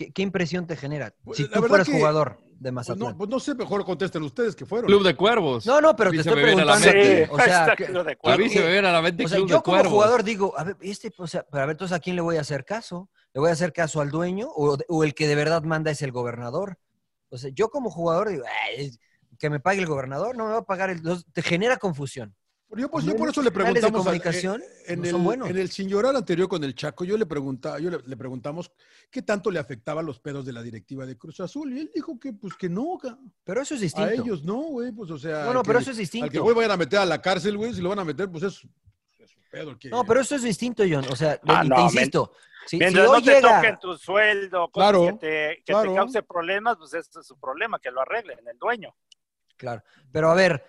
¿Qué, 0.00 0.10
qué 0.12 0.22
impresión 0.22 0.66
te 0.66 0.76
genera? 0.76 1.14
Pues, 1.22 1.36
si 1.36 1.42
la 1.46 1.50
tú 1.60 1.64
fueras 1.64 1.86
que- 1.86 1.92
jugador 1.98 2.38
de 2.40 2.56
Pues 2.60 2.72
Mazatlán. 2.72 3.10
no, 3.12 3.18
pues 3.18 3.28
no 3.28 3.38
sé, 3.38 3.54
mejor 3.54 3.84
contesten 3.84 4.22
ustedes 4.22 4.56
que 4.56 4.64
fueron. 4.64 4.86
Club 4.86 5.02
de 5.04 5.14
Cuervos. 5.14 5.66
No, 5.66 5.78
no, 5.82 5.94
pero 5.94 6.10
te 6.10 6.16
estoy 6.18 6.32
a 6.32 6.36
la 6.36 6.42
preguntando. 6.42 6.86
mente. 6.86 7.28
o 7.30 7.38
sea, 7.38 7.74
que- 7.76 7.84
A 7.84 8.36
mí 8.38 8.48
se 8.48 8.60
me 8.60 8.70
viene 8.72 8.88
a 8.88 8.92
la 8.92 9.02
mente 9.02 9.24
o 9.26 9.28
sea, 9.28 9.36
Club 9.36 9.48
yo 9.50 9.56
de 9.56 9.62
como 9.62 9.76
Cuervos. 9.76 9.92
jugador 9.92 10.24
digo, 10.24 10.58
a 10.58 10.64
ver, 10.64 10.76
este, 10.80 11.12
o 11.18 11.26
sea, 11.26 11.42
pero 11.50 11.62
a 11.64 11.66
ver, 11.66 11.74
entonces, 11.74 11.94
¿a 11.94 12.00
quién 12.00 12.16
le 12.16 12.22
voy 12.22 12.36
a 12.38 12.40
hacer 12.40 12.64
caso? 12.64 13.10
¿Le 13.34 13.40
voy 13.40 13.50
a 13.50 13.52
hacer 13.52 13.74
caso 13.74 14.00
al 14.00 14.10
dueño 14.10 14.48
o, 14.48 14.78
o 14.88 15.04
el 15.04 15.14
que 15.14 15.28
de 15.28 15.34
verdad 15.34 15.62
manda 15.64 15.90
es 15.90 16.00
el 16.00 16.12
gobernador? 16.12 16.78
O 17.28 17.36
sea, 17.36 17.50
yo 17.52 17.68
como 17.68 17.90
jugador 17.90 18.30
digo, 18.30 18.44
"Ay, 18.76 18.98
que 19.38 19.50
me 19.50 19.60
pague 19.60 19.80
el 19.80 19.86
gobernador, 19.86 20.34
no 20.36 20.46
me 20.46 20.52
va 20.52 20.58
a 20.60 20.64
pagar 20.64 20.88
el... 20.90 21.02
Te 21.32 21.42
genera 21.42 21.76
confusión. 21.76 22.34
Yo, 22.76 22.88
pues, 22.88 23.04
yo 23.04 23.16
por 23.16 23.28
eso 23.28 23.40
le 23.42 23.46
de 23.46 23.50
preguntamos 23.52 23.86
al- 23.86 24.04
comunicación 24.04 24.62
eh, 24.62 24.66
en, 24.92 25.00
no 25.00 25.06
el, 25.08 25.14
buenos. 25.16 25.50
en 25.50 25.58
el 25.58 25.70
sin 25.70 25.88
llorar 25.88 26.14
anterior 26.14 26.48
con 26.48 26.62
el 26.62 26.74
Chaco, 26.74 27.04
yo 27.04 27.16
le 27.18 27.26
preguntaba, 27.26 27.80
yo 27.80 27.90
le, 27.90 27.98
le 28.06 28.16
preguntamos 28.16 28.70
qué 29.10 29.22
tanto 29.22 29.50
le 29.50 29.58
afectaban 29.58 30.06
los 30.06 30.20
pedos 30.20 30.46
de 30.46 30.52
la 30.52 30.62
directiva 30.62 31.04
de 31.04 31.18
Cruz 31.18 31.40
Azul 31.40 31.72
y 31.72 31.80
él 31.80 31.90
dijo 31.92 32.18
que 32.20 32.32
pues 32.32 32.54
que 32.54 32.68
no, 32.68 32.96
Pero 33.42 33.60
eso 33.62 33.74
es 33.74 33.80
a 33.80 33.82
distinto. 33.82 34.12
ellos 34.22 34.44
no, 34.44 34.60
güey, 34.62 34.92
pues 34.92 35.10
o 35.10 35.18
sea, 35.18 35.46
No, 35.46 35.54
no, 35.54 35.62
pero 35.64 35.80
eso 35.80 35.90
es 35.90 35.96
Al 35.96 35.96
que 35.96 36.00
distinto. 36.02 36.42
güey 36.44 36.54
vayan 36.54 36.70
a 36.70 36.76
meter 36.76 37.00
a 37.00 37.06
la 37.06 37.20
cárcel, 37.20 37.56
güey, 37.56 37.74
si 37.74 37.80
lo 37.80 37.88
van 37.88 37.98
a 37.98 38.04
meter, 38.04 38.30
pues 38.30 38.44
es, 38.44 38.62
es 39.18 39.30
su 39.30 39.40
pedo. 39.50 39.76
que- 39.76 39.88
No, 39.90 40.04
pero 40.04 40.20
eso 40.20 40.36
es 40.36 40.42
distinto, 40.44 40.84
John. 40.88 41.04
O 41.10 41.16
sea, 41.16 41.40
Ah, 41.48 41.64
no, 41.64 41.74
te 41.74 41.82
insisto. 41.82 42.32
Si, 42.66 42.76
si 42.76 42.78
Mientras 42.78 43.08
hoy 43.08 43.18
no 43.18 43.24
te 43.24 43.34
llega... 43.34 43.56
toquen 43.56 43.78
tu 43.80 43.96
sueldo, 43.98 44.70
cosas 44.70 44.90
Claro, 44.92 45.06
que, 45.06 45.12
te, 45.14 45.56
que 45.64 45.72
claro. 45.72 45.90
te 45.90 45.96
cause 45.96 46.22
problemas, 46.22 46.76
pues 46.76 46.94
ese 46.94 47.18
es 47.18 47.26
su 47.26 47.36
problema, 47.40 47.80
que 47.80 47.90
lo 47.90 48.00
arreglen 48.00 48.38
el 48.46 48.58
dueño. 48.58 48.94
Claro. 49.56 49.82
Pero 50.12 50.30
a 50.30 50.34
ver, 50.34 50.62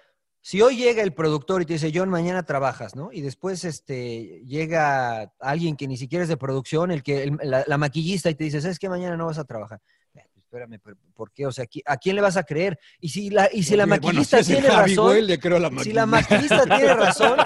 si 0.43 0.61
hoy 0.61 0.75
llega 0.75 1.03
el 1.03 1.13
productor 1.13 1.61
y 1.61 1.65
te 1.65 1.73
dice, 1.73 1.91
John, 1.93 2.09
mañana 2.09 2.43
trabajas, 2.43 2.95
¿no? 2.95 3.11
Y 3.11 3.21
después 3.21 3.63
este, 3.63 4.41
llega 4.45 5.31
alguien 5.39 5.75
que 5.77 5.87
ni 5.87 5.97
siquiera 5.97 6.23
es 6.23 6.29
de 6.29 6.37
producción, 6.37 6.91
el 6.91 7.03
que, 7.03 7.23
el- 7.23 7.37
la, 7.43 7.63
la 7.67 7.77
maquillista, 7.77 8.29
y 8.29 8.35
te 8.35 8.43
dice, 8.45 8.59
¿sabes 8.61 8.79
qué? 8.79 8.89
Mañana 8.89 9.15
no 9.17 9.27
vas 9.27 9.37
a 9.37 9.43
trabajar. 9.45 9.79
Eh, 10.15 10.25
pues, 10.33 10.43
Espérame, 10.63 10.79
¿por 11.13 11.31
qué? 11.31 11.45
O 11.45 11.51
sea, 11.51 11.65
¿qui- 11.65 11.83
¿a 11.85 11.95
quién 11.95 12.15
le 12.15 12.21
vas 12.23 12.35
a 12.37 12.43
creer? 12.43 12.77
Y 12.99 13.09
si 13.09 13.29
la, 13.29 13.49
y 13.53 13.63
si 13.63 13.75
la 13.75 13.85
bueno, 13.85 14.01
maquillista 14.03 14.43
si 14.43 14.51
tiene 14.53 14.67
Javi, 14.67 14.95
razón, 14.95 15.27
le 15.27 15.39
creo 15.39 15.57
a 15.57 15.59
la 15.61 15.69
si 15.83 15.93
la 15.93 16.05
maquillista. 16.07 16.63
tiene 16.65 16.93
razón, 16.95 17.37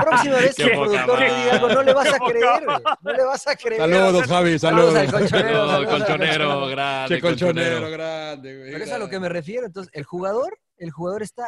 próxima 0.00 0.34
vez 0.36 0.54
que 0.56 0.62
el 0.64 0.70
productor 0.72 1.18
te 1.20 1.24
diga 1.24 1.52
algo, 1.52 1.68
no 1.68 1.82
le 1.84 1.94
vas 1.94 2.12
a 2.12 2.18
creer, 2.18 2.64
güey. 2.64 2.76
No 3.02 3.12
le 3.12 3.24
vas 3.24 3.46
a 3.46 3.56
creer. 3.56 3.80
Saludos, 3.80 4.26
Javi, 4.26 4.58
Saludos 4.58 4.92
saludos. 4.94 5.14
al 5.14 5.20
colchonero. 5.20 5.54
No, 5.54 5.70
saludos 5.70 5.92
al 5.94 5.98
colchonero, 6.06 6.66
grande. 6.66 7.14
Che, 7.14 7.20
colchonero, 7.22 7.90
grande, 7.90 8.58
güey. 8.58 8.72
Pero 8.72 8.84
es 8.84 8.92
a 8.92 8.98
lo 8.98 9.08
que 9.08 9.20
me 9.20 9.28
refiero. 9.28 9.66
Entonces, 9.66 9.90
el 9.94 10.04
jugador, 10.04 10.58
el 10.78 10.90
jugador 10.90 11.22
está 11.22 11.46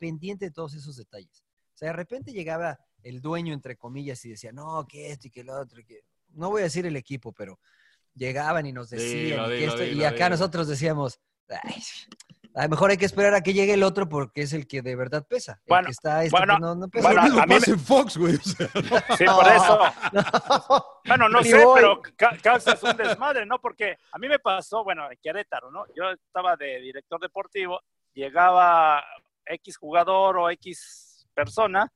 pendiente 0.00 0.46
de 0.46 0.50
todos 0.50 0.74
esos 0.74 0.96
detalles. 0.96 1.44
O 1.74 1.78
sea, 1.80 1.88
de 1.90 1.92
repente 1.94 2.32
llegaba 2.32 2.78
el 3.02 3.20
dueño, 3.20 3.54
entre 3.54 3.76
comillas, 3.76 4.24
y 4.24 4.30
decía, 4.30 4.50
no, 4.52 4.86
que 4.88 5.10
esto 5.12 5.28
y 5.28 5.30
que 5.30 5.44
lo 5.44 5.54
otro. 5.60 5.80
Que... 5.86 6.00
No 6.30 6.50
voy 6.50 6.62
a 6.62 6.64
decir 6.64 6.84
el 6.86 6.96
equipo, 6.96 7.32
pero 7.32 7.60
llegaban 8.14 8.66
y 8.66 8.72
nos 8.72 8.90
decían 8.90 9.24
Dilo, 9.24 9.46
y, 9.46 9.48
que 9.50 9.54
dilo, 9.60 9.72
esto- 9.72 9.84
y 9.84 9.88
dilo, 9.90 10.06
acá 10.06 10.16
dilo. 10.16 10.28
nosotros 10.30 10.66
decíamos, 10.68 11.20
"Ay, 11.48 11.82
a 12.54 12.64
lo 12.64 12.68
mejor 12.70 12.90
hay 12.90 12.96
que 12.96 13.04
esperar 13.06 13.32
a 13.34 13.40
que 13.42 13.52
llegue 13.52 13.74
el 13.74 13.82
otro 13.84 14.08
porque 14.08 14.42
es 14.42 14.52
el 14.52 14.66
que 14.66 14.82
de 14.82 14.96
verdad 14.96 15.24
pesa. 15.26 15.52
El 15.64 15.68
Bueno, 15.68 15.86
que 15.86 15.92
está 15.92 16.24
este, 16.24 16.36
bueno, 16.36 16.58
no, 16.58 16.74
no 16.74 16.88
pesa. 16.88 17.06
bueno, 17.08 17.22
Bueno, 17.22 17.42
a 17.42 17.46
mí 17.46 17.54
pasa 17.54 17.70
me- 17.70 17.72
en 17.74 17.80
Fox, 17.80 18.16
güey. 18.16 18.34
o 18.34 18.40
sea, 18.42 18.68
no. 18.74 19.16
Sí, 19.16 19.24
por 19.24 19.46
eso. 19.48 20.84
Bueno, 21.06 21.28
no 21.28 21.42
sé, 21.44 21.64
voy. 21.64 21.74
pero 21.80 22.02
ca- 22.16 22.36
causas 22.42 22.82
un 22.82 22.96
desmadre, 22.96 23.46
¿no? 23.46 23.60
Porque 23.60 23.96
a 24.12 24.18
mí 24.18 24.28
me 24.28 24.38
pasó, 24.40 24.82
bueno, 24.84 25.10
en 25.10 25.18
Querétaro, 25.22 25.70
¿no? 25.70 25.84
Yo 25.94 26.10
estaba 26.10 26.56
de 26.56 26.80
director 26.80 27.20
deportivo, 27.20 27.80
llegaba 28.12 29.02
X 29.54 29.76
jugador 29.76 30.38
o 30.38 30.50
X 30.50 31.26
persona 31.34 31.90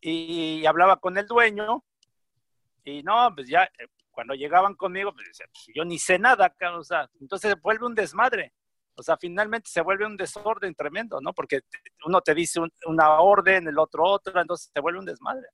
y 0.00 0.64
hablaba 0.66 0.96
con 0.98 1.16
el 1.16 1.26
dueño 1.26 1.84
y 2.84 3.02
no, 3.02 3.32
pues 3.34 3.48
ya 3.48 3.64
eh, 3.64 3.86
cuando 4.10 4.34
llegaban 4.34 4.74
conmigo, 4.74 5.12
pues 5.12 5.26
"Pues, 5.38 5.66
yo 5.74 5.84
ni 5.84 5.98
sé 5.98 6.18
nada, 6.18 6.50
cabrón", 6.50 6.80
o 6.80 6.84
sea, 6.84 7.08
entonces 7.20 7.52
se 7.52 7.60
vuelve 7.60 7.86
un 7.86 7.94
desmadre. 7.94 8.52
O 8.96 9.02
sea, 9.02 9.16
finalmente 9.16 9.68
se 9.70 9.80
vuelve 9.80 10.06
un 10.06 10.16
desorden 10.16 10.74
tremendo, 10.74 11.20
¿no? 11.20 11.32
Porque 11.32 11.60
uno 12.06 12.20
te 12.20 12.32
dice 12.34 12.60
un- 12.60 12.72
una 12.86 13.18
orden, 13.20 13.66
el 13.66 13.78
otro 13.78 14.04
otra, 14.04 14.40
entonces 14.42 14.70
se 14.72 14.80
vuelve 14.80 15.00
un 15.00 15.04
desmadre. 15.06 15.48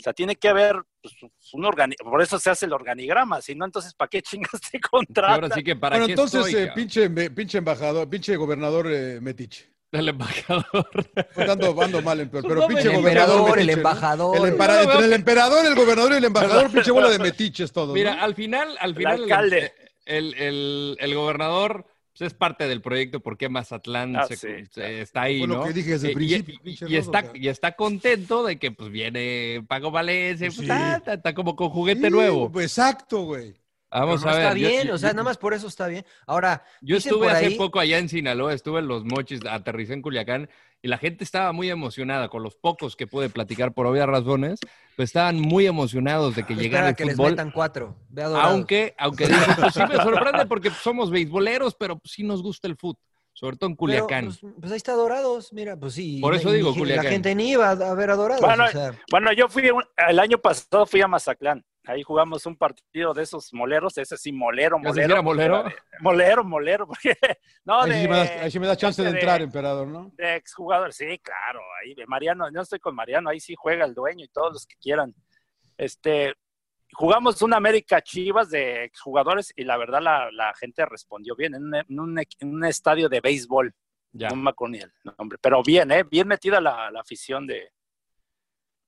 O 0.00 0.02
sea, 0.02 0.12
tiene 0.12 0.34
que 0.34 0.48
haber 0.48 0.82
pues, 1.00 1.14
un 1.52 1.64
organigrama, 1.64 2.10
por 2.10 2.22
eso 2.22 2.38
se 2.40 2.50
hace 2.50 2.66
el 2.66 2.72
organigrama, 2.72 3.40
si 3.40 3.54
no, 3.54 3.64
entonces, 3.66 3.94
¿para 3.94 4.08
qué 4.08 4.20
chingas 4.50 4.60
te 4.70 4.80
contratan? 4.80 5.34
ahora 5.34 5.50
sí 5.54 5.62
que 5.62 5.76
para 5.76 5.94
Bueno, 5.96 6.06
qué 6.06 6.12
entonces, 6.12 6.46
estoy, 6.46 6.64
eh, 6.64 6.72
pinche, 6.74 7.10
pinche 7.30 7.58
embajador, 7.58 8.08
pinche 8.10 8.34
gobernador 8.36 8.88
eh, 8.90 9.20
Metiche. 9.20 9.72
El 9.92 10.08
embajador. 10.08 10.88
Pues 11.34 11.48
ando, 11.48 11.80
ando 11.82 12.02
mal, 12.02 12.28
pero 12.30 12.54
No, 12.54 12.66
pinche 12.66 12.88
el 12.88 12.96
gobernador. 12.96 13.50
emperador, 13.50 13.58
el 13.58 13.66
metiche, 13.66 13.76
¿no? 13.76 13.78
embajador. 13.78 14.36
El 14.36 14.42
lo 14.42 14.48
entre 14.92 15.04
el 15.06 15.12
emperador, 15.12 15.66
el 15.66 15.74
gobernador 15.74 16.12
y 16.12 16.16
el 16.16 16.24
embajador, 16.24 16.70
pinche 16.70 16.90
bola 16.90 17.10
de 17.10 17.18
metiches 17.18 17.72
todos. 17.72 17.94
Mira, 17.94 18.16
¿no? 18.16 18.22
al 18.22 18.34
final, 18.34 18.76
al 18.80 18.94
final, 18.94 19.16
el, 19.16 19.22
alcalde. 19.24 19.72
el, 20.06 20.34
el- 20.34 20.96
el 20.98 21.14
gobernador 21.14 21.86
pues, 22.16 22.22
es 22.32 22.34
parte 22.34 22.68
del 22.68 22.80
proyecto 22.82 23.20
porque 23.20 23.48
Mazatlán 23.48 24.16
Ah, 24.16 24.26
se- 24.26 24.36
sí, 24.36 24.46
se- 24.48 24.70
claro. 24.70 24.88
está 24.94 25.22
ahí, 25.22 25.38
Fue 25.40 25.48
lo 25.48 25.56
¿no? 25.56 25.64
que 25.64 25.72
dije 25.72 25.90
desde 25.90 26.08
el 26.08 26.12
y- 26.12 26.14
principio, 26.42 26.54
y, 26.88 26.92
y 26.94 26.96
está, 26.96 27.24
y 27.34 27.48
está 27.48 27.72
contento 27.72 28.44
de 28.44 28.58
que 28.58 28.70
pues 28.72 28.90
viene 28.90 29.62
Pago 29.68 29.90
Valencia, 29.90 30.46
pues, 30.48 30.66
Sí. 30.66 30.68
ah, 30.70 30.94
está, 30.98 31.14
está 31.14 31.34
como 31.34 31.54
con 31.56 31.68
juguete 31.70 32.06
Sí, 32.06 32.10
nuevo. 32.10 32.50
pues, 32.50 32.66
exacto, 32.66 33.22
güey. 33.24 33.54
Vamos 33.92 34.22
Pero 34.22 34.30
no 34.30 34.36
a 34.36 34.38
ver. 34.38 34.42
está 34.46 34.54
bien, 34.54 34.86
yo- 34.88 34.94
o 34.94 34.98
sea, 34.98 35.10
yo- 35.10 35.14
nada 35.14 35.24
más 35.24 35.36
por 35.38 35.52
eso 35.54 35.66
está 35.66 35.86
bien. 35.86 36.04
Ahora, 36.26 36.64
Yo 36.80 36.96
estuve 36.96 37.28
hace 37.30 37.46
ahí- 37.46 37.54
poco 37.56 37.78
allá 37.78 37.98
en 37.98 38.08
Sinaloa, 38.08 38.54
estuve 38.54 38.80
en 38.80 38.88
los 38.88 39.04
mochis, 39.04 39.40
aterricé 39.48 39.92
en 39.92 40.02
Culiacán 40.02 40.48
y 40.80 40.88
la 40.88 40.98
gente 40.98 41.24
estaba 41.24 41.52
muy 41.52 41.70
emocionada 41.70 42.28
con 42.28 42.42
los 42.42 42.56
pocos 42.56 42.96
que 42.96 43.06
pude 43.06 43.28
platicar 43.28 43.72
por 43.72 43.86
obvias 43.86 44.06
razones, 44.06 44.58
pues 44.96 45.10
estaban 45.10 45.38
muy 45.40 45.66
emocionados 45.66 46.34
de 46.34 46.44
que 46.44 46.54
llegara 46.54 46.88
el 46.90 46.96
que 46.96 47.04
les 47.04 47.16
fútbol. 47.16 47.32
metan 47.32 47.50
cuatro. 47.50 47.96
Dorados. 48.08 48.38
Aunque, 48.42 48.94
aunque 48.98 49.28
dije, 49.28 49.52
pues 49.60 49.74
sí 49.74 49.80
me 49.88 49.96
sorprende 49.96 50.46
porque 50.46 50.70
somos 50.70 51.10
beisboleros, 51.10 51.74
pero 51.74 52.00
sí 52.04 52.22
nos 52.24 52.42
gusta 52.42 52.66
el 52.68 52.76
fútbol, 52.76 53.02
sobre 53.42 53.56
todo 53.56 53.70
en 53.70 53.72
Pero, 53.76 53.78
Culiacán. 54.06 54.24
pues, 54.26 54.38
pues 54.60 54.70
ahí 54.70 54.76
está 54.76 54.92
Dorados, 54.92 55.52
mira, 55.52 55.76
pues 55.76 55.94
sí. 55.94 56.20
Por 56.20 56.32
y- 56.34 56.36
eso 56.36 56.50
y 56.50 56.58
digo, 56.58 56.70
ni- 56.70 56.78
Culiacán. 56.78 57.04
La 57.04 57.10
gente 57.10 57.34
ni 57.34 57.50
iba 57.50 57.70
a 57.70 57.94
ver 57.94 58.10
a 58.10 58.14
Dorados. 58.14 58.40
Bueno, 58.40 58.64
o 58.64 58.68
sea, 58.68 58.92
Bueno, 59.10 59.32
yo 59.32 59.48
fui, 59.48 59.68
un- 59.70 59.82
el 60.08 60.18
año 60.20 60.38
pasado 60.38 60.86
fui 60.86 61.00
a 61.02 61.08
Mazatlán. 61.08 61.64
Ahí 61.84 62.04
jugamos 62.04 62.46
un 62.46 62.56
partido 62.56 63.12
de 63.12 63.24
esos 63.24 63.52
moleros, 63.52 63.98
ese 63.98 64.16
sí, 64.16 64.30
molero, 64.30 64.76
¿Ya 64.76 64.82
se 64.82 64.88
molero. 64.90 65.02
hiciera 65.06 65.22
molero? 65.22 65.64
De- 65.64 65.74
Molero, 65.98 66.44
molero, 66.44 66.86
porque 66.86 67.16
no, 67.64 67.80
Ahí 67.82 67.90
de, 67.90 68.02
sí 68.02 68.08
me 68.08 68.16
das, 68.16 68.30
ahí 68.30 68.50
sí 68.52 68.60
me 68.60 68.66
das 68.68 68.78
chance 68.78 69.02
de 69.02 69.10
de- 69.10 69.18
entrar, 69.18 69.42
emperador, 69.42 69.88
¿no? 69.88 70.12
de 70.14 70.36
exjugadores. 70.36 70.94
Sí, 70.94 71.18
claro, 71.18 71.58
ahí 71.82 71.94
de 71.94 72.06
Mariano, 72.06 72.48
no 72.52 72.62
estoy 72.62 72.78
con 72.78 72.94
Mariano, 72.94 73.28
ahí 73.30 73.40
sí 73.40 73.56
juega 73.58 73.84
el 73.84 73.94
dueño 73.94 74.24
y 74.24 74.28
todos 74.28 74.52
los 74.52 74.66
que 74.66 74.76
quieran. 74.80 75.12
Este, 75.76 76.34
jugamos 76.94 77.40
una 77.42 77.56
América 77.56 78.00
Chivas 78.02 78.50
de 78.50 78.90
jugadores 79.02 79.52
y 79.56 79.64
la 79.64 79.76
verdad 79.76 80.00
la, 80.02 80.30
la 80.32 80.52
gente 80.54 80.84
respondió 80.86 81.34
bien 81.36 81.54
en 81.54 81.64
un, 81.64 81.74
en 81.74 82.00
un- 82.00 82.18
en 82.18 82.54
un 82.54 82.64
estadio 82.64 83.08
de 83.08 83.20
béisbol. 83.20 83.74
Ya. 84.12 84.28
No 84.28 84.36
me 84.36 84.50
acuerdo 84.50 84.72
ni 84.72 84.78
el 84.80 84.92
nombre, 85.18 85.38
pero 85.40 85.62
bien, 85.62 85.90
¿eh? 85.90 86.02
Bien 86.04 86.28
metida 86.28 86.60
la, 86.60 86.90
la 86.90 87.00
afición 87.00 87.46
de 87.46 87.70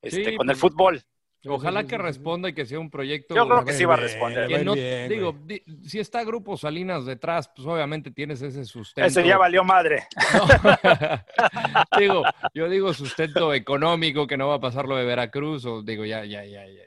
este, 0.03 0.25
Sí, 0.33 0.37
con 0.37 0.51
el 0.51 0.57
pues, 0.57 0.61
fútbol. 0.61 1.03
Ojalá 1.47 1.87
que 1.87 1.99
responda 1.99 2.49
y 2.49 2.55
que 2.55 2.65
sea 2.65 2.79
un 2.79 2.89
proyecto. 2.91 3.35
Yo 3.35 3.47
creo 3.47 3.65
que 3.67 3.73
sí 3.75 3.85
va 3.85 3.95
a 3.95 3.99
responder. 3.99 4.49
que 4.49 4.65
no- 4.65 4.73
bien, 4.75 5.09
digo, 5.11 5.35
di- 5.45 5.63
si 5.87 5.99
está 5.99 6.25
Grupo 6.25 6.57
Salinas 6.57 7.05
detrás, 7.05 7.51
pues 7.55 7.67
obviamente 7.67 8.11
tienes 8.11 8.41
ese 8.43 8.65
sustento. 8.65 9.07
Ese 9.07 9.27
ya 9.27 9.37
valió 9.37 9.63
madre. 9.65 10.07
digo, 11.99 12.23
yo 12.55 12.69
digo 12.69 12.93
sustento 12.95 13.53
económico 13.55 14.27
que 14.27 14.37
no 14.37 14.49
va 14.49 14.55
a 14.57 14.61
pasar 14.61 14.87
lo 14.87 14.97
de 14.97 15.05
Veracruz, 15.05 15.65
o 15.67 15.83
digo, 15.83 16.05
ya, 16.05 16.25
ya, 16.25 16.45
ya, 16.45 16.67
ya. 16.67 16.83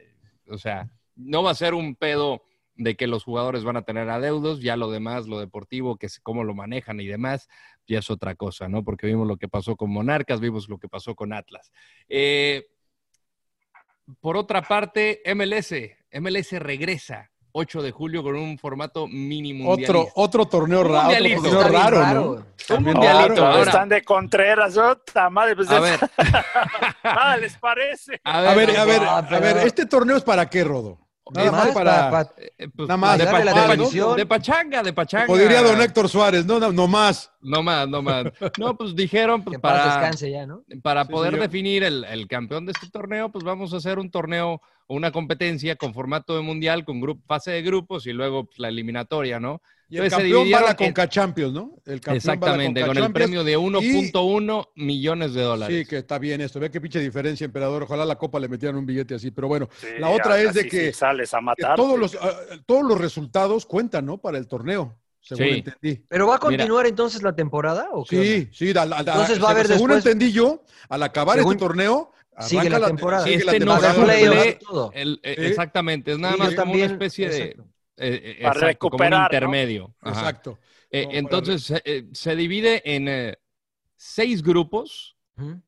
O 0.50 0.58
sea, 0.58 0.88
no 1.18 1.42
va 1.42 1.50
a 1.50 1.54
ser 1.54 1.74
un 1.74 1.94
pedo 1.94 2.42
de 2.76 2.96
que 2.96 3.06
los 3.08 3.24
jugadores 3.24 3.64
van 3.64 3.76
a 3.76 3.82
tener 3.82 4.08
adeudos, 4.08 4.60
ya 4.62 4.76
lo 4.76 4.90
demás, 4.90 5.26
lo 5.26 5.40
deportivo, 5.40 5.96
que 5.96 6.06
es 6.06 6.20
cómo 6.20 6.44
lo 6.44 6.54
manejan 6.54 7.00
y 7.00 7.06
demás, 7.06 7.48
ya 7.88 7.98
es 7.98 8.08
otra 8.08 8.36
cosa, 8.36 8.68
¿no? 8.68 8.84
Porque 8.84 9.06
vimos 9.08 9.26
lo 9.26 9.36
que 9.36 9.48
pasó 9.48 9.74
con 9.76 9.90
Monarcas, 9.90 10.38
vimos 10.40 10.68
lo 10.68 10.78
que 10.78 10.88
pasó 10.88 11.14
con 11.16 11.32
Atlas. 11.32 11.72
Eh, 12.08 12.68
por 14.20 14.36
otra 14.36 14.62
parte, 14.62 15.20
MLS, 15.34 15.74
MLS 16.20 16.52
regresa 16.60 17.30
8 17.52 17.82
de 17.82 17.90
julio 17.90 18.22
con 18.22 18.36
un 18.36 18.56
formato 18.58 19.08
mínimo. 19.08 19.68
Otro, 19.70 20.06
otro 20.14 20.46
torneo 20.46 20.82
Un 20.82 20.88
raro, 20.92 21.08
otro 21.10 21.50
torneo 21.50 21.68
raro, 21.80 21.98
raro. 21.98 22.46
¿no? 22.68 22.76
Un 22.76 22.84
mundialito, 22.84 23.34
raro. 23.42 23.46
ahora. 23.46 23.70
Están 23.70 23.88
de 23.88 24.02
Contreras, 24.04 24.76
otra 24.76 25.28
madre. 25.30 25.56
Pues, 25.56 25.68
A 25.70 25.80
ver, 25.80 25.98
ah, 27.02 27.36
¿les 27.40 27.56
parece? 27.58 28.20
a 28.22 28.50
A 28.50 28.54
ver, 28.54 28.76
a 28.78 28.84
ver, 28.84 29.02
Ah, 29.02 29.18
a 29.18 29.28
pero- 29.28 29.40
ver, 29.40 29.56
¿este 29.66 29.84
torneo 29.86 30.16
es 30.16 30.22
para 30.22 30.48
qué, 30.48 30.62
Rodo? 30.62 31.00
Nada 31.34 31.52
más 31.52 31.68
para, 31.70 32.10
pa- 32.10 32.24
pa- 32.24 32.32
pues, 32.74 32.88
Nada 32.88 32.96
más, 32.96 33.18
de, 33.18 33.24
pa- 33.26 33.32
pachanga, 34.26 34.82
de 34.82 34.92
pachanga. 34.92 35.26
como 35.26 35.38
diría 35.38 35.62
don 35.62 35.80
Héctor 35.80 36.08
Suárez, 36.08 36.46
no, 36.46 36.58
no, 36.58 36.72
no 36.72 36.86
más. 36.88 37.30
No 37.40 37.62
más, 37.62 37.88
no 37.88 38.02
más. 38.02 38.26
No, 38.58 38.76
pues 38.76 38.94
dijeron 38.94 39.42
pues, 39.42 39.58
para, 39.58 39.84
descanse 39.84 40.30
ya, 40.30 40.46
¿no? 40.46 40.62
para 40.82 41.04
Sí, 41.04 41.12
poder 41.12 41.32
señor. 41.32 41.48
definir 41.48 41.84
el, 41.84 42.04
el 42.04 42.26
campeón 42.28 42.66
de 42.66 42.72
este 42.72 42.88
torneo, 42.90 43.30
pues 43.30 43.44
vamos 43.44 43.72
a 43.74 43.76
hacer 43.78 43.98
un 43.98 44.10
torneo 44.10 44.60
o 44.86 44.94
una 44.94 45.12
competencia 45.12 45.76
con 45.76 45.92
formato 45.94 46.34
de 46.36 46.42
mundial, 46.42 46.84
con 46.84 47.00
grupo, 47.00 47.22
fase 47.26 47.50
de 47.50 47.62
grupos 47.62 48.06
y 48.06 48.12
luego 48.12 48.44
pues, 48.46 48.58
la 48.58 48.68
eliminatoria, 48.68 49.38
¿no? 49.40 49.60
Y 49.90 49.96
el 49.96 50.10
campeón 50.10 50.46
va 50.52 50.58
a 50.58 50.62
la 50.62 50.70
en- 50.72 50.76
Conca 50.76 51.08
Champions, 51.08 51.52
¿no? 51.54 51.74
El 51.86 52.00
campeón 52.00 52.04
va 52.04 52.10
a 52.10 52.12
la 52.12 52.16
Exactamente, 52.16 52.80
Conca 52.82 52.94
con 52.94 53.04
el 53.04 53.12
premio 53.12 53.42
de 53.44 53.56
1.1 53.56 54.68
millones 54.76 55.34
de 55.34 55.42
dólares. 55.42 55.76
Sí, 55.78 55.86
que 55.86 55.98
está 55.98 56.18
bien 56.18 56.40
esto. 56.40 56.60
Ve 56.60 56.70
qué 56.70 56.80
pinche 56.80 57.00
diferencia, 57.00 57.44
emperador. 57.44 57.84
Ojalá 57.84 58.04
la 58.04 58.16
Copa 58.16 58.38
le 58.38 58.48
metieran 58.48 58.76
un 58.76 58.84
billete 58.86 59.14
así. 59.14 59.30
Pero 59.30 59.48
bueno, 59.48 59.68
Sí, 59.80 59.86
la 59.98 60.10
otra 60.10 60.40
es 60.40 60.54
de 60.54 60.68
que, 60.68 60.88
sí 60.88 60.92
sales 60.98 61.32
a 61.32 61.38
que 61.38 61.44
matar. 61.44 61.76
todos, 61.76 61.98
los, 61.98 62.16
ah, 62.20 62.38
todos 62.66 62.82
los 62.84 62.98
resultados 63.00 63.64
cuentan, 63.66 64.04
¿no? 64.04 64.18
Para 64.18 64.36
el 64.38 64.46
torneo, 64.46 64.94
según 65.20 65.44
Sí. 65.46 65.50
entendí. 65.66 66.04
¿Pero 66.08 66.26
va 66.26 66.34
a 66.34 66.36
Mira. 66.36 66.40
continuar 66.58 66.86
entonces 66.86 67.22
la 67.22 67.34
temporada? 67.34 67.88
¿o 67.92 68.04
qué 68.04 68.48
Sí, 68.52 68.66
sí. 68.66 68.72
da- 68.74 68.82
Entonces 68.84 69.42
va 69.42 69.48
a 69.48 69.50
haber 69.52 69.66
según 69.68 69.88
después- 69.90 70.04
entendí 70.06 70.32
yo, 70.32 70.64
al 70.90 71.02
acabar 71.02 71.38
Según- 71.38 71.52
este 71.54 71.64
torneo, 71.64 72.12
Sigue 72.40 72.70
la 72.70 72.86
temporada. 72.86 73.24
sigue 73.24 73.44
la 73.44 73.52
Este 73.52 73.64
no 73.64 73.72
temporada. 73.80 73.94
se 73.94 75.00
el- 75.02 75.20
eh, 75.24 75.34
Sí. 75.38 75.44
exactamente, 75.46 76.12
es 76.12 76.18
nada 76.20 76.36
más 76.36 76.54
como 76.54 76.74
una 76.74 76.84
especie 76.84 77.28
de... 77.28 77.36
exacto. 77.36 77.64
Eh, 77.98 78.36
eh, 78.38 78.42
Para 78.42 78.54
exacto, 78.60 78.78
como 78.90 78.94
un 78.96 78.98
recuperar, 79.00 79.20
¿no? 79.20 79.26
intermedio. 79.26 79.94
Exacto. 80.04 80.58
Eh, 80.90 81.06
entonces, 81.12 81.62
se- 81.64 81.82
eh, 81.84 82.04
se 82.12 82.34
divide 82.36 82.82
en 82.84 83.08
eh, 83.08 83.36
seis 83.96 84.42
grupos, 84.42 85.16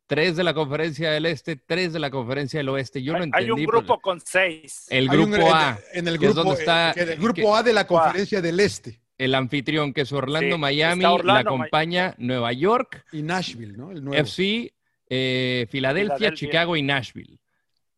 tres 0.09 0.37
de 0.37 0.43
la 0.43 0.53
conferencia 0.53 1.13
del 1.13 1.27
este, 1.27 1.55
tres 1.55 1.93
de 1.93 2.01
la 2.01 2.11
conferencia 2.11 2.59
del 2.59 2.69
oeste. 2.71 3.03
Yo 3.03 3.13
no 3.13 3.19
Hay- 3.19 3.25
entendí. 3.25 3.45
Hay 3.45 3.51
un 3.53 3.65
grupo 3.65 4.01
con 4.01 4.21
seis. 4.21 4.87
El 4.91 5.09
un- 5.11 5.31
grupo 5.31 5.55
A, 5.55 5.79
En 5.93 6.09
el 6.09 6.19
que 6.19 6.27
es 6.27 6.33
grupo, 6.35 6.49
donde 6.49 6.61
está- 6.61 6.93
en 6.93 7.09
el 7.09 7.15
que- 7.15 7.21
grupo 7.23 7.55
A 7.57 7.63
de 7.63 7.73
la 7.73 7.87
conferencia 7.87 8.41
del 8.43 8.59
Este. 8.59 9.01
el 9.17 9.35
anfitrión, 9.35 9.93
que 9.93 10.01
es 10.01 10.13
Orlando, 10.13 10.57
Sí, 10.57 10.61
Miami, 10.61 11.05
Orlando, 11.05 11.33
la 11.35 11.39
acompaña 11.41 12.15
Nueva 12.19 12.53
York, 12.53 13.05
Y 13.13 13.23
Nashville, 13.23 13.77
¿no? 13.77 13.93
El 13.93 14.03
nuevo. 14.03 14.21
FC, 14.21 14.73
eh, 15.09 15.67
Filadelfia, 15.71 16.17
Filadelfia. 16.17 16.33
Chicago 16.35 16.77
y 16.77 16.83
Nashville. 16.83 17.39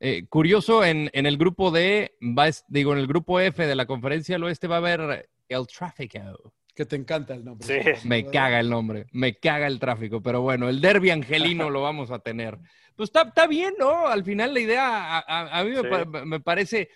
Eh, 0.05 0.27
curioso, 0.29 0.85
en, 0.85 1.11
en 1.13 1.27
el 1.27 1.37
grupo 1.39 1.71
D, 1.71 2.17
va, 2.21 2.47
digo, 2.67 2.93
en 2.93 2.99
el 2.99 3.07
grupo 3.07 3.39
F 3.39 3.65
de 3.65 3.75
la 3.77 3.87
conferencia 3.87 4.35
del 4.35 4.43
oeste 4.43 4.67
va 4.67 4.75
a 4.75 4.79
haber 4.79 5.31
el 5.49 5.67
tráfico. 5.69 6.53
Que 6.75 6.85
te 6.87 6.97
encanta 6.97 7.35
el 7.35 7.45
nombre. 7.45 7.97
Sí. 8.01 8.09
Me 8.09 8.27
caga 8.27 8.59
el 8.59 8.69
nombre, 8.69 9.07
me 9.13 9.35
caga 9.37 9.69
el 9.69 9.79
tráfico, 9.79 10.21
pero 10.21 10.41
bueno, 10.41 10.69
el 10.69 10.81
derby 10.81 11.11
angelino 11.11 11.71
lo 11.71 11.83
vamos 11.83 12.11
a 12.11 12.19
tener. 12.19 12.59
Pues 12.97 13.11
está, 13.11 13.23
está 13.23 13.47
bien, 13.47 13.75
¿no? 13.79 14.09
Al 14.09 14.25
final 14.25 14.53
la 14.55 14.61
idea 14.61 15.19
a, 15.19 15.19
a- 15.21 15.61
a 15.61 15.65
mí 15.65 15.71
me, 15.71 15.83
Sí. 15.83 15.89
pa- 15.89 16.25
me 16.25 16.41
parece, 16.41 16.89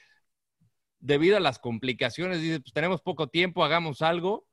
debido 0.99 1.37
a 1.37 1.41
las 1.41 1.59
complicaciones, 1.61 2.41
dice, 2.41 2.59
pues 2.61 2.73
tenemos 2.73 3.03
poco 3.03 3.29
tiempo, 3.29 3.65
hagamos 3.65 4.03
algo. 4.03 4.49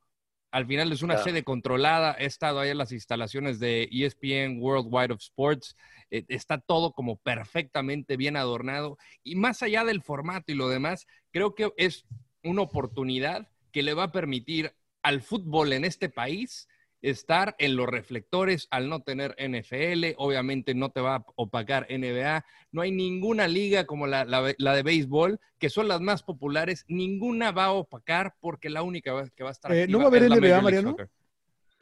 Al 0.52 0.66
final 0.66 0.92
es 0.92 1.02
una 1.02 1.14
Claro. 1.14 1.30
sede 1.30 1.42
controlada, 1.42 2.14
he 2.18 2.26
estado 2.26 2.60
ahí 2.60 2.70
en 2.70 2.78
las 2.78 2.92
instalaciones 2.92 3.58
de 3.58 3.88
ESPN 3.90 4.60
Worldwide 4.60 5.12
of 5.12 5.20
Sports, 5.20 5.74
eh, 6.18 6.24
está 6.28 6.58
todo 6.58 6.92
como 6.92 7.16
perfectamente 7.16 8.16
bien 8.16 8.36
adornado 8.36 8.96
y 9.22 9.36
más 9.36 9.62
allá 9.62 9.84
del 9.84 10.02
formato 10.02 10.52
y 10.52 10.54
lo 10.54 10.68
demás, 10.68 11.06
creo 11.30 11.54
que 11.54 11.72
es 11.76 12.06
una 12.42 12.62
oportunidad 12.62 13.48
que 13.72 13.82
le 13.82 13.94
va 13.94 14.04
a 14.04 14.12
permitir 14.12 14.72
al 15.02 15.20
fútbol 15.22 15.72
en 15.72 15.84
este 15.84 16.08
país 16.08 16.68
estar 17.02 17.54
en 17.58 17.76
los 17.76 17.86
reflectores 17.86 18.66
al 18.70 18.88
no 18.88 19.00
tener 19.02 19.34
NFL, 19.36 20.14
obviamente 20.16 20.74
no 20.74 20.90
te 20.90 21.00
va 21.02 21.16
a 21.16 21.24
opacar 21.36 21.84
NBA, 21.90 22.44
no 22.72 22.80
hay 22.80 22.92
ninguna 22.92 23.46
liga 23.46 23.84
como 23.84 24.06
la, 24.06 24.24
la- 24.24 24.54
la 24.56 24.74
de 24.74 24.82
béisbol, 24.82 25.38
que 25.58 25.68
son 25.68 25.86
las 25.88 26.00
más 26.00 26.22
populares, 26.22 26.84
ninguna 26.88 27.50
va 27.52 27.66
a 27.66 27.72
opacar 27.72 28.36
porque 28.40 28.70
la 28.70 28.82
única 28.82 29.12
que 29.36 29.42
va 29.42 29.50
a 29.50 29.52
estar 29.52 29.72
Eh, 29.72 29.86
¿no 29.86 29.98
va 29.98 30.04
a 30.04 30.06
haber 30.08 30.22
NBA, 30.22 30.62
Mariano? 30.62 30.90
Soccer. 30.90 31.10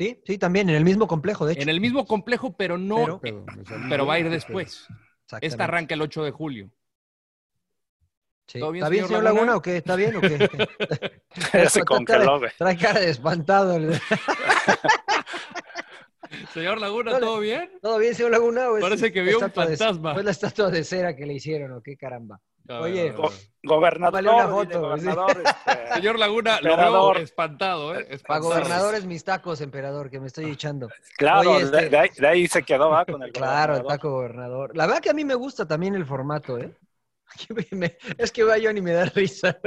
Sí, 0.02 0.20
sí, 0.26 0.36
también, 0.38 0.68
en 0.68 0.74
el 0.74 0.84
mismo 0.84 1.06
complejo, 1.06 1.46
de 1.46 1.52
hecho. 1.52 1.62
En 1.62 1.68
el 1.68 1.80
mismo 1.80 2.06
complejo, 2.06 2.56
pero 2.56 2.76
no, 2.76 3.20
Pero- 3.20 4.06
va 4.06 4.14
a 4.14 4.18
ir 4.18 4.30
después. 4.30 4.88
Esta 5.40 5.64
arranca 5.64 5.94
el 5.94 6.02
8 6.02 6.24
de 6.24 6.30
julio. 6.32 6.70
Sí. 8.48 8.58
¿Todo 8.58 8.72
bien, 8.72 8.82
¿Está 8.82 8.90
bien, 8.90 9.04
señor 9.06 9.20
señor 9.20 9.24
Laguna, 9.24 9.40
Laguna? 9.42 9.56
o 9.58 9.62
qué? 9.62 9.76
¿Está 9.76 9.94
bien 9.94 10.16
o 10.16 10.20
qué? 10.20 10.48
Se 11.70 11.84
congeló, 11.84 12.40
güey. 12.40 12.50
Trae 12.58 12.76
cara 12.76 12.98
de 13.00 13.10
espantado. 13.10 13.78
Señor 16.52 16.80
Laguna. 16.80 17.18
¿todo 17.20 17.40
bien? 17.40 17.70
¿Todo 17.80 17.98
bien, 17.98 18.14
señor 18.14 18.32
Laguna? 18.32 18.66
Parece 18.80 19.12
que 19.12 19.22
vio 19.22 19.38
un 19.38 19.50
fantasma. 19.52 20.14
Fue 20.14 20.24
la 20.24 20.30
estatua 20.32 20.70
de 20.70 20.82
cera 20.82 21.14
que 21.14 21.26
le 21.26 21.34
hicieron, 21.34 21.72
¿o 21.72 21.82
qué 21.82 21.96
caramba? 21.96 22.40
Oye. 22.68 23.14
Gobernador, 23.64 24.12
Vale 24.24 24.28
una 24.28 24.48
foto, 24.48 24.80
gobernador, 24.80 25.30
este, 25.44 25.94
Señor 25.94 26.18
Laguna, 26.18 26.60
lo 26.60 26.76
veo 26.76 27.14
espantado, 27.16 27.94
¿eh? 27.96 28.18
Para 28.26 28.40
gobernadores 28.40 29.04
mis 29.04 29.22
tacos, 29.22 29.60
emperador, 29.60 30.10
que 30.10 30.18
me 30.18 30.26
estoy 30.26 30.50
echando. 30.50 30.88
claro, 31.16 31.52
Oye, 31.52 31.64
este- 31.64 31.88
de 31.88 31.98
ahí, 31.98 32.08
de 32.18 32.26
ahí 32.26 32.48
se 32.48 32.62
quedó, 32.64 32.90
¿va? 32.90 33.04
Con 33.04 33.22
el 33.22 33.32
Claro, 33.32 33.76
el 33.76 33.86
taco 33.86 34.10
gobernador. 34.10 34.76
La 34.76 34.86
verdad 34.86 35.00
que 35.00 35.10
a 35.10 35.14
mí 35.14 35.24
me 35.24 35.34
gusta 35.34 35.66
también 35.66 35.94
el 35.94 36.04
formato, 36.06 36.58
¿eh? 36.58 36.74
Es 38.18 38.32
que 38.32 38.42
va 38.42 38.58
yo 38.58 38.72
ni 38.72 38.80
me 38.80 38.92
da 38.92 39.04
risa. 39.06 39.58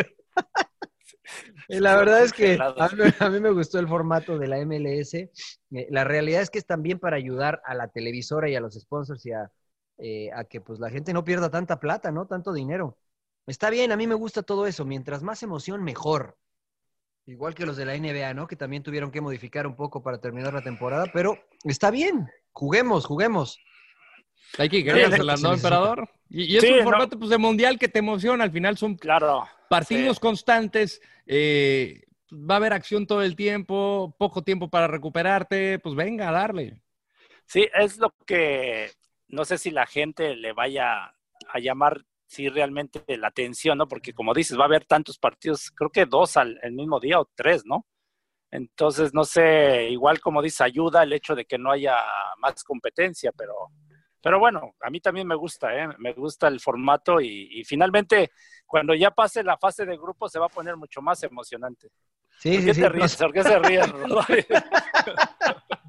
Y 1.67 1.79
la 1.79 1.95
verdad 1.95 2.21
es 2.21 2.33
que 2.33 2.59
a 2.59 2.89
mí, 2.89 3.03
a 3.19 3.29
mí 3.29 3.39
me 3.39 3.49
gustó 3.51 3.79
el 3.79 3.87
formato 3.87 4.37
de 4.37 4.47
la 4.47 4.57
MLS. 4.59 5.13
Eh, 5.15 5.29
La 5.89 6.03
realidad 6.03 6.41
es 6.41 6.49
que 6.49 6.59
es 6.59 6.65
también 6.65 6.99
para 6.99 7.15
ayudar 7.15 7.61
a 7.65 7.73
la 7.73 7.87
televisora 7.87 8.49
y 8.49 8.55
a 8.55 8.59
los 8.59 8.75
sponsors 8.75 9.25
y 9.25 9.31
a, 9.31 9.49
eh, 9.97 10.29
a 10.33 10.43
que 10.43 10.61
pues 10.61 10.79
la 10.79 10.89
gente 10.89 11.13
no 11.13 11.23
pierda 11.23 11.49
tanta 11.49 11.79
plata, 11.79 12.11
¿no? 12.11 12.27
Tanto 12.27 12.53
dinero. 12.53 12.97
Está 13.47 13.69
bien, 13.69 13.91
a 13.91 13.97
mí 13.97 14.07
me 14.07 14.15
gusta 14.15 14.43
todo 14.43 14.65
eso. 14.67 14.85
Mientras 14.85 15.23
más 15.23 15.43
emoción, 15.43 15.83
mejor. 15.83 16.37
Igual 17.27 17.55
que 17.55 17.65
los 17.65 17.77
de 17.77 17.85
la 17.85 17.95
NBA, 17.95 18.33
¿no? 18.33 18.47
Que 18.47 18.55
también 18.55 18.83
tuvieron 18.83 19.11
que 19.11 19.21
modificar 19.21 19.65
un 19.65 19.75
poco 19.75 20.03
para 20.03 20.19
terminar 20.19 20.53
la 20.53 20.61
temporada, 20.61 21.05
pero 21.13 21.37
está 21.63 21.89
bien. 21.91 22.29
Juguemos, 22.51 23.05
juguemos. 23.05 23.59
Hay 24.57 24.69
que 24.69 24.83
se 24.83 25.41
¿no, 25.41 25.53
emperador? 25.53 26.07
Y, 26.29 26.43
y 26.53 26.57
es 26.57 26.63
Sí, 26.63 26.71
un 26.71 26.77
no. 26.79 26.83
formato 26.83 27.17
pues, 27.17 27.29
de 27.29 27.37
mundial 27.37 27.79
que 27.79 27.87
te 27.87 27.99
emociona. 27.99 28.43
Al 28.43 28.51
final 28.51 28.77
son 28.77 28.95
Claro. 28.95 29.45
partidos 29.69 30.17
Sí. 30.17 30.21
constantes. 30.21 31.01
eh, 31.25 32.01
va 32.31 32.55
a 32.55 32.57
haber 32.57 32.73
acción 32.73 33.07
todo 33.07 33.21
el 33.23 33.35
tiempo, 33.35 34.15
poco 34.19 34.43
tiempo 34.43 34.69
para 34.69 34.87
recuperarte. 34.87 35.79
Pues 35.79 35.95
venga, 35.95 36.29
a 36.29 36.31
darle. 36.31 36.81
Sí, 37.45 37.67
es 37.73 37.97
lo 37.97 38.13
que 38.25 38.91
no 39.27 39.45
sé 39.45 39.57
si 39.57 39.71
la 39.71 39.85
gente 39.85 40.35
le 40.35 40.53
vaya 40.53 41.13
a 41.49 41.59
llamar 41.59 42.05
sí 42.27 42.49
realmente 42.49 43.03
la 43.17 43.27
atención, 43.27 43.77
¿no? 43.77 43.87
Porque 43.87 44.13
como 44.13 44.33
dices, 44.33 44.57
va 44.57 44.63
a 44.63 44.67
haber 44.67 44.85
tantos 44.85 45.17
partidos, 45.17 45.71
creo 45.71 45.89
que 45.89 46.05
dos 46.05 46.37
al 46.37 46.59
el 46.63 46.73
mismo 46.73 46.99
día 46.99 47.19
o 47.19 47.29
tres, 47.35 47.63
¿no? 47.65 47.85
Entonces, 48.51 49.13
no 49.13 49.25
sé, 49.25 49.89
igual 49.89 50.19
como 50.19 50.41
dice, 50.41 50.63
ayuda 50.63 51.03
el 51.03 51.13
hecho 51.13 51.35
de 51.35 51.45
que 51.45 51.57
no 51.57 51.71
haya 51.71 51.97
más 52.39 52.63
competencia, 52.63 53.31
pero, 53.37 53.53
pero 54.21 54.39
bueno, 54.39 54.75
a 54.81 54.89
mí 54.89 55.01
también 55.01 55.27
me 55.27 55.35
gusta, 55.35 55.75
¿eh? 55.75 55.89
Me 55.97 56.13
gusta 56.13 56.47
el 56.47 56.59
formato 56.59 57.19
y, 57.19 57.49
y 57.51 57.63
finalmente, 57.65 58.31
cuando 58.65 58.93
ya 58.95 59.11
pase 59.11 59.43
la 59.43 59.57
fase 59.57 59.85
de 59.85 59.97
grupo, 59.97 60.29
se 60.29 60.39
va 60.39 60.45
a 60.45 60.49
poner 60.49 60.77
mucho 60.77 61.01
más 61.01 61.21
emocionante. 61.23 61.89
Sí, 62.39 62.51
¿Por 62.51 62.59
sí, 62.59 62.65
qué 62.65 62.73
sí. 62.73 62.81
te 62.81 62.89
ríes? 62.89 63.15
¿Por 63.15 63.33
qué 63.33 63.43
se 63.43 63.59
ríen? 63.59 63.91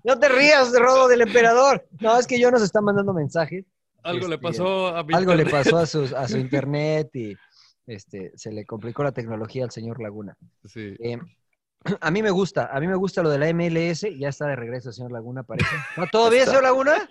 No 0.07 0.17
te 0.21 0.29
rías, 0.29 0.73
Rodo, 0.73 1.09
del 1.09 1.23
emperador. 1.23 1.85
No, 1.99 2.17
es 2.17 2.29
que 2.29 2.39
yo 2.39 2.49
nos 2.53 2.63
está 2.63 2.81
mandando 2.81 3.13
mensajes. 3.13 3.65
Algo 4.05 4.29
le 4.29 4.37
Este, 4.37 4.47
pasó 4.47 4.87
a 4.89 5.03
mi 5.03 5.13
Algo 5.13 5.35
le 5.35 5.47
pasó 5.47 5.79
a 5.79 5.87
su, 5.87 6.05
a 6.17 6.29
su 6.29 6.39
internet 6.39 7.11
y, 7.15 7.37
Este, 7.89 8.31
se 8.37 8.53
le 8.53 8.65
complicó 8.65 9.03
la 9.03 9.11
tecnología 9.11 9.65
al 9.65 9.73
señor 9.73 10.01
Laguna. 10.01 10.37
Sí. 10.65 10.95
Eh, 11.01 11.19
a 12.01 12.11
mí 12.13 12.23
me 12.23 12.31
gusta, 12.31 12.71
a 12.73 12.79
mí 12.79 12.87
me 12.87 12.95
gusta 12.95 13.25
lo 13.25 13.31
de 13.31 13.39
la 13.39 13.53
MLS. 13.53 14.07
Ya 14.17 14.29
está 14.29 14.47
de 14.47 14.55
regreso 14.55 14.91
el 14.91 14.95
señor 14.95 15.11
Laguna, 15.11 15.43
parece. 15.43 15.75
¿No, 15.97 16.07
¿Todo 16.07 16.31
bien, 16.31 16.47
señor 16.47 16.63
Laguna? 16.63 17.09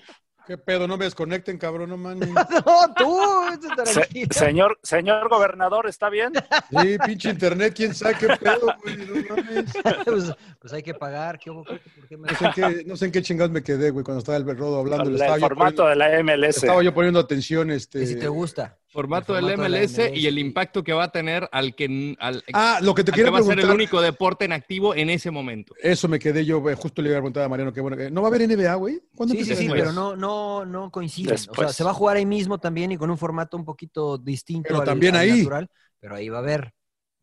¿Qué 0.47 0.57
pedo? 0.57 0.87
No 0.87 0.97
me 0.97 1.05
desconecten, 1.05 1.57
cabrón, 1.57 1.89
no 1.89 1.97
mames. 1.97 2.29
no, 2.29 2.93
tú. 2.95 3.19
este 3.51 3.85
Se- 3.85 4.27
señor, 4.33 4.77
señor 4.83 5.27
gobernador, 5.29 5.87
¿está 5.87 6.09
bien? 6.09 6.33
Sí, 6.81 6.97
pinche 7.05 7.29
internet, 7.29 7.73
quién 7.75 7.93
sabe 7.95 8.15
qué 8.19 8.27
pedo, 8.27 8.67
güey, 8.83 8.97
no 8.97 9.35
mames. 9.35 9.73
pues, 10.05 10.33
pues 10.59 10.73
hay 10.73 10.83
que 10.83 10.93
pagar. 10.93 11.39
¿qué 11.39 11.49
hubo? 11.49 11.63
¿Por 11.63 11.79
qué 12.07 12.17
me- 12.17 12.27
No 12.31 12.37
sé, 12.37 12.45
en 12.45 12.51
qué, 12.53 12.83
no 12.85 12.95
sé 12.97 13.05
en 13.05 13.11
qué 13.11 13.21
chingados 13.21 13.51
me 13.51 13.63
quedé, 13.63 13.89
güey, 13.89 14.03
cuando 14.03 14.19
estaba 14.19 14.37
el 14.37 14.57
Rodo 14.57 14.79
hablando. 14.79 15.09
El 15.09 15.15
estaba 15.15 15.37
yo 15.37 15.47
formato 15.47 15.83
poniendo- 15.83 15.89
de 15.89 15.95
la 15.95 16.23
MLS. 16.37 16.57
Estaba 16.57 16.83
yo 16.83 16.93
poniendo 16.93 17.19
atención, 17.19 17.71
este... 17.71 17.99
Que 18.01 18.07
si 18.07 18.15
te 18.19 18.27
gusta. 18.27 18.77
Formato 18.95 19.37
El 19.37 19.45
del 19.47 19.57
MLS, 19.59 19.99
y 20.13 20.25
el 20.25 20.39
impacto 20.39 20.81
que 20.83 20.93
va 20.93 21.03
a 21.03 21.11
tener 21.11 21.49
al 21.51 21.75
que, 21.75 22.15
al, 22.17 22.43
Ah, 22.53 22.79
lo 22.81 22.95
que 22.95 23.03
te 23.03 23.11
al 23.11 23.15
quiero 23.15 23.27
que 23.27 23.33
va 23.33 23.39
a 23.39 23.43
ser 23.43 23.59
el 23.59 23.69
único 23.69 24.01
deporte 24.01 24.45
en 24.45 24.53
activo 24.53 24.95
en 24.95 25.09
ese 25.09 25.31
momento. 25.31 25.75
Eso 25.83 26.07
me 26.07 26.17
quedé 26.17 26.45
yo, 26.45 26.61
güey, 26.61 26.75
justo 26.75 27.01
le 27.01 27.09
iba 27.09 27.17
a 27.17 27.21
preguntar 27.21 27.43
a 27.43 27.49
Mariano, 27.49 27.73
qué 27.73 27.81
bueno 27.81 27.97
que... 27.97 28.09
¿No 28.09 28.21
va 28.21 28.29
a 28.29 28.31
haber 28.33 28.47
NBA, 28.49 28.73
güey? 28.75 29.01
¿Cuándo 29.13 29.35
Sí, 29.35 29.43
sí, 29.43 29.55
sí, 29.55 29.67
pero 29.69 29.91
no, 29.91 30.15
no, 30.15 30.65
no 30.65 30.89
coinciden. 30.89 31.33
O 31.33 31.37
sea, 31.37 31.47
Después. 31.51 31.75
se 31.75 31.83
va 31.83 31.91
a 31.91 31.93
jugar 31.93 32.15
ahí 32.17 32.25
mismo 32.25 32.57
también 32.57 32.91
y 32.93 32.97
con 32.97 33.09
un 33.11 33.17
formato 33.17 33.57
un 33.57 33.65
poquito 33.65 34.17
distinto 34.17 34.67
Pero 34.69 34.79
al- 34.79 34.85
también 34.85 35.15
al 35.15 35.21
ahí. 35.21 35.37
natural, 35.39 35.69
pero 35.99 36.15
ahí 36.15 36.29
va 36.29 36.37
a 36.37 36.41
haber. 36.41 36.73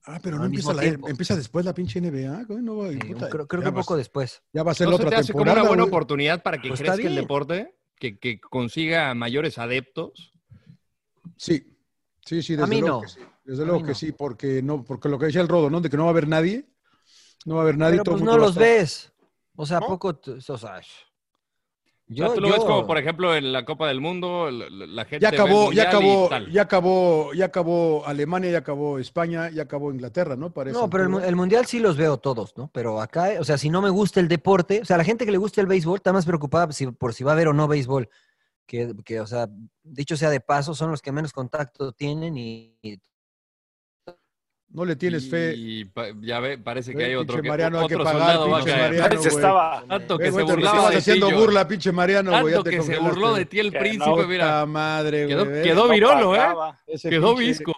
Ah, 0.04 0.18
pero 0.22 0.36
no 0.36 0.44
empieza, 0.46 0.74
la, 0.74 0.82
tiempo. 0.82 1.08
empieza 1.08 1.36
después 1.36 1.64
la 1.64 1.72
pinche 1.72 2.00
NBA, 2.00 2.44
güey, 2.44 2.60
no, 2.60 2.74
güey, 2.74 2.96
eh, 2.96 3.00
puta, 3.14 3.28
creo 3.30 3.46
que 3.46 3.56
un 3.56 3.74
poco 3.74 3.96
después. 3.96 4.42
Ya 4.52 4.62
va 4.64 4.72
a 4.72 4.74
ser 4.74 4.86
¿No 4.88 4.90
la 4.90 4.96
se 4.98 5.02
otra 5.04 5.10
te 5.16 5.20
hace 5.22 5.32
como 5.32 5.44
temporada, 5.44 5.62
una 5.62 5.68
buena 5.70 5.82
güey. 5.84 5.88
oportunidad 5.90 6.42
para 6.42 6.60
que 6.60 6.68
Pues 6.68 6.80
crezca 6.80 7.06
el 7.06 7.14
deporte? 7.14 7.76
Que, 7.98 8.18
que 8.18 8.40
consiga 8.40 9.14
mayores 9.14 9.58
adeptos. 9.58 10.32
Sí, 11.44 11.76
sí, 12.24 12.40
sí, 12.40 12.52
desde 12.52 12.64
A 12.64 12.66
mí 12.68 12.80
luego 12.80 12.96
no. 12.96 13.02
que 13.02 13.08
sí. 13.08 13.20
Desde 13.44 13.62
A 13.64 13.66
luego 13.66 13.82
que 13.82 13.88
no. 13.88 13.94
sí, 13.94 14.12
porque 14.12 14.62
no, 14.62 14.84
porque 14.84 15.08
lo 15.08 15.18
que 15.18 15.26
decía 15.26 15.40
el 15.40 15.48
Rodo, 15.48 15.70
¿no? 15.70 15.80
De 15.80 15.90
que 15.90 15.96
no 15.96 16.04
va 16.04 16.10
a 16.10 16.12
haber 16.12 16.28
nadie. 16.28 16.66
No 17.44 17.56
va 17.56 17.62
a 17.62 17.64
haber 17.64 17.76
nadie. 17.78 17.94
Pero 17.94 18.04
todo 18.04 18.14
pues 18.14 18.24
no 18.24 18.38
los 18.38 18.54
ves. 18.54 19.12
O 19.56 19.66
sea, 19.66 19.78
¿a 19.78 19.80
¿No? 19.80 19.86
poco, 19.88 20.08
o 20.24 20.40
sea, 20.40 20.54
O 20.54 20.58
sea, 20.58 20.80
yo, 22.06 22.32
tú 22.34 22.40
lo 22.40 22.48
ves 22.48 22.58
yo- 22.58 22.66
como, 22.66 22.86
por 22.86 22.96
ejemplo, 22.98 23.34
en 23.34 23.52
la 23.52 23.64
Copa 23.64 23.88
del 23.88 24.00
Mundo, 24.00 24.50
la, 24.50 24.68
la- 24.86 25.04
gente 25.04 25.22
Ya 25.22 25.30
acabó, 25.30 25.72
ya 25.72 25.88
acabó, 25.88 26.28
ya 26.50 26.62
acabó, 26.62 27.32
ya 27.34 27.44
acabó 27.46 28.06
Alemania, 28.06 28.50
ya 28.50 28.58
acabó 28.58 28.98
España, 28.98 29.50
ya 29.50 29.62
acabó 29.62 29.90
Inglaterra, 29.92 30.36
¿no? 30.36 30.52
Parece. 30.52 30.78
No, 30.78 30.88
pero 30.90 31.04
el, 31.04 31.08
mu- 31.08 31.18
el 31.20 31.34
mundial 31.36 31.66
sí 31.66 31.80
los 31.80 31.96
veo 31.96 32.18
todos, 32.18 32.56
¿no? 32.56 32.70
Pero 32.72 33.00
acá, 33.00 33.30
o 33.40 33.44
sea, 33.44 33.58
si 33.58 33.68
no 33.70 33.82
me 33.82 33.90
gusta 33.90 34.20
el 34.20 34.28
deporte, 34.28 34.80
o 34.82 34.84
sea, 34.84 34.96
la 34.96 35.04
gente 35.04 35.24
que 35.24 35.32
le 35.32 35.38
gusta 35.38 35.60
el 35.60 35.66
béisbol 35.66 35.96
está 35.96 36.12
más 36.12 36.24
preocupada 36.26 36.70
si- 36.72 36.86
por 36.86 37.14
si 37.14 37.24
va 37.24 37.32
a 37.32 37.34
haber 37.34 37.48
o 37.48 37.52
no 37.52 37.66
béisbol. 37.66 38.08
Que, 38.66 38.94
que, 39.04 39.20
o 39.20 39.26
sea, 39.26 39.48
dicho 39.82 40.16
sea 40.16 40.30
de 40.30 40.40
paso, 40.40 40.74
son 40.74 40.90
los 40.90 41.02
que 41.02 41.12
menos 41.12 41.32
contacto 41.32 41.92
tienen 41.92 42.36
y, 42.38 42.76
y 42.82 42.98
No 44.68 44.86
le 44.86 44.96
tienes 44.96 45.28
fe. 45.28 45.52
Y 45.54 45.84
pa- 45.84 46.06
ya 46.22 46.40
ve, 46.40 46.56
parece 46.56 46.94
que 46.94 47.04
hay 47.04 47.14
otro, 47.14 47.34
pinche 47.36 47.42
que, 47.42 47.48
Mariano, 47.50 47.80
hay 47.80 47.88
que 47.88 47.94
otro 47.96 48.04
pagar, 48.04 48.20
soldado 48.36 48.50
va 48.50 48.60
a 48.60 48.64
caer. 48.64 48.80
Mariano, 49.00 49.20
estaba, 49.22 49.84
Tanto 49.86 50.18
que 50.18 50.32
se 50.32 50.42
burlaba 50.42 50.58
estabas 50.76 50.90
de 50.92 50.96
haciendo 50.98 51.30
burla, 51.30 51.68
pinche 51.68 51.92
Mariano, 51.92 52.30
ya 52.30 52.40
Tanto 52.42 52.62
te 52.64 52.70
que 52.70 52.82
se 52.82 52.98
burló 52.98 53.34
de 53.34 53.44
ti 53.44 53.58
el 53.58 53.72
príncipe, 53.72 54.06
no, 54.06 54.26
mira. 54.26 54.64
Madre, 54.64 55.26
güey. 55.26 55.36
Quedó, 55.36 55.62
quedó 55.62 55.86
no 55.88 55.92
virolo, 55.92 56.36
¿eh? 56.36 56.40
Quedó 57.02 57.34
pinche- 57.34 57.38
visco. 57.38 57.72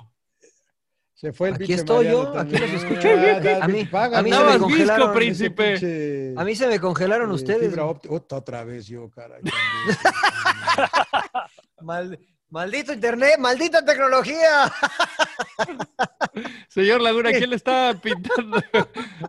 Se 1.25 1.33
fue 1.33 1.49
el 1.49 1.55
Aquí 1.55 1.73
estoy 1.73 2.09
yo, 2.09 2.39
aquí 2.39 2.53
los 2.55 2.71
escucho. 2.71 3.09
Ah, 3.09 3.65
A 3.65 3.69
mí- 3.69 3.87
paga, 3.87 4.19
a 4.19 4.23
mí 4.23 4.29
¿no? 4.29 4.41
se 4.41 4.45
me 4.45 4.59
congelaron 4.59 5.09
visco, 5.09 5.09
ese 5.09 5.51
príncipe. 5.51 5.71
Pinche, 5.71 6.35
a 6.37 6.45
mí 6.45 6.55
se 6.55 6.67
me 6.67 6.79
congelaron 6.79 7.31
eh, 7.31 7.35
ustedes. 7.35 7.79
Otra, 7.79 8.37
otra 8.37 8.65
vez 8.65 8.87
yo, 8.87 9.09
caray. 9.09 9.41
Mal- 11.81 12.19
maldito 12.51 12.93
internet, 12.93 13.37
maldita 13.39 13.83
tecnología. 13.83 14.71
Señor 16.69 17.01
Laguna, 17.01 17.33
¿quién 17.33 17.49
le 17.49 17.57
está 17.57 17.99
pintando? 18.03 18.59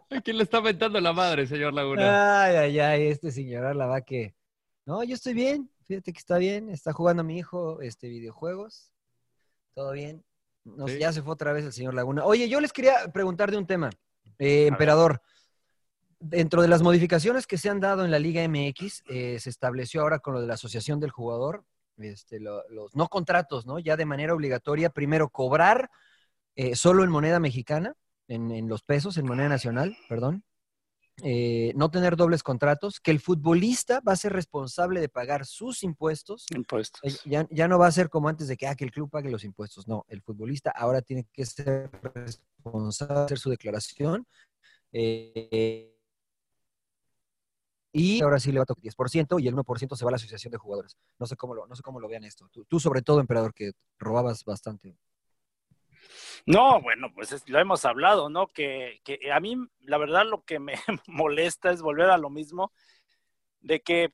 ¿A 0.10 0.22
quién 0.22 0.38
le 0.38 0.44
está 0.44 0.60
mentando 0.60 1.00
la 1.00 1.14
madre, 1.14 1.48
señor 1.48 1.74
Laguna? 1.74 2.44
Ay, 2.44 2.56
ay, 2.58 2.80
ay, 2.80 3.08
este 3.08 3.32
señor 3.32 3.74
la 3.74 3.86
va 3.86 4.02
que. 4.02 4.36
No, 4.86 5.02
yo 5.06 5.16
estoy 5.16 5.34
bien. 5.34 5.72
Fíjate 5.86 6.12
que 6.12 6.20
está 6.20 6.38
bien. 6.40 6.70
Está 6.70 6.92
jugando 6.92 7.24
mi 7.24 7.38
hijo 7.38 7.80
este 7.80 8.10
videojuegos. 8.10 8.92
Todo 9.74 9.94
bien. 9.94 10.25
No, 10.66 10.88
Sí. 10.88 10.98
Ya 11.00 11.14
se 11.14 11.22
fue 11.22 11.34
otra 11.34 11.54
vez 11.54 11.64
el 11.66 11.72
señor 11.74 11.94
Laguna. 11.94 12.26
Oye, 12.26 12.50
yo 12.50 12.60
les 12.60 12.74
quería 12.74 13.08
preguntar 13.14 13.52
de 13.52 13.58
un 13.58 13.66
tema. 13.68 13.90
Eh, 14.40 14.68
emperador, 14.68 15.22
dentro 16.20 16.62
de 16.62 16.68
las 16.68 16.82
modificaciones 16.82 17.48
que 17.48 17.58
se 17.58 17.70
han 17.70 17.80
dado 17.80 18.04
en 18.04 18.12
la 18.12 18.20
Liga 18.20 18.44
MX, 18.44 19.04
eh, 19.10 19.38
se 19.40 19.50
estableció 19.50 20.02
ahora 20.02 20.20
con 20.20 20.34
lo 20.34 20.42
de 20.42 20.48
la 20.48 20.56
asociación 20.56 21.00
del 21.00 21.12
jugador, 21.12 21.64
este, 21.98 22.40
lo- 22.40 22.68
los 22.70 22.96
no 22.96 23.08
contratos, 23.08 23.66
¿no? 23.66 23.80
Ya 23.80 23.96
de 23.96 24.06
manera 24.06 24.34
obligatoria, 24.34 24.90
primero 24.90 25.30
cobrar 25.30 25.90
eh, 26.56 26.76
solo 26.76 27.04
en 27.04 27.10
moneda 27.12 27.40
mexicana, 27.40 27.96
en, 28.28 28.50
en 28.52 28.68
los 28.68 28.82
pesos, 28.82 29.18
en 29.18 29.26
moneda 29.28 29.50
nacional, 29.50 29.96
perdón. 30.10 30.44
Eh, 31.24 31.72
no 31.76 31.90
tener 31.90 32.18
dobles 32.18 32.44
contratos, 32.44 33.00
que 33.00 33.12
el 33.12 33.20
futbolista 33.20 34.02
va 34.02 34.14
a 34.14 34.18
ser 34.18 34.34
responsable 34.34 35.00
de 35.00 35.10
pagar 35.10 35.46
sus 35.46 35.84
impuestos. 35.84 36.46
Impuestos. 36.54 37.02
Eh, 37.04 37.16
Ya, 37.30 37.48
ya 37.50 37.68
no 37.68 37.80
va 37.80 37.88
a 37.88 37.92
ser 37.92 38.10
como 38.10 38.28
antes 38.28 38.48
de 38.48 38.58
que, 38.58 38.68
ah, 38.68 38.76
que 38.76 38.84
el 38.84 38.92
club 38.92 39.10
pague 39.10 39.30
los 39.30 39.44
impuestos. 39.44 39.88
No, 39.88 40.06
el 40.10 40.22
futbolista 40.22 40.72
ahora 40.72 41.02
tiene 41.02 41.26
que 41.32 41.46
ser 41.46 41.90
responsable 42.14 43.16
de 43.16 43.26
hacer 43.26 43.40
su 43.40 43.50
declaración. 43.50 44.28
eh, 44.92 45.92
y 47.98 48.22
ahora 48.22 48.40
sí 48.42 48.52
le 48.52 48.60
va 48.60 48.64
a 48.64 48.66
tocar 48.66 48.82
10% 48.82 49.40
y 49.40 49.48
el 49.48 49.54
1% 49.54 49.96
se 49.96 50.04
va 50.04 50.10
a 50.10 50.12
la 50.12 50.16
asociación 50.18 50.52
de 50.52 50.58
jugadores. 50.58 50.98
No 51.18 51.26
sé 51.26 51.38
cómo 51.38 51.56
lo, 51.56 51.66
no 51.66 51.78
sé 51.78 51.82
cómo 51.82 52.02
lo 52.02 52.10
vean 52.10 52.26
esto. 52.26 52.50
Tú, 52.52 52.66
tú 52.66 52.78
sobre 52.78 53.02
todo, 53.02 53.22
emperador, 53.22 53.54
que 53.54 53.72
robabas 53.98 54.44
bastante. 54.44 54.98
No, 56.46 56.82
bueno, 56.82 57.12
pues 57.14 57.32
es- 57.32 57.48
lo 57.50 57.60
hemos 57.60 57.86
hablado, 57.86 58.30
¿no? 58.30 58.48
Que, 58.48 59.00
que 59.04 59.20
a 59.32 59.40
mí, 59.40 59.56
la 59.82 59.98
verdad, 59.98 60.26
lo 60.26 60.44
que 60.44 60.60
me 60.60 60.74
molesta 61.08 61.72
es 61.72 61.82
volver 61.82 62.10
a 62.10 62.18
lo 62.18 62.30
mismo, 62.30 62.72
de 63.62 63.82
que 63.82 64.14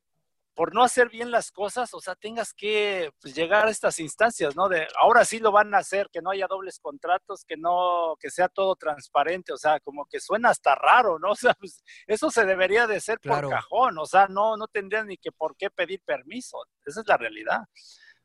por 0.53 0.75
no 0.75 0.83
hacer 0.83 1.09
bien 1.09 1.31
las 1.31 1.49
cosas, 1.49 1.93
o 1.93 2.01
sea, 2.01 2.13
tengas 2.15 2.53
que 2.53 3.09
pues, 3.21 3.33
llegar 3.33 3.67
a 3.67 3.71
estas 3.71 3.99
instancias, 3.99 4.53
¿no? 4.55 4.67
De 4.67 4.85
ahora 4.99 5.23
sí 5.23 5.39
lo 5.39 5.51
van 5.51 5.73
a 5.73 5.77
hacer, 5.79 6.09
que 6.11 6.21
no 6.21 6.29
haya 6.29 6.45
dobles 6.47 6.77
contratos, 6.79 7.45
que 7.45 7.55
no, 7.55 8.15
que 8.19 8.29
sea 8.29 8.49
todo 8.49 8.75
transparente, 8.75 9.53
o 9.53 9.57
sea, 9.57 9.79
como 9.79 10.05
que 10.05 10.19
suena 10.19 10.49
hasta 10.49 10.75
raro, 10.75 11.17
¿no? 11.19 11.29
O 11.31 11.35
sea, 11.35 11.53
pues, 11.53 11.81
eso 12.05 12.29
se 12.29 12.45
debería 12.45 12.85
de 12.85 12.97
hacer 12.97 13.19
Claro. 13.21 13.47
por 13.47 13.55
cajón, 13.57 13.97
o 13.97 14.05
sea, 14.05 14.27
no, 14.27 14.57
no 14.57 14.67
tendrían 14.67 15.07
ni 15.07 15.17
que 15.17 15.31
por 15.31 15.55
qué 15.55 15.69
pedir 15.69 16.01
permiso, 16.05 16.57
esa 16.85 16.99
es 16.99 17.07
la 17.07 17.17
realidad. 17.17 17.61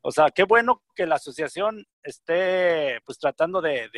O 0.02 0.12
sea, 0.12 0.30
qué 0.30 0.44
bueno 0.44 0.82
que 0.94 1.06
la 1.06 1.16
asociación 1.16 1.84
esté 2.02 3.00
pues 3.04 3.18
tratando 3.18 3.60
de, 3.60 3.90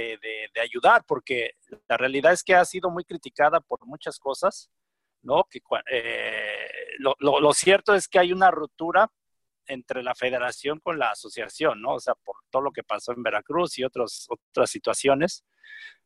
ayudar, 0.62 1.04
porque 1.06 1.52
la 1.88 1.96
realidad 1.96 2.32
es 2.32 2.42
que 2.42 2.54
ha 2.54 2.64
sido 2.64 2.90
muy 2.90 3.04
criticada 3.04 3.60
por 3.60 3.86
muchas 3.86 4.18
cosas, 4.18 4.70
¿no? 5.22 5.44
Que, 5.50 5.60
eh, 5.92 6.68
lo 6.98 7.52
cierto 7.52 7.94
es 7.94 8.08
que 8.08 8.18
hay 8.18 8.32
una 8.32 8.50
ruptura 8.50 9.10
entre 9.68 10.02
la 10.02 10.14
federación 10.14 10.80
con 10.80 10.98
la 10.98 11.10
asociación, 11.10 11.80
¿no? 11.80 11.94
O 11.94 12.00
sea, 12.00 12.14
por 12.14 12.36
todo 12.50 12.62
lo 12.62 12.72
que 12.72 12.82
pasó 12.82 13.12
en 13.12 13.22
Veracruz 13.22 13.78
y 13.78 13.84
otros, 13.84 14.26
otras 14.28 14.70
situaciones. 14.70 15.44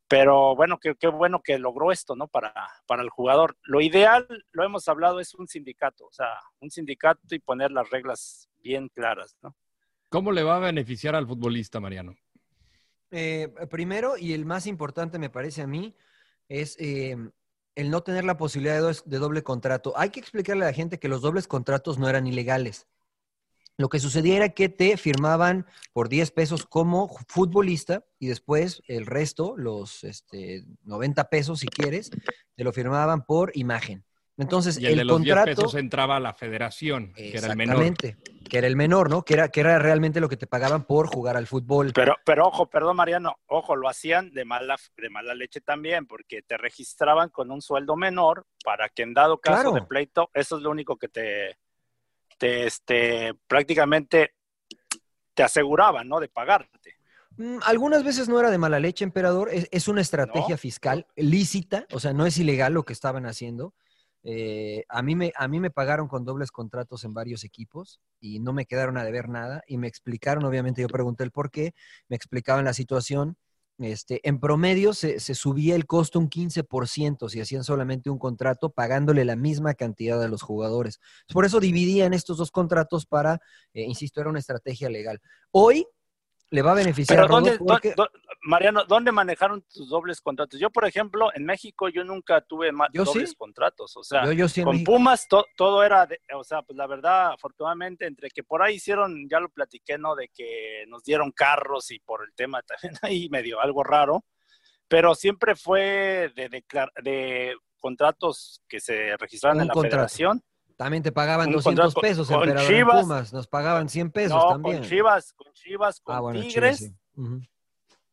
Pero 0.08 0.54
bueno, 0.54 0.78
qué, 0.78 0.94
qué 0.96 1.08
bueno 1.08 1.40
que 1.42 1.58
logró 1.58 1.90
esto, 1.92 2.16
¿no? 2.16 2.28
Para, 2.28 2.52
para 2.86 3.02
el 3.02 3.08
jugador. 3.08 3.56
Lo 3.62 3.80
ideal, 3.80 4.26
lo 4.50 4.64
hemos 4.64 4.88
hablado, 4.88 5.20
es 5.20 5.34
un 5.34 5.48
sindicato, 5.48 6.06
o 6.06 6.12
sea, 6.12 6.38
un 6.60 6.70
sindicato 6.70 7.20
y 7.30 7.38
poner 7.38 7.70
las 7.70 7.88
reglas 7.90 8.48
bien 8.58 8.88
claras, 8.88 9.36
¿no? 9.42 9.56
¿Cómo 10.12 10.30
le 10.30 10.42
va 10.42 10.56
a 10.56 10.60
beneficiar 10.60 11.16
al 11.16 11.26
futbolista, 11.26 11.80
Mariano? 11.80 12.14
Eh, 13.10 13.48
primero, 13.70 14.18
y 14.18 14.34
el 14.34 14.44
más 14.44 14.66
importante 14.66 15.18
me 15.18 15.30
parece 15.30 15.62
a 15.62 15.66
mí, 15.66 15.96
es 16.50 16.76
eh, 16.78 17.16
el 17.74 17.90
no 17.90 18.02
tener 18.02 18.24
la 18.24 18.36
posibilidad 18.36 18.86
de, 18.86 18.96
de 19.06 19.18
doble 19.18 19.42
contrato. 19.42 19.94
Hay 19.96 20.10
que 20.10 20.20
explicarle 20.20 20.64
a 20.64 20.68
la 20.68 20.74
gente 20.74 20.98
que 20.98 21.08
los 21.08 21.22
dobles 21.22 21.48
contratos 21.48 21.98
no 21.98 22.10
eran 22.10 22.26
ilegales. 22.26 22.86
Lo 23.78 23.88
que 23.88 24.00
sucedía 24.00 24.36
era 24.36 24.50
que 24.50 24.68
te 24.68 24.98
firmaban 24.98 25.66
por 25.94 26.10
10 26.10 26.30
pesos 26.32 26.66
como 26.66 27.08
futbolista 27.26 28.04
y 28.18 28.26
después 28.26 28.82
el 28.88 29.06
resto, 29.06 29.54
los 29.56 30.04
este, 30.04 30.66
90 30.84 31.30
pesos 31.30 31.60
si 31.60 31.68
quieres, 31.68 32.10
te 32.54 32.64
lo 32.64 32.72
firmaban 32.74 33.24
por 33.24 33.50
imagen. 33.54 34.04
Entonces, 34.38 34.78
Y 34.78 34.86
el, 34.86 34.92
el, 34.92 34.98
de 34.98 35.04
los 35.04 35.16
contrato... 35.18 35.44
10 35.46 35.56
pesos 35.56 35.74
entraba 35.74 36.16
a 36.16 36.20
la 36.20 36.32
federación, 36.32 37.12
que 37.12 37.36
era 37.36 37.48
el 37.48 37.56
menor. 37.56 37.82
Exactamente, 37.82 38.16
que 38.48 38.58
era 38.58 38.66
el 38.66 38.76
menor, 38.76 39.10
¿no? 39.10 39.22
Que 39.22 39.34
era, 39.34 39.48
que 39.50 39.60
era 39.60 39.78
realmente 39.78 40.20
lo 40.20 40.28
que 40.28 40.36
te 40.38 40.46
pagaban 40.46 40.84
por 40.84 41.06
jugar 41.06 41.36
al 41.36 41.46
fútbol. 41.46 41.92
Pero, 41.94 42.16
pero 42.24 42.46
ojo, 42.46 42.66
perdón 42.68 42.96
Mariano, 42.96 43.36
ojo, 43.46 43.76
lo 43.76 43.88
hacían 43.88 44.32
de 44.32 44.44
mala, 44.44 44.76
de 44.96 45.10
mala 45.10 45.34
leche 45.34 45.60
también, 45.60 46.06
porque 46.06 46.42
te 46.42 46.56
registraban 46.56 47.28
con 47.28 47.50
un 47.50 47.60
sueldo 47.60 47.94
menor 47.94 48.46
para 48.64 48.88
que 48.88 49.02
en 49.02 49.12
dado 49.14 49.38
caso 49.38 49.62
Claro. 49.70 49.72
de 49.74 49.82
pleito, 49.82 50.30
eso 50.32 50.56
es 50.56 50.62
lo 50.62 50.70
único 50.70 50.96
que 50.96 51.08
te, 51.08 51.58
te 52.38 52.66
este, 52.66 53.34
prácticamente 53.46 54.32
te 55.34 55.42
aseguraban, 55.42 56.08
¿no? 56.08 56.20
De 56.20 56.28
pagarte. 56.28 56.96
Mm, 57.36 57.58
Algunas 57.64 58.02
veces 58.04 58.28
no 58.28 58.38
era 58.40 58.50
de 58.50 58.58
mala 58.58 58.78
leche, 58.80 59.04
emperador, 59.04 59.48
es, 59.52 59.68
es 59.70 59.88
una 59.88 60.00
estrategia 60.00 60.54
No. 60.54 60.58
fiscal 60.58 61.06
lícita, 61.16 61.86
o 61.92 62.00
sea, 62.00 62.12
no 62.12 62.26
es 62.26 62.36
ilegal 62.38 62.72
lo 62.74 62.84
que 62.84 62.92
estaban 62.92 63.24
haciendo. 63.26 63.74
Eh, 64.24 64.84
a, 64.88 65.02
mí 65.02 65.16
me, 65.16 65.32
a 65.36 65.48
mí 65.48 65.58
me 65.60 65.70
pagaron 65.70 66.08
con 66.08 66.24
dobles 66.24 66.50
contratos 66.50 67.04
en 67.04 67.14
varios 67.14 67.44
equipos 67.44 68.00
y 68.20 68.40
no 68.40 68.52
me 68.52 68.66
quedaron 68.66 68.96
a 68.96 69.04
deber 69.04 69.28
nada 69.28 69.62
y 69.66 69.78
me 69.78 69.88
explicaron, 69.88 70.44
obviamente 70.44 70.82
yo 70.82 70.88
pregunté 70.88 71.24
el 71.24 71.32
por 71.32 71.50
qué, 71.50 71.74
me 72.08 72.16
explicaban 72.16 72.64
la 72.64 72.72
situación 72.72 73.36
este, 73.78 74.20
en 74.28 74.38
promedio 74.38 74.92
se, 74.92 75.18
se 75.18 75.34
subía 75.34 75.74
el 75.74 75.86
costo 75.86 76.18
un 76.18 76.28
15% 76.28 77.28
si 77.28 77.40
hacían 77.40 77.64
solamente 77.64 78.10
un 78.10 78.18
contrato, 78.18 78.70
pagándole 78.70 79.24
la 79.24 79.34
misma 79.34 79.74
cantidad 79.74 80.22
a 80.22 80.28
los 80.28 80.42
jugadores. 80.42 81.00
Por 81.32 81.44
eso 81.44 81.58
dividían 81.58 82.14
estos 82.14 82.36
dos 82.36 82.50
contratos 82.50 83.06
para, 83.06 83.40
eh, 83.72 83.82
insisto, 83.82 84.20
era 84.20 84.30
una 84.30 84.38
estrategia 84.38 84.88
legal. 84.88 85.20
Hoy 85.50 85.86
le 86.52 86.62
va 86.62 86.72
a 86.72 86.74
beneficiar 86.74 87.16
Pero 87.16 87.24
a 87.24 87.28
Rodo 87.28 87.40
¿dónde, 87.40 87.58
porque- 87.64 87.94
dó- 87.96 88.04
dó- 88.04 88.10
Mariano, 88.44 88.84
¿dónde 88.84 89.10
manejaron 89.12 89.62
tus 89.62 89.88
dobles 89.88 90.20
contratos? 90.20 90.58
Yo, 90.60 90.68
por 90.70 90.84
ejemplo, 90.84 91.30
en 91.34 91.44
México 91.46 91.88
yo 91.88 92.04
nunca 92.04 92.40
tuve 92.42 92.70
sí. 92.70 92.74
dobles 92.92 93.34
contratos. 93.34 93.96
O 93.96 94.02
sea, 94.04 94.24
Yo- 94.26 94.32
yo 94.32 94.48
sí 94.48 94.62
con. 94.62 94.82
Pumas 94.84 95.26
to- 95.28 95.46
todo 95.56 95.82
era, 95.82 96.06
de- 96.06 96.20
o 96.34 96.44
sea, 96.44 96.60
pues 96.62 96.76
la 96.76 96.86
verdad, 96.86 97.32
afortunadamente, 97.32 98.04
entre 98.06 98.28
que 98.30 98.42
por 98.42 98.62
ahí 98.62 98.74
hicieron, 98.74 99.28
ya 99.30 99.40
lo 99.40 99.48
platiqué, 99.48 99.96
¿no? 99.96 100.14
De 100.14 100.28
que 100.28 100.84
nos 100.88 101.02
dieron 101.04 101.30
carros 101.32 101.90
y 101.90 102.00
por 102.00 102.22
el 102.24 102.34
tema 102.34 102.60
también 102.96 102.96
ahí 103.02 103.28
medio 103.30 103.60
algo 103.60 103.82
raro, 103.84 104.24
pero 104.88 105.14
siempre 105.14 105.54
fue 105.56 106.30
de, 106.36 106.48
de 107.02 107.56
contratos 107.80 108.60
que 108.68 108.78
se 108.80 109.16
registraron 109.16 109.60
en 109.60 109.68
la 109.68 109.72
contrato. 109.74 109.94
federación. 109.96 110.42
También 110.82 111.02
te 111.02 111.12
pagaban 111.12 111.48
Un 111.48 111.52
200 111.54 111.84
contrato 111.86 111.94
con- 111.94 112.02
pesos, 112.02 112.26
con 112.28 112.36
emperador, 112.42 112.70
en 112.70 112.76
Chivas. 112.78 113.00
Pumas, 113.02 113.32
nos 113.32 113.46
pagaban 113.46 113.88
100 113.88 114.10
pesos 114.10 114.42
no, 114.42 114.48
también. 114.50 114.78
con 114.78 114.86
Chivas, 114.88 115.32
con 115.32 115.52
Chivas, 115.52 116.00
con 116.00 116.14
Ah, 116.16 116.20
bueno, 116.20 116.40
Chivas, 116.42 116.78
Tigres. 116.78 116.92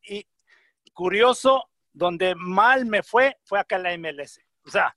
y 0.03 0.25
curioso, 0.93 1.63
donde 1.93 2.35
mal 2.35 2.85
me 2.85 3.03
fue, 3.03 3.37
fue 3.43 3.59
acá 3.59 3.77
en 3.77 3.83
la 3.83 3.93
MLS. 3.97 4.39
O 4.65 4.69
sea, 4.69 4.95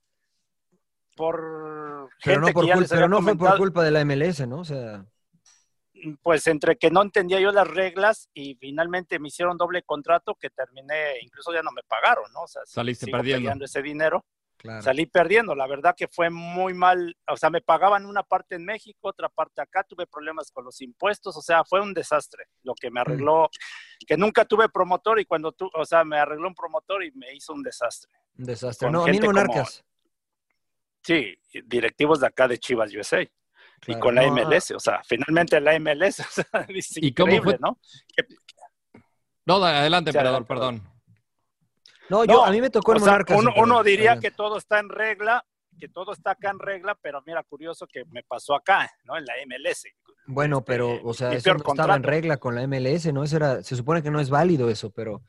por 1.15 2.09
Pero 2.23 2.41
no, 2.41 2.47
por 2.49 2.63
que 2.63 2.67
ya 2.69 2.75
cul- 2.75 2.79
les 2.81 2.89
pero 2.89 3.07
no 3.07 3.21
fue 3.21 3.35
por 3.37 3.57
culpa 3.57 3.83
de 3.83 3.91
la 3.91 4.01
MLS, 4.05 4.47
¿no? 4.47 4.59
O 4.59 4.65
sea, 4.65 5.05
pues 6.21 6.45
entre 6.47 6.75
que 6.77 6.91
no 6.91 7.01
entendía 7.01 7.39
yo 7.39 7.51
las 7.51 7.67
reglas 7.67 8.29
y 8.33 8.55
finalmente 8.55 9.19
me 9.19 9.27
hicieron 9.29 9.57
doble 9.57 9.83
contrato 9.83 10.35
que 10.35 10.49
terminé, 10.49 11.19
incluso 11.21 11.53
ya 11.53 11.61
no 11.61 11.71
me 11.71 11.81
pagaron, 11.83 12.31
¿no? 12.33 12.41
O 12.41 12.47
sea, 12.47 12.61
Saliste 12.65 13.05
sigo 13.05 13.17
perdiendo. 13.17 13.41
peleando 13.41 13.65
ese 13.65 13.81
dinero. 13.81 14.25
Claro. 14.63 14.81
Salí 14.81 15.05
perdiendo, 15.05 15.53
la 15.53 15.67
verdad 15.67 15.93
que 15.95 16.07
fue 16.07 16.29
muy 16.31 16.73
mal, 16.73 17.15
o 17.27 17.37
sea, 17.37 17.49
me 17.51 17.61
pagaban 17.61 18.05
una 18.07 18.23
parte 18.23 18.55
en 18.55 18.65
México, 18.65 19.09
otra 19.09 19.29
parte 19.29 19.61
acá, 19.61 19.83
tuve 19.83 20.07
problemas 20.07 20.51
con 20.51 20.65
los 20.65 20.81
impuestos, 20.81 21.37
o 21.37 21.41
sea, 21.41 21.63
fue 21.63 21.81
un 21.81 21.93
desastre 21.93 22.45
lo 22.63 22.73
que 22.73 22.89
me 22.89 23.01
arregló, 23.01 23.49
que 24.07 24.17
nunca 24.17 24.45
tuve 24.45 24.69
promotor 24.69 25.19
y 25.19 25.25
cuando 25.25 25.51
tú, 25.51 25.69
o 25.75 25.85
sea, 25.85 26.03
me 26.03 26.17
arregló 26.17 26.47
un 26.47 26.55
promotor 26.55 27.03
y 27.03 27.11
me 27.11 27.33
hizo 27.35 27.53
un 27.53 27.61
desastre. 27.61 28.11
Un 28.39 28.45
desastre. 28.45 28.87
con 28.87 28.93
No, 28.93 29.05
en 29.05 29.13
gente 29.13 29.27
como- 29.27 29.39
Monarcas. 29.39 29.83
Sí, 31.05 31.37
directivos 31.65 32.21
de 32.21 32.27
acá 32.27 32.47
de 32.47 32.57
Chivas 32.57 32.93
USA 32.95 33.21
y 33.85 33.99
con 33.99 34.15
la 34.15 34.25
no, 34.25 34.33
MLS, 34.33 34.71
o 34.71 34.79
sea, 34.79 35.01
finalmente 35.03 35.59
la 35.59 35.73
MLS, 35.77 36.19
o 36.25 36.31
sea, 36.31 36.65
es 36.69 36.95
¿Y 36.97 37.13
cómo 37.13 37.33
increíble, 37.33 37.57
fue? 37.57 37.59
¿no? 37.59 37.77
Que- 38.15 39.03
No, 39.45 39.55
adelante, 39.55 40.11
Sí, 40.11 40.17
emperador, 40.17 40.47
perdón. 40.47 40.81
No, 42.09 42.25
yo, 42.25 42.33
No, 42.33 42.45
a 42.45 42.51
mí 42.51 42.61
me 42.61 42.69
tocó 42.69 42.91
en 42.91 42.97
o 42.97 42.99
sea, 42.99 43.11
Monarcas. 43.13 43.37
uno, 43.37 43.51
uno 43.57 43.83
diría 43.83 44.19
que 44.19 44.31
todo 44.31 44.57
está 44.57 44.79
en 44.79 44.89
regla, 44.89 45.45
que 45.79 45.87
todo 45.89 46.13
está 46.13 46.31
acá 46.31 46.49
en 46.51 46.59
regla, 46.59 46.97
pero 47.01 47.21
mira, 47.25 47.43
curioso 47.43 47.87
que 47.87 48.03
me 48.11 48.23
pasó 48.23 48.55
acá, 48.55 48.89
¿no? 49.05 49.17
En 49.17 49.25
la 49.25 49.33
MLS. 49.45 49.85
Bueno, 50.25 50.63
pero, 50.63 50.93
este, 50.93 51.07
o 51.07 51.13
sea, 51.13 51.33
eso 51.33 51.53
no 51.53 51.63
estaba 51.67 51.95
en 51.95 52.03
regla 52.03 52.37
con 52.37 52.55
la 52.55 52.67
MLS, 52.67 53.11
¿no? 53.13 53.23
Eso 53.23 53.37
era, 53.37 53.63
se 53.63 53.75
supone 53.75 54.01
que 54.01 54.11
no 54.11 54.19
es 54.19 54.29
válido 54.29 54.69
eso, 54.69 54.91
pero, 54.91 55.23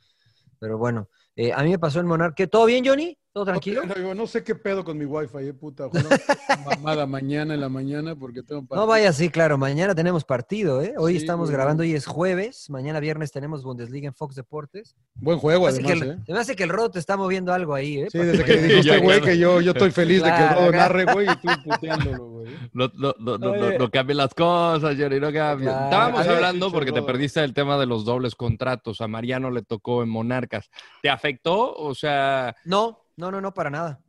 pero 0.59 0.79
bueno. 0.79 1.09
Eh, 1.37 1.53
a 1.53 1.63
mí 1.63 1.71
me 1.71 1.79
pasó 1.79 2.01
en 2.01 2.07
Monarcas. 2.07 2.49
¿Todo 2.49 2.67
bien, 2.67 2.85
Johnny? 2.87 3.19
¿Todo 3.35 3.47
tranquilo? 3.47 3.83
No, 3.85 4.15
no 4.15 4.27
sé 4.29 4.45
qué 4.45 4.55
pedo 4.55 4.85
con 4.85 4.97
mi 4.97 5.05
wifi, 5.05 5.39
eh, 5.39 5.53
puta. 5.53 5.89
Mamada 6.65 7.05
mañana 7.05 7.55
en 7.55 7.61
la 7.61 7.69
mañana 7.69 8.15
porque 8.15 8.45
tengo 8.45 8.61
No 8.63 8.67
partido. 8.69 8.87
vaya 8.87 9.09
así, 9.09 9.29
claro. 9.29 9.59
Mañana 9.59 9.93
tenemos 9.93 10.23
partido, 10.25 10.81
¿eh? 10.81 10.95
Hoy 10.97 11.15
Sí, 11.15 11.19
estamos 11.19 11.51
grabando, 11.51 11.83
hoy 11.83 11.95
es 11.95 12.07
jueves. 12.07 12.71
Mañana 12.71 13.01
viernes 13.01 13.33
tenemos 13.33 13.65
Bundesliga 13.65 14.07
en 14.07 14.15
Fox 14.15 14.37
Deportes. 14.37 14.95
Buen 15.17 15.41
juego, 15.41 15.67
además, 15.67 15.85
que 15.93 15.99
¿eh? 15.99 16.11
el, 16.13 16.25
se 16.25 16.33
me 16.33 16.39
hace 16.39 16.55
que 16.55 16.63
el 16.63 16.69
Rodo 16.69 16.93
te 16.93 17.01
está 17.01 17.17
moviendo 17.17 17.53
algo 17.53 17.75
ahí, 17.75 18.03
¿eh? 18.03 18.09
Sí, 18.09 18.19
desde 18.19 18.45
que 18.45 18.53
mañana- 18.55 18.69
dijo 18.69 18.83
Ya, 18.83 18.93
este 18.95 19.05
güey 19.05 19.21
que 19.21 19.37
yo, 19.39 19.61
yo 19.61 19.73
estoy 19.73 19.91
feliz 19.91 20.23
de 20.23 20.31
que 20.31 20.37
todo 20.55 20.71
claro. 20.71 20.73
narre, 20.73 21.05
güey, 21.13 21.27
y 21.29 21.37
tú 21.37 21.49
puteándolo, 21.65 22.25
güey. 22.29 22.55
No, 22.73 22.89
no, 22.95 23.15
no, 23.19 23.37
no, 23.39 23.57
no, 23.57 23.79
no 23.79 23.91
cambien 23.91 24.19
las 24.19 24.33
cosas, 24.33 24.95
Jerry, 24.97 25.19
no 25.19 25.33
cambien. 25.33 25.71
Claro. 25.71 25.85
Estábamos 25.87 26.27
hablando 26.29 26.71
porque 26.71 26.93
te 26.93 27.03
perdiste 27.03 27.43
el 27.43 27.53
tema 27.53 27.79
de 27.79 27.87
los 27.87 28.05
dobles 28.05 28.37
contratos. 28.37 29.01
A 29.01 29.09
Mariano 29.09 29.51
le 29.51 29.63
tocó 29.63 30.05
en 30.05 30.09
Monarcas. 30.09 30.71
¿Te 31.03 31.11
afectó? 31.11 31.75
O 31.75 31.95
sea, 31.97 32.55
No, 32.65 33.01
no, 33.17 33.31
no, 33.31 33.41
no, 33.41 33.55
para 33.55 33.71
nada. 33.71 34.01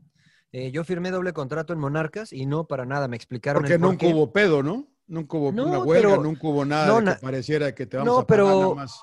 Eh, 0.52 0.72
yo 0.72 0.84
firmé 0.84 1.12
doble 1.12 1.34
contrato 1.34 1.74
en 1.74 1.80
Monarcas 1.80 2.32
y 2.32 2.46
no 2.46 2.66
para 2.66 2.86
nada. 2.86 3.08
Me 3.08 3.16
explicaron 3.18 3.62
Porque 3.62 3.74
el 3.76 3.82
nunca 3.82 4.08
hubo 4.08 4.32
pedo, 4.32 4.64
¿no? 4.64 4.88
Nunca 5.08 5.38
hubo 5.38 5.52
No, 5.52 5.66
una 5.68 5.80
huelga, 5.80 6.10
pero- 6.10 6.24
nunca 6.24 6.48
hubo 6.48 6.66
nada 6.66 6.88
no, 6.88 7.02
de 7.02 7.16
que 7.16 7.22
pareciera 7.22 7.76
que 7.76 7.86
te 7.86 7.98
vamos 7.98 8.14
No, 8.14 8.20
a 8.20 8.26
pagar 8.28 8.46
pero- 8.46 8.60
nada 8.62 8.76
más. 8.76 9.00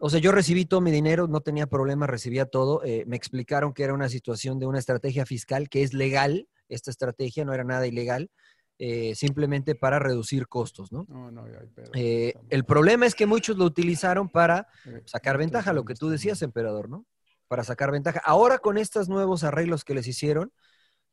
O 0.00 0.10
sea, 0.10 0.20
yo 0.20 0.32
recibí 0.32 0.66
todo 0.66 0.80
mi 0.80 0.90
dinero, 0.90 1.28
no 1.28 1.40
tenía 1.40 1.66
problema, 1.66 2.06
recibía 2.06 2.46
todo. 2.46 2.82
eh, 2.84 3.04
me 3.06 3.16
explicaron 3.16 3.72
que 3.72 3.84
era 3.84 3.94
una 3.94 4.08
situación 4.08 4.58
de 4.58 4.66
una 4.66 4.78
estrategia 4.78 5.24
fiscal 5.24 5.68
que 5.68 5.82
es 5.82 5.94
legal. 5.94 6.48
Esta 6.68 6.90
estrategia 6.90 7.44
no 7.44 7.54
era 7.54 7.64
nada 7.64 7.86
ilegal, 7.86 8.30
eh, 8.78 9.14
simplemente 9.14 9.74
para 9.74 9.98
reducir 9.98 10.46
costos, 10.48 10.92
¿no? 10.92 11.06
No, 11.08 11.30
no, 11.30 11.44
hay 11.44 11.66
pedo. 11.74 11.90
Eh, 11.94 12.34
el 12.50 12.64
problema 12.64 13.06
es 13.06 13.14
que 13.14 13.24
muchos 13.26 13.56
lo 13.56 13.64
utilizaron 13.64 14.28
para 14.28 14.66
sacar 15.06 15.38
ventaja, 15.38 15.72
lo 15.72 15.84
que 15.84 15.94
tú 15.94 16.08
decías, 16.10 16.42
emperador, 16.42 16.88
¿no? 16.88 17.06
Para 17.54 17.62
sacar 17.62 17.92
ventaja. 17.92 18.20
Ahora 18.24 18.58
con 18.58 18.78
estos 18.78 19.08
nuevos 19.08 19.44
arreglos 19.44 19.84
que 19.84 19.94
les 19.94 20.08
hicieron, 20.08 20.52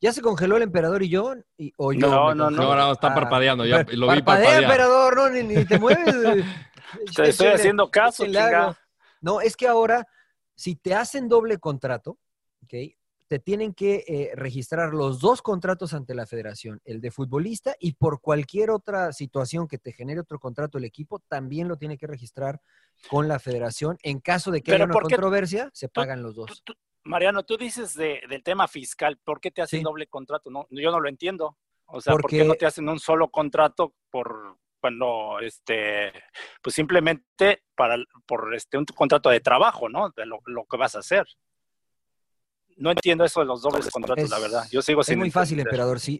ya 0.01 0.11
se 0.11 0.23
congeló 0.23 0.57
el 0.57 0.63
emperador 0.63 1.03
y 1.03 1.09
yo, 1.09 1.35
y, 1.55 1.71
o 1.77 1.93
yo. 1.93 1.99
No, 1.99 2.33
no, 2.33 2.49
no, 2.49 2.75
no, 2.75 2.91
está 2.93 3.09
Ah, 3.09 3.13
parpadeando. 3.13 3.63
Ya 3.63 3.85
lo 3.91 4.07
vi 4.11 4.23
parpadea, 4.23 4.23
parpadear. 4.23 4.63
emperador, 4.63 5.15
no, 5.17 5.29
ni, 5.29 5.43
ni 5.43 5.65
te 5.65 5.77
mueves. 5.79 6.43
Te 7.15 7.29
estoy 7.29 7.49
haciendo 7.49 7.91
caso. 7.91 8.25
No, 9.21 9.39
es 9.39 9.55
que 9.55 9.67
ahora, 9.67 10.07
si 10.55 10.75
te 10.75 10.95
hacen 10.95 11.29
doble 11.29 11.59
contrato, 11.59 12.17
¿ok? 12.63 12.73
Te 13.31 13.39
tienen 13.39 13.73
que 13.73 14.03
eh, 14.09 14.31
registrar 14.35 14.93
los 14.93 15.21
dos 15.21 15.41
contratos 15.41 15.93
ante 15.93 16.13
la 16.13 16.25
federación, 16.25 16.81
el 16.83 16.99
de 16.99 17.11
futbolista 17.11 17.77
y 17.79 17.93
por 17.93 18.19
cualquier 18.19 18.71
otra 18.71 19.13
situación 19.13 19.69
que 19.69 19.77
te 19.77 19.93
genere 19.93 20.19
otro 20.19 20.37
contrato 20.37 20.77
el 20.77 20.83
equipo, 20.83 21.19
también 21.29 21.69
lo 21.69 21.77
tiene 21.77 21.97
que 21.97 22.07
registrar 22.07 22.59
con 23.09 23.29
la 23.29 23.39
federación. 23.39 23.97
En 24.03 24.19
caso 24.19 24.51
de 24.51 24.61
que 24.61 24.73
haya 24.73 24.83
una 24.83 24.91
¿por 24.91 25.07
qué 25.07 25.15
controversia, 25.15 25.69
se 25.71 25.87
pagan 25.87 26.21
los 26.21 26.35
dos. 26.35 26.47
Tú- 26.47 26.73
tú- 26.73 26.79
Mariano, 27.05 27.43
tú 27.43 27.55
dices 27.55 27.93
de- 27.95 28.19
del 28.27 28.43
tema 28.43 28.67
fiscal, 28.67 29.17
¿por 29.23 29.39
qué 29.39 29.49
te 29.49 29.61
hacen 29.61 29.79
Sí. 29.79 29.83
doble 29.85 30.07
contrato? 30.07 30.49
No, 30.49 30.67
yo 30.69 30.91
no 30.91 30.99
lo 30.99 31.07
entiendo. 31.07 31.57
O 31.85 32.01
sea, 32.01 32.11
¿por 32.17 32.29
qué 32.29 32.43
no 32.43 32.55
te 32.55 32.65
hacen 32.65 32.89
un 32.89 32.99
solo 32.99 33.31
contrato 33.31 33.93
por 34.09 34.57
cuando, 34.81 35.39
este, 35.39 36.11
pues 36.61 36.75
simplemente 36.75 37.63
para, 37.75 37.95
por 38.25 38.53
este, 38.53 38.77
un 38.77 38.83
contrato 38.83 39.29
de 39.29 39.39
trabajo, 39.39 39.87
¿no? 39.87 40.09
De 40.09 40.25
lo, 40.25 40.39
lo 40.47 40.65
que 40.65 40.75
vas 40.75 40.97
a 40.97 40.99
hacer. 40.99 41.25
No 42.81 42.89
entiendo 42.89 43.23
eso 43.23 43.41
de 43.41 43.45
los 43.45 43.61
dobles 43.61 43.89
contratos, 43.91 44.27
la 44.27 44.37
Es- 44.37 44.41
verdad. 44.41 44.67
Yo 44.71 44.81
sigo 44.81 45.01
Es 45.01 45.07
sin 45.07 45.19
muy 45.19 45.29
fácil, 45.29 45.59
emperador. 45.59 45.99
Sí. 45.99 46.19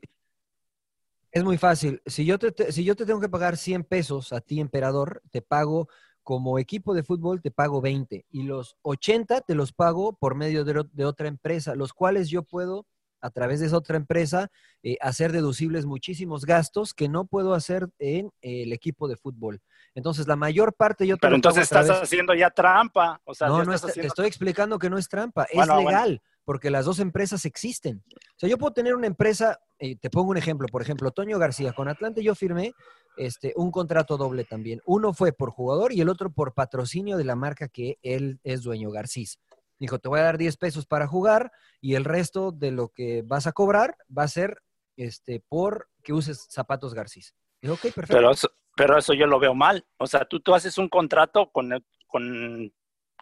Es 1.32 1.44
muy 1.44 1.58
fácil. 1.58 2.02
Si 2.06 2.24
yo, 2.24 2.38
te, 2.38 2.52
te- 2.52 2.72
si 2.72 2.84
yo 2.84 2.96
te 2.96 3.04
tengo 3.06 3.20
que 3.20 3.30
pagar 3.30 3.58
100 3.58 3.84
pesos 3.84 4.32
a 4.32 4.42
ti, 4.42 4.60
emperador, 4.60 5.24
te 5.32 5.42
pago 5.42 5.90
como 6.22 6.60
equipo 6.60 6.94
de 6.94 7.02
fútbol, 7.02 7.42
te 7.42 7.50
pago 7.50 7.82
20. 7.82 8.26
Y 8.30 8.44
los 8.44 8.78
80 8.84 9.42
te 9.42 9.56
los 9.56 9.74
pago 9.74 10.14
por 10.14 10.36
medio 10.36 10.64
de, 10.64 10.86
de 10.94 11.06
otra 11.06 11.28
empresa, 11.28 11.74
los 11.74 11.94
cuales 11.94 12.30
yo 12.30 12.44
puedo, 12.44 12.86
a 13.22 13.32
través 13.32 13.60
de 13.60 13.66
esa 13.66 13.78
otra 13.78 13.98
empresa, 13.98 14.52
eh, 14.84 14.98
hacer 15.02 15.32
deducibles 15.32 15.88
muchísimos 15.88 16.46
gastos 16.46 16.94
que 16.94 17.10
no 17.10 17.26
puedo 17.26 17.56
hacer 17.56 17.90
en 17.98 18.28
eh, 18.42 18.64
el 18.64 18.74
equipo 18.74 19.08
de 19.08 19.16
fútbol. 19.18 19.62
Entonces, 19.96 20.28
la 20.28 20.36
mayor 20.36 20.74
parte 20.76 21.08
yo 21.08 21.18
Pero 21.18 21.36
entonces 21.36 21.64
estás 21.64 21.90
haciendo 21.90 22.36
ya 22.36 22.52
trampa. 22.52 23.20
O 23.26 23.34
sea, 23.34 23.48
no, 23.48 23.64
no, 23.64 23.74
estás 23.74 23.90
está- 23.92 24.02
te 24.02 24.08
estoy 24.08 24.28
explicando 24.28 24.78
que 24.78 24.92
no 24.92 25.00
es 25.00 25.08
trampa, 25.10 25.46
es 25.46 25.56
bueno. 25.56 26.20
Porque 26.52 26.70
las 26.70 26.84
dos 26.84 27.00
empresas 27.00 27.46
existen. 27.46 28.04
O 28.14 28.36
sea, 28.36 28.50
yo 28.50 28.58
puedo 28.58 28.74
tener 28.74 28.94
una 28.94 29.08
empresa, 29.08 29.62
eh, 29.80 29.96
te 29.96 30.10
pongo 30.10 30.32
un 30.32 30.38
ejemplo, 30.38 30.68
por 30.68 30.82
ejemplo, 30.82 31.12
Toño 31.12 31.40
García, 31.40 31.72
con 31.72 31.88
Atlante 31.88 32.22
yo 32.22 32.36
firmé 32.36 32.74
este, 33.16 33.54
un 33.56 33.72
contrato 33.72 34.18
doble 34.18 34.44
también. 34.44 34.82
Uno 34.86 35.14
fue 35.14 35.32
por 35.32 35.52
jugador 35.52 35.94
y 35.94 36.02
el 36.02 36.10
otro 36.10 36.30
por 36.30 36.54
patrocinio 36.54 37.16
de 37.16 37.24
la 37.24 37.38
marca 37.38 37.70
que 37.70 38.00
él 38.02 38.42
es 38.44 38.64
dueño, 38.64 38.92
Garcís. 38.92 39.40
Dijo, 39.80 39.98
te 40.00 40.10
voy 40.10 40.20
a 40.20 40.24
dar 40.24 40.38
10 40.38 40.58
pesos 40.58 40.86
para 40.86 41.08
jugar 41.08 41.54
y 41.80 41.96
el 41.96 42.04
resto 42.04 42.52
de 42.52 42.72
lo 42.72 42.90
que 42.90 43.24
vas 43.26 43.48
a 43.48 43.54
cobrar 43.54 43.96
va 44.10 44.24
a 44.24 44.28
ser 44.28 44.62
este, 44.98 45.42
por 45.48 45.88
que 46.04 46.12
uses 46.12 46.48
zapatos 46.50 46.94
Garcís. 46.94 47.34
Dijo, 47.62 47.76
ok, 47.76 47.82
perfecto. 47.84 48.14
Pero 48.14 48.32
eso, 48.32 48.50
pero 48.76 48.98
eso 48.98 49.14
yo 49.14 49.26
lo 49.26 49.40
veo 49.40 49.56
mal. 49.56 49.86
O 49.96 50.06
sea, 50.06 50.26
tú, 50.26 50.42
tú 50.42 50.54
haces 50.54 50.78
un 50.78 50.90
contrato 50.90 51.50
con, 51.50 51.82
con, 52.08 52.74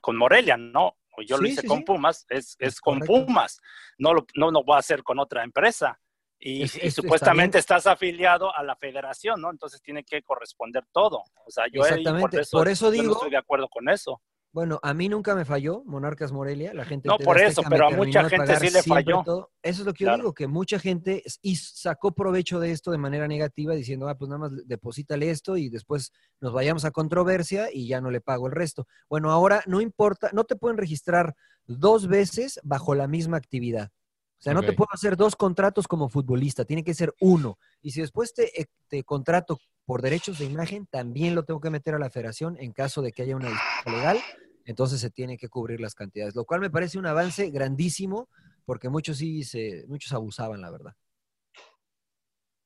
con 0.01 0.17
Morelia, 0.17 0.57
¿no? 0.57 0.95
O 1.19 1.21
yo 1.21 1.37
lo 1.37 1.47
hice 1.47 1.61
sí, 1.61 1.67
con 1.67 1.79
sí. 1.79 1.83
Pumas, 1.83 2.25
es, 2.29 2.55
es 2.59 2.79
con 2.79 2.99
correcto. 2.99 3.25
Pumas. 3.25 3.59
No 3.97 4.13
lo, 4.13 4.25
no 4.35 4.51
lo 4.51 4.63
voy 4.63 4.75
a 4.75 4.79
hacer 4.79 5.03
con 5.03 5.19
otra 5.19 5.43
empresa. 5.43 5.99
Y, 6.39 6.63
Es- 6.63 6.75
y 6.75 6.79
es- 6.79 6.85
está 6.85 7.01
supuestamente 7.01 7.57
estás 7.57 7.85
afiliado 7.87 8.55
a 8.55 8.63
la 8.63 8.75
federación, 8.77 9.41
¿no? 9.41 9.51
Entonces 9.51 9.81
tiene 9.81 10.03
que 10.03 10.21
corresponder 10.23 10.85
todo. 10.91 11.17
O 11.45 11.51
sea, 11.51 11.65
yo 11.71 11.83
ahí 11.83 12.03
por 12.03 12.33
eso, 12.39 12.57
por 12.57 12.67
eso 12.69 12.85
yo 12.87 12.91
digo- 12.91 13.05
no 13.07 13.13
estoy 13.13 13.31
de 13.31 13.37
acuerdo 13.37 13.67
con 13.67 13.89
eso. 13.89 14.21
Bueno, 14.51 14.79
a 14.81 14.95
mí 14.95 15.09
nunca 15.09 15.35
me 15.35 15.45
falló 15.45 15.83
Monarcas 15.85 16.31
Morelia, 16.31 16.73
la 16.73 16.83
gente 16.83 17.07
No, 17.07 17.17
por 17.17 17.37
Azteca 17.37 17.51
eso, 17.51 17.61
pero 17.69 17.87
a 17.87 17.91
mucha 17.91 18.27
gente 18.27 18.55
sí 18.55 18.69
le 18.71 18.81
falló. 18.81 19.21
todo. 19.23 19.51
Eso 19.61 19.81
es 19.81 19.85
lo 19.85 19.93
que 19.93 20.05
yo 20.05 20.15
digo, 20.15 20.33
que 20.33 20.47
mucha 20.47 20.79
gente 20.79 21.23
sacó 21.55 22.13
provecho 22.13 22.59
de 22.59 22.71
esto 22.71 22.89
de 22.89 22.97
manera 22.97 23.27
negativa 23.27 23.75
diciendo, 23.75 24.07
ah, 24.07 24.17
pues 24.17 24.29
nada 24.29 24.39
más 24.39 24.51
deposítale 24.67 25.29
esto 25.29 25.55
y 25.55 25.69
después 25.69 26.11
nos 26.41 26.51
vayamos 26.51 26.83
a 26.83 26.91
controversia 26.91 27.69
y 27.71 27.87
ya 27.87 28.01
no 28.01 28.09
le 28.09 28.21
pago 28.21 28.47
el 28.47 28.53
resto. 28.53 28.87
Bueno, 29.07 29.31
ahora 29.31 29.61
no 29.67 29.81
importa, 29.81 30.31
no 30.33 30.45
te 30.45 30.55
pueden 30.55 30.77
registrar 30.77 31.35
dos 31.67 32.07
veces 32.07 32.59
bajo 32.63 32.95
la 32.95 33.07
misma 33.07 33.37
actividad. 33.37 33.91
O 34.39 34.41
sea, 34.41 34.53
no 34.53 34.63
te 34.63 34.71
puedo 34.71 34.87
hacer 34.93 35.17
dos 35.17 35.35
contratos 35.35 35.85
como 35.85 36.07
futbolista, 36.07 36.63
tiene 36.63 36.83
que 36.83 36.93
ser 36.93 37.13
uno. 37.19 37.59
Y 37.81 37.91
si 37.91 37.99
después 37.99 38.33
te, 38.33 38.61
eh, 38.61 38.67
te 38.87 39.03
contrato 39.03 39.59
por 39.89 40.03
derechos 40.03 40.37
de 40.37 40.45
imagen, 40.45 40.85
también 40.85 41.33
lo 41.33 41.45
tengo 41.45 41.59
que 41.59 41.71
meter 41.71 41.95
a 41.95 41.97
la 41.97 42.11
federación 42.11 42.55
en 42.59 42.73
caso 42.73 43.01
de 43.01 43.11
que 43.11 43.23
haya 43.23 43.35
una 43.35 43.47
disputa 43.49 43.97
legal. 43.97 44.19
Entonces 44.65 45.01
se 45.01 45.09
tiene 45.09 45.35
que 45.35 45.49
cubrir 45.49 45.81
las 45.81 45.95
cantidades, 45.95 46.35
lo 46.35 46.45
cual 46.45 46.61
me 46.61 46.69
parece 46.69 46.99
un 46.99 47.07
avance 47.07 47.49
grandísimo 47.49 48.29
porque 48.65 48.87
muchos 48.87 49.17
sí 49.17 49.43
se, 49.43 49.85
muchos 49.87 50.13
abusaban, 50.13 50.61
la 50.61 50.69
verdad. 50.69 50.93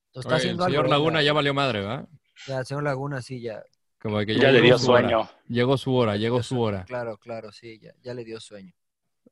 Entonces, 0.07 0.19
está 0.19 0.27
Oye, 0.27 0.33
el 0.35 0.39
haciendo 0.39 0.65
señor 0.65 0.83
algo, 0.83 0.91
Laguna 0.97 1.21
ya, 1.21 1.27
ya 1.27 1.33
valió 1.33 1.53
madre, 1.53 1.79
¿verdad? 1.79 2.09
ya, 2.45 2.59
el 2.59 2.65
señor 2.65 2.83
Laguna 2.83 3.21
sí 3.21 3.39
ya. 3.39 3.63
Como 4.01 4.19
que 4.19 4.35
Ya 4.35 4.51
le 4.51 4.59
llegó 4.59 4.65
dio 4.65 4.77
su 4.77 4.91
hora. 4.91 5.01
sueño. 5.07 5.29
Llegó 5.47 5.77
su 5.77 5.95
hora, 5.95 6.17
llegó 6.17 6.43
su 6.43 6.59
hora. 6.59 6.83
Claro, 6.83 7.17
claro, 7.17 7.53
sí, 7.53 7.79
ya, 7.79 7.93
ya 8.01 8.13
le 8.13 8.25
dio 8.25 8.41
sueño. 8.41 8.73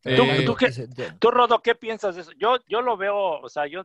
Eh, 0.05 0.45
¿Tú, 0.45 0.55
qué- 0.55 0.72
tú, 1.19 1.30
Rodo, 1.30 1.61
qué 1.61 1.76
piensas 1.76 2.15
de 2.15 2.22
eso? 2.22 2.31
Yo, 2.39 2.55
yo 2.69 2.81
lo 2.81 2.95
veo, 2.95 3.41
o 3.41 3.49
sea, 3.49 3.68
yo 3.68 3.84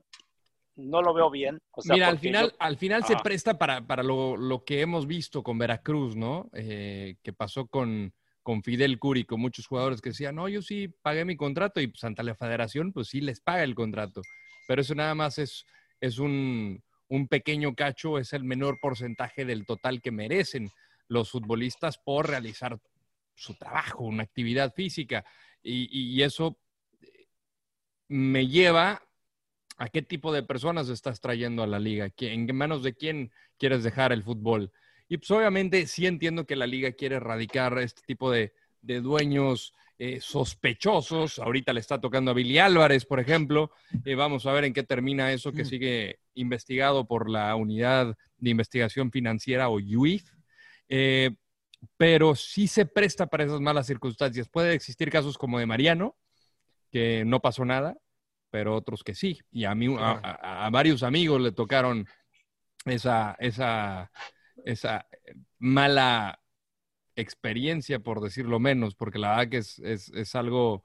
no 0.76 1.02
lo 1.02 1.12
veo 1.14 1.30
bien. 1.30 1.58
O 1.72 1.82
sea, 1.82 1.94
Mira, 1.94 2.08
al 2.08 2.18
final, 2.18 2.50
yo- 2.50 2.56
al 2.58 2.76
final 2.76 3.04
se 3.04 3.16
presta 3.16 3.58
para, 3.58 3.86
para 3.86 4.02
lo, 4.02 4.36
lo 4.36 4.64
que 4.64 4.80
hemos 4.80 5.06
visto 5.06 5.42
con 5.42 5.58
Veracruz, 5.58 6.16
¿no? 6.16 6.48
Eh, 6.54 7.16
que 7.22 7.32
pasó 7.32 7.66
con, 7.66 8.12
con 8.42 8.62
Fidel 8.62 8.98
Curi, 8.98 9.24
con 9.24 9.40
muchos 9.40 9.66
jugadores 9.66 10.00
que 10.00 10.10
decían, 10.10 10.36
no, 10.36 10.48
yo 10.48 10.62
sí 10.62 10.88
pagué 11.02 11.24
mi 11.24 11.36
contrato 11.36 11.80
y 11.80 11.88
pues 11.88 12.04
ante 12.04 12.22
la 12.22 12.34
federación, 12.34 12.92
pues 12.92 13.08
sí 13.08 13.20
les 13.20 13.40
paga 13.40 13.62
el 13.64 13.74
contrato. 13.74 14.22
Pero 14.68 14.82
eso 14.82 14.94
nada 14.94 15.14
más 15.14 15.38
es, 15.38 15.64
es 16.00 16.18
un, 16.18 16.82
un 17.08 17.28
pequeño 17.28 17.74
cacho, 17.74 18.18
es 18.18 18.32
el 18.32 18.44
menor 18.44 18.78
porcentaje 18.80 19.44
del 19.44 19.64
total 19.66 20.00
que 20.02 20.10
merecen 20.10 20.70
los 21.08 21.30
futbolistas 21.30 21.98
por 21.98 22.28
realizar 22.28 22.78
su 23.34 23.54
trabajo, 23.54 24.04
una 24.04 24.24
actividad 24.24 24.72
física. 24.74 25.24
Y, 25.62 25.88
y 26.16 26.22
eso 26.22 26.58
me 28.08 28.46
lleva 28.46 29.02
a 29.76 29.88
qué 29.88 30.02
tipo 30.02 30.32
de 30.32 30.42
personas 30.42 30.88
estás 30.88 31.20
trayendo 31.20 31.62
a 31.62 31.66
la 31.66 31.78
liga, 31.78 32.08
¿Qui- 32.08 32.28
en 32.32 32.54
manos 32.56 32.82
de 32.82 32.94
quién 32.94 33.30
quieres 33.58 33.82
dejar 33.84 34.12
el 34.12 34.22
fútbol. 34.22 34.72
Y 35.08 35.18
pues 35.18 35.30
obviamente 35.30 35.86
sí 35.86 36.06
entiendo 36.06 36.46
que 36.46 36.56
la 36.56 36.66
liga 36.66 36.92
quiere 36.92 37.16
erradicar 37.16 37.78
este 37.78 38.02
tipo 38.06 38.30
de, 38.30 38.54
de 38.80 39.00
dueños 39.00 39.72
eh, 39.98 40.20
sospechosos. 40.20 41.38
Ahorita 41.38 41.72
le 41.72 41.80
está 41.80 42.00
tocando 42.00 42.30
a 42.30 42.34
Billy 42.34 42.58
Álvarez, 42.58 43.04
por 43.06 43.20
ejemplo. 43.20 43.70
Eh, 44.04 44.14
vamos 44.14 44.46
a 44.46 44.52
ver 44.52 44.64
en 44.64 44.72
qué 44.72 44.82
termina 44.82 45.32
eso 45.32 45.52
que 45.52 45.64
sigue 45.64 46.18
investigado 46.34 47.06
por 47.06 47.30
la 47.30 47.54
Unidad 47.54 48.16
de 48.38 48.50
Investigación 48.50 49.10
Financiera 49.10 49.68
o 49.68 49.74
UIF. 49.76 50.28
Eh, 50.88 51.30
pero 51.96 52.34
sí 52.34 52.66
se 52.66 52.86
presta 52.86 53.26
para 53.26 53.44
esas 53.44 53.60
malas 53.60 53.86
circunstancias. 53.86 54.48
Puede 54.48 54.74
existir 54.74 55.10
casos 55.10 55.38
como 55.38 55.58
de 55.58 55.66
Mariano, 55.66 56.16
que 56.90 57.24
no 57.24 57.40
pasó 57.40 57.64
nada, 57.64 57.96
pero 58.56 58.74
otros 58.74 59.04
que 59.04 59.14
sí. 59.14 59.38
Y 59.52 59.64
a 59.66 59.74
mí, 59.74 59.94
a, 59.98 60.12
a- 60.22 60.64
a 60.64 60.70
varios 60.70 61.02
amigos 61.02 61.42
le 61.42 61.52
tocaron 61.52 62.06
esa, 62.86 63.36
esa, 63.38 64.10
esa 64.64 65.06
mala 65.58 66.40
experiencia, 67.16 67.98
por 67.98 68.22
decirlo 68.22 68.58
menos, 68.58 68.94
porque 68.94 69.18
la 69.18 69.28
verdad 69.36 69.50
que 69.50 69.58
es, 69.58 69.78
es- 69.80 70.08
es 70.08 70.34
algo 70.34 70.84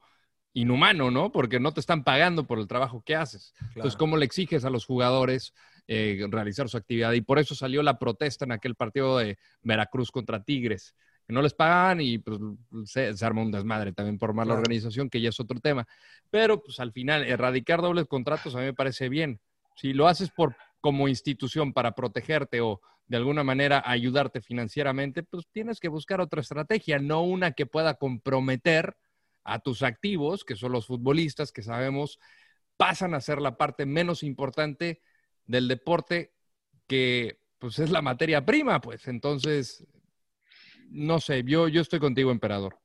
inhumano, 0.52 1.12
¿no? 1.12 1.32
Porque 1.32 1.62
no 1.62 1.74
te 1.74 1.80
están 1.80 2.04
pagando 2.04 2.46
por 2.46 2.60
el 2.60 2.68
trabajo 2.68 3.04
que 3.06 3.16
haces. 3.16 3.54
Entonces, 3.62 3.96
¿cómo 3.96 4.18
le 4.18 4.26
exiges 4.26 4.66
a 4.66 4.70
los 4.70 4.86
jugadores 4.86 5.54
eh, 5.88 6.28
realizar 6.30 6.68
su 6.68 6.76
actividad? 6.76 7.14
Y 7.14 7.22
por 7.22 7.40
eso 7.40 7.56
salió 7.56 7.84
la 7.84 7.98
protesta 8.00 8.44
en 8.44 8.52
aquel 8.52 8.76
partido 8.76 9.18
de 9.18 9.38
Veracruz 9.62 10.12
contra 10.12 10.44
Tigres, 10.44 10.94
que 11.32 11.36
no 11.36 11.42
les 11.42 11.54
pagaban 11.54 12.02
y 12.02 12.18
pues 12.18 12.40
se, 12.84 13.16
se 13.16 13.26
arma 13.26 13.42
un 13.42 13.52
desmadre 13.52 13.94
también 13.94 14.20
por 14.20 14.34
mala 14.34 14.48
Claro. 14.50 14.62
organización, 14.64 15.10
que 15.10 15.22
ya 15.22 15.30
es 15.30 15.40
otro 15.40 15.62
tema. 15.62 15.88
Pero 16.30 16.62
pues 16.62 16.82
al 16.82 16.92
final, 16.92 17.24
erradicar 17.24 17.82
dobles 17.82 18.06
contratos 18.06 18.54
a 18.54 18.60
mí 18.60 18.66
me 18.66 18.74
parece 18.74 19.08
bien. 19.08 19.40
Si 19.78 19.94
lo 19.94 20.10
haces 20.10 20.30
por 20.30 20.58
como 20.82 21.08
institución 21.08 21.72
para 21.72 21.94
protegerte 21.96 22.60
o 22.60 22.82
de 23.08 23.16
alguna 23.16 23.46
manera 23.46 23.82
ayudarte 23.86 24.42
financieramente, 24.42 25.24
pues 25.24 25.48
tienes 25.54 25.80
que 25.80 25.88
buscar 25.88 26.20
otra 26.20 26.42
estrategia, 26.42 27.00
no 27.00 27.24
una 27.24 27.54
que 27.54 27.66
pueda 27.66 27.94
comprometer 27.94 28.98
a 29.46 29.60
tus 29.60 29.84
activos, 29.84 30.44
que 30.44 30.58
son 30.58 30.74
los 30.74 30.88
futbolistas, 30.88 31.54
que 31.54 31.64
sabemos 31.64 32.20
pasan 32.76 33.14
a 33.14 33.22
ser 33.22 33.42
la 33.42 33.56
parte 33.56 33.86
menos 33.86 34.22
importante 34.24 35.02
del 35.46 35.70
deporte, 35.70 36.34
que 36.88 37.40
pues 37.58 37.80
es 37.80 37.90
la 37.90 38.02
materia 38.02 38.46
prima, 38.46 38.82
pues 38.82 39.08
entonces, 39.08 39.86
no 40.92 41.20
sé, 41.20 41.44
yo, 41.46 41.68
yo 41.68 41.82
estoy 41.82 42.00
contigo, 42.00 42.32
emperador. 42.32 42.78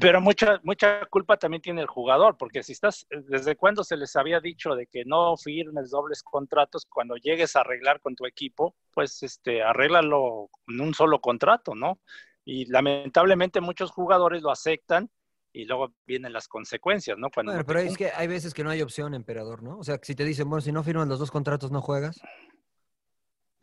Pero 0.00 0.20
mucha, 0.20 0.60
mucha 0.62 1.04
culpa 1.06 1.36
también 1.36 1.60
tiene 1.60 1.80
el 1.80 1.86
jugador, 1.86 2.36
porque 2.38 2.62
si 2.62 2.72
estás, 2.72 3.06
¿desde 3.10 3.56
cuándo 3.56 3.84
se 3.84 3.96
les 3.96 4.14
había 4.16 4.40
dicho 4.40 4.74
de 4.74 4.86
que 4.86 5.04
no 5.04 5.36
firmes 5.36 5.90
dobles 5.90 6.22
contratos 6.22 6.86
cuando 6.86 7.16
llegues 7.16 7.56
a 7.56 7.60
arreglar 7.60 8.00
con 8.00 8.14
tu 8.14 8.24
equipo? 8.24 8.74
Pues 8.92 9.22
este, 9.22 9.62
arréglalo 9.62 10.48
en 10.68 10.80
un 10.80 10.94
solo 10.94 11.20
contrato, 11.20 11.74
¿no? 11.74 11.98
Y 12.44 12.66
lamentablemente 12.66 13.60
muchos 13.60 13.90
jugadores 13.90 14.42
lo 14.42 14.50
aceptan 14.50 15.10
y 15.52 15.66
luego 15.66 15.92
vienen 16.06 16.32
las 16.32 16.48
consecuencias, 16.48 17.18
¿no? 17.18 17.28
Cuando 17.30 17.52
Bueno, 17.52 17.66
pero 17.66 17.80
es 17.80 17.96
que 17.96 18.10
hay 18.10 18.28
veces 18.28 18.54
que 18.54 18.64
no 18.64 18.70
hay 18.70 18.80
opción, 18.82 19.14
emperador, 19.14 19.62
¿no? 19.62 19.78
O 19.78 19.84
sea, 19.84 19.98
que 19.98 20.06
si 20.06 20.14
te 20.14 20.24
dicen, 20.24 20.48
bueno, 20.48 20.62
si 20.62 20.72
no 20.72 20.82
firmas 20.82 21.08
los 21.08 21.18
dos 21.18 21.30
contratos, 21.30 21.70
no 21.70 21.82
juegas. 21.82 22.20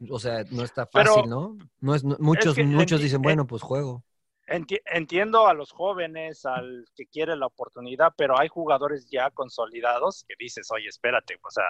O 0.09 0.19
sea, 0.19 0.43
no 0.51 0.63
está 0.63 0.85
Pero- 0.85 1.13
fácil, 1.15 1.29
¿no? 1.29 1.57
no 1.81 1.95
es, 1.95 2.03
no- 2.03 2.15
muchos 2.19 2.55
que 2.55 2.63
muchos 2.63 3.01
dicen, 3.01 3.21
bueno, 3.21 3.45
pues 3.47 3.61
juego. 3.61 4.03
Enti- 4.47 4.81
entiendo 4.85 5.47
a 5.47 5.53
los 5.53 5.71
jóvenes, 5.71 6.45
al 6.45 6.85
que 6.95 7.05
quiere 7.05 7.35
la 7.35 7.45
oportunidad, 7.47 8.13
pero 8.17 8.39
hay 8.39 8.47
jugadores 8.47 9.07
ya 9.09 9.29
consolidados 9.29 10.23
que 10.27 10.33
dices, 10.39 10.69
oye, 10.71 10.87
espérate, 10.87 11.35
o 11.43 11.51
sea, 11.51 11.65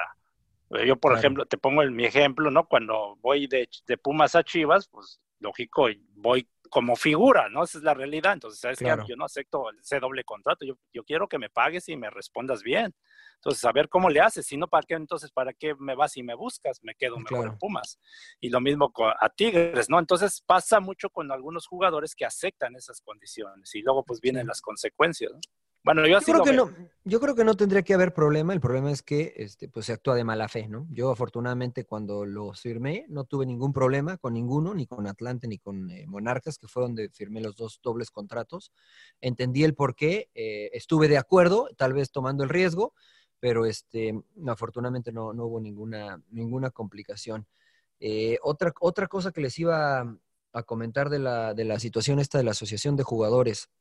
yo 0.85 0.95
por 0.95 1.11
Claro. 1.11 1.19
ejemplo, 1.19 1.45
te 1.45 1.57
pongo 1.57 1.81
el- 1.81 1.91
mi 1.91 2.05
ejemplo, 2.05 2.51
¿no? 2.51 2.67
Cuando 2.67 3.17
voy 3.21 3.47
de, 3.47 3.67
de 3.87 3.97
Pumas 3.97 4.35
a 4.35 4.43
Chivas, 4.43 4.87
pues 4.87 5.19
lógico, 5.39 5.87
voy 6.15 6.47
como 6.69 6.95
figura, 6.95 7.49
¿no? 7.49 7.63
Esa 7.63 7.77
es 7.79 7.83
la 7.83 7.93
realidad. 7.93 8.33
Entonces, 8.33 8.59
¿sabes? 8.59 8.79
Claro. 8.79 9.05
Yo 9.07 9.15
no 9.15 9.25
acepto 9.25 9.65
ese 9.71 9.99
doble 9.99 10.23
contrato, 10.23 10.65
yo, 10.65 10.75
yo 10.93 11.03
quiero 11.03 11.27
que 11.27 11.37
me 11.37 11.49
pagues 11.49 11.89
y 11.89 11.97
me 11.97 12.09
respondas 12.09 12.63
bien. 12.63 12.95
Entonces, 13.35 13.63
a 13.65 13.71
ver 13.71 13.87
cómo 13.87 14.09
le 14.09 14.19
haces, 14.19 14.45
si 14.45 14.57
no, 14.57 14.67
¿para 14.67 14.83
qué 14.85 14.95
entonces, 14.95 15.31
para 15.31 15.53
qué 15.53 15.73
me 15.75 15.95
vas 15.95 16.17
y 16.17 16.23
me 16.23 16.35
buscas? 16.35 16.79
Me 16.83 16.93
quedo 16.95 17.17
mejor 17.17 17.39
Claro. 17.39 17.51
en 17.53 17.57
Pumas. 17.57 17.99
Y 18.41 18.49
lo 18.49 18.59
mismo 18.59 18.91
a 18.97 19.29
Tigres, 19.29 19.89
¿no? 19.89 19.97
Entonces 19.97 20.41
pasa 20.45 20.79
mucho 20.79 21.09
con 21.09 21.31
algunos 21.31 21.65
jugadores 21.65 22.15
que 22.15 22.25
aceptan 22.25 22.75
esas 22.75 23.01
condiciones 23.01 23.73
y 23.75 23.81
luego 23.81 24.03
pues 24.03 24.19
vienen 24.19 24.47
las 24.47 24.61
consecuencias, 24.61 25.31
¿no? 25.31 25.39
Bueno, 25.89 26.05
yo 26.07 26.17
Yo 26.17 26.17
así 26.19 26.31
creo 26.31 26.43
que 26.43 26.51
veo. 26.51 26.53
no, 26.53 26.71
yo 27.03 27.19
creo 27.19 27.33
que 27.33 27.43
no 27.43 27.55
tendría 27.55 27.81
que 27.81 27.95
haber 27.95 28.13
problema. 28.13 28.53
El 28.53 28.59
problema 28.61 28.91
es 28.91 29.01
que 29.01 29.33
este, 29.37 29.69
pues 29.69 29.87
se 29.87 29.93
actúa 29.93 30.13
de 30.13 30.23
mala 30.23 30.47
fe, 30.47 30.67
¿no? 30.67 30.85
Yo 30.91 31.09
afortunadamente 31.09 31.83
cuando 31.83 32.27
lo 32.27 32.53
firmé 32.53 33.05
no 33.09 33.23
tuve 33.23 33.47
ningún 33.47 33.73
problema 33.73 34.17
con 34.17 34.33
ninguno, 34.33 34.75
ni 34.75 34.85
con 34.85 35.07
Atlante 35.07 35.47
ni 35.47 35.57
con 35.57 35.89
eh, 35.89 36.05
Monarcas, 36.05 36.59
que 36.59 36.67
fue 36.67 36.83
donde 36.83 37.09
firmé 37.09 37.41
los 37.41 37.55
dos 37.55 37.79
dobles 37.81 38.11
contratos. 38.11 38.71
Entendí 39.19 39.63
el 39.63 39.73
por 39.73 39.95
qué, 39.95 40.29
eh, 40.35 40.69
estuve 40.73 41.07
de 41.07 41.17
acuerdo, 41.17 41.69
tal 41.75 41.93
vez 41.93 42.11
tomando 42.11 42.43
el 42.43 42.51
riesgo, 42.51 42.93
pero 43.39 43.65
este, 43.65 44.13
no, 44.35 44.51
afortunadamente 44.51 45.11
no, 45.11 45.33
no 45.33 45.45
hubo 45.45 45.59
ninguna, 45.59 46.21
ninguna 46.29 46.69
complicación. 46.69 47.47
Eh, 47.99 48.37
otra, 48.43 48.75
otra 48.79 49.07
cosa 49.07 49.31
que 49.31 49.41
les 49.41 49.57
iba 49.57 50.01
a, 50.01 50.17
a 50.53 50.63
comentar 50.63 51.09
de 51.09 51.17
la, 51.17 51.55
de 51.55 51.65
la 51.65 51.79
situación 51.79 52.19
esta 52.19 52.37
de 52.37 52.43
la 52.43 52.51
Asociación 52.51 52.95
de 52.95 53.01
Jugadores. 53.01 53.71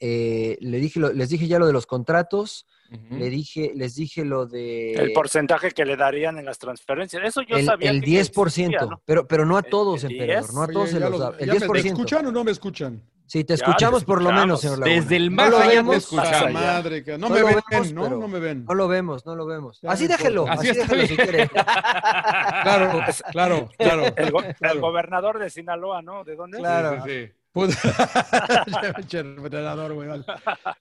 Eh, 0.00 0.56
le 0.60 0.78
dije 0.78 1.00
lo- 1.00 1.12
les 1.12 1.28
dije 1.30 1.46
ya 1.48 1.58
lo 1.58 1.66
de 1.66 1.72
los 1.72 1.86
contratos, 1.86 2.66
le 3.10 3.28
dije, 3.28 3.72
les 3.74 3.94
dije 3.96 4.24
lo 4.24 4.46
de 4.46 4.94
El 4.94 5.12
porcentaje 5.12 5.72
que 5.72 5.84
le 5.84 5.96
darían 5.96 6.38
en 6.38 6.44
las 6.46 6.58
transferencias. 6.58 7.22
Eso 7.24 7.42
yo 7.42 7.56
el, 7.56 7.66
sabía 7.66 7.90
el 7.90 8.00
que 8.02 8.06
10%, 8.10 8.46
existía, 8.46 8.80
¿no? 8.86 9.02
pero, 9.04 9.26
pero 9.28 9.44
no 9.44 9.56
a 9.58 9.62
todos, 9.62 10.04
el 10.04 10.12
emperador, 10.12 10.54
no 10.54 10.62
a 10.62 10.66
10. 10.66 10.72
todos 10.74 10.84
Oye, 10.88 10.92
se 10.94 11.00
ya 11.00 11.08
los 11.10 11.18
los- 11.18 11.32
da. 11.32 11.36
El 11.38 11.46
ya 11.46 11.52
me- 11.52 11.58
10%. 11.60 11.72
¿Me 11.72 11.88
escuchan 11.90 12.26
o 12.26 12.32
no 12.32 12.44
me 12.44 12.50
escuchan? 12.50 13.02
Sí, 13.26 13.44
te 13.44 13.54
Ya, 13.56 13.62
escuchamos 13.66 14.00
te 14.00 14.06
por 14.06 14.22
lo 14.22 14.32
menos, 14.32 14.62
señor 14.62 14.78
Laguna. 14.78 15.00
Desde 15.02 15.16
el 15.16 15.28
no 15.28 15.36
más 15.36 15.50
lo 15.50 15.58
allá 15.58 15.68
vemos, 15.68 15.96
escuchamos. 15.96 16.30
Ya. 16.40 16.48
madre, 16.48 17.04
que 17.04 17.12
no 17.18 17.28
No 17.28 17.34
me 17.34 17.40
lo 17.40 17.46
ven, 17.48 17.56
vemos, 17.70 17.92
¿no? 17.92 18.08
No 18.08 18.28
me 18.28 18.38
ven. 18.38 18.64
no 18.64 18.74
lo 18.74 18.88
vemos, 18.88 19.26
no 19.26 19.36
lo 19.36 19.44
vemos. 19.44 19.80
Ya 19.82 19.90
así 19.90 20.04
no 20.04 20.16
déjelo, 20.16 20.48
así, 20.48 20.70
Así 20.70 20.78
déjelo 20.78 21.06
si 21.06 21.16
quiere. 21.16 21.50
Claro, 22.62 23.02
claro, 23.32 23.68
claro. 23.76 24.04
El, 24.16 24.30
go- 24.30 24.42
el 24.60 24.80
gobernador 24.80 25.38
de 25.38 25.50
Sinaloa, 25.50 26.00
¿no? 26.00 26.24
¿De 26.24 26.36
dónde? 26.36 26.56
Claro. 26.58 27.02
Sí, 27.04 27.10
sí, 27.10 27.26
sí. 27.26 27.32
Puta. 27.58 29.04
Che, 29.08 29.18
entrenador, 29.18 29.94
güey, 29.94 30.08
vale. 30.08 30.24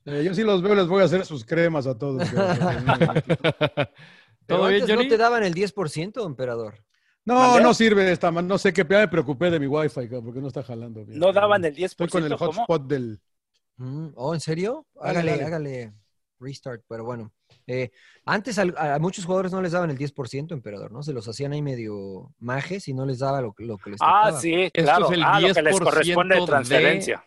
Eh, 0.05 0.23
yo 0.23 0.33
sí 0.33 0.43
los 0.43 0.61
veo, 0.61 0.75
les 0.75 0.87
voy 0.87 1.01
a 1.01 1.05
hacer 1.05 1.25
sus 1.25 1.43
cremas 1.43 1.87
a 1.87 1.97
todos. 1.97 2.29
güey. 2.31 2.45
Pero 4.45 4.59
¿Todo 4.59 4.67
bien, 4.69 4.81
antes 4.81 4.95
Johnny? 4.95 5.03
no 5.05 5.09
te 5.09 5.17
daban 5.17 5.43
el 5.43 5.53
10%, 5.53 6.25
emperador. 6.25 6.75
No, 7.25 7.35
¿Mandé? 7.35 7.63
no 7.63 7.73
sirve 7.73 8.09
esta, 8.11 8.31
man. 8.31 8.47
no 8.47 8.57
sé 8.57 8.71
qué, 8.71 8.85
ya 8.89 8.99
me 8.99 9.07
preocupé 9.07 9.49
de 9.51 9.59
mi 9.59 9.67
wifi, 9.67 10.07
porque 10.23 10.39
no 10.39 10.47
está 10.47 10.63
jalando 10.63 11.03
bien. 11.03 11.19
No 11.19 11.33
daban 11.33 11.65
el 11.65 11.75
10%. 11.75 11.85
Estoy 11.85 12.07
con 12.07 12.23
el 12.23 12.37
¿cómo? 12.37 12.53
hotspot 12.53 12.87
del, 12.87 13.19
Mm, 13.79 14.07
¿Oh, 14.15 14.33
en 14.33 14.39
serio? 14.39 14.87
Hágale, 14.99 15.33
hágale 15.43 15.93
restart, 16.39 16.81
pero 16.87 17.03
bueno. 17.03 17.31
Eh, 17.65 17.91
antes 18.25 18.57
a, 18.59 18.97
muchos 18.99 19.25
jugadores 19.25 19.51
no 19.51 19.61
les 19.61 19.71
daban 19.73 19.89
el 19.89 19.97
10%, 19.97 20.51
emperador, 20.53 20.91
¿no? 20.91 21.03
Se 21.03 21.13
los 21.13 21.27
hacían 21.27 21.53
ahí 21.53 21.61
medio 21.61 22.33
majes 22.39 22.87
y 22.87 22.93
no 22.93 23.05
les 23.05 23.19
daba 23.19 23.41
lo, 23.41 23.53
lo 23.57 23.77
que 23.77 23.91
les 23.91 23.99
Ah, 24.01 24.23
tocaba. 24.25 24.39
sí, 24.41 24.53
Esto 24.73 24.83
claro. 24.83 25.05
es 25.07 25.11
el 25.13 25.23
ah, 25.23 25.39
lo 25.39 25.53
que 25.53 25.61
les 25.61 25.75
10% 25.75 25.83
corresponde 25.83 26.35
de 26.35 26.41
de 26.41 26.47
transferencia. 26.47 27.25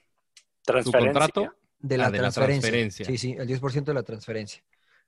¿Tu 0.65 0.73
Transferencia. 0.73 1.13
contrato? 1.13 1.55
De 1.79 1.97
la, 1.99 2.07
Ah, 2.07 2.11
de 2.11 2.19
la 2.19 2.23
transferencia. 2.31 2.71
transferencia. 2.71 3.07
Sí, 3.07 3.19
sí, 3.19 3.37
el 3.39 3.47
10% 3.49 3.85
de 3.85 3.95
la 3.95 4.03
transferencia. 4.03 4.63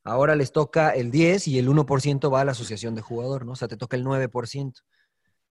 Ahora 0.05 0.35
les 0.35 0.51
toca 0.53 0.91
el 0.91 1.11
10 1.11 1.47
y 1.49 1.59
el 1.59 1.69
1% 1.69 2.31
va 2.33 2.41
a 2.41 2.45
la 2.45 2.53
asociación 2.53 2.95
de 2.95 3.03
jugador, 3.03 3.45
¿no? 3.47 3.53
O 3.53 3.57
sea, 3.57 3.69
te 3.69 3.77
toca 3.77 3.97
el 3.97 4.05
9%. 4.05 4.83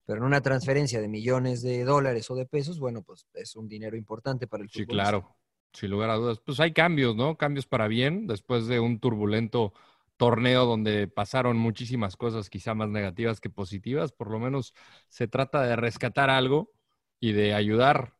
Pero 0.06 0.18
en 0.22 0.24
una 0.24 0.42
transferencia 0.42 1.00
de 1.02 1.08
millones 1.08 1.62
de 1.62 1.84
dólares 1.84 2.32
o 2.32 2.36
de 2.36 2.48
pesos, 2.48 2.80
bueno, 2.80 3.04
pues 3.04 3.28
es 3.36 3.56
un 3.56 3.68
dinero 3.68 3.96
importante 3.96 4.48
para 4.48 4.64
el 4.64 4.70
Sí, 4.72 4.88
claro, 4.88 5.36
sin 5.74 5.92
lugar 5.92 6.10
a 6.10 6.16
dudas. 6.16 6.40
Pues 6.40 6.60
hay 6.60 6.74
cambios, 6.74 7.16
¿no? 7.16 7.38
Cambios 7.38 7.66
para 7.66 7.88
bien 7.88 8.28
después 8.28 8.68
de 8.68 8.80
un 8.80 9.00
turbulento 9.00 9.74
torneo 10.18 10.66
donde 10.66 11.08
pasaron 11.08 11.58
muchísimas 11.58 12.18
cosas, 12.18 12.50
quizá 12.50 12.74
más 12.74 12.90
negativas 12.90 13.40
que 13.40 13.50
positivas. 13.50 14.12
Por 14.12 14.30
lo 14.30 14.40
menos 14.40 14.74
se 15.08 15.28
trata 15.28 15.62
de 15.64 15.76
rescatar 15.76 16.30
algo 16.30 16.72
y 17.20 17.32
de 17.32 17.54
ayudar 17.54 18.14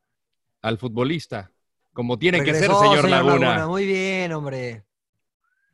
al 0.62 0.78
futbolista, 0.78 1.52
como 1.92 2.18
tiene 2.18 2.38
que 2.44 2.52
ser, 2.54 2.70
Regresó, 2.70 2.82
señor, 2.82 3.08
Laguna. 3.08 3.66
Muy 3.66 3.86
bien, 3.86 4.32
hombre. 4.32 4.84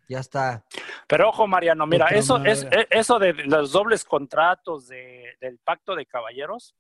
Ya 0.08 0.20
está. 0.20 0.64
Pero 1.08 1.28
ojo, 1.30 1.46
Mariano, 1.48 1.86
mira, 1.86 2.06
eso, 2.08 2.36
es, 2.44 2.64
madre. 2.64 2.82
e- 2.90 2.98
eso 2.98 3.18
de 3.18 3.32
los 3.32 3.72
dobles 3.72 4.04
contratos 4.04 4.86
de- 4.86 5.36
del 5.40 5.58
pacto 5.58 5.96
de 5.96 6.06
caballeros 6.06 6.74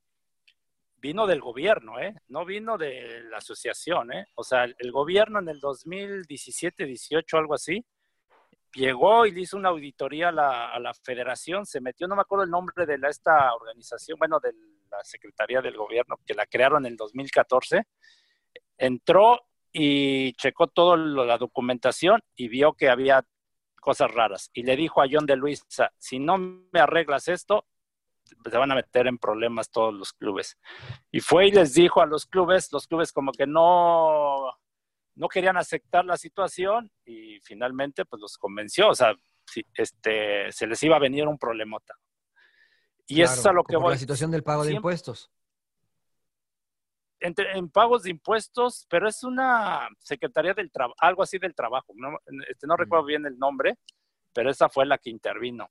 vino 1.06 1.26
del 1.26 1.40
gobierno, 1.40 2.00
¿eh? 2.00 2.14
No 2.28 2.44
vino 2.44 2.76
de 2.76 3.22
la 3.30 3.36
asociación, 3.36 4.12
¿eh? 4.12 4.26
O 4.34 4.42
sea, 4.42 4.64
el, 4.64 4.90
gobierno 4.90 5.38
en 5.38 5.48
el 5.48 5.60
2017, 5.60 6.84
18, 6.84 7.38
algo 7.38 7.54
así, 7.54 7.84
llegó 8.74 9.24
y 9.24 9.30
le 9.30 9.42
hizo 9.42 9.56
una 9.56 9.68
auditoría 9.68 10.30
a 10.30 10.32
la, 10.32 10.68
a 10.70 10.80
la 10.80 10.92
federación, 10.94 11.64
se 11.64 11.80
metió, 11.80 12.08
no 12.08 12.16
me 12.16 12.22
acuerdo 12.22 12.44
el 12.44 12.50
nombre 12.50 12.86
de 12.86 12.98
la, 12.98 13.08
esta 13.08 13.54
organización, 13.54 14.18
bueno, 14.18 14.40
de 14.40 14.52
la 14.90 14.98
Secretaría 15.04 15.62
del 15.62 15.76
Gobierno, 15.76 16.18
que 16.26 16.34
la 16.34 16.46
crearon 16.46 16.84
en 16.84 16.92
el 16.92 16.96
2014, 16.96 17.84
entró 18.76 19.40
y 19.72 20.32
checó 20.32 20.66
toda 20.66 20.96
la 20.96 21.38
documentación 21.38 22.20
y 22.34 22.48
vio 22.48 22.72
que 22.72 22.88
había 22.88 23.24
cosas 23.80 24.12
raras. 24.12 24.50
Y 24.54 24.64
le 24.64 24.74
dijo 24.74 25.00
a 25.00 25.06
John 25.08 25.26
de 25.26 25.36
Luisa, 25.36 25.92
si 25.98 26.18
no 26.18 26.36
me 26.38 26.80
arreglas 26.80 27.28
esto, 27.28 27.64
se 28.26 28.58
van 28.58 28.72
a 28.72 28.74
meter 28.74 29.06
en 29.06 29.18
problemas 29.18 29.70
todos 29.70 29.94
los 29.94 30.12
clubes. 30.12 30.58
Y 31.10 31.20
fue 31.20 31.48
y 31.48 31.52
les 31.52 31.74
dijo 31.74 32.00
a 32.00 32.06
los 32.06 32.26
clubes, 32.26 32.70
los 32.72 32.86
clubes 32.86 33.12
como 33.12 33.32
que 33.32 33.46
no, 33.46 34.50
no 35.14 35.28
querían 35.28 35.56
aceptar 35.56 36.04
la 36.04 36.16
situación 36.16 36.90
y 37.04 37.40
finalmente 37.40 38.04
pues 38.04 38.20
los 38.20 38.36
convenció, 38.38 38.88
o 38.88 38.94
sea, 38.94 39.14
este, 39.74 40.50
se 40.52 40.66
les 40.66 40.82
iba 40.82 40.96
a 40.96 41.00
venir 41.00 41.26
un 41.26 41.38
problemota. 41.38 41.94
Y 43.06 43.22
eso 43.22 43.34
es 43.34 43.46
a 43.46 43.52
lo 43.52 43.62
que 43.62 43.76
voy. 43.76 43.92
La 43.92 43.98
situación 43.98 44.30
del 44.32 44.42
pago 44.42 44.62
de 44.62 44.70
Siempre- 44.70 44.78
impuestos. 44.78 45.30
entre- 47.20 47.56
en 47.56 47.70
pagos 47.70 48.02
de 48.02 48.10
impuestos, 48.10 48.86
pero 48.90 49.08
es 49.08 49.22
una 49.24 49.88
Secretaría 50.00 50.52
del 50.54 50.70
Trabajo, 50.70 50.96
algo 50.98 51.22
así 51.22 51.38
del 51.38 51.54
trabajo. 51.54 51.92
No, 51.96 52.18
este, 52.48 52.66
no 52.66 52.76
recuerdo 52.76 53.04
bien 53.06 53.24
el 53.26 53.38
nombre, 53.38 53.78
pero 54.34 54.50
esa 54.50 54.68
fue 54.68 54.84
la 54.86 54.98
que 54.98 55.10
intervino, 55.10 55.70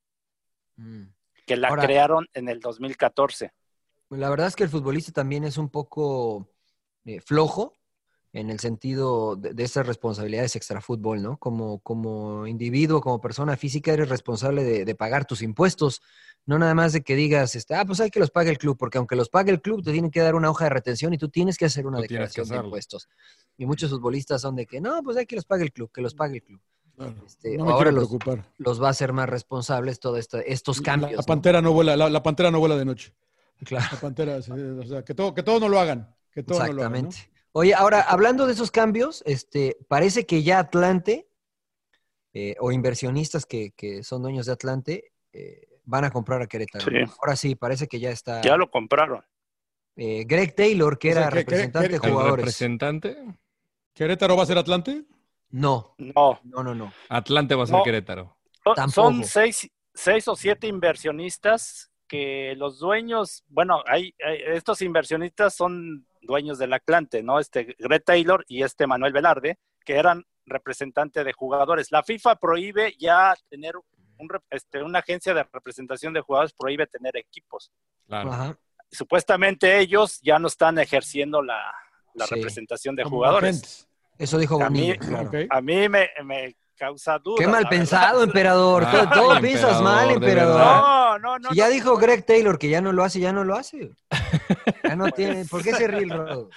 Mm. 0.77 1.03
Que 1.45 1.55
la 1.57 1.69
Ahora- 1.69 1.83
crearon 1.83 2.25
en 2.33 2.49
el 2.49 2.59
2014. 2.59 3.51
La 4.09 4.29
verdad 4.29 4.47
es 4.47 4.55
que 4.55 4.63
el 4.63 4.69
futbolista 4.69 5.11
también 5.11 5.43
es 5.43 5.57
un 5.57 5.69
poco 5.69 6.47
eh, 7.05 7.19
flojo 7.21 7.73
en 8.33 8.49
el 8.49 8.59
sentido 8.59 9.35
de, 9.35 9.53
de 9.53 9.63
esas 9.63 9.87
responsabilidades 9.87 10.55
extrafútbol, 10.55 11.21
¿no? 11.23 11.37
Como, 11.37 11.79
como 11.79 12.45
individuo, 12.47 12.99
como 13.01 13.21
persona 13.21 13.55
física, 13.57 13.93
eres 13.93 14.09
responsable 14.09 14.63
de, 14.63 14.85
de 14.85 14.95
pagar 14.95 15.25
tus 15.25 15.41
impuestos. 15.41 16.01
No 16.45 16.59
nada 16.59 16.75
más 16.75 16.93
de 16.93 17.01
que 17.01 17.15
digas, 17.15 17.55
este, 17.55 17.73
ah, 17.75 17.85
pues 17.85 17.99
hay 18.01 18.11
que 18.11 18.19
los 18.19 18.29
pague 18.31 18.51
el 18.51 18.57
club, 18.57 18.77
porque 18.77 18.97
aunque 18.99 19.15
los 19.15 19.29
pague 19.29 19.51
el 19.51 19.61
club, 19.61 19.83
te 19.83 19.91
tienen 19.91 20.11
que 20.11 20.19
dar 20.19 20.35
una 20.35 20.49
hoja 20.51 20.65
de 20.65 20.69
retención 20.69 21.13
y 21.13 21.17
tú 21.17 21.29
tienes 21.29 21.57
que 21.57 21.65
hacer 21.65 21.87
una 21.87 21.99
declaración 21.99 22.47
de 22.49 22.57
impuestos. 22.57 23.07
Y 23.57 23.65
muchos 23.65 23.89
futbolistas 23.89 24.41
son 24.41 24.55
de 24.55 24.65
que, 24.67 24.79
no, 24.81 25.01
pues 25.01 25.17
hay 25.17 25.25
que 25.25 25.37
los 25.37 25.45
pague 25.45 25.63
el 25.63 25.71
club, 25.71 25.89
que 25.91 26.01
los 26.01 26.13
pague 26.13 26.35
el 26.35 26.43
club. 26.43 26.61
Claro, 26.95 27.13
Este, 27.25 27.57
no 27.57 27.65
me 27.65 27.71
ahora 27.71 27.91
los, 27.91 28.07
preocupar. 28.07 28.45
los 28.57 28.81
va 28.81 28.87
a 28.87 28.91
hacer 28.91 29.11
más 29.13 29.27
responsables 29.29 29.99
todos 29.99 30.27
estos 30.45 30.81
cambios. 30.81 31.11
la 31.17 31.23
pantera 31.23 31.61
no 31.61 31.73
vuela, 31.73 31.95
la, 31.97 32.09
la 32.09 32.23
pantera 32.23 32.51
no 32.51 32.59
vuela 32.59 32.75
de 32.77 32.85
noche. 32.85 33.13
Claro. 33.63 33.85
La 33.91 33.99
pantera, 33.99 34.41
sí, 34.41 34.51
o 34.51 34.83
sea, 34.83 35.03
que 35.03 35.13
todo, 35.13 35.33
que 35.33 35.43
todo 35.43 35.59
no 35.59 35.69
lo 35.69 35.79
hagan. 35.79 36.13
Que 36.31 36.43
todo 36.43 36.59
no 36.65 36.73
lo 36.73 36.81
hagan, 36.83 36.91
¿no? 37.03 37.09
Exactamente. 37.09 37.31
Oye, 37.53 37.73
ahora, 37.73 38.01
hablando 38.01 38.47
de 38.47 38.53
esos 38.53 38.69
cambios, 38.71 39.23
este, 39.25 39.77
parece 39.87 40.25
que 40.25 40.43
ya 40.43 40.59
Atlante, 40.59 41.27
eh, 42.33 42.55
o 42.59 42.71
inversionistas 42.71 43.45
que, 43.45 43.71
que 43.71 44.03
son 44.03 44.21
dueños 44.21 44.45
de 44.45 44.51
Atlante, 44.53 45.13
eh, 45.31 45.67
van 45.85 46.03
a 46.03 46.11
comprar 46.11 46.41
a 46.41 46.47
Querétaro. 46.47 46.85
Sí. 46.85 46.97
Ahora 47.21 47.35
sí, 47.37 47.55
parece 47.55 47.87
que 47.87 47.99
ya 47.99 48.09
está. 48.11 48.41
Ya 48.41 48.57
lo 48.57 48.69
compraron. 48.69 49.23
eh, 49.97 50.25
Greg 50.27 50.53
Taylor, 50.53 50.99
que 50.99 51.11
O 51.11 51.13
sea, 51.13 51.21
era 51.21 51.29
que- 51.31 51.35
representante 51.37 51.87
que- 51.89 51.99
de 51.99 52.07
¿El 52.07 52.11
jugadores. 52.13 52.37
representante? 52.45 53.17
¿Querétaro 53.93 54.35
va 54.35 54.43
a 54.43 54.45
ser 54.45 54.57
Atlante? 54.57 55.05
No, 55.55 55.95
No, 55.97 56.39
no, 56.43 56.63
no, 56.63 56.75
no. 56.75 56.93
Atlante 57.07 57.55
va 57.55 57.63
a 57.63 57.67
ser 57.67 57.77
No. 57.77 57.83
Querétaro. 57.83 58.37
son- 58.63 58.75
Tampoco. 58.75 58.91
son 59.11 59.23
seis, 59.23 59.69
seis 59.93 60.27
o 60.27 60.35
siete 60.35 60.67
inversionistas 60.67 61.91
que 62.07 62.55
los 62.57 62.77
dueños, 62.79 63.43
bueno, 63.47 63.81
hay, 63.87 64.13
hay- 64.25 64.39
estos 64.47 64.81
inversionistas 64.81 65.55
son 65.55 66.05
dueños 66.21 66.57
del 66.57 66.73
Atlante, 66.73 67.23
¿no? 67.23 67.39
Este 67.39 67.75
Greg 67.79 68.03
Taylor 68.03 68.43
y 68.47 68.63
este 68.63 68.85
Manuel 68.85 69.13
Velarde, 69.13 69.57
que 69.85 69.93
eran 69.95 70.25
representantes 70.45 71.23
de 71.23 71.31
jugadores. 71.33 71.91
La 71.91 72.03
FIFA 72.03 72.35
prohíbe 72.35 72.95
ya 72.99 73.33
tener 73.49 73.75
un 73.77 74.29
este, 74.49 74.81
una 74.83 74.99
agencia 74.99 75.33
de 75.33 75.43
representación 75.51 76.13
de 76.13 76.21
jugadores, 76.21 76.53
prohíbe 76.53 76.87
tener 76.87 77.15
equipos. 77.17 77.71
Claro. 78.07 78.31
Ajá. 78.31 78.57
Supuestamente 78.91 79.79
ellos 79.79 80.19
ya 80.21 80.37
no 80.39 80.47
están 80.47 80.79
ejerciendo 80.79 81.41
la, 81.41 81.61
la 82.13 82.25
Sí. 82.27 82.35
representación 82.35 82.95
de 82.95 83.03
jugadores. 83.03 83.87
Eso 84.17 84.37
dijo 84.37 84.61
A 84.63 84.69
mí- 84.69 84.79
Bonilla, 84.93 84.97
claro. 84.97 85.27
Ok. 85.29 85.35
A 85.49 85.61
mí 85.61 85.89
me, 85.89 86.09
me 86.23 86.55
causa 86.77 87.17
duda. 87.19 87.37
Qué 87.39 87.47
mal 87.47 87.67
pensado, 87.69 88.19
verdad. 88.19 88.23
emperador. 88.23 88.83
Ay, 88.85 88.91
todo 88.91 89.09
todo 89.09 89.41
piensas 89.41 89.81
mal, 89.81 90.11
emperador. 90.11 90.59
No, 90.59 91.19
no, 91.19 91.39
no. 91.39 91.49
Si 91.51 91.55
ya 91.57 91.65
no. 91.67 91.71
dijo 91.71 91.97
Greg 91.97 92.25
Taylor 92.25 92.57
que 92.59 92.69
ya 92.69 92.81
no 92.81 92.91
lo 92.91 93.03
hace, 93.03 93.19
ya 93.19 93.31
no 93.33 93.43
lo 93.43 93.55
hace. 93.55 93.91
Ya 94.83 94.95
no 94.95 95.09
tiene. 95.11 95.45
¿Por 95.45 95.63
qué 95.63 95.73
se 95.73 95.87
ríe 95.87 96.03
el 96.03 96.09
rodo? 96.09 96.49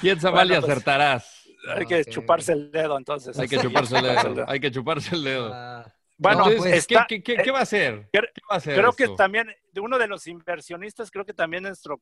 Piensa 0.00 0.30
mal 0.30 0.46
y 0.50 0.54
pues, 0.54 0.64
acertarás. 0.64 1.36
Hay 1.76 1.86
que 1.86 2.04
chuparse 2.04 2.52
el 2.52 2.70
dedo, 2.70 2.96
entonces. 2.96 3.38
Hay 3.38 3.48
que 3.48 3.58
chuparse 3.58 3.98
el 3.98 4.02
dedo. 4.34 4.44
Hay 4.48 4.60
que 4.60 4.70
chuparse 4.70 5.14
el 5.14 5.24
dedo. 5.24 5.50
Ah, 5.52 5.84
Bueno, 6.16 6.38
No, 6.40 6.50
Entonces, 6.50 6.72
pues, 6.72 6.86
¿qué- 6.86 6.94
está- 6.94 7.06
qué, 7.08 7.22
qué- 7.22 7.36
qué 7.36 7.50
va 7.50 7.60
a 7.60 7.62
hacer? 7.62 8.08
Creo- 8.12 8.28
¿Qué 8.34 8.40
va 8.50 8.54
a 8.54 8.58
hacer 8.58 8.74
Creo 8.76 8.92
que 8.92 9.08
también, 9.08 9.50
de 9.72 9.80
uno 9.80 9.98
de 9.98 10.06
los 10.08 10.26
inversionistas, 10.26 11.10
creo 11.10 11.24
que 11.24 11.34
también 11.34 11.62
nuestro 11.64 12.00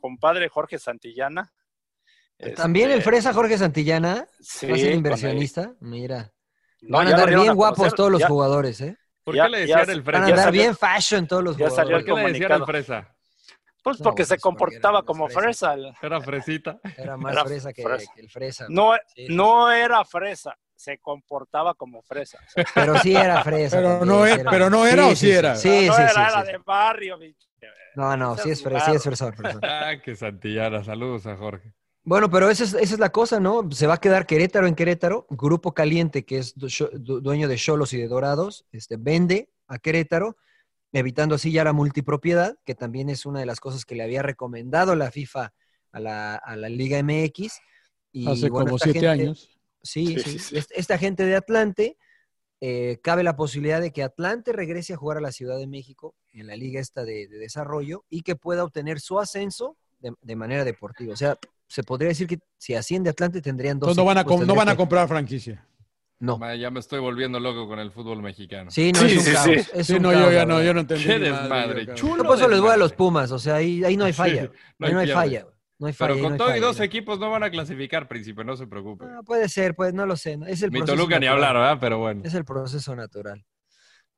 compadre 0.00 0.48
Jorge 0.48 0.78
Santillana. 0.78 1.52
También 2.56 2.90
el 2.90 2.98
Este, 2.98 3.10
Fresa 3.10 3.32
Jorge 3.32 3.56
Santillana 3.58 4.26
sí, 4.40 4.66
va 4.66 4.74
a 4.74 4.78
ser 4.78 4.92
inversionista. 4.92 5.72
Mira. 5.80 6.32
No, 6.80 6.98
Van 6.98 7.06
a 7.08 7.10
andar 7.12 7.28
bien 7.28 7.48
a 7.50 7.52
guapos 7.52 7.76
conocer, 7.78 7.96
todos 7.96 8.10
los 8.10 8.20
ya- 8.20 8.28
jugadores, 8.28 8.80
¿eh? 8.80 8.96
¿Por 9.22 9.36
ya- 9.36 9.44
qué 9.44 9.50
le 9.50 9.58
decían 9.60 9.86
se- 9.86 9.92
el 9.92 10.02
Van 10.02 10.14
a 10.16 10.18
fresa? 10.18 10.30
andar 10.32 10.44
salió- 10.46 10.62
bien 10.62 10.76
fashion 10.76 11.26
todos 11.28 11.44
los 11.44 11.56
ya 11.56 11.70
salió 11.70 12.00
jugadores. 12.00 12.04
¿Por 12.06 12.16
qué 12.16 12.22
le 12.26 12.32
decían 12.32 12.52
el 12.60 12.66
fresa? 12.66 13.16
Pues 13.84 13.98
No, 14.00 14.04
porque 14.04 14.24
se 14.24 14.28
pues, 14.34 14.42
porque 14.42 14.42
comportaba 14.42 14.98
era 14.98 15.06
como 15.06 15.28
fresa. 15.28 15.72
fresa. 15.74 15.98
Era 16.02 16.20
fresita. 16.20 16.80
Era 16.96 17.16
más 17.16 17.32
Era 17.32 17.44
fresa 17.44 17.72
que, 17.72 17.82
fresa. 17.84 18.12
que 18.14 18.20
el 18.20 18.30
fresa. 18.30 18.66
No, 18.68 18.94
Sí, 19.14 19.26
sí, 19.28 19.34
no 19.34 19.70
era 19.70 20.04
fresa, 20.04 20.56
se 20.74 20.98
comportaba 20.98 21.74
como 21.74 22.02
fresa. 22.02 22.38
O 22.38 22.50
sea, 22.50 22.64
Pero 22.74 22.98
sí 22.98 23.14
era 23.14 23.42
fresa. 23.44 23.76
Pero 23.76 24.04
no 24.04 24.24
sí 24.24 24.32
era- 24.32 24.50
pero 24.50 24.70
no 24.70 24.86
era 24.86 25.06
o 25.06 25.14
sí 25.16 25.30
era. 25.30 25.54
Sí, 25.56 25.68
no 25.86 25.94
sí, 25.94 26.02
era, 26.02 26.08
sí, 26.10 26.20
era 26.20 26.44
sí. 26.44 26.52
de 26.52 26.58
barrio, 26.58 27.18
bicho. 27.18 27.48
No, 27.94 28.16
no, 28.16 28.36
sí 28.38 28.50
es 28.50 28.62
fresa, 28.62 28.86
sí 28.86 28.96
es 28.96 29.02
fresa. 29.04 29.32
fresa. 29.32 29.58
Ah, 29.62 29.92
qué 30.02 30.16
santillana. 30.16 30.82
Saludos 30.82 31.26
a 31.26 31.36
Jorge. 31.36 31.72
Bueno, 32.04 32.28
pero 32.30 32.50
esa 32.50 32.64
es, 32.64 32.74
esa 32.74 32.94
es 32.94 32.98
la 32.98 33.10
cosa, 33.12 33.38
¿no? 33.38 33.70
Se 33.70 33.86
va 33.86 33.94
a 33.94 34.00
quedar 34.00 34.26
Querétaro 34.26 34.66
en 34.66 34.74
Querétaro. 34.74 35.26
Grupo 35.30 35.72
Caliente, 35.72 36.24
que 36.24 36.38
es 36.38 36.54
dueño 36.56 37.46
de 37.48 37.56
Cholos 37.56 37.92
y 37.92 37.98
de 37.98 38.08
Dorados, 38.08 38.64
este, 38.72 38.96
vende 38.96 39.50
a 39.68 39.78
Querétaro, 39.78 40.36
evitando 40.92 41.36
así 41.36 41.52
ya 41.52 41.62
la 41.64 41.72
multipropiedad, 41.72 42.58
que 42.64 42.74
también 42.74 43.08
es 43.08 43.24
una 43.24 43.38
de 43.40 43.46
las 43.46 43.60
cosas 43.60 43.84
que 43.84 43.94
le 43.94 44.02
había 44.02 44.22
recomendado 44.22 44.96
la 44.96 45.10
FIFA 45.12 45.52
a 45.92 46.00
la, 46.00 46.34
a 46.34 46.56
la 46.56 46.68
Liga 46.68 46.98
MX. 47.02 47.60
Y, 48.10 48.28
Hace 48.28 48.50
bueno, 48.50 48.66
como 48.66 48.76
esta 48.76 48.84
siete 48.90 49.00
gente- 49.06 49.22
años. 49.22 49.48
Sí, 49.84 50.06
Sí, 50.06 50.18
sí. 50.18 50.30
sí, 50.30 50.38
sí. 50.38 50.56
Est- 50.58 50.72
Esta 50.74 50.98
gente 50.98 51.24
de 51.24 51.36
Atlante, 51.36 51.96
eh, 52.60 52.98
cabe 53.02 53.22
la 53.22 53.36
posibilidad 53.36 53.80
de 53.80 53.92
que 53.92 54.02
Atlante 54.02 54.52
regrese 54.52 54.92
a 54.94 54.96
jugar 54.96 55.18
a 55.18 55.20
la 55.20 55.32
Ciudad 55.32 55.56
de 55.58 55.66
México 55.66 56.14
en 56.32 56.46
la 56.48 56.54
liga 56.56 56.80
esta 56.80 57.04
de, 57.04 57.26
de 57.28 57.38
desarrollo 57.38 58.04
y 58.10 58.22
que 58.22 58.36
pueda 58.36 58.62
obtener 58.64 59.00
su 59.00 59.18
ascenso 59.18 59.76
de, 60.00 60.12
de 60.20 60.36
manera 60.36 60.64
deportiva. 60.64 61.12
O 61.12 61.16
sea, 61.16 61.36
se 61.72 61.82
podría 61.82 62.08
decir 62.10 62.26
que 62.26 62.38
si 62.58 62.74
asciende 62.74 63.08
Atlante 63.08 63.40
tendrían 63.40 63.78
dos. 63.78 63.88
Entonces 63.88 64.02
no 64.02 64.04
van 64.06 64.18
a, 64.18 64.20
equipos, 64.20 64.38
com- 64.40 64.46
no 64.46 64.54
van 64.54 64.60
a 64.68 64.72
tendría 64.72 64.72
que- 64.74 64.76
comprar 64.78 65.08
franquicia. 65.08 65.66
No. 66.20 66.38
Ya 66.54 66.70
me 66.70 66.78
estoy 66.80 67.00
volviendo 67.00 67.40
loco 67.40 67.66
con 67.66 67.78
el 67.80 67.90
fútbol 67.90 68.22
mexicano. 68.22 68.70
Sí, 68.70 68.92
no, 68.92 69.00
Sí, 69.00 69.06
es 69.06 69.16
un 69.16 69.20
sí, 69.24 69.32
caos. 69.32 69.44
sí. 69.46 69.52
es 69.74 69.86
Sí, 69.86 69.94
un 69.94 70.02
no, 70.02 70.10
caos, 70.12 70.24
yo 70.26 70.32
ya 70.32 70.46
no, 70.46 70.62
yo 70.62 70.74
no 70.74 70.80
entendí. 70.80 71.04
Qué 71.04 71.18
madre, 71.18 71.30
desmadre. 71.30 71.74
cabrón. 71.86 71.96
Chulo 71.96 72.16
No, 72.22 72.24
por 72.28 72.36
eso 72.38 72.48
les 72.48 72.60
voy 72.60 72.70
a 72.70 72.76
los. 72.76 72.92
Pumas, 72.92 73.32
o 73.32 73.38
sea, 73.38 73.54
ahí, 73.56 73.82
ahí 73.82 73.96
no 73.96 74.04
hay 74.04 74.12
falla. 74.12 74.50
no 74.78 74.86
ahí 74.86 74.92
no 74.92 74.98
hay 75.00 75.08
hay 75.08 75.14
falla. 75.14 75.46
No 75.78 75.86
hay 75.88 75.94
Pero 75.98 76.14
falla, 76.14 76.22
con 76.22 76.28
no 76.28 76.34
hay 76.34 76.38
todo 76.38 76.56
y 76.56 76.60
dos 76.60 76.78
no. 76.78 76.84
equipos 76.84 77.18
no 77.18 77.28
van 77.30 77.42
a 77.42 77.50
clasificar, 77.50 78.06
príncipe, 78.06 78.44
no 78.44 78.54
se 78.56 78.68
preocupe. 78.68 79.04
Ah, 79.08 79.22
puede 79.24 79.48
ser, 79.48 79.74
pues 79.74 79.94
no 79.94 80.06
lo 80.06 80.14
sé. 80.16 80.38
Es 80.46 80.62
el 80.62 80.70
Mi 80.70 80.78
proceso 80.78 80.96
Toluca 80.96 81.18
ni 81.18 81.26
hablar, 81.26 81.54
¿verdad? 81.54 81.78
Pero 81.80 81.98
bueno. 81.98 82.20
Es 82.24 82.34
el 82.34 82.44
proceso 82.44 82.94
natural. 82.94 83.44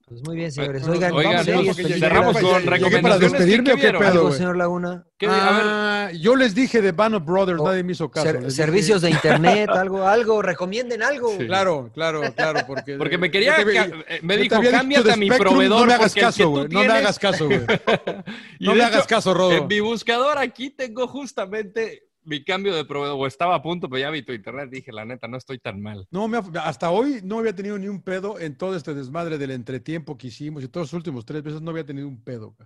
Pues 0.06 0.20
muy 0.22 0.36
bien, 0.36 0.50
Bueno, 0.54 0.78
señores. 0.78 0.86
Oigan, 0.88 1.12
oigan, 1.14 1.46
vamos 1.46 1.66
no, 1.66 1.72
porque 1.74 1.94
cerramos 1.94 2.34
con 2.36 2.42
¿Llegué 2.42 2.64
para 2.64 2.76
recomendaciones. 2.76 3.32
despedirme 3.32 3.64
¿Qué 3.64 3.72
o 3.72 3.76
qué 3.76 3.98
pedo, 3.98 4.32
señor 4.32 4.56
Laguna? 4.58 5.06
¿Qué- 5.16 5.26
a 5.26 5.30
ver, 5.30 5.40
Ah, 5.66 6.10
yo 6.20 6.36
les 6.36 6.54
dije 6.54 6.82
de 6.82 6.92
Band 6.92 7.14
of 7.14 7.24
Brothers, 7.24 7.58
Oh, 7.58 7.64
nadie 7.68 7.82
me 7.84 7.92
hizo 7.92 8.10
caso. 8.10 8.26
ser- 8.26 8.34
les 8.42 8.54
dije- 8.54 8.56
servicios 8.66 9.00
de 9.00 9.10
internet, 9.62 9.70
algo, 9.70 10.06
algo, 10.06 10.42
recomienden 10.42 11.02
algo. 11.02 11.30
Sí. 11.38 11.46
Claro, 11.46 11.90
claro, 11.94 12.20
claro, 12.36 12.60
porque... 12.66 12.96
Porque 12.98 13.16
me 13.16 13.30
quería, 13.30 13.56
ca- 13.56 13.88
eh, 14.08 14.18
me 14.20 14.36
dijo, 14.36 14.60
cámbiate 14.70 15.04
de 15.08 15.12
a 15.14 15.16
mi 15.16 15.26
Spectrum, 15.28 15.52
proveedor. 15.54 15.80
No 15.80 15.86
me 15.86 15.94
hagas 15.94 16.08
porque 16.12 16.20
caso, 16.20 16.48
güey. 16.50 16.68
No 16.68 16.80
me 16.84 16.92
hagas 16.92 17.18
caso, 17.18 17.46
güey. 17.46 17.60
No 18.60 18.72
me 18.72 18.76
hecho, 18.78 18.86
hagas 18.86 19.06
caso, 19.06 19.32
Rodo. 19.32 19.52
En 19.52 19.66
mi 19.66 19.80
buscador 19.80 20.36
aquí 20.36 20.68
tengo 20.68 21.08
justamente 21.08 22.03
mi 22.24 22.44
cambio 22.44 22.74
de 22.74 22.84
proveedor, 22.84 23.16
o 23.20 23.26
estaba 23.26 23.54
a 23.54 23.62
punto, 23.62 23.88
pero 23.88 24.00
ya 24.00 24.10
vi 24.10 24.22
tu 24.22 24.32
internet, 24.32 24.70
dije, 24.70 24.92
la 24.92 25.04
neta, 25.04 25.28
no 25.28 25.36
estoy 25.36 25.58
tan 25.58 25.80
mal. 25.80 26.06
No, 26.10 26.26
me 26.28 26.38
ha- 26.38 26.62
hasta 26.64 26.90
hoy 26.90 27.20
no 27.22 27.38
había 27.38 27.54
tenido 27.54 27.78
ni 27.78 27.88
un 27.88 28.02
pedo 28.02 28.38
en 28.38 28.56
todo 28.56 28.76
este 28.76 28.94
desmadre 28.94 29.38
del 29.38 29.50
entretiempo 29.50 30.16
que 30.16 30.28
hicimos 30.28 30.62
y 30.64 30.68
todos 30.68 30.88
los 30.88 30.92
últimos 30.94 31.24
tres 31.24 31.42
veces 31.42 31.60
no 31.62 31.70
había 31.70 31.84
tenido 31.86 32.08
un 32.08 32.22
pedo. 32.22 32.56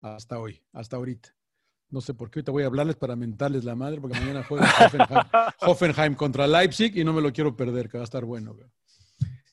Hasta 0.00 0.38
hoy, 0.38 0.62
hasta 0.72 0.96
ahorita. 0.96 1.34
No 1.90 2.00
sé 2.00 2.12
por 2.14 2.30
qué 2.30 2.40
ahorita 2.40 2.52
voy 2.52 2.62
a 2.64 2.66
hablarles 2.66 2.96
para 2.96 3.14
mentarles 3.14 3.64
la 3.64 3.74
madre 3.76 4.00
porque 4.00 4.18
mañana 4.18 4.42
juega 4.42 4.64
Hoffenheim, 4.80 5.24
Hoffenheim 5.60 6.14
contra 6.14 6.46
Leipzig 6.46 6.96
y 6.96 7.04
no 7.04 7.12
me 7.12 7.20
lo 7.22 7.32
quiero 7.32 7.54
perder, 7.56 7.88
que 7.88 7.98
va 7.98 8.02
a 8.02 8.04
estar 8.04 8.24
bueno. 8.24 8.56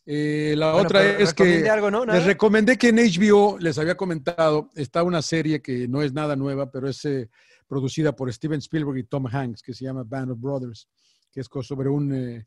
Eh, 0.06 0.56
la 0.58 0.72
Bueno, 0.72 0.88
otra 0.88 1.04
es 1.20 1.34
que 1.34 1.64
les 2.08 2.26
recomendé 2.26 2.78
que 2.78 2.90
en 2.90 2.98
HBO, 2.98 3.60
les 3.60 3.78
había 3.78 3.96
comentado, 3.96 4.70
está 4.76 5.04
una 5.04 5.22
serie 5.22 5.62
que 5.62 5.88
no 5.88 6.02
es 6.02 6.12
nada 6.14 6.36
nueva, 6.36 6.72
pero 6.72 6.90
es 6.90 7.06
eh, 7.06 7.30
producida 7.76 8.12
por 8.14 8.32
Steven 8.34 8.60
Spielberg 8.60 8.98
y 8.98 9.04
Tom 9.06 9.28
Hanks, 9.28 9.62
que 9.62 9.74
se 9.74 9.86
llama 9.86 10.04
Band 10.06 10.32
of 10.32 10.42
Brothers, 10.42 10.90
que 11.32 11.40
es 11.40 11.48
sobre 11.62 11.88
un, 11.88 12.14
eh, 12.14 12.46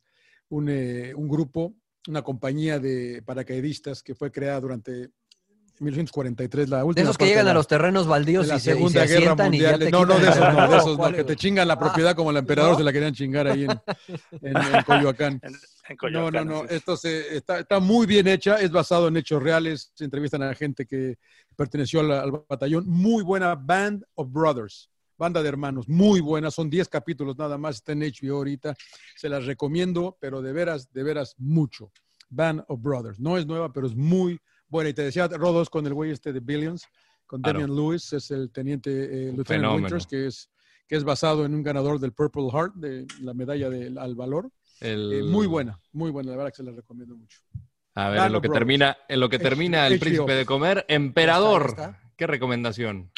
un, 0.51 0.69
eh, 0.69 1.15
un 1.17 1.29
grupo, 1.29 1.73
una 2.09 2.21
compañía 2.21 2.79
de 2.79 3.23
paracaidistas 3.25 4.03
que 4.03 4.15
fue 4.15 4.31
creada 4.31 4.61
durante 4.61 5.09
1943, 5.81 6.69
la 6.69 6.77
De 6.79 6.83
última 6.85 7.05
esos 7.05 7.17
que 7.17 7.25
llegan 7.25 7.47
de 7.47 7.51
a 7.51 7.55
la- 7.55 7.59
los 7.59 7.67
terrenos 7.67 8.07
baldíos 8.07 8.47
de 8.47 8.53
la 8.53 8.57
y 8.59 8.61
se, 8.61 8.71
y 8.73 8.75
se 8.75 8.79
Segunda 8.79 9.07
Guerra 9.07 9.35
y 9.39 9.43
Mundial. 9.43 9.79
te 9.79 9.91
No, 9.91 10.05
no, 10.05 10.19
de 10.19 10.29
esos 10.29 10.39
no, 10.55 10.69
de 10.71 10.77
esos 10.77 10.99
no, 10.99 11.13
que 11.13 11.25
te 11.25 11.37
chingan 11.37 11.67
la 11.69 11.79
propiedad 12.05 12.15
como 12.15 12.31
el 12.31 12.37
emperador 12.37 12.73
¿No? 12.73 12.79
se 12.79 12.85
la 12.85 12.93
querían 12.93 13.15
chingar 13.15 13.47
ahí 13.47 13.65
en, 13.65 13.71
en, 14.43 14.57
en 14.57 14.83
Coyoacán. 14.87 15.41
En, 15.43 16.13
No, 16.13 16.31
no, 16.31 16.45
no. 16.45 16.65
Esto 16.67 16.99
se- 16.99 17.35
está, 17.39 17.61
está 17.61 17.81
muy 17.81 18.07
bien 18.07 18.29
hecha. 18.29 18.57
Es 18.61 18.71
basado 18.71 19.09
en 19.09 19.17
hechos 19.17 19.43
reales. 19.43 19.91
Se 19.95 20.05
entrevistan 20.05 20.43
a 20.43 20.55
gente 20.55 20.85
que 20.87 21.17
perteneció 21.57 22.01
al, 22.01 22.13
al 22.13 22.31
batallón. 22.49 22.87
Muy 22.87 23.23
buena 23.25 23.55
Band 23.55 24.05
of 24.17 24.31
Brothers. 24.31 24.91
Banda 25.16 25.43
de 25.43 25.49
hermanos. 25.49 25.89
Muy 25.89 26.20
buena. 26.20 26.51
Son 26.51 26.69
10 26.69 26.89
capítulos 26.89 27.36
nada 27.39 27.57
más. 27.59 27.77
Está 27.77 27.93
en 27.93 28.01
HBO 28.01 28.36
ahorita. 28.36 28.74
Se 29.16 29.28
las 29.28 29.47
recomiendo, 29.47 30.16
pero 30.20 30.43
de 30.43 30.53
veras, 30.53 30.93
de 30.93 31.03
veras, 31.03 31.35
mucho. 31.39 31.93
Band 32.31 32.65
of 32.69 32.81
Brothers. 32.82 33.20
No 33.20 33.39
es 33.39 33.47
nueva, 33.47 33.73
pero 33.73 33.86
es 33.86 33.95
muy 33.95 34.41
buena. 34.69 34.91
Y 34.91 34.95
te 34.95 35.03
decía 35.03 35.28
Rodos 35.28 35.70
con 35.70 35.86
el 35.86 35.95
güey 35.95 36.11
este 36.11 36.32
de 36.32 36.41
Billions, 36.41 36.85
con 37.27 37.43
Claro. 37.43 37.61
Damian 37.61 37.77
Lewis. 37.77 38.12
Es 38.12 38.31
el 38.31 38.51
teniente 38.51 38.91
eh, 38.91 39.09
Lieutenant 39.32 39.47
fenómeno. 39.49 39.77
Winters, 39.86 40.07
que 40.07 40.27
es, 40.27 40.51
que 40.89 40.97
es 40.97 41.05
basado 41.05 41.45
en 41.45 41.55
un 41.55 41.62
ganador 41.62 42.01
del 42.01 42.12
Purple 42.12 42.49
Heart, 42.53 42.74
de 42.74 43.07
la 43.20 43.35
medalla 43.35 43.70
del 43.70 43.97
al 43.99 44.15
valor. 44.15 44.51
El- 44.81 45.12
Eh, 45.12 45.23
muy 45.23 45.47
buena, 45.47 45.78
muy 45.93 46.11
buena, 46.11 46.32
la 46.32 46.36
verdad 46.39 46.51
que 46.51 46.57
se 46.57 46.62
la 46.65 46.73
recomiendo 46.73 47.15
mucho. 47.16 47.39
A 47.95 48.09
ver, 48.09 48.19
Band 48.19 48.27
en 48.27 48.32
lo 48.32 48.41
que 48.43 48.49
Brothers. 48.49 48.61
termina, 48.61 48.97
en 49.09 49.20
lo 49.20 49.28
que 49.28 49.39
termina 49.39 49.86
el 49.86 49.93
HBO. 49.95 50.01
príncipe 50.01 50.32
de 50.35 50.45
comer, 50.45 50.85
emperador. 50.89 51.77
Ya 51.77 51.85
está, 51.85 52.01
¿Qué 52.16 52.27
recomendación? 52.27 53.12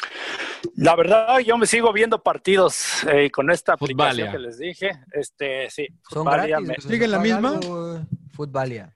La 0.75 0.95
verdad, 0.95 1.39
yo 1.39 1.57
me 1.57 1.65
sigo 1.67 1.91
viendo 1.93 2.21
partidos 2.21 3.03
eh, 3.11 3.29
con 3.31 3.49
esta 3.51 3.77
Futbalia. 3.77 4.25
aplicación 4.25 4.31
que 4.31 4.39
les 4.39 4.57
dije. 4.57 4.91
Este, 5.11 5.69
sí, 5.69 5.87
Son 6.09 6.23
Futbalia 6.23 6.47
gratis. 6.59 6.67
me- 6.67 6.73
pues, 6.75 6.85
¿Sigue 6.85 7.05
en 7.05 7.11
la 7.11 7.19
misma? 7.19 7.59
eh, 7.63 8.05
Futbalia. 8.33 8.95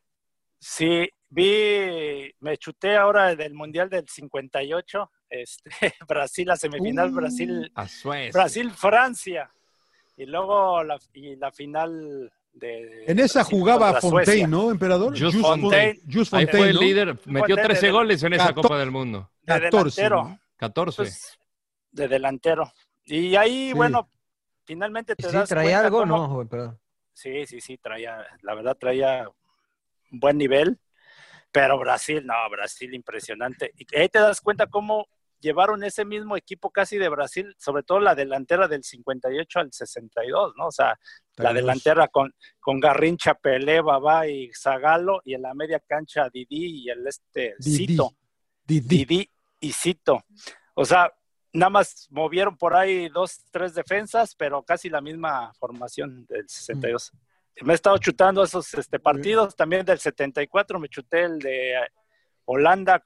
Sí, 0.60 1.10
vi, 1.30 2.32
me 2.40 2.58
chuté 2.58 2.96
ahora 2.96 3.36
del 3.36 3.54
Mundial 3.54 3.90
del 3.90 4.08
58, 4.08 5.12
este, 5.30 5.70
Brasil, 6.08 6.48
la 6.48 6.56
semifinal, 6.56 7.12
Uh. 7.12 7.16
Brasil, 7.16 7.72
A 7.76 7.88
Suecia. 7.88 8.32
Brasil, 8.32 8.72
Francia, 8.72 9.52
y 10.18 10.26
luego 10.26 10.84
la, 10.84 11.00
y 11.14 11.36
la 11.36 11.52
final 11.52 12.32
de... 12.54 13.06
En 13.08 13.20
esa 13.20 13.40
Brasil 13.40 13.58
jugaba 13.60 13.86
contra 13.94 14.02
Fontaine, 14.02 14.26
Suecia. 14.26 14.48
¿no, 14.48 14.72
emperador? 14.72 15.12
Just 15.12 15.36
Just 15.36 15.40
Fontaine. 15.42 15.96
Fon- 15.96 16.14
Just 16.14 16.34
Ahí 16.34 16.46
Fontaine, 16.46 16.58
fue 16.60 16.70
el 16.70 16.76
¿no? 16.76 16.82
líder, 16.82 17.08
metió 17.26 17.40
Fontaine 17.56 17.64
13 17.64 17.86
de- 17.88 17.92
goles 17.92 18.24
en 18.24 18.34
esa. 18.34 18.54
Copa 18.54 18.78
del 18.78 18.92
Mundo. 18.92 19.32
De 19.42 19.54
14, 19.60 20.02
delantero, 20.02 20.24
¿no? 20.30 20.40
14. 20.58 20.96
pues, 20.98 21.40
de 21.92 22.08
delantero. 22.08 22.72
Y 23.06 23.36
ahí, 23.36 23.70
Sí. 23.70 23.74
bueno, 23.74 24.10
finalmente 24.66 25.16
te 25.16 25.28
¿Sí 25.30 25.36
das 25.36 25.50
traía 25.50 25.80
cuenta 25.82 25.86
algo? 25.88 26.00
cómo- 26.00 26.18
No, 26.18 26.28
joven, 26.30 26.48
perdón. 26.48 26.80
Sí, 27.14 27.46
sí, 27.46 27.62
sí, 27.62 27.78
traía, 27.78 28.26
la 28.42 28.56
verdad 28.56 28.78
traía 28.80 29.28
un 30.12 30.20
buen 30.20 30.38
nivel, 30.38 30.80
pero 31.52 31.78
Brasil, 31.78 32.26
no, 32.26 32.34
Brasil 32.50 32.94
impresionante. 32.94 33.72
Y 33.78 33.86
ahí 33.98 34.08
te 34.10 34.20
das 34.20 34.40
cuenta 34.42 34.68
cómo 34.68 35.08
llevaron 35.40 35.84
ese 35.84 36.06
mismo 36.06 36.38
equipo 36.38 36.70
casi 36.70 36.98
de 37.00 37.10
Brasil, 37.10 37.54
sobre 37.58 37.82
todo 37.84 38.00
la 38.00 38.14
delantera 38.16 38.68
del 38.68 38.84
58 38.84 39.60
al 39.60 39.74
62, 39.74 40.54
¿no? 40.56 40.68
O 40.68 40.72
sea, 40.72 40.90
la 41.38 41.50
32. 41.50 41.56
delantera 41.56 42.08
con, 42.10 42.34
con 42.60 42.80
Garrincha, 42.80 43.34
Pelé, 43.34 43.82
Babá 43.82 44.28
y 44.28 44.52
Zagalo, 44.54 45.20
y 45.26 45.34
en 45.34 45.42
la 45.42 45.54
media 45.56 45.80
cancha 45.80 46.30
Didi 46.30 46.84
y 46.84 46.90
el 46.90 47.06
este 47.08 47.56
Didi. 47.60 47.88
Cito. 47.88 48.12
Didi. 48.64 48.88
Didi 49.06 49.30
y 49.60 49.72
Cito. 49.74 50.24
O 50.76 50.86
sea, 50.86 51.12
nada 51.54 51.70
más 51.70 52.08
movieron 52.10 52.56
por 52.58 52.76
ahí 52.76 53.10
dos, 53.10 53.42
tres 53.52 53.74
defensas, 53.74 54.36
pero 54.36 54.64
casi 54.64 54.90
la 54.90 55.02
misma 55.02 55.54
formación 55.60 56.26
del 56.28 56.48
62. 56.48 57.12
Me 57.64 57.74
he 57.74 57.76
estado 57.76 57.98
chutando 57.98 58.44
esos 58.44 58.74
este, 58.74 59.00
partidos, 59.00 59.56
también 59.56 59.86
del 59.86 60.00
74 60.00 60.80
me 60.80 60.88
chuté 60.88 61.24
el 61.24 61.40
de 61.40 61.74
Holanda. 62.46 63.04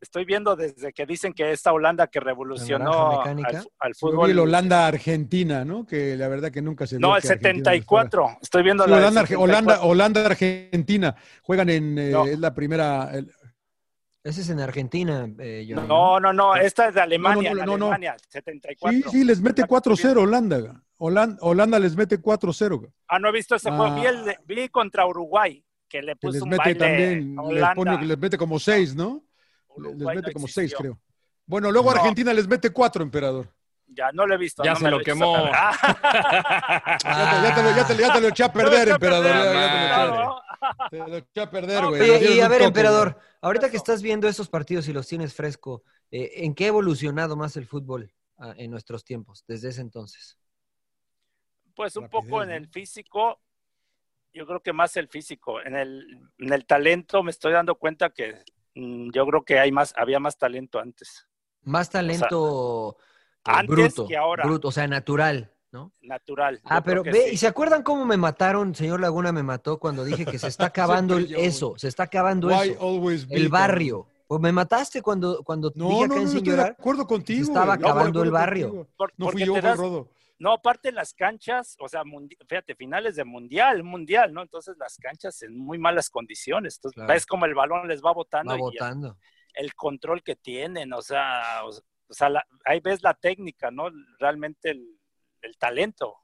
Estoy 0.00 0.24
viendo 0.24 0.54
desde 0.54 0.92
que 0.92 1.04
dicen 1.06 1.32
que 1.32 1.50
esta 1.50 1.72
Holanda 1.72 2.06
que 2.06 2.20
revolucionó 2.20 3.20
al, 3.20 3.94
fútbol. 3.96 4.26
vi 4.26 4.32
el 4.32 4.38
Holanda-Argentina, 4.38 5.64
¿no? 5.64 5.84
Que 5.84 6.16
la 6.16 6.28
verdad 6.28 6.52
que 6.52 6.62
nunca 6.62 6.86
se 6.86 7.00
no, 7.00 7.16
el 7.16 7.22
que 7.22 7.28
Argentina 7.30 7.72
les 7.72 7.84
fuera. 7.84 8.04
74. 8.04 8.38
Estoy 8.40 8.62
viendo 8.62 8.84
Sí, 8.84 8.90
la 8.90 8.96
Holanda, 8.96 9.20
Holanda, 9.22 9.74
74. 9.74 9.88
Holanda, 9.88 10.26
Argentina. 10.26 11.16
Juegan 11.42 11.68
en. 11.70 11.98
eh, 11.98 12.10
No. 12.12 12.26
Es 12.26 12.38
la 12.38 12.54
primera. 12.54 13.10
el- 13.12 13.28
Ese 14.24 14.40
es 14.42 14.50
en 14.50 14.60
Argentina, 14.60 15.28
eh, 15.38 15.64
Johnny, 15.68 15.86
No, 15.88 16.18
no, 16.20 16.32
no, 16.32 16.56
esta 16.56 16.88
es 16.88 16.94
de 16.94 17.00
Alemania, 17.00 17.54
No, 17.54 17.60
no, 17.60 17.64
no, 17.66 17.78
no. 17.78 17.84
Alemania, 17.86 18.16
74. 18.28 19.10
sí, 19.10 19.18
sí, 19.18 19.24
les 19.24 19.40
mete 19.40 19.62
La 19.62 19.68
que 19.68 19.74
estoy 19.76 19.94
4-0 19.94 20.22
Holanda. 20.22 20.82
Holanda. 20.98 21.36
Holanda 21.40 21.78
les 21.78 21.96
mete 21.96 22.18
4-0. 22.20 22.92
Ah, 23.06 23.18
no 23.18 23.28
he 23.28 23.32
visto 23.32 23.54
ese 23.54 23.68
Ah. 23.70 23.76
juego. 23.76 23.94
Vi, 23.94 24.06
el 24.06 24.24
de- 24.24 24.38
vi 24.44 24.68
contra 24.68 25.06
Uruguay, 25.06 25.64
que 25.88 26.02
le 26.02 26.12
Que 26.12 26.16
puso 26.16 26.32
les 26.32 26.42
un 26.42 26.48
mete 26.50 26.58
baile 26.64 26.74
también. 26.78 27.38
a 27.38 27.42
Les, 27.42 27.50
Holanda. 27.50 27.74
pone, 27.74 28.04
les 28.06 28.18
mete 28.18 28.36
como 28.36 28.58
6, 28.58 28.94
¿no? 28.96 29.22
Les 29.78 29.86
Uruguay 29.94 30.16
mete 30.16 30.28
no 30.28 30.32
como 30.34 30.46
6, 30.48 30.56
existió. 30.72 30.78
creo. 30.78 31.00
Bueno, 31.46 31.70
luego 31.70 31.94
No. 31.94 32.00
Argentina 32.00 32.34
les 32.34 32.48
mete 32.48 32.70
4, 32.70 33.02
emperador. 33.02 33.48
Ya 33.88 34.12
no 34.12 34.26
lo 34.26 34.34
he 34.34 34.38
visto. 34.38 34.62
Ya 34.62 34.74
no 34.74 34.80
se 34.80 34.90
lo 34.90 35.00
quemó. 35.00 35.34
Ah, 35.52 35.72
Ya 37.02 37.30
te, 37.30 37.48
ya 37.48 37.54
te 37.54 37.62
lo, 37.62 37.76
ya 37.76 37.86
te 37.86 37.94
lo- 37.94 38.00
ya 38.00 38.12
te 38.12 38.20
lo 38.20 38.28
eché 38.28 38.44
a 38.44 38.52
perder, 38.52 38.88
emperador. 38.88 39.34
ya- 39.34 40.88
te 40.90 40.98
lo 40.98 41.16
eché 41.16 41.40
a- 41.40 41.50
perder, 41.50 41.86
güey. 41.86 42.36
Y 42.36 42.40
a 42.40 42.48
ver, 42.48 42.62
emperador, 42.62 43.18
ahorita 43.40 43.70
que 43.70 43.76
estás 43.76 44.02
viendo 44.02 44.28
esos 44.28 44.48
partidos 44.48 44.88
y 44.88 44.92
los 44.92 45.06
tienes 45.06 45.34
fresco, 45.34 45.82
eh, 46.10 46.30
¿en 46.44 46.54
qué 46.54 46.64
ha 46.64 46.68
evolucionado 46.68 47.36
más 47.36 47.56
el 47.56 47.66
fútbol 47.66 48.12
ah, 48.38 48.54
en 48.56 48.70
nuestros 48.70 49.04
tiempos, 49.04 49.44
desde 49.46 49.68
ese 49.70 49.80
entonces? 49.80 50.38
Pues 51.74 51.96
un 51.96 52.04
Rapidez, 52.04 52.24
poco 52.24 52.42
en 52.42 52.50
el 52.50 52.68
físico, 52.68 53.40
yo 54.32 54.46
creo 54.46 54.60
que 54.60 54.72
más 54.72 54.96
el 54.96 55.08
físico. 55.08 55.60
En 55.62 55.76
el, 55.76 56.20
en 56.38 56.52
el 56.52 56.66
talento 56.66 57.22
me 57.22 57.30
estoy 57.30 57.52
dando 57.52 57.76
cuenta 57.76 58.10
que 58.10 58.42
mm, 58.74 59.10
yo 59.12 59.26
creo 59.26 59.44
que 59.44 59.58
hay 59.60 59.70
más, 59.72 59.94
había 59.96 60.18
más 60.18 60.36
talento 60.36 60.78
antes, 60.80 61.26
Más 61.62 61.88
talento 61.90 62.96
antes 63.56 63.68
bruto, 63.76 64.06
que 64.06 64.16
ahora. 64.16 64.44
bruto, 64.44 64.68
o 64.68 64.72
sea, 64.72 64.86
natural, 64.86 65.52
¿no? 65.72 65.92
natural. 66.02 66.60
Ah, 66.64 66.82
pero 66.82 67.02
ve, 67.02 67.12
sí. 67.28 67.34
¿y 67.34 67.36
se 67.36 67.46
acuerdan 67.46 67.82
cómo 67.82 68.04
me 68.04 68.16
mataron? 68.16 68.74
Señor 68.74 69.00
Laguna 69.00 69.32
me 69.32 69.42
mató 69.42 69.78
cuando 69.78 70.04
dije 70.04 70.24
que 70.26 70.38
se 70.38 70.48
está 70.48 70.66
acabando 71.06 71.16
el- 71.16 71.34
eso, 71.34 71.74
se 71.76 71.88
está 71.88 72.04
acabando 72.04 72.48
Why 72.48 72.70
eso. 72.70 73.26
El 73.30 73.48
barrio. 73.48 74.06
Pues 74.26 74.40
me 74.42 74.52
mataste 74.52 75.00
cuando, 75.00 75.42
cuando 75.42 75.72
No, 75.74 75.88
dije 75.88 76.00
no, 76.00 76.04
acá 76.04 76.14
no, 76.16 76.20
en 76.20 76.24
no 76.32 76.38
estoy 76.38 76.52
de 76.56 76.62
acuerdo 76.62 77.06
contigo. 77.06 77.42
estaba 77.44 77.72
acabando 77.74 78.22
el 78.22 78.30
barrio. 78.30 78.86
Por- 78.96 79.12
No 79.16 79.28
fui 79.30 79.44
yo, 79.46 79.54
das- 79.60 79.78
Rodo. 79.78 80.10
No, 80.40 80.52
aparte 80.52 80.92
las 80.92 81.14
canchas, 81.14 81.74
o 81.80 81.88
sea, 81.88 82.04
mundi- 82.04 82.36
fíjate, 82.46 82.76
finales 82.76 83.16
de 83.16 83.24
mundial, 83.24 83.82
mundial, 83.82 84.32
¿no? 84.32 84.42
Entonces 84.42 84.76
las 84.78 84.96
canchas 84.98 85.42
en 85.42 85.58
muy 85.58 85.78
malas 85.78 86.10
condiciones. 86.10 86.76
Entonces 86.76 86.94
Claro. 86.94 87.12
ves 87.12 87.26
como 87.26 87.44
el 87.46 87.54
balón 87.56 87.88
les 87.88 88.00
va 88.04 88.12
botando 88.12 88.52
Va 88.52 88.56
y 88.56 88.60
el 89.54 89.74
control 89.74 90.22
que 90.22 90.36
tienen, 90.36 90.92
o 90.92 91.02
sea, 91.02 91.62
o, 91.64 91.70
o 92.08 92.14
sea, 92.14 92.28
la- 92.28 92.46
ahí 92.64 92.80
ves 92.80 93.02
la 93.02 93.14
técnica, 93.14 93.70
¿no? 93.70 93.88
Realmente 94.18 94.70
el, 94.70 94.98
el 95.42 95.56
talento. 95.58 96.14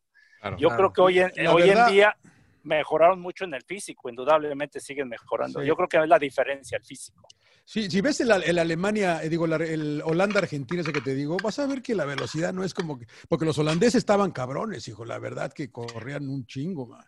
Claro. 0.40 0.56
Yo 0.58 0.68
Claro. 0.68 0.76
creo 0.76 0.92
que 0.92 1.00
hoy 1.00 1.18
en, 1.20 1.44
La 1.44 1.52
hoy 1.54 1.62
verdad- 1.68 1.88
en 1.88 1.94
día 1.94 2.16
mejoraron 2.62 3.20
mucho 3.20 3.44
en 3.44 3.54
el 3.54 3.62
físico, 3.62 4.08
indudablemente 4.08 4.80
siguen 4.80 5.08
mejorando. 5.08 5.60
Sí. 5.60 5.66
Yo 5.66 5.76
creo 5.76 5.88
que 5.88 5.98
es 5.98 6.08
la 6.08 6.18
diferencia, 6.18 6.78
el 6.78 6.84
físico. 6.84 7.26
Sí, 7.66 7.90
si 7.90 8.00
ves 8.02 8.20
el, 8.20 8.30
el 8.30 8.58
Alemania, 8.58 9.22
eh, 9.22 9.28
digo, 9.30 9.46
la- 9.46 9.56
el 9.56 10.02
Holanda-Argentina, 10.04 10.82
ese 10.82 10.92
que 10.92 11.00
te 11.00 11.14
digo, 11.14 11.36
vas 11.42 11.58
a 11.58 11.66
ver 11.66 11.80
que 11.82 11.94
la 11.94 12.04
velocidad 12.04 12.52
no 12.52 12.62
es 12.64 12.74
como 12.74 12.98
que. 12.98 13.06
Porque 13.28 13.44
los 13.46 13.58
holandeses 13.58 13.96
estaban 13.96 14.32
cabrones, 14.32 14.86
hijo, 14.88 15.04
la 15.04 15.18
verdad 15.18 15.52
que 15.52 15.70
corrían 15.70 16.28
un 16.28 16.46
chingo, 16.46 16.86
man. 16.86 17.04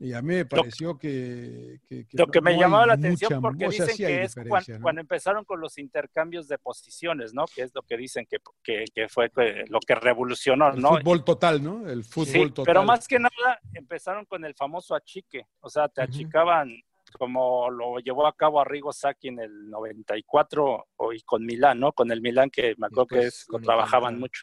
Y 0.00 0.12
a 0.12 0.20
mí 0.22 0.34
me 0.34 0.44
pareció 0.44 0.98
que. 0.98 1.80
que- 1.88 2.06
que 2.06 2.16
Lo 2.18 2.26
no- 2.26 2.32
que 2.32 2.40
me 2.40 2.54
no 2.54 2.60
llamaba 2.60 2.86
la 2.86 2.94
atención 2.94 3.40
porque 3.40 3.70
sea, 3.70 3.86
dicen 3.86 3.96
sí 3.96 4.02
que 4.04 4.22
es 4.22 4.34
cuan- 4.34 4.44
diferencia, 4.44 4.78
¿no? 4.78 4.82
cuando 4.82 5.00
empezaron 5.00 5.44
con 5.44 5.60
los 5.60 5.78
intercambios 5.78 6.48
de 6.48 6.58
posiciones, 6.58 7.32
¿no? 7.32 7.44
Que 7.54 7.62
es 7.62 7.74
lo 7.74 7.82
que 7.82 7.96
dicen 7.96 8.26
que, 8.28 8.38
que, 8.62 8.84
que 8.92 9.08
fue 9.08 9.30
lo 9.68 9.78
que 9.80 9.94
revolucionó, 9.94 10.70
El 10.72 10.80
¿no? 10.80 10.96
fútbol 10.98 11.24
total, 11.24 11.62
¿no? 11.62 11.88
El 11.88 12.04
fútbol 12.04 12.26
Sí, 12.26 12.48
total. 12.50 12.64
pero 12.66 12.82
más 12.84 13.06
que 13.06 13.18
nada 13.18 13.60
empezaron 13.72 14.24
con 14.24 14.44
el 14.44 14.54
famoso 14.54 14.94
achique, 14.94 15.46
o 15.60 15.68
sea, 15.70 15.88
te 15.88 16.02
achicaban 16.02 16.70
como 17.18 17.70
lo 17.70 17.98
llevó 18.00 18.26
a 18.26 18.34
cabo 18.34 18.60
Arrigo 18.60 18.92
Sacchi 18.92 19.28
en 19.28 19.38
el 19.38 19.70
94 19.70 20.86
o- 20.96 21.12
y 21.12 21.20
con 21.20 21.44
Milán, 21.46 21.78
¿no? 21.78 21.92
Con 21.92 22.10
el 22.10 22.20
Milán 22.20 22.50
que 22.50 22.74
me 22.76 22.86
acuerdo 22.88 23.06
que 23.06 23.20
es, 23.26 23.46
el 23.54 23.62
trabajaban 23.62 24.18
mucho. 24.18 24.42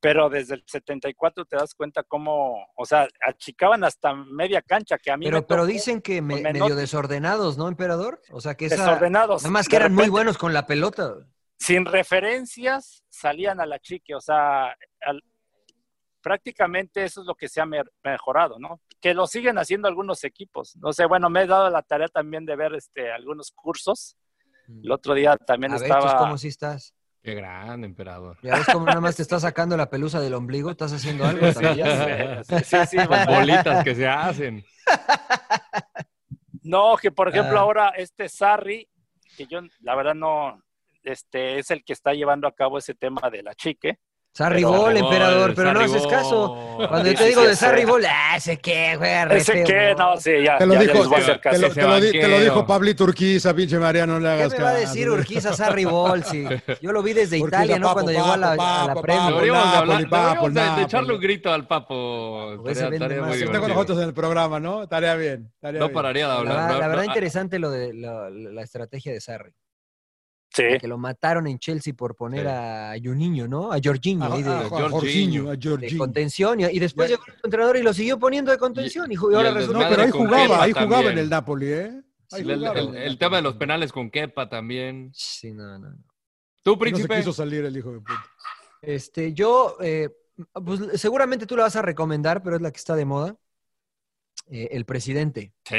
Pero 0.00 0.30
desde 0.30 0.54
el 0.54 0.64
74 0.66 1.44
te 1.44 1.56
das 1.56 1.74
cuenta 1.74 2.04
cómo, 2.04 2.66
o 2.76 2.84
sea, 2.86 3.08
achicaban 3.26 3.82
hasta 3.82 4.14
media 4.14 4.62
cancha, 4.62 4.96
que 4.96 5.10
a 5.10 5.16
mí 5.16 5.24
me 5.26 5.30
Pero, 5.32 5.46
pero 5.46 5.62
tocó 5.62 5.72
dicen 5.72 6.00
que 6.00 6.22
me- 6.22 6.40
medio 6.40 6.76
desordenados, 6.76 7.58
¿no, 7.58 7.66
emperador? 7.66 8.20
O 8.30 8.40
sea, 8.40 8.54
que 8.54 8.66
esa, 8.66 8.76
desordenados. 8.76 9.42
Nada 9.42 9.52
más 9.52 9.68
que 9.68 9.74
eran 9.76 9.92
muy 9.94 10.08
buenos 10.08 10.38
con 10.38 10.52
la 10.52 10.66
pelota. 10.66 11.16
Sin 11.58 11.84
referencias, 11.84 13.02
salían 13.08 13.60
a 13.60 13.66
la 13.66 13.80
chique, 13.80 14.14
o 14.14 14.20
sea, 14.20 14.68
al- 15.00 15.24
prácticamente 16.20 17.04
eso 17.04 17.20
es 17.22 17.26
lo 17.26 17.34
que 17.34 17.48
se 17.48 17.60
ha 17.60 17.66
mejorado, 18.04 18.58
¿no? 18.58 18.80
Que 19.00 19.14
lo 19.14 19.26
siguen 19.26 19.58
haciendo 19.58 19.88
algunos 19.88 20.24
equipos. 20.24 20.76
No 20.76 20.92
sé, 20.92 21.06
bueno, 21.06 21.30
me 21.30 21.42
he 21.42 21.46
dado 21.46 21.70
la 21.70 21.82
tarea 21.82 22.08
también 22.08 22.44
de 22.44 22.56
ver 22.56 22.74
este, 22.74 23.10
algunos 23.10 23.50
cursos. 23.52 24.16
El 24.82 24.90
otro 24.92 25.14
día 25.14 25.36
también 25.36 25.72
A 25.72 25.76
estaba... 25.76 26.16
¿cómo 26.18 26.36
si 26.36 26.48
estás? 26.48 26.94
Qué 27.22 27.34
grande, 27.34 27.86
emperador. 27.86 28.38
Ya 28.42 28.54
ves 28.56 28.66
cómo 28.72 28.86
nada 28.86 29.00
más 29.00 29.16
te 29.16 29.22
está 29.22 29.38
sacando 29.40 29.76
la 29.76 29.90
pelusa 29.90 30.20
del 30.20 30.34
ombligo, 30.34 30.70
estás 30.70 30.92
haciendo 30.92 31.24
algo 31.26 31.46
Sí. 31.52 31.64
Sí, 32.64 32.76
sí, 32.88 32.96
Las 32.96 33.08
bueno. 33.08 33.32
bolitas 33.32 33.84
que 33.84 33.94
se 33.94 34.06
hacen. 34.08 34.64
No, 36.62 36.96
que 36.98 37.10
por 37.10 37.28
ejemplo 37.28 37.56
Ah. 37.58 37.62
ahora 37.62 37.88
este 37.96 38.28
Sarri, 38.28 38.86
que 39.36 39.46
yo 39.46 39.60
la 39.80 39.94
verdad 39.94 40.14
no, 40.14 40.62
este 41.02 41.58
es 41.58 41.70
el 41.70 41.82
que 41.82 41.94
está 41.94 42.12
llevando 42.12 42.46
a 42.46 42.52
cabo 42.52 42.76
ese 42.76 42.94
tema 42.94 43.30
de 43.30 43.42
la 43.42 43.54
chique. 43.54 43.98
Sarri 44.38 44.62
Pero- 44.62 44.70
Ball, 44.70 44.96
emperador, 44.96 45.52
pero 45.52 45.72
no 45.74 45.80
haces 45.80 46.06
caso. 46.06 46.76
Cuando 46.88 47.10
yo 47.10 47.18
te 47.18 47.24
digo 47.24 47.42
de. 47.42 47.56
Sarri 47.56 47.84
Ball, 47.84 48.04
ah, 48.08 48.36
ese 48.36 48.56
qué, 48.58 48.94
juega 48.96 49.24
re 49.24 49.38
Ese 49.38 49.52
feo, 49.52 49.66
que, 49.66 49.94
no, 49.98 50.16
sí, 50.16 50.30
ya, 50.44 50.58
Te 50.58 50.66
lo 50.66 50.74
ya, 50.74 50.80
dijo, 50.80 50.92
te, 50.92 50.98
caso. 51.10 51.10
lo, 51.10 51.66
Ese 51.66 51.74
te 51.74 51.82
lo 51.82 51.96
di- 52.00 52.12
te 52.12 52.18
lo 52.22 52.28
banquero. 52.28 52.38
dijo 52.44 52.66
Pablito 52.68 53.02
Urquiza, 53.02 53.52
pinche 53.52 53.80
Mariano, 53.80 54.12
no 54.12 54.20
le 54.20 54.26
¿Qué 54.36 54.42
hagas 54.44 54.52
me 54.52 54.62
va 54.62 54.70
a 54.70 54.72
caso. 54.74 54.86
decir 54.86 55.10
Urquiza 55.10 55.52
Sarri 55.54 55.84
Ball? 55.86 56.22
Sí. 56.22 56.46
Yo 56.80 56.92
lo 56.92 57.02
vi 57.02 57.14
desde 57.14 57.40
Urquiza, 57.42 57.64
Italia, 57.64 57.78
¿no? 57.80 57.86
papo, 57.88 57.94
Cuando 57.94 58.12
llegó 58.12 58.30
a 58.32 58.36
la, 58.36 58.46
papo, 58.50 58.62
a 58.62 58.80
la 58.82 58.86
papo, 58.94 59.02
Premier. 59.02 59.24
papo. 59.24 59.34
Deberíamos, 59.34 59.64
de, 59.64 59.70
Napoli, 59.76 59.92
hablar, 59.92 60.08
papo, 60.08 60.18
deberíamos 60.24 60.54
de- 60.54 60.60
de 60.60 60.66
Napoli. 60.66 60.84
echarle 60.84 61.14
un 61.14 61.20
grito 61.20 61.52
al 61.52 61.66
papo. 61.66 62.44
Pues 62.46 62.58
muy 62.60 62.74
Se 63.34 63.44
Está 63.44 63.58
con 63.58 63.68
nosotros 63.70 63.98
en 63.98 64.04
el 64.04 64.14
programa, 64.14 64.60
¿no? 64.60 64.86
Tarea 64.86 65.16
bien. 65.16 65.50
tarea 65.60 65.80
No 65.80 65.86
bien. 65.86 65.94
pararía 65.94 66.28
de 66.28 66.32
La, 66.32 66.38
hablar. 66.38 66.70
la 66.78 66.86
verdad 66.86 67.02
no, 67.02 67.08
interesante 67.08 67.58
lo 67.58 67.70
de 67.72 67.92
la 67.92 68.62
estrategia 68.62 69.12
de 69.12 69.20
Sarri. 69.20 69.52
Sí, 70.50 70.64
Que 70.80 70.88
lo 70.88 70.96
mataron 70.98 71.46
en 71.46 71.58
Chelsea 71.58 71.92
por 71.94 72.16
poner 72.16 72.42
Sí. 72.42 72.48
a 72.50 72.94
Juninho, 73.02 73.46
¿no? 73.46 73.70
A 73.70 73.78
Jorginho, 73.84 74.24
A, 74.24 74.34
ahí 74.34 74.42
de, 74.42 74.48
a- 74.50 74.60
a 74.60 74.68
Jorginho. 74.68 74.90
Jorginho, 74.90 75.50
a 75.50 75.56
de 75.56 75.68
Jorginho. 75.70 75.98
contención. 75.98 76.60
Y, 76.60 76.64
y 76.64 76.78
después 76.78 77.10
Ya- 77.10 77.16
llegó 77.16 77.24
el 77.28 77.40
entrenador 77.44 77.76
y 77.76 77.82
lo 77.82 77.92
siguió 77.92 78.18
poniendo 78.18 78.50
de 78.50 78.58
contención. 78.58 79.12
Y, 79.12 79.16
ahora 79.16 79.50
resulta 79.52 79.82
No, 79.84 79.88
pero 79.90 80.02
ahí 80.02 80.10
jugaba, 80.10 80.62
ahí 80.62 80.72
jugaba 80.72 81.10
en 81.12 81.18
el 81.18 81.28
Napoli, 81.28 81.66
¿eh? 81.72 82.02
Ahí 82.32 82.42
El, 82.42 83.18
tema 83.18 83.36
de 83.36 83.42
los 83.42 83.56
penales 83.56 83.92
con 83.92 84.10
Kepa 84.10 84.48
también. 84.48 85.10
Sí, 85.14 85.52
no, 85.52 85.78
no, 85.78 85.90
no. 85.90 85.96
¿Tú, 86.62 86.70
No 86.72 86.74
se 86.76 86.78
príncipe? 86.80 87.16
quiso 87.18 87.32
salir 87.32 87.64
el 87.64 87.76
hijo 87.76 87.92
de 87.92 87.98
puta. 88.00 88.24
Este, 88.82 89.32
yo, 89.34 89.76
eh, 89.80 90.08
pues 90.64 90.80
seguramente 91.00 91.46
tú 91.46 91.56
la 91.56 91.64
vas 91.64 91.76
a 91.76 91.82
recomendar, 91.82 92.42
pero 92.42 92.56
es 92.56 92.62
la 92.62 92.70
que 92.70 92.78
está 92.78 92.94
de 92.96 93.04
moda. 93.04 93.36
Eh, 94.50 94.68
el 94.72 94.84
presidente. 94.84 95.52
Sí. 95.64 95.76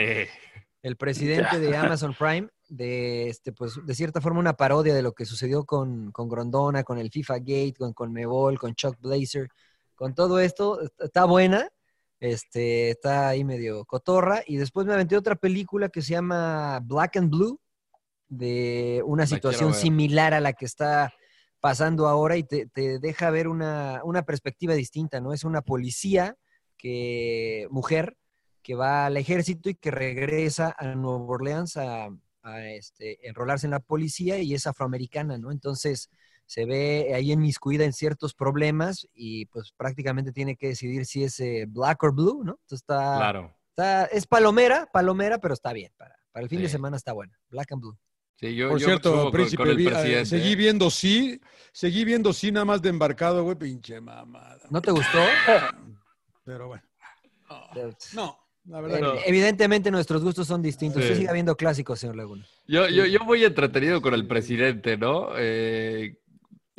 El 0.82 0.96
presidente 0.96 1.60
de 1.60 1.76
Amazon 1.98 2.14
Prime, 2.18 2.50
de 2.70 3.28
este, 3.30 3.52
pues, 3.52 3.74
de 3.84 3.96
cierta 3.96 4.22
forma 4.22 4.40
una 4.40 4.54
parodia 4.54 4.94
de 4.94 5.02
lo 5.02 5.14
que 5.14 5.26
sucedió 5.26 5.66
con, 5.66 6.12
con 6.12 6.30
Grondona, 6.30 6.84
con 6.84 6.98
el 7.00 7.10
FIFA 7.12 7.40
Gate, 7.40 7.74
con 7.78 7.94
Conmebol, 7.94 8.58
con 8.60 8.76
Chuck 8.76 8.96
Blazer, 9.00 9.50
con 9.96 10.14
todo 10.16 10.40
esto, 10.40 10.82
est- 10.82 11.02
está 11.02 11.26
buena, 11.26 11.68
este, 12.20 12.92
está 12.92 13.30
ahí 13.30 13.44
medio 13.44 13.86
cotorra, 13.86 14.44
y 14.46 14.58
después 14.58 14.86
me 14.86 14.94
aventé 14.94 15.18
otra 15.18 15.36
película 15.36 15.90
que 15.90 16.02
se 16.02 16.12
llama 16.12 16.80
Black 16.84 17.18
and 17.18 17.30
Blue, 17.32 17.60
de 18.28 19.02
una 19.06 19.24
situación 19.26 19.70
similar 19.82 20.34
a 20.36 20.40
la 20.40 20.54
que 20.54 20.66
está 20.66 21.12
pasando 21.60 22.08
ahora 22.08 22.38
y 22.38 22.44
te, 22.44 22.68
te 22.68 23.00
deja 23.00 23.32
ver 23.32 23.48
una, 23.48 24.02
una 24.04 24.22
perspectiva 24.22 24.76
distinta, 24.76 25.20
¿no? 25.20 25.34
Es 25.34 25.44
una 25.44 25.62
policía 25.64 26.38
que, 26.78 27.68
mujer, 27.72 28.16
que 28.62 28.76
va 28.76 29.08
al 29.08 29.18
ejército 29.18 29.70
y 29.70 29.76
que 29.76 29.90
regresa 29.92 30.76
a 30.78 30.94
Nueva 30.94 31.26
Orleans 31.26 31.76
a, 31.78 32.10
a, 32.44 32.66
este, 32.68 33.28
enrolarse 33.28 33.68
en 33.68 33.72
la 33.72 33.80
policía 33.80 34.38
y 34.40 34.54
es 34.54 34.68
afroamericana, 34.68 35.38
¿no? 35.38 35.52
Entonces 35.52 36.10
se 36.46 36.66
ve 36.66 37.12
ahí 37.14 37.32
inmiscuida 37.32 37.86
en 37.86 37.94
ciertos 37.94 38.34
problemas 38.34 39.08
y 39.14 39.46
pues 39.48 39.72
prácticamente 39.78 40.32
tiene 40.32 40.56
que 40.56 40.70
decidir 40.70 41.06
si 41.06 41.24
es 41.24 41.40
eh, 41.40 41.66
black 41.68 42.02
or 42.04 42.14
blue, 42.14 42.44
¿no? 42.44 42.54
Entonces 42.62 42.80
está, 42.82 43.18
Claro. 43.18 43.56
está- 43.70 44.06
es 44.06 44.26
palomera, 44.26 44.90
palomera, 44.92 45.38
pero 45.40 45.54
está 45.54 45.74
bien, 45.74 45.92
para, 45.98 46.16
para 46.32 46.44
el 46.44 46.50
fin 46.50 46.62
de 46.62 46.70
semana 46.70 46.98
está 46.98 47.14
buena, 47.14 47.38
black 47.50 47.72
and 47.74 47.82
blue. 47.82 47.98
Sí, 48.36 48.56
yo, 48.56 48.70
Por 48.70 48.80
yo 48.80 48.86
cierto, 48.88 49.24
con- 49.24 49.32
príncipe, 49.34 49.58
con 49.58 49.68
el 49.70 49.76
vi- 49.76 49.88
eh, 49.90 50.26
seguí 50.26 50.56
viendo 50.56 50.90
sí, 50.90 51.42
seguí 51.74 52.06
viendo 52.06 52.32
sí 52.32 52.52
nada 52.54 52.64
más 52.66 52.82
de 52.82 52.88
embarcado, 52.90 53.44
güey, 53.44 53.58
pinche 53.58 54.00
mamada. 54.00 54.62
¿No 54.70 54.82
te 54.82 54.92
gustó? 54.92 55.20
Pero 56.46 56.68
bueno. 56.68 56.84
Eh, 57.76 57.94
No, 58.14 58.38
la 58.70 58.82
verdad. 58.82 59.00
No. 59.02 59.14
Evidentemente 59.26 59.92
nuestros 59.92 60.24
gustos 60.24 60.48
son 60.48 60.62
distintos. 60.62 61.04
Sí. 61.04 61.16
Sigue 61.16 61.34
viendo 61.34 61.58
clásicos, 61.58 62.00
señor 62.00 62.16
Laguna. 62.16 62.46
Yo, 62.68 62.88
yo, 62.88 63.06
yo 63.06 63.20
muy 63.22 63.44
entretenido 63.44 64.02
con 64.02 64.14
el 64.14 64.28
presidente, 64.28 64.96
¿no? 64.96 65.30
Eh, 65.38 66.16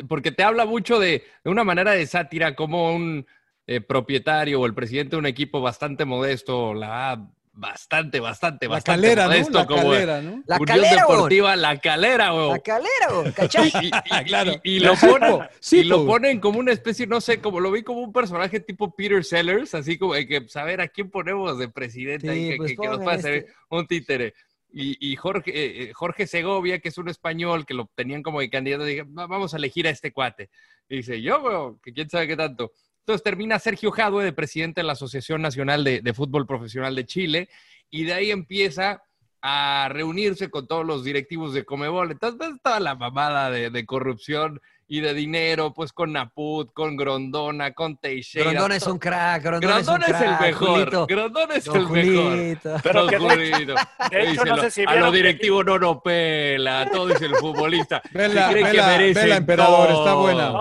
porque 0.08 0.32
te 0.32 0.42
habla 0.42 0.64
mucho 0.64 0.98
de, 0.98 1.24
de 1.44 1.50
una 1.50 1.64
manera 1.64 1.92
de 1.92 2.06
sátira, 2.06 2.54
como 2.54 2.94
un 2.94 3.26
eh, 3.66 3.80
propietario 3.80 4.60
o 4.60 4.66
el 4.66 4.74
presidente 4.74 5.10
de 5.10 5.18
un 5.18 5.26
equipo 5.26 5.60
bastante 5.60 6.04
modesto, 6.04 6.74
la 6.74 6.88
va 6.88 7.30
bastante, 7.60 8.18
bastante, 8.20 8.66
La 8.66 8.72
bastante 8.72 9.02
calera, 9.02 9.22
¿no? 9.24 9.28
modesto, 9.30 9.58
La 9.58 9.66
como 9.66 9.82
calera, 9.90 10.22
¿no? 10.22 10.42
La 10.46 10.56
Unión 10.56 10.66
calera, 10.66 11.04
güey. 11.04 11.16
Deportiva 11.16 11.56
La 11.56 11.78
Calera, 11.78 12.30
güey. 12.30 12.48
La 12.50 12.58
calera, 12.58 13.08
güey, 13.12 13.32
¿cachai? 13.32 13.72
Y, 13.82 13.86
y- 13.86 13.90
y- 14.20 14.24
Claro. 14.24 14.52
y- 14.64 14.76
y 14.76 14.80
lo 14.80 14.94
ponen, 14.94 15.30
po, 15.30 15.44
sí, 15.60 15.78
y 15.80 15.84
lo 15.84 15.98
po. 15.98 16.06
ponen 16.06 16.40
como 16.40 16.58
una 16.58 16.72
especie, 16.72 17.06
no 17.06 17.20
sé, 17.20 17.40
como 17.40 17.60
lo 17.60 17.70
vi 17.70 17.82
como 17.82 18.00
un 18.00 18.12
personaje 18.12 18.60
tipo 18.60 18.94
Peter 18.94 19.24
Sellers, 19.24 19.74
así 19.74 19.98
como 19.98 20.14
de 20.14 20.26
que, 20.26 20.48
saber 20.48 20.80
a 20.80 20.88
quién 20.88 21.10
ponemos 21.10 21.58
de 21.58 21.68
presidente 21.68 22.26
Sí, 22.26 22.32
ahí, 22.32 22.50
que, 22.50 22.56
pues 22.56 22.70
que- 22.72 22.76
que 22.78 22.88
nos 22.88 22.98
pueda 22.98 23.16
este. 23.16 23.46
un 23.68 23.86
títere. 23.86 24.34
Y, 24.72 24.96
y 25.12 25.16
Jorge, 25.16 25.50
eh, 25.50 25.82
eh, 25.82 25.92
Jorge 25.92 26.26
Segovia, 26.28 26.78
que 26.78 26.90
es 26.90 26.98
un 26.98 27.08
español, 27.08 27.66
que 27.66 27.74
lo 27.74 27.90
tenían 27.94 28.22
como 28.22 28.40
de 28.40 28.48
candidato, 28.48 28.84
dije, 28.84 29.02
"Va- 29.02 29.26
vamos 29.26 29.52
a 29.52 29.56
elegir 29.56 29.86
a 29.86 29.90
este 29.90 30.12
cuate. 30.12 30.48
Y 30.88 30.98
dice, 30.98 31.20
yo, 31.20 31.40
güey, 31.40 31.74
que 31.82 31.92
quién 31.92 32.08
sabe 32.08 32.28
qué 32.28 32.36
tanto. 32.36 32.72
Entonces 33.10 33.24
termina 33.24 33.58
Sergio 33.58 33.90
Jadue 33.90 34.22
de 34.22 34.32
presidente 34.32 34.82
de 34.82 34.86
la 34.86 34.92
Asociación 34.92 35.42
Nacional 35.42 35.82
de, 35.82 36.00
de 36.00 36.14
Fútbol 36.14 36.46
Profesional 36.46 36.94
de 36.94 37.04
Chile, 37.06 37.48
y 37.90 38.04
de 38.04 38.12
ahí 38.14 38.30
empieza 38.30 39.02
a 39.42 39.88
reunirse 39.90 40.48
con 40.48 40.68
todos 40.68 40.86
los 40.86 41.02
directivos 41.02 41.52
de 41.52 41.64
Comebol. 41.64 42.12
Entonces, 42.12 42.38
ves 42.38 42.50
toda 42.62 42.78
la 42.78 42.94
mamada 42.94 43.50
de, 43.50 43.70
de 43.70 43.84
corrupción 43.84 44.60
y 44.86 45.00
de 45.00 45.12
dinero, 45.12 45.74
pues 45.74 45.92
con 45.92 46.12
Naput, 46.12 46.72
con 46.72 46.96
Grondona, 46.96 47.72
con 47.72 47.96
Teixeira. 47.96 48.50
Grondona 48.52 48.76
es 48.76 48.86
un 48.86 48.98
crack, 49.00 49.42
Grondona, 49.42 49.74
Grondona 49.74 50.06
es, 50.06 50.20
el 50.20 50.46
mejor. 50.46 50.68
Julito. 50.68 51.06
Grondona 51.08 51.54
es 51.56 51.64
Don 51.64 51.76
el 51.76 51.88
mejor. 51.88 52.80
Pero 52.84 53.00
Don 53.00 53.08
que 53.10 53.18
de 53.18 53.20
Julito. 53.50 53.74
de 54.08 54.20
hecho, 54.22 54.30
Dice, 54.30 54.44
no 54.44 54.56
lo- 54.56 54.62
sé 54.62 54.70
si 54.70 54.84
a 54.86 54.94
los 54.94 55.10
que- 55.10 55.16
directivos 55.16 55.64
no 55.64 55.78
nos 55.80 56.00
pela, 56.02 56.88
todo 56.92 57.08
dice 57.08 57.24
el 57.26 57.34
futbolista. 57.34 58.00
Vela, 58.12 58.46
Si 58.46 58.52
creen 58.52 58.66
que 58.66 58.72
vela, 58.72 58.86
merecen 58.86 59.22
vela, 59.24 59.36
emperador, 59.36 59.90
está 59.90 60.14
buena. 60.14 60.52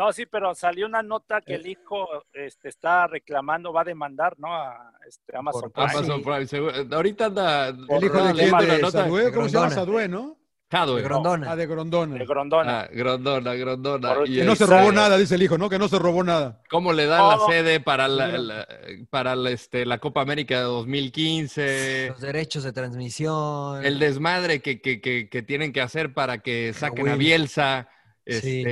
No, 0.00 0.12
sí, 0.14 0.24
pero 0.24 0.54
salió 0.54 0.86
una 0.86 1.02
nota 1.02 1.42
que 1.42 1.56
el 1.56 1.66
hijo 1.66 2.06
este, 2.32 2.70
está 2.70 3.06
reclamando, 3.06 3.70
va 3.70 3.82
a 3.82 3.84
demandar, 3.84 4.34
¿no? 4.38 4.48
A 4.54 4.92
este, 5.06 5.36
Amazon 5.36 5.60
Por- 5.70 5.72
Prime. 5.72 5.90
Amazon 5.92 6.22
Prime, 6.22 6.46
seguro- 6.46 6.72
Ahorita 6.96 7.26
anda. 7.26 7.68
El 7.68 8.04
hijo 8.04 8.22
de 8.22 8.32
quién, 8.32 8.56
de 8.58 8.78
nota. 8.80 9.02
Sadue, 9.02 9.30
¿cómo 9.30 9.46
se 9.48 9.54
llama. 9.54 9.70
Sadue, 9.70 10.08
no? 10.08 10.38
Jadwe. 10.72 10.96
De 10.98 11.02
Grondona. 11.02 11.50
Ah, 11.50 11.56
de 11.56 11.66
Grondona. 11.66 12.14
de 12.16 12.24
Grondona. 12.24 12.80
Ah, 12.82 12.88
Grondona, 12.92 13.54
Grondona. 13.54 14.14
Por 14.14 14.28
Y 14.28 14.36
Que 14.36 14.44
no 14.44 14.54
se 14.54 14.62
este, 14.64 14.76
robó 14.78 14.92
nada, 14.92 15.18
dice 15.18 15.34
el 15.34 15.42
hijo, 15.42 15.58
¿no? 15.58 15.68
Que 15.68 15.80
no 15.80 15.88
se 15.88 15.98
robó 15.98 16.22
nada. 16.22 16.62
¿Cómo 16.70 16.92
le 16.92 17.06
dan 17.06 17.26
la 17.28 17.36
Oh. 17.38 17.50
sede 17.50 17.80
para 17.80 18.06
la, 18.08 18.28
la- 18.38 18.68
para 19.10 19.34
la, 19.36 19.50
este, 19.50 19.84
la 19.84 19.98
Copa 19.98 20.22
América 20.22 20.56
de 20.58 20.62
2015? 20.62 22.06
Los 22.10 22.20
derechos 22.20 22.62
de 22.62 22.72
transmisión. 22.72 23.84
El 23.84 23.98
desmadre 23.98 24.62
que, 24.62 24.80
que, 24.80 25.00
que, 25.00 25.28
que 25.28 25.42
tienen 25.42 25.72
que 25.72 25.80
hacer 25.80 26.14
para 26.14 26.38
que 26.38 26.72
saquen 26.72 27.08
a. 27.08 27.16
Bielsa, 27.16 27.88
Sí. 28.26 28.62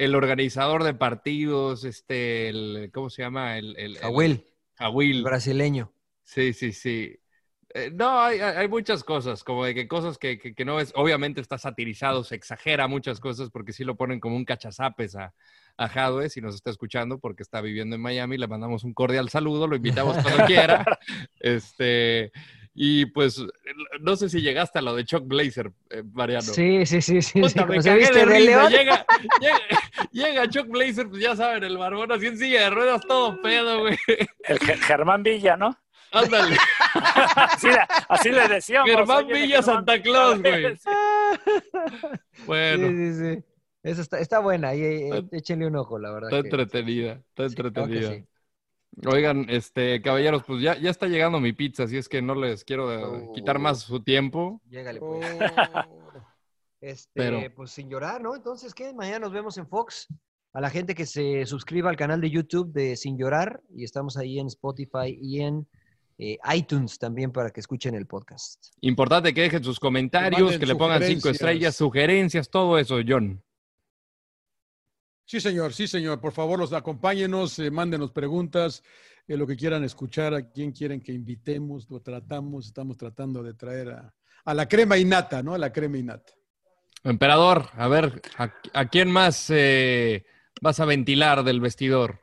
El 0.00 0.14
organizador 0.14 0.82
de 0.82 0.94
partidos, 0.94 1.84
este, 1.84 2.48
el, 2.48 2.90
¿cómo 2.90 3.10
se 3.10 3.20
llama? 3.20 3.58
El, 3.58 3.76
el, 3.76 3.98
Jahuil, 3.98 4.30
el 4.30 4.44
Jahuil. 4.76 5.22
brasileño. 5.22 5.92
Sí, 6.24 6.54
sí, 6.54 6.72
sí. 6.72 7.18
Eh, 7.74 7.90
no, 7.92 8.18
hay, 8.18 8.40
hay, 8.40 8.66
muchas 8.66 9.04
cosas, 9.04 9.44
como 9.44 9.66
de 9.66 9.74
que 9.74 9.86
cosas 9.86 10.16
que, 10.16 10.38
que, 10.38 10.54
que, 10.54 10.64
no 10.64 10.80
es, 10.80 10.92
obviamente 10.96 11.42
está 11.42 11.58
satirizado, 11.58 12.24
se 12.24 12.34
exagera 12.34 12.88
muchas 12.88 13.20
cosas 13.20 13.50
porque 13.50 13.74
sí 13.74 13.84
lo 13.84 13.96
ponen 13.96 14.20
como 14.20 14.36
un 14.36 14.46
cachazapes 14.46 15.16
a, 15.16 15.34
a 15.76 15.88
Jadwe, 15.88 16.30
si 16.30 16.40
nos 16.40 16.54
está 16.54 16.70
escuchando 16.70 17.18
porque 17.18 17.42
está 17.42 17.60
viviendo 17.60 17.94
en 17.94 18.02
Miami, 18.02 18.38
le 18.38 18.48
mandamos 18.48 18.84
un 18.84 18.94
cordial 18.94 19.28
saludo, 19.28 19.66
lo 19.66 19.76
invitamos 19.76 20.16
cuando 20.16 20.44
quiera. 20.46 20.82
Este, 21.38 22.32
y 22.74 23.06
pues, 23.06 23.42
no 24.00 24.16
sé 24.16 24.28
si 24.28 24.40
llegaste 24.40 24.78
a 24.78 24.82
lo 24.82 24.94
de 24.94 25.04
Chuck 25.04 25.26
Blazer, 25.26 25.72
eh, 25.90 26.02
Mariano. 26.12 26.42
Sí, 26.42 26.86
sí, 26.86 27.02
sí, 27.02 27.20
sí. 27.20 27.40
Puta, 27.40 27.62
sí. 27.62 27.68
me 27.68 27.82
cagué 27.82 28.10
de 28.10 28.24
risa. 28.24 28.68
Llega, 28.68 29.06
llega, 29.40 29.60
llega, 30.12 30.48
Chuck 30.48 30.68
Blazer, 30.68 31.08
pues 31.08 31.20
ya 31.20 31.34
saben, 31.34 31.64
el 31.64 31.76
barbón 31.76 32.12
así 32.12 32.26
en 32.26 32.38
silla 32.38 32.62
de 32.62 32.70
ruedas, 32.70 33.02
todo 33.06 33.40
pedo, 33.42 33.80
güey. 33.80 33.96
El 34.44 34.58
Germán 34.58 35.22
Villa, 35.22 35.56
¿no? 35.56 35.76
Ándale. 36.12 36.56
así, 37.36 37.68
así, 38.08 38.30
le 38.30 38.48
decíamos. 38.48 38.90
Germán 38.90 39.26
Villa 39.26 39.62
Santa 39.62 40.00
Claus, 40.00 40.40
güey. 40.42 40.76
bueno. 42.46 42.88
Sí, 42.88 42.96
sí, 42.96 43.34
sí. 43.34 43.44
Esa 43.82 44.02
está, 44.02 44.18
está 44.18 44.38
buena, 44.40 44.68
ahí, 44.68 45.08
échenle 45.32 45.66
un 45.66 45.76
ojo, 45.76 45.98
la 45.98 46.12
verdad. 46.12 46.30
Está 46.30 46.42
que... 46.42 46.48
entretenida, 46.48 47.12
está 47.28 47.44
entretenida. 47.44 48.24
Oigan, 49.06 49.46
este, 49.48 50.02
caballeros, 50.02 50.42
pues 50.46 50.62
ya, 50.62 50.76
ya 50.78 50.90
está 50.90 51.06
llegando 51.06 51.40
mi 51.40 51.52
pizza, 51.52 51.84
así 51.84 51.96
es 51.96 52.08
que 52.08 52.20
no 52.20 52.34
les 52.34 52.64
quiero 52.64 52.88
oh. 52.88 53.32
quitar 53.32 53.58
más 53.58 53.80
su 53.80 54.02
tiempo. 54.02 54.60
Llégale, 54.68 55.00
pues. 55.00 55.26
Oh. 55.32 55.96
Este, 56.82 57.10
Pero... 57.12 57.42
pues 57.54 57.72
sin 57.72 57.90
llorar, 57.90 58.22
¿no? 58.22 58.34
Entonces, 58.34 58.72
¿qué? 58.72 58.94
Mañana 58.94 59.18
nos 59.18 59.32
vemos 59.32 59.58
en 59.58 59.66
Fox. 59.66 60.08
A 60.54 60.62
la 60.62 60.70
gente 60.70 60.94
que 60.94 61.04
se 61.04 61.44
suscriba 61.44 61.90
al 61.90 61.96
canal 61.96 62.22
de 62.22 62.30
YouTube 62.30 62.72
de 62.72 62.96
Sin 62.96 63.18
Llorar, 63.18 63.60
y 63.68 63.84
estamos 63.84 64.16
ahí 64.16 64.38
en 64.38 64.46
Spotify 64.46 65.16
y 65.20 65.42
en 65.42 65.68
eh, 66.18 66.38
iTunes 66.54 66.98
también 66.98 67.32
para 67.32 67.50
que 67.50 67.60
escuchen 67.60 67.94
el 67.94 68.06
podcast. 68.06 68.68
Importante 68.80 69.32
que 69.32 69.42
dejen 69.42 69.62
sus 69.62 69.78
comentarios, 69.78 70.52
que, 70.52 70.58
que 70.60 70.66
le 70.66 70.74
pongan 70.74 71.02
cinco 71.02 71.28
estrellas, 71.28 71.76
sugerencias, 71.76 72.50
todo 72.50 72.78
eso, 72.78 72.96
John. 73.06 73.42
Sí, 75.30 75.40
señor, 75.40 75.72
sí, 75.72 75.86
señor. 75.86 76.20
Por 76.20 76.32
favor, 76.32 76.58
los 76.58 76.72
acompáñenos, 76.72 77.56
eh, 77.60 77.70
mándenos 77.70 78.10
preguntas, 78.10 78.82
eh, 79.28 79.36
lo 79.36 79.46
que 79.46 79.54
quieran 79.54 79.84
escuchar, 79.84 80.34
a 80.34 80.50
quién 80.50 80.72
quieren 80.72 81.00
que 81.00 81.12
invitemos, 81.12 81.88
lo 81.88 82.00
tratamos, 82.00 82.66
estamos 82.66 82.96
tratando 82.96 83.40
de 83.40 83.54
traer 83.54 83.90
a, 83.90 84.12
a 84.44 84.54
la 84.54 84.66
crema 84.66 84.98
innata, 84.98 85.40
¿no? 85.40 85.54
A 85.54 85.58
la 85.58 85.72
crema 85.72 85.98
innata. 85.98 86.32
Emperador, 87.04 87.66
a 87.74 87.86
ver, 87.86 88.20
¿a, 88.38 88.52
a 88.74 88.88
quién 88.88 89.08
más 89.08 89.46
eh, 89.50 90.26
vas 90.60 90.80
a 90.80 90.84
ventilar 90.84 91.44
del 91.44 91.60
vestidor? 91.60 92.22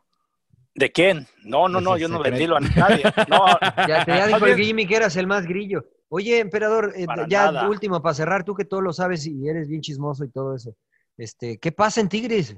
¿De 0.76 0.92
quién? 0.92 1.28
No, 1.46 1.70
no, 1.70 1.80
no, 1.80 1.98
yo 1.98 2.10
no 2.10 2.22
ventilo 2.22 2.58
a 2.58 2.60
nadie. 2.60 3.04
No. 3.30 3.46
Ya 3.88 4.04
te 4.04 4.12
ya 4.12 4.28
dijo 4.28 4.46
el 4.46 4.58
Jimmy 4.58 4.86
que 4.86 4.98
eras 4.98 5.16
el 5.16 5.28
más 5.28 5.46
grillo. 5.46 5.86
Oye, 6.10 6.40
emperador, 6.40 6.92
eh, 6.94 7.06
ya 7.30 7.54
nada. 7.54 7.70
último 7.70 8.02
para 8.02 8.16
cerrar, 8.16 8.44
tú 8.44 8.54
que 8.54 8.66
todo 8.66 8.82
lo 8.82 8.92
sabes 8.92 9.26
y 9.26 9.48
eres 9.48 9.70
bien 9.70 9.80
chismoso 9.80 10.26
y 10.26 10.30
todo 10.30 10.54
eso. 10.54 10.76
Este, 11.16 11.58
¿qué 11.58 11.72
pasa 11.72 12.02
en 12.02 12.10
Tigres? 12.10 12.58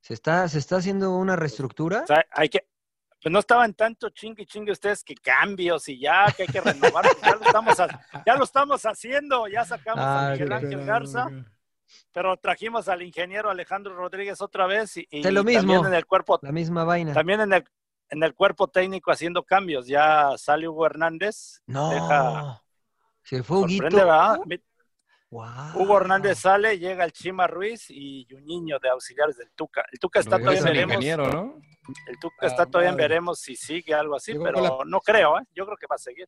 ¿Se 0.00 0.14
está, 0.14 0.48
¿Se 0.48 0.58
está 0.58 0.76
haciendo 0.76 1.16
una 1.16 1.36
reestructura? 1.36 2.02
O 2.04 2.06
sea, 2.06 2.24
hay 2.30 2.48
que, 2.48 2.66
pues 3.20 3.32
no 3.32 3.40
estaban 3.40 3.74
tanto 3.74 4.10
chingue 4.10 4.46
chingue 4.46 4.72
ustedes 4.72 5.02
que 5.02 5.14
cambios 5.14 5.88
y 5.88 5.98
ya, 5.98 6.26
que 6.36 6.44
hay 6.44 6.48
que 6.48 6.60
renovar. 6.60 7.04
Pues 7.04 7.20
ya, 7.20 7.34
lo 7.34 7.44
estamos, 7.44 7.76
ya 8.26 8.36
lo 8.36 8.44
estamos 8.44 8.86
haciendo, 8.86 9.48
ya 9.48 9.64
sacamos 9.64 10.04
ah, 10.04 10.28
a 10.28 10.32
Miguel 10.32 10.52
Ángel 10.52 10.84
Garza, 10.86 11.28
pero 12.12 12.36
trajimos 12.36 12.88
al 12.88 13.02
ingeniero 13.02 13.50
Alejandro 13.50 13.94
Rodríguez 13.94 14.40
otra 14.40 14.66
vez 14.66 14.96
y, 14.96 15.08
y 15.10 15.22
lo 15.30 15.44
mismo, 15.44 15.60
también 15.60 15.86
en 15.86 15.94
el 15.94 16.06
cuerpo, 16.06 16.38
la 16.42 16.52
misma 16.52 16.84
vaina. 16.84 17.12
También 17.12 17.40
en 17.40 17.52
el, 17.52 17.64
en 18.10 18.22
el 18.22 18.34
cuerpo 18.34 18.68
técnico 18.68 19.10
haciendo 19.10 19.42
cambios. 19.42 19.86
Ya 19.86 20.32
sale 20.36 20.68
Hugo 20.68 20.86
Hernández. 20.86 21.62
No. 21.66 21.90
Deja, 21.90 22.62
se 23.22 23.42
fue 23.42 23.58
Huguito. 23.58 23.88
Wow. 25.30 25.74
Hugo 25.74 25.98
Hernández 25.98 26.38
sale, 26.38 26.78
llega 26.78 27.04
el 27.04 27.12
Chima 27.12 27.46
Ruiz 27.46 27.90
y 27.90 28.26
Juninho 28.30 28.78
de 28.78 28.88
auxiliares 28.88 29.36
del 29.36 29.50
Tuca. 29.50 29.84
El 29.92 29.98
Tuca 29.98 30.20
está 30.20 30.38
todavía 30.38 30.60
en 30.60 30.88
veremos. 30.88 31.34
¿no? 31.34 31.60
El 32.06 32.18
Tuca 32.18 32.46
está 32.46 32.64
todavía 32.64 32.90
en 32.90 32.96
veremos 32.96 33.38
si 33.38 33.54
sigue 33.54 33.92
algo 33.92 34.16
así, 34.16 34.34
pero 34.42 34.84
no 34.86 35.00
creo, 35.00 35.38
¿eh? 35.38 35.42
Yo 35.54 35.66
creo 35.66 35.76
que 35.76 35.86
va 35.86 35.96
a 35.96 35.98
seguir. 35.98 36.26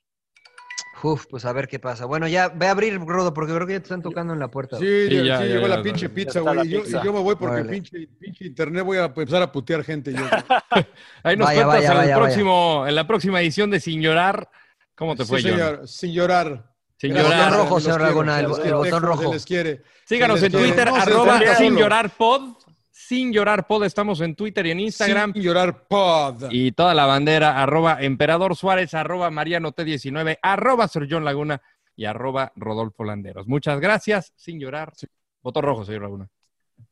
Uf, 1.02 1.26
pues 1.30 1.46
a 1.46 1.52
ver 1.52 1.66
qué 1.66 1.78
pasa. 1.78 2.04
Bueno, 2.04 2.28
ya 2.28 2.48
ve 2.48 2.66
a 2.66 2.72
abrir, 2.72 2.98
Rodo, 2.98 3.32
porque 3.32 3.54
creo 3.54 3.66
que 3.66 3.74
ya 3.74 3.78
te 3.78 3.84
están 3.84 4.02
tocando 4.02 4.34
en 4.34 4.38
la 4.38 4.50
puerta. 4.50 4.76
Sí, 4.76 5.08
sí, 5.08 5.24
ya, 5.24 5.38
sí 5.38 5.44
ya, 5.48 5.54
llegó 5.54 5.66
ya, 5.66 5.76
la 5.76 5.82
pinche 5.82 6.10
pizza, 6.10 6.40
güey. 6.40 6.66
Y 6.66 6.70
yo, 6.70 6.84
yo, 6.84 7.12
me 7.12 7.20
voy 7.20 7.36
porque 7.36 7.64
pinche, 7.64 8.06
pinche, 8.18 8.44
internet 8.44 8.84
voy 8.84 8.98
a 8.98 9.04
empezar 9.06 9.40
a 9.40 9.50
putear 9.50 9.82
gente. 9.82 10.12
Yo. 10.12 10.20
Ahí 11.22 11.36
nos 11.36 11.46
vaya, 11.46 11.64
cuentas 11.64 11.88
vaya, 11.88 12.02
en, 12.02 12.10
el 12.10 12.16
próximo, 12.16 12.84
en 12.86 12.94
la 12.94 13.06
próxima 13.06 13.40
edición 13.40 13.70
de 13.70 13.80
Sin 13.80 14.02
Llorar. 14.02 14.50
¿Cómo 14.94 15.16
te 15.16 15.24
fue, 15.24 15.40
señor, 15.40 15.78
John? 15.78 15.88
Sin 15.88 16.12
llorar. 16.12 16.69
Sin 17.00 17.16
el 17.16 17.22
llorar. 17.22 17.50
botón 17.50 17.64
rojo, 17.64 17.80
señor 17.80 18.00
Laguna, 18.02 18.40
el, 18.40 18.44
el 18.44 18.74
botón 18.74 19.02
rojo. 19.02 19.32
les 19.32 19.46
quiere. 19.46 19.82
Síganos 20.04 20.42
en 20.42 20.52
Twitter, 20.52 20.86
no, 20.86 20.96
arroba 20.96 21.40
sin 21.56 21.74
llorar 21.74 22.10
pod. 22.10 22.56
Sin 22.90 23.32
llorar 23.32 23.66
pod, 23.66 23.84
estamos 23.84 24.20
en 24.20 24.34
Twitter 24.36 24.66
y 24.66 24.72
en 24.72 24.80
Instagram. 24.80 25.32
Sin 25.32 25.42
llorar 25.42 25.88
pod. 25.88 26.44
Y 26.50 26.72
toda 26.72 26.92
la 26.92 27.06
bandera, 27.06 27.62
arroba 27.62 27.96
Emperador 28.02 28.54
Suárez, 28.54 28.92
arroba 28.92 29.30
Mariano 29.30 29.72
T19, 29.72 30.38
arroba 30.42 30.88
Sir 30.88 31.08
John 31.10 31.24
Laguna 31.24 31.62
y 31.96 32.04
arroba 32.04 32.52
Rodolfo 32.54 33.02
Landeros. 33.02 33.48
Muchas 33.48 33.80
gracias, 33.80 34.34
sin 34.36 34.60
llorar. 34.60 34.92
Sí. 34.94 35.06
Botón 35.42 35.62
rojo, 35.62 35.86
señor 35.86 36.02
Laguna. 36.02 36.28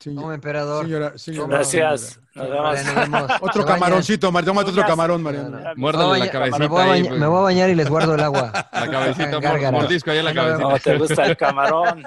Como 0.05 0.33
emperador. 0.33 0.85
Señora, 0.85 1.19
señora, 1.19 1.57
Gracias. 1.57 2.21
Vale, 2.35 2.85
nos 2.85 2.95
vemos. 2.95 3.31
Otro 3.41 3.65
camaroncito, 3.65 4.31
Mariano. 4.31 4.61
otro 4.61 4.87
camarón, 4.87 5.23
Mariano. 5.23 5.59
Muérdale 5.77 6.19
la 6.21 6.31
cabecita. 6.31 6.59
Me 6.59 6.67
voy, 6.69 6.83
ahí, 6.83 7.03
me 7.11 7.27
voy, 7.27 7.39
a 7.39 7.43
bañar 7.43 7.71
y 7.71 7.75
les 7.75 7.89
guardo 7.89 8.15
el 8.15 8.21
agua. 8.21 8.53
La 8.73 8.91
cabecita, 8.91 9.41
mordisco 9.73 10.11
ahí 10.11 10.19
en 10.19 10.25
la 10.25 10.35
cabecita. 10.35 10.69
No, 10.69 10.79
te 10.79 10.99
gusta 10.99 11.27
el 11.27 11.37
camarón. 11.37 12.03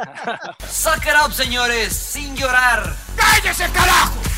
Suck 0.68 1.03
it 1.03 1.14
up, 1.26 1.34
señores, 1.34 1.94
sin 1.94 2.36
llorar. 2.36 2.95
¡Cállese, 3.16 3.66
carajo! 3.72 4.31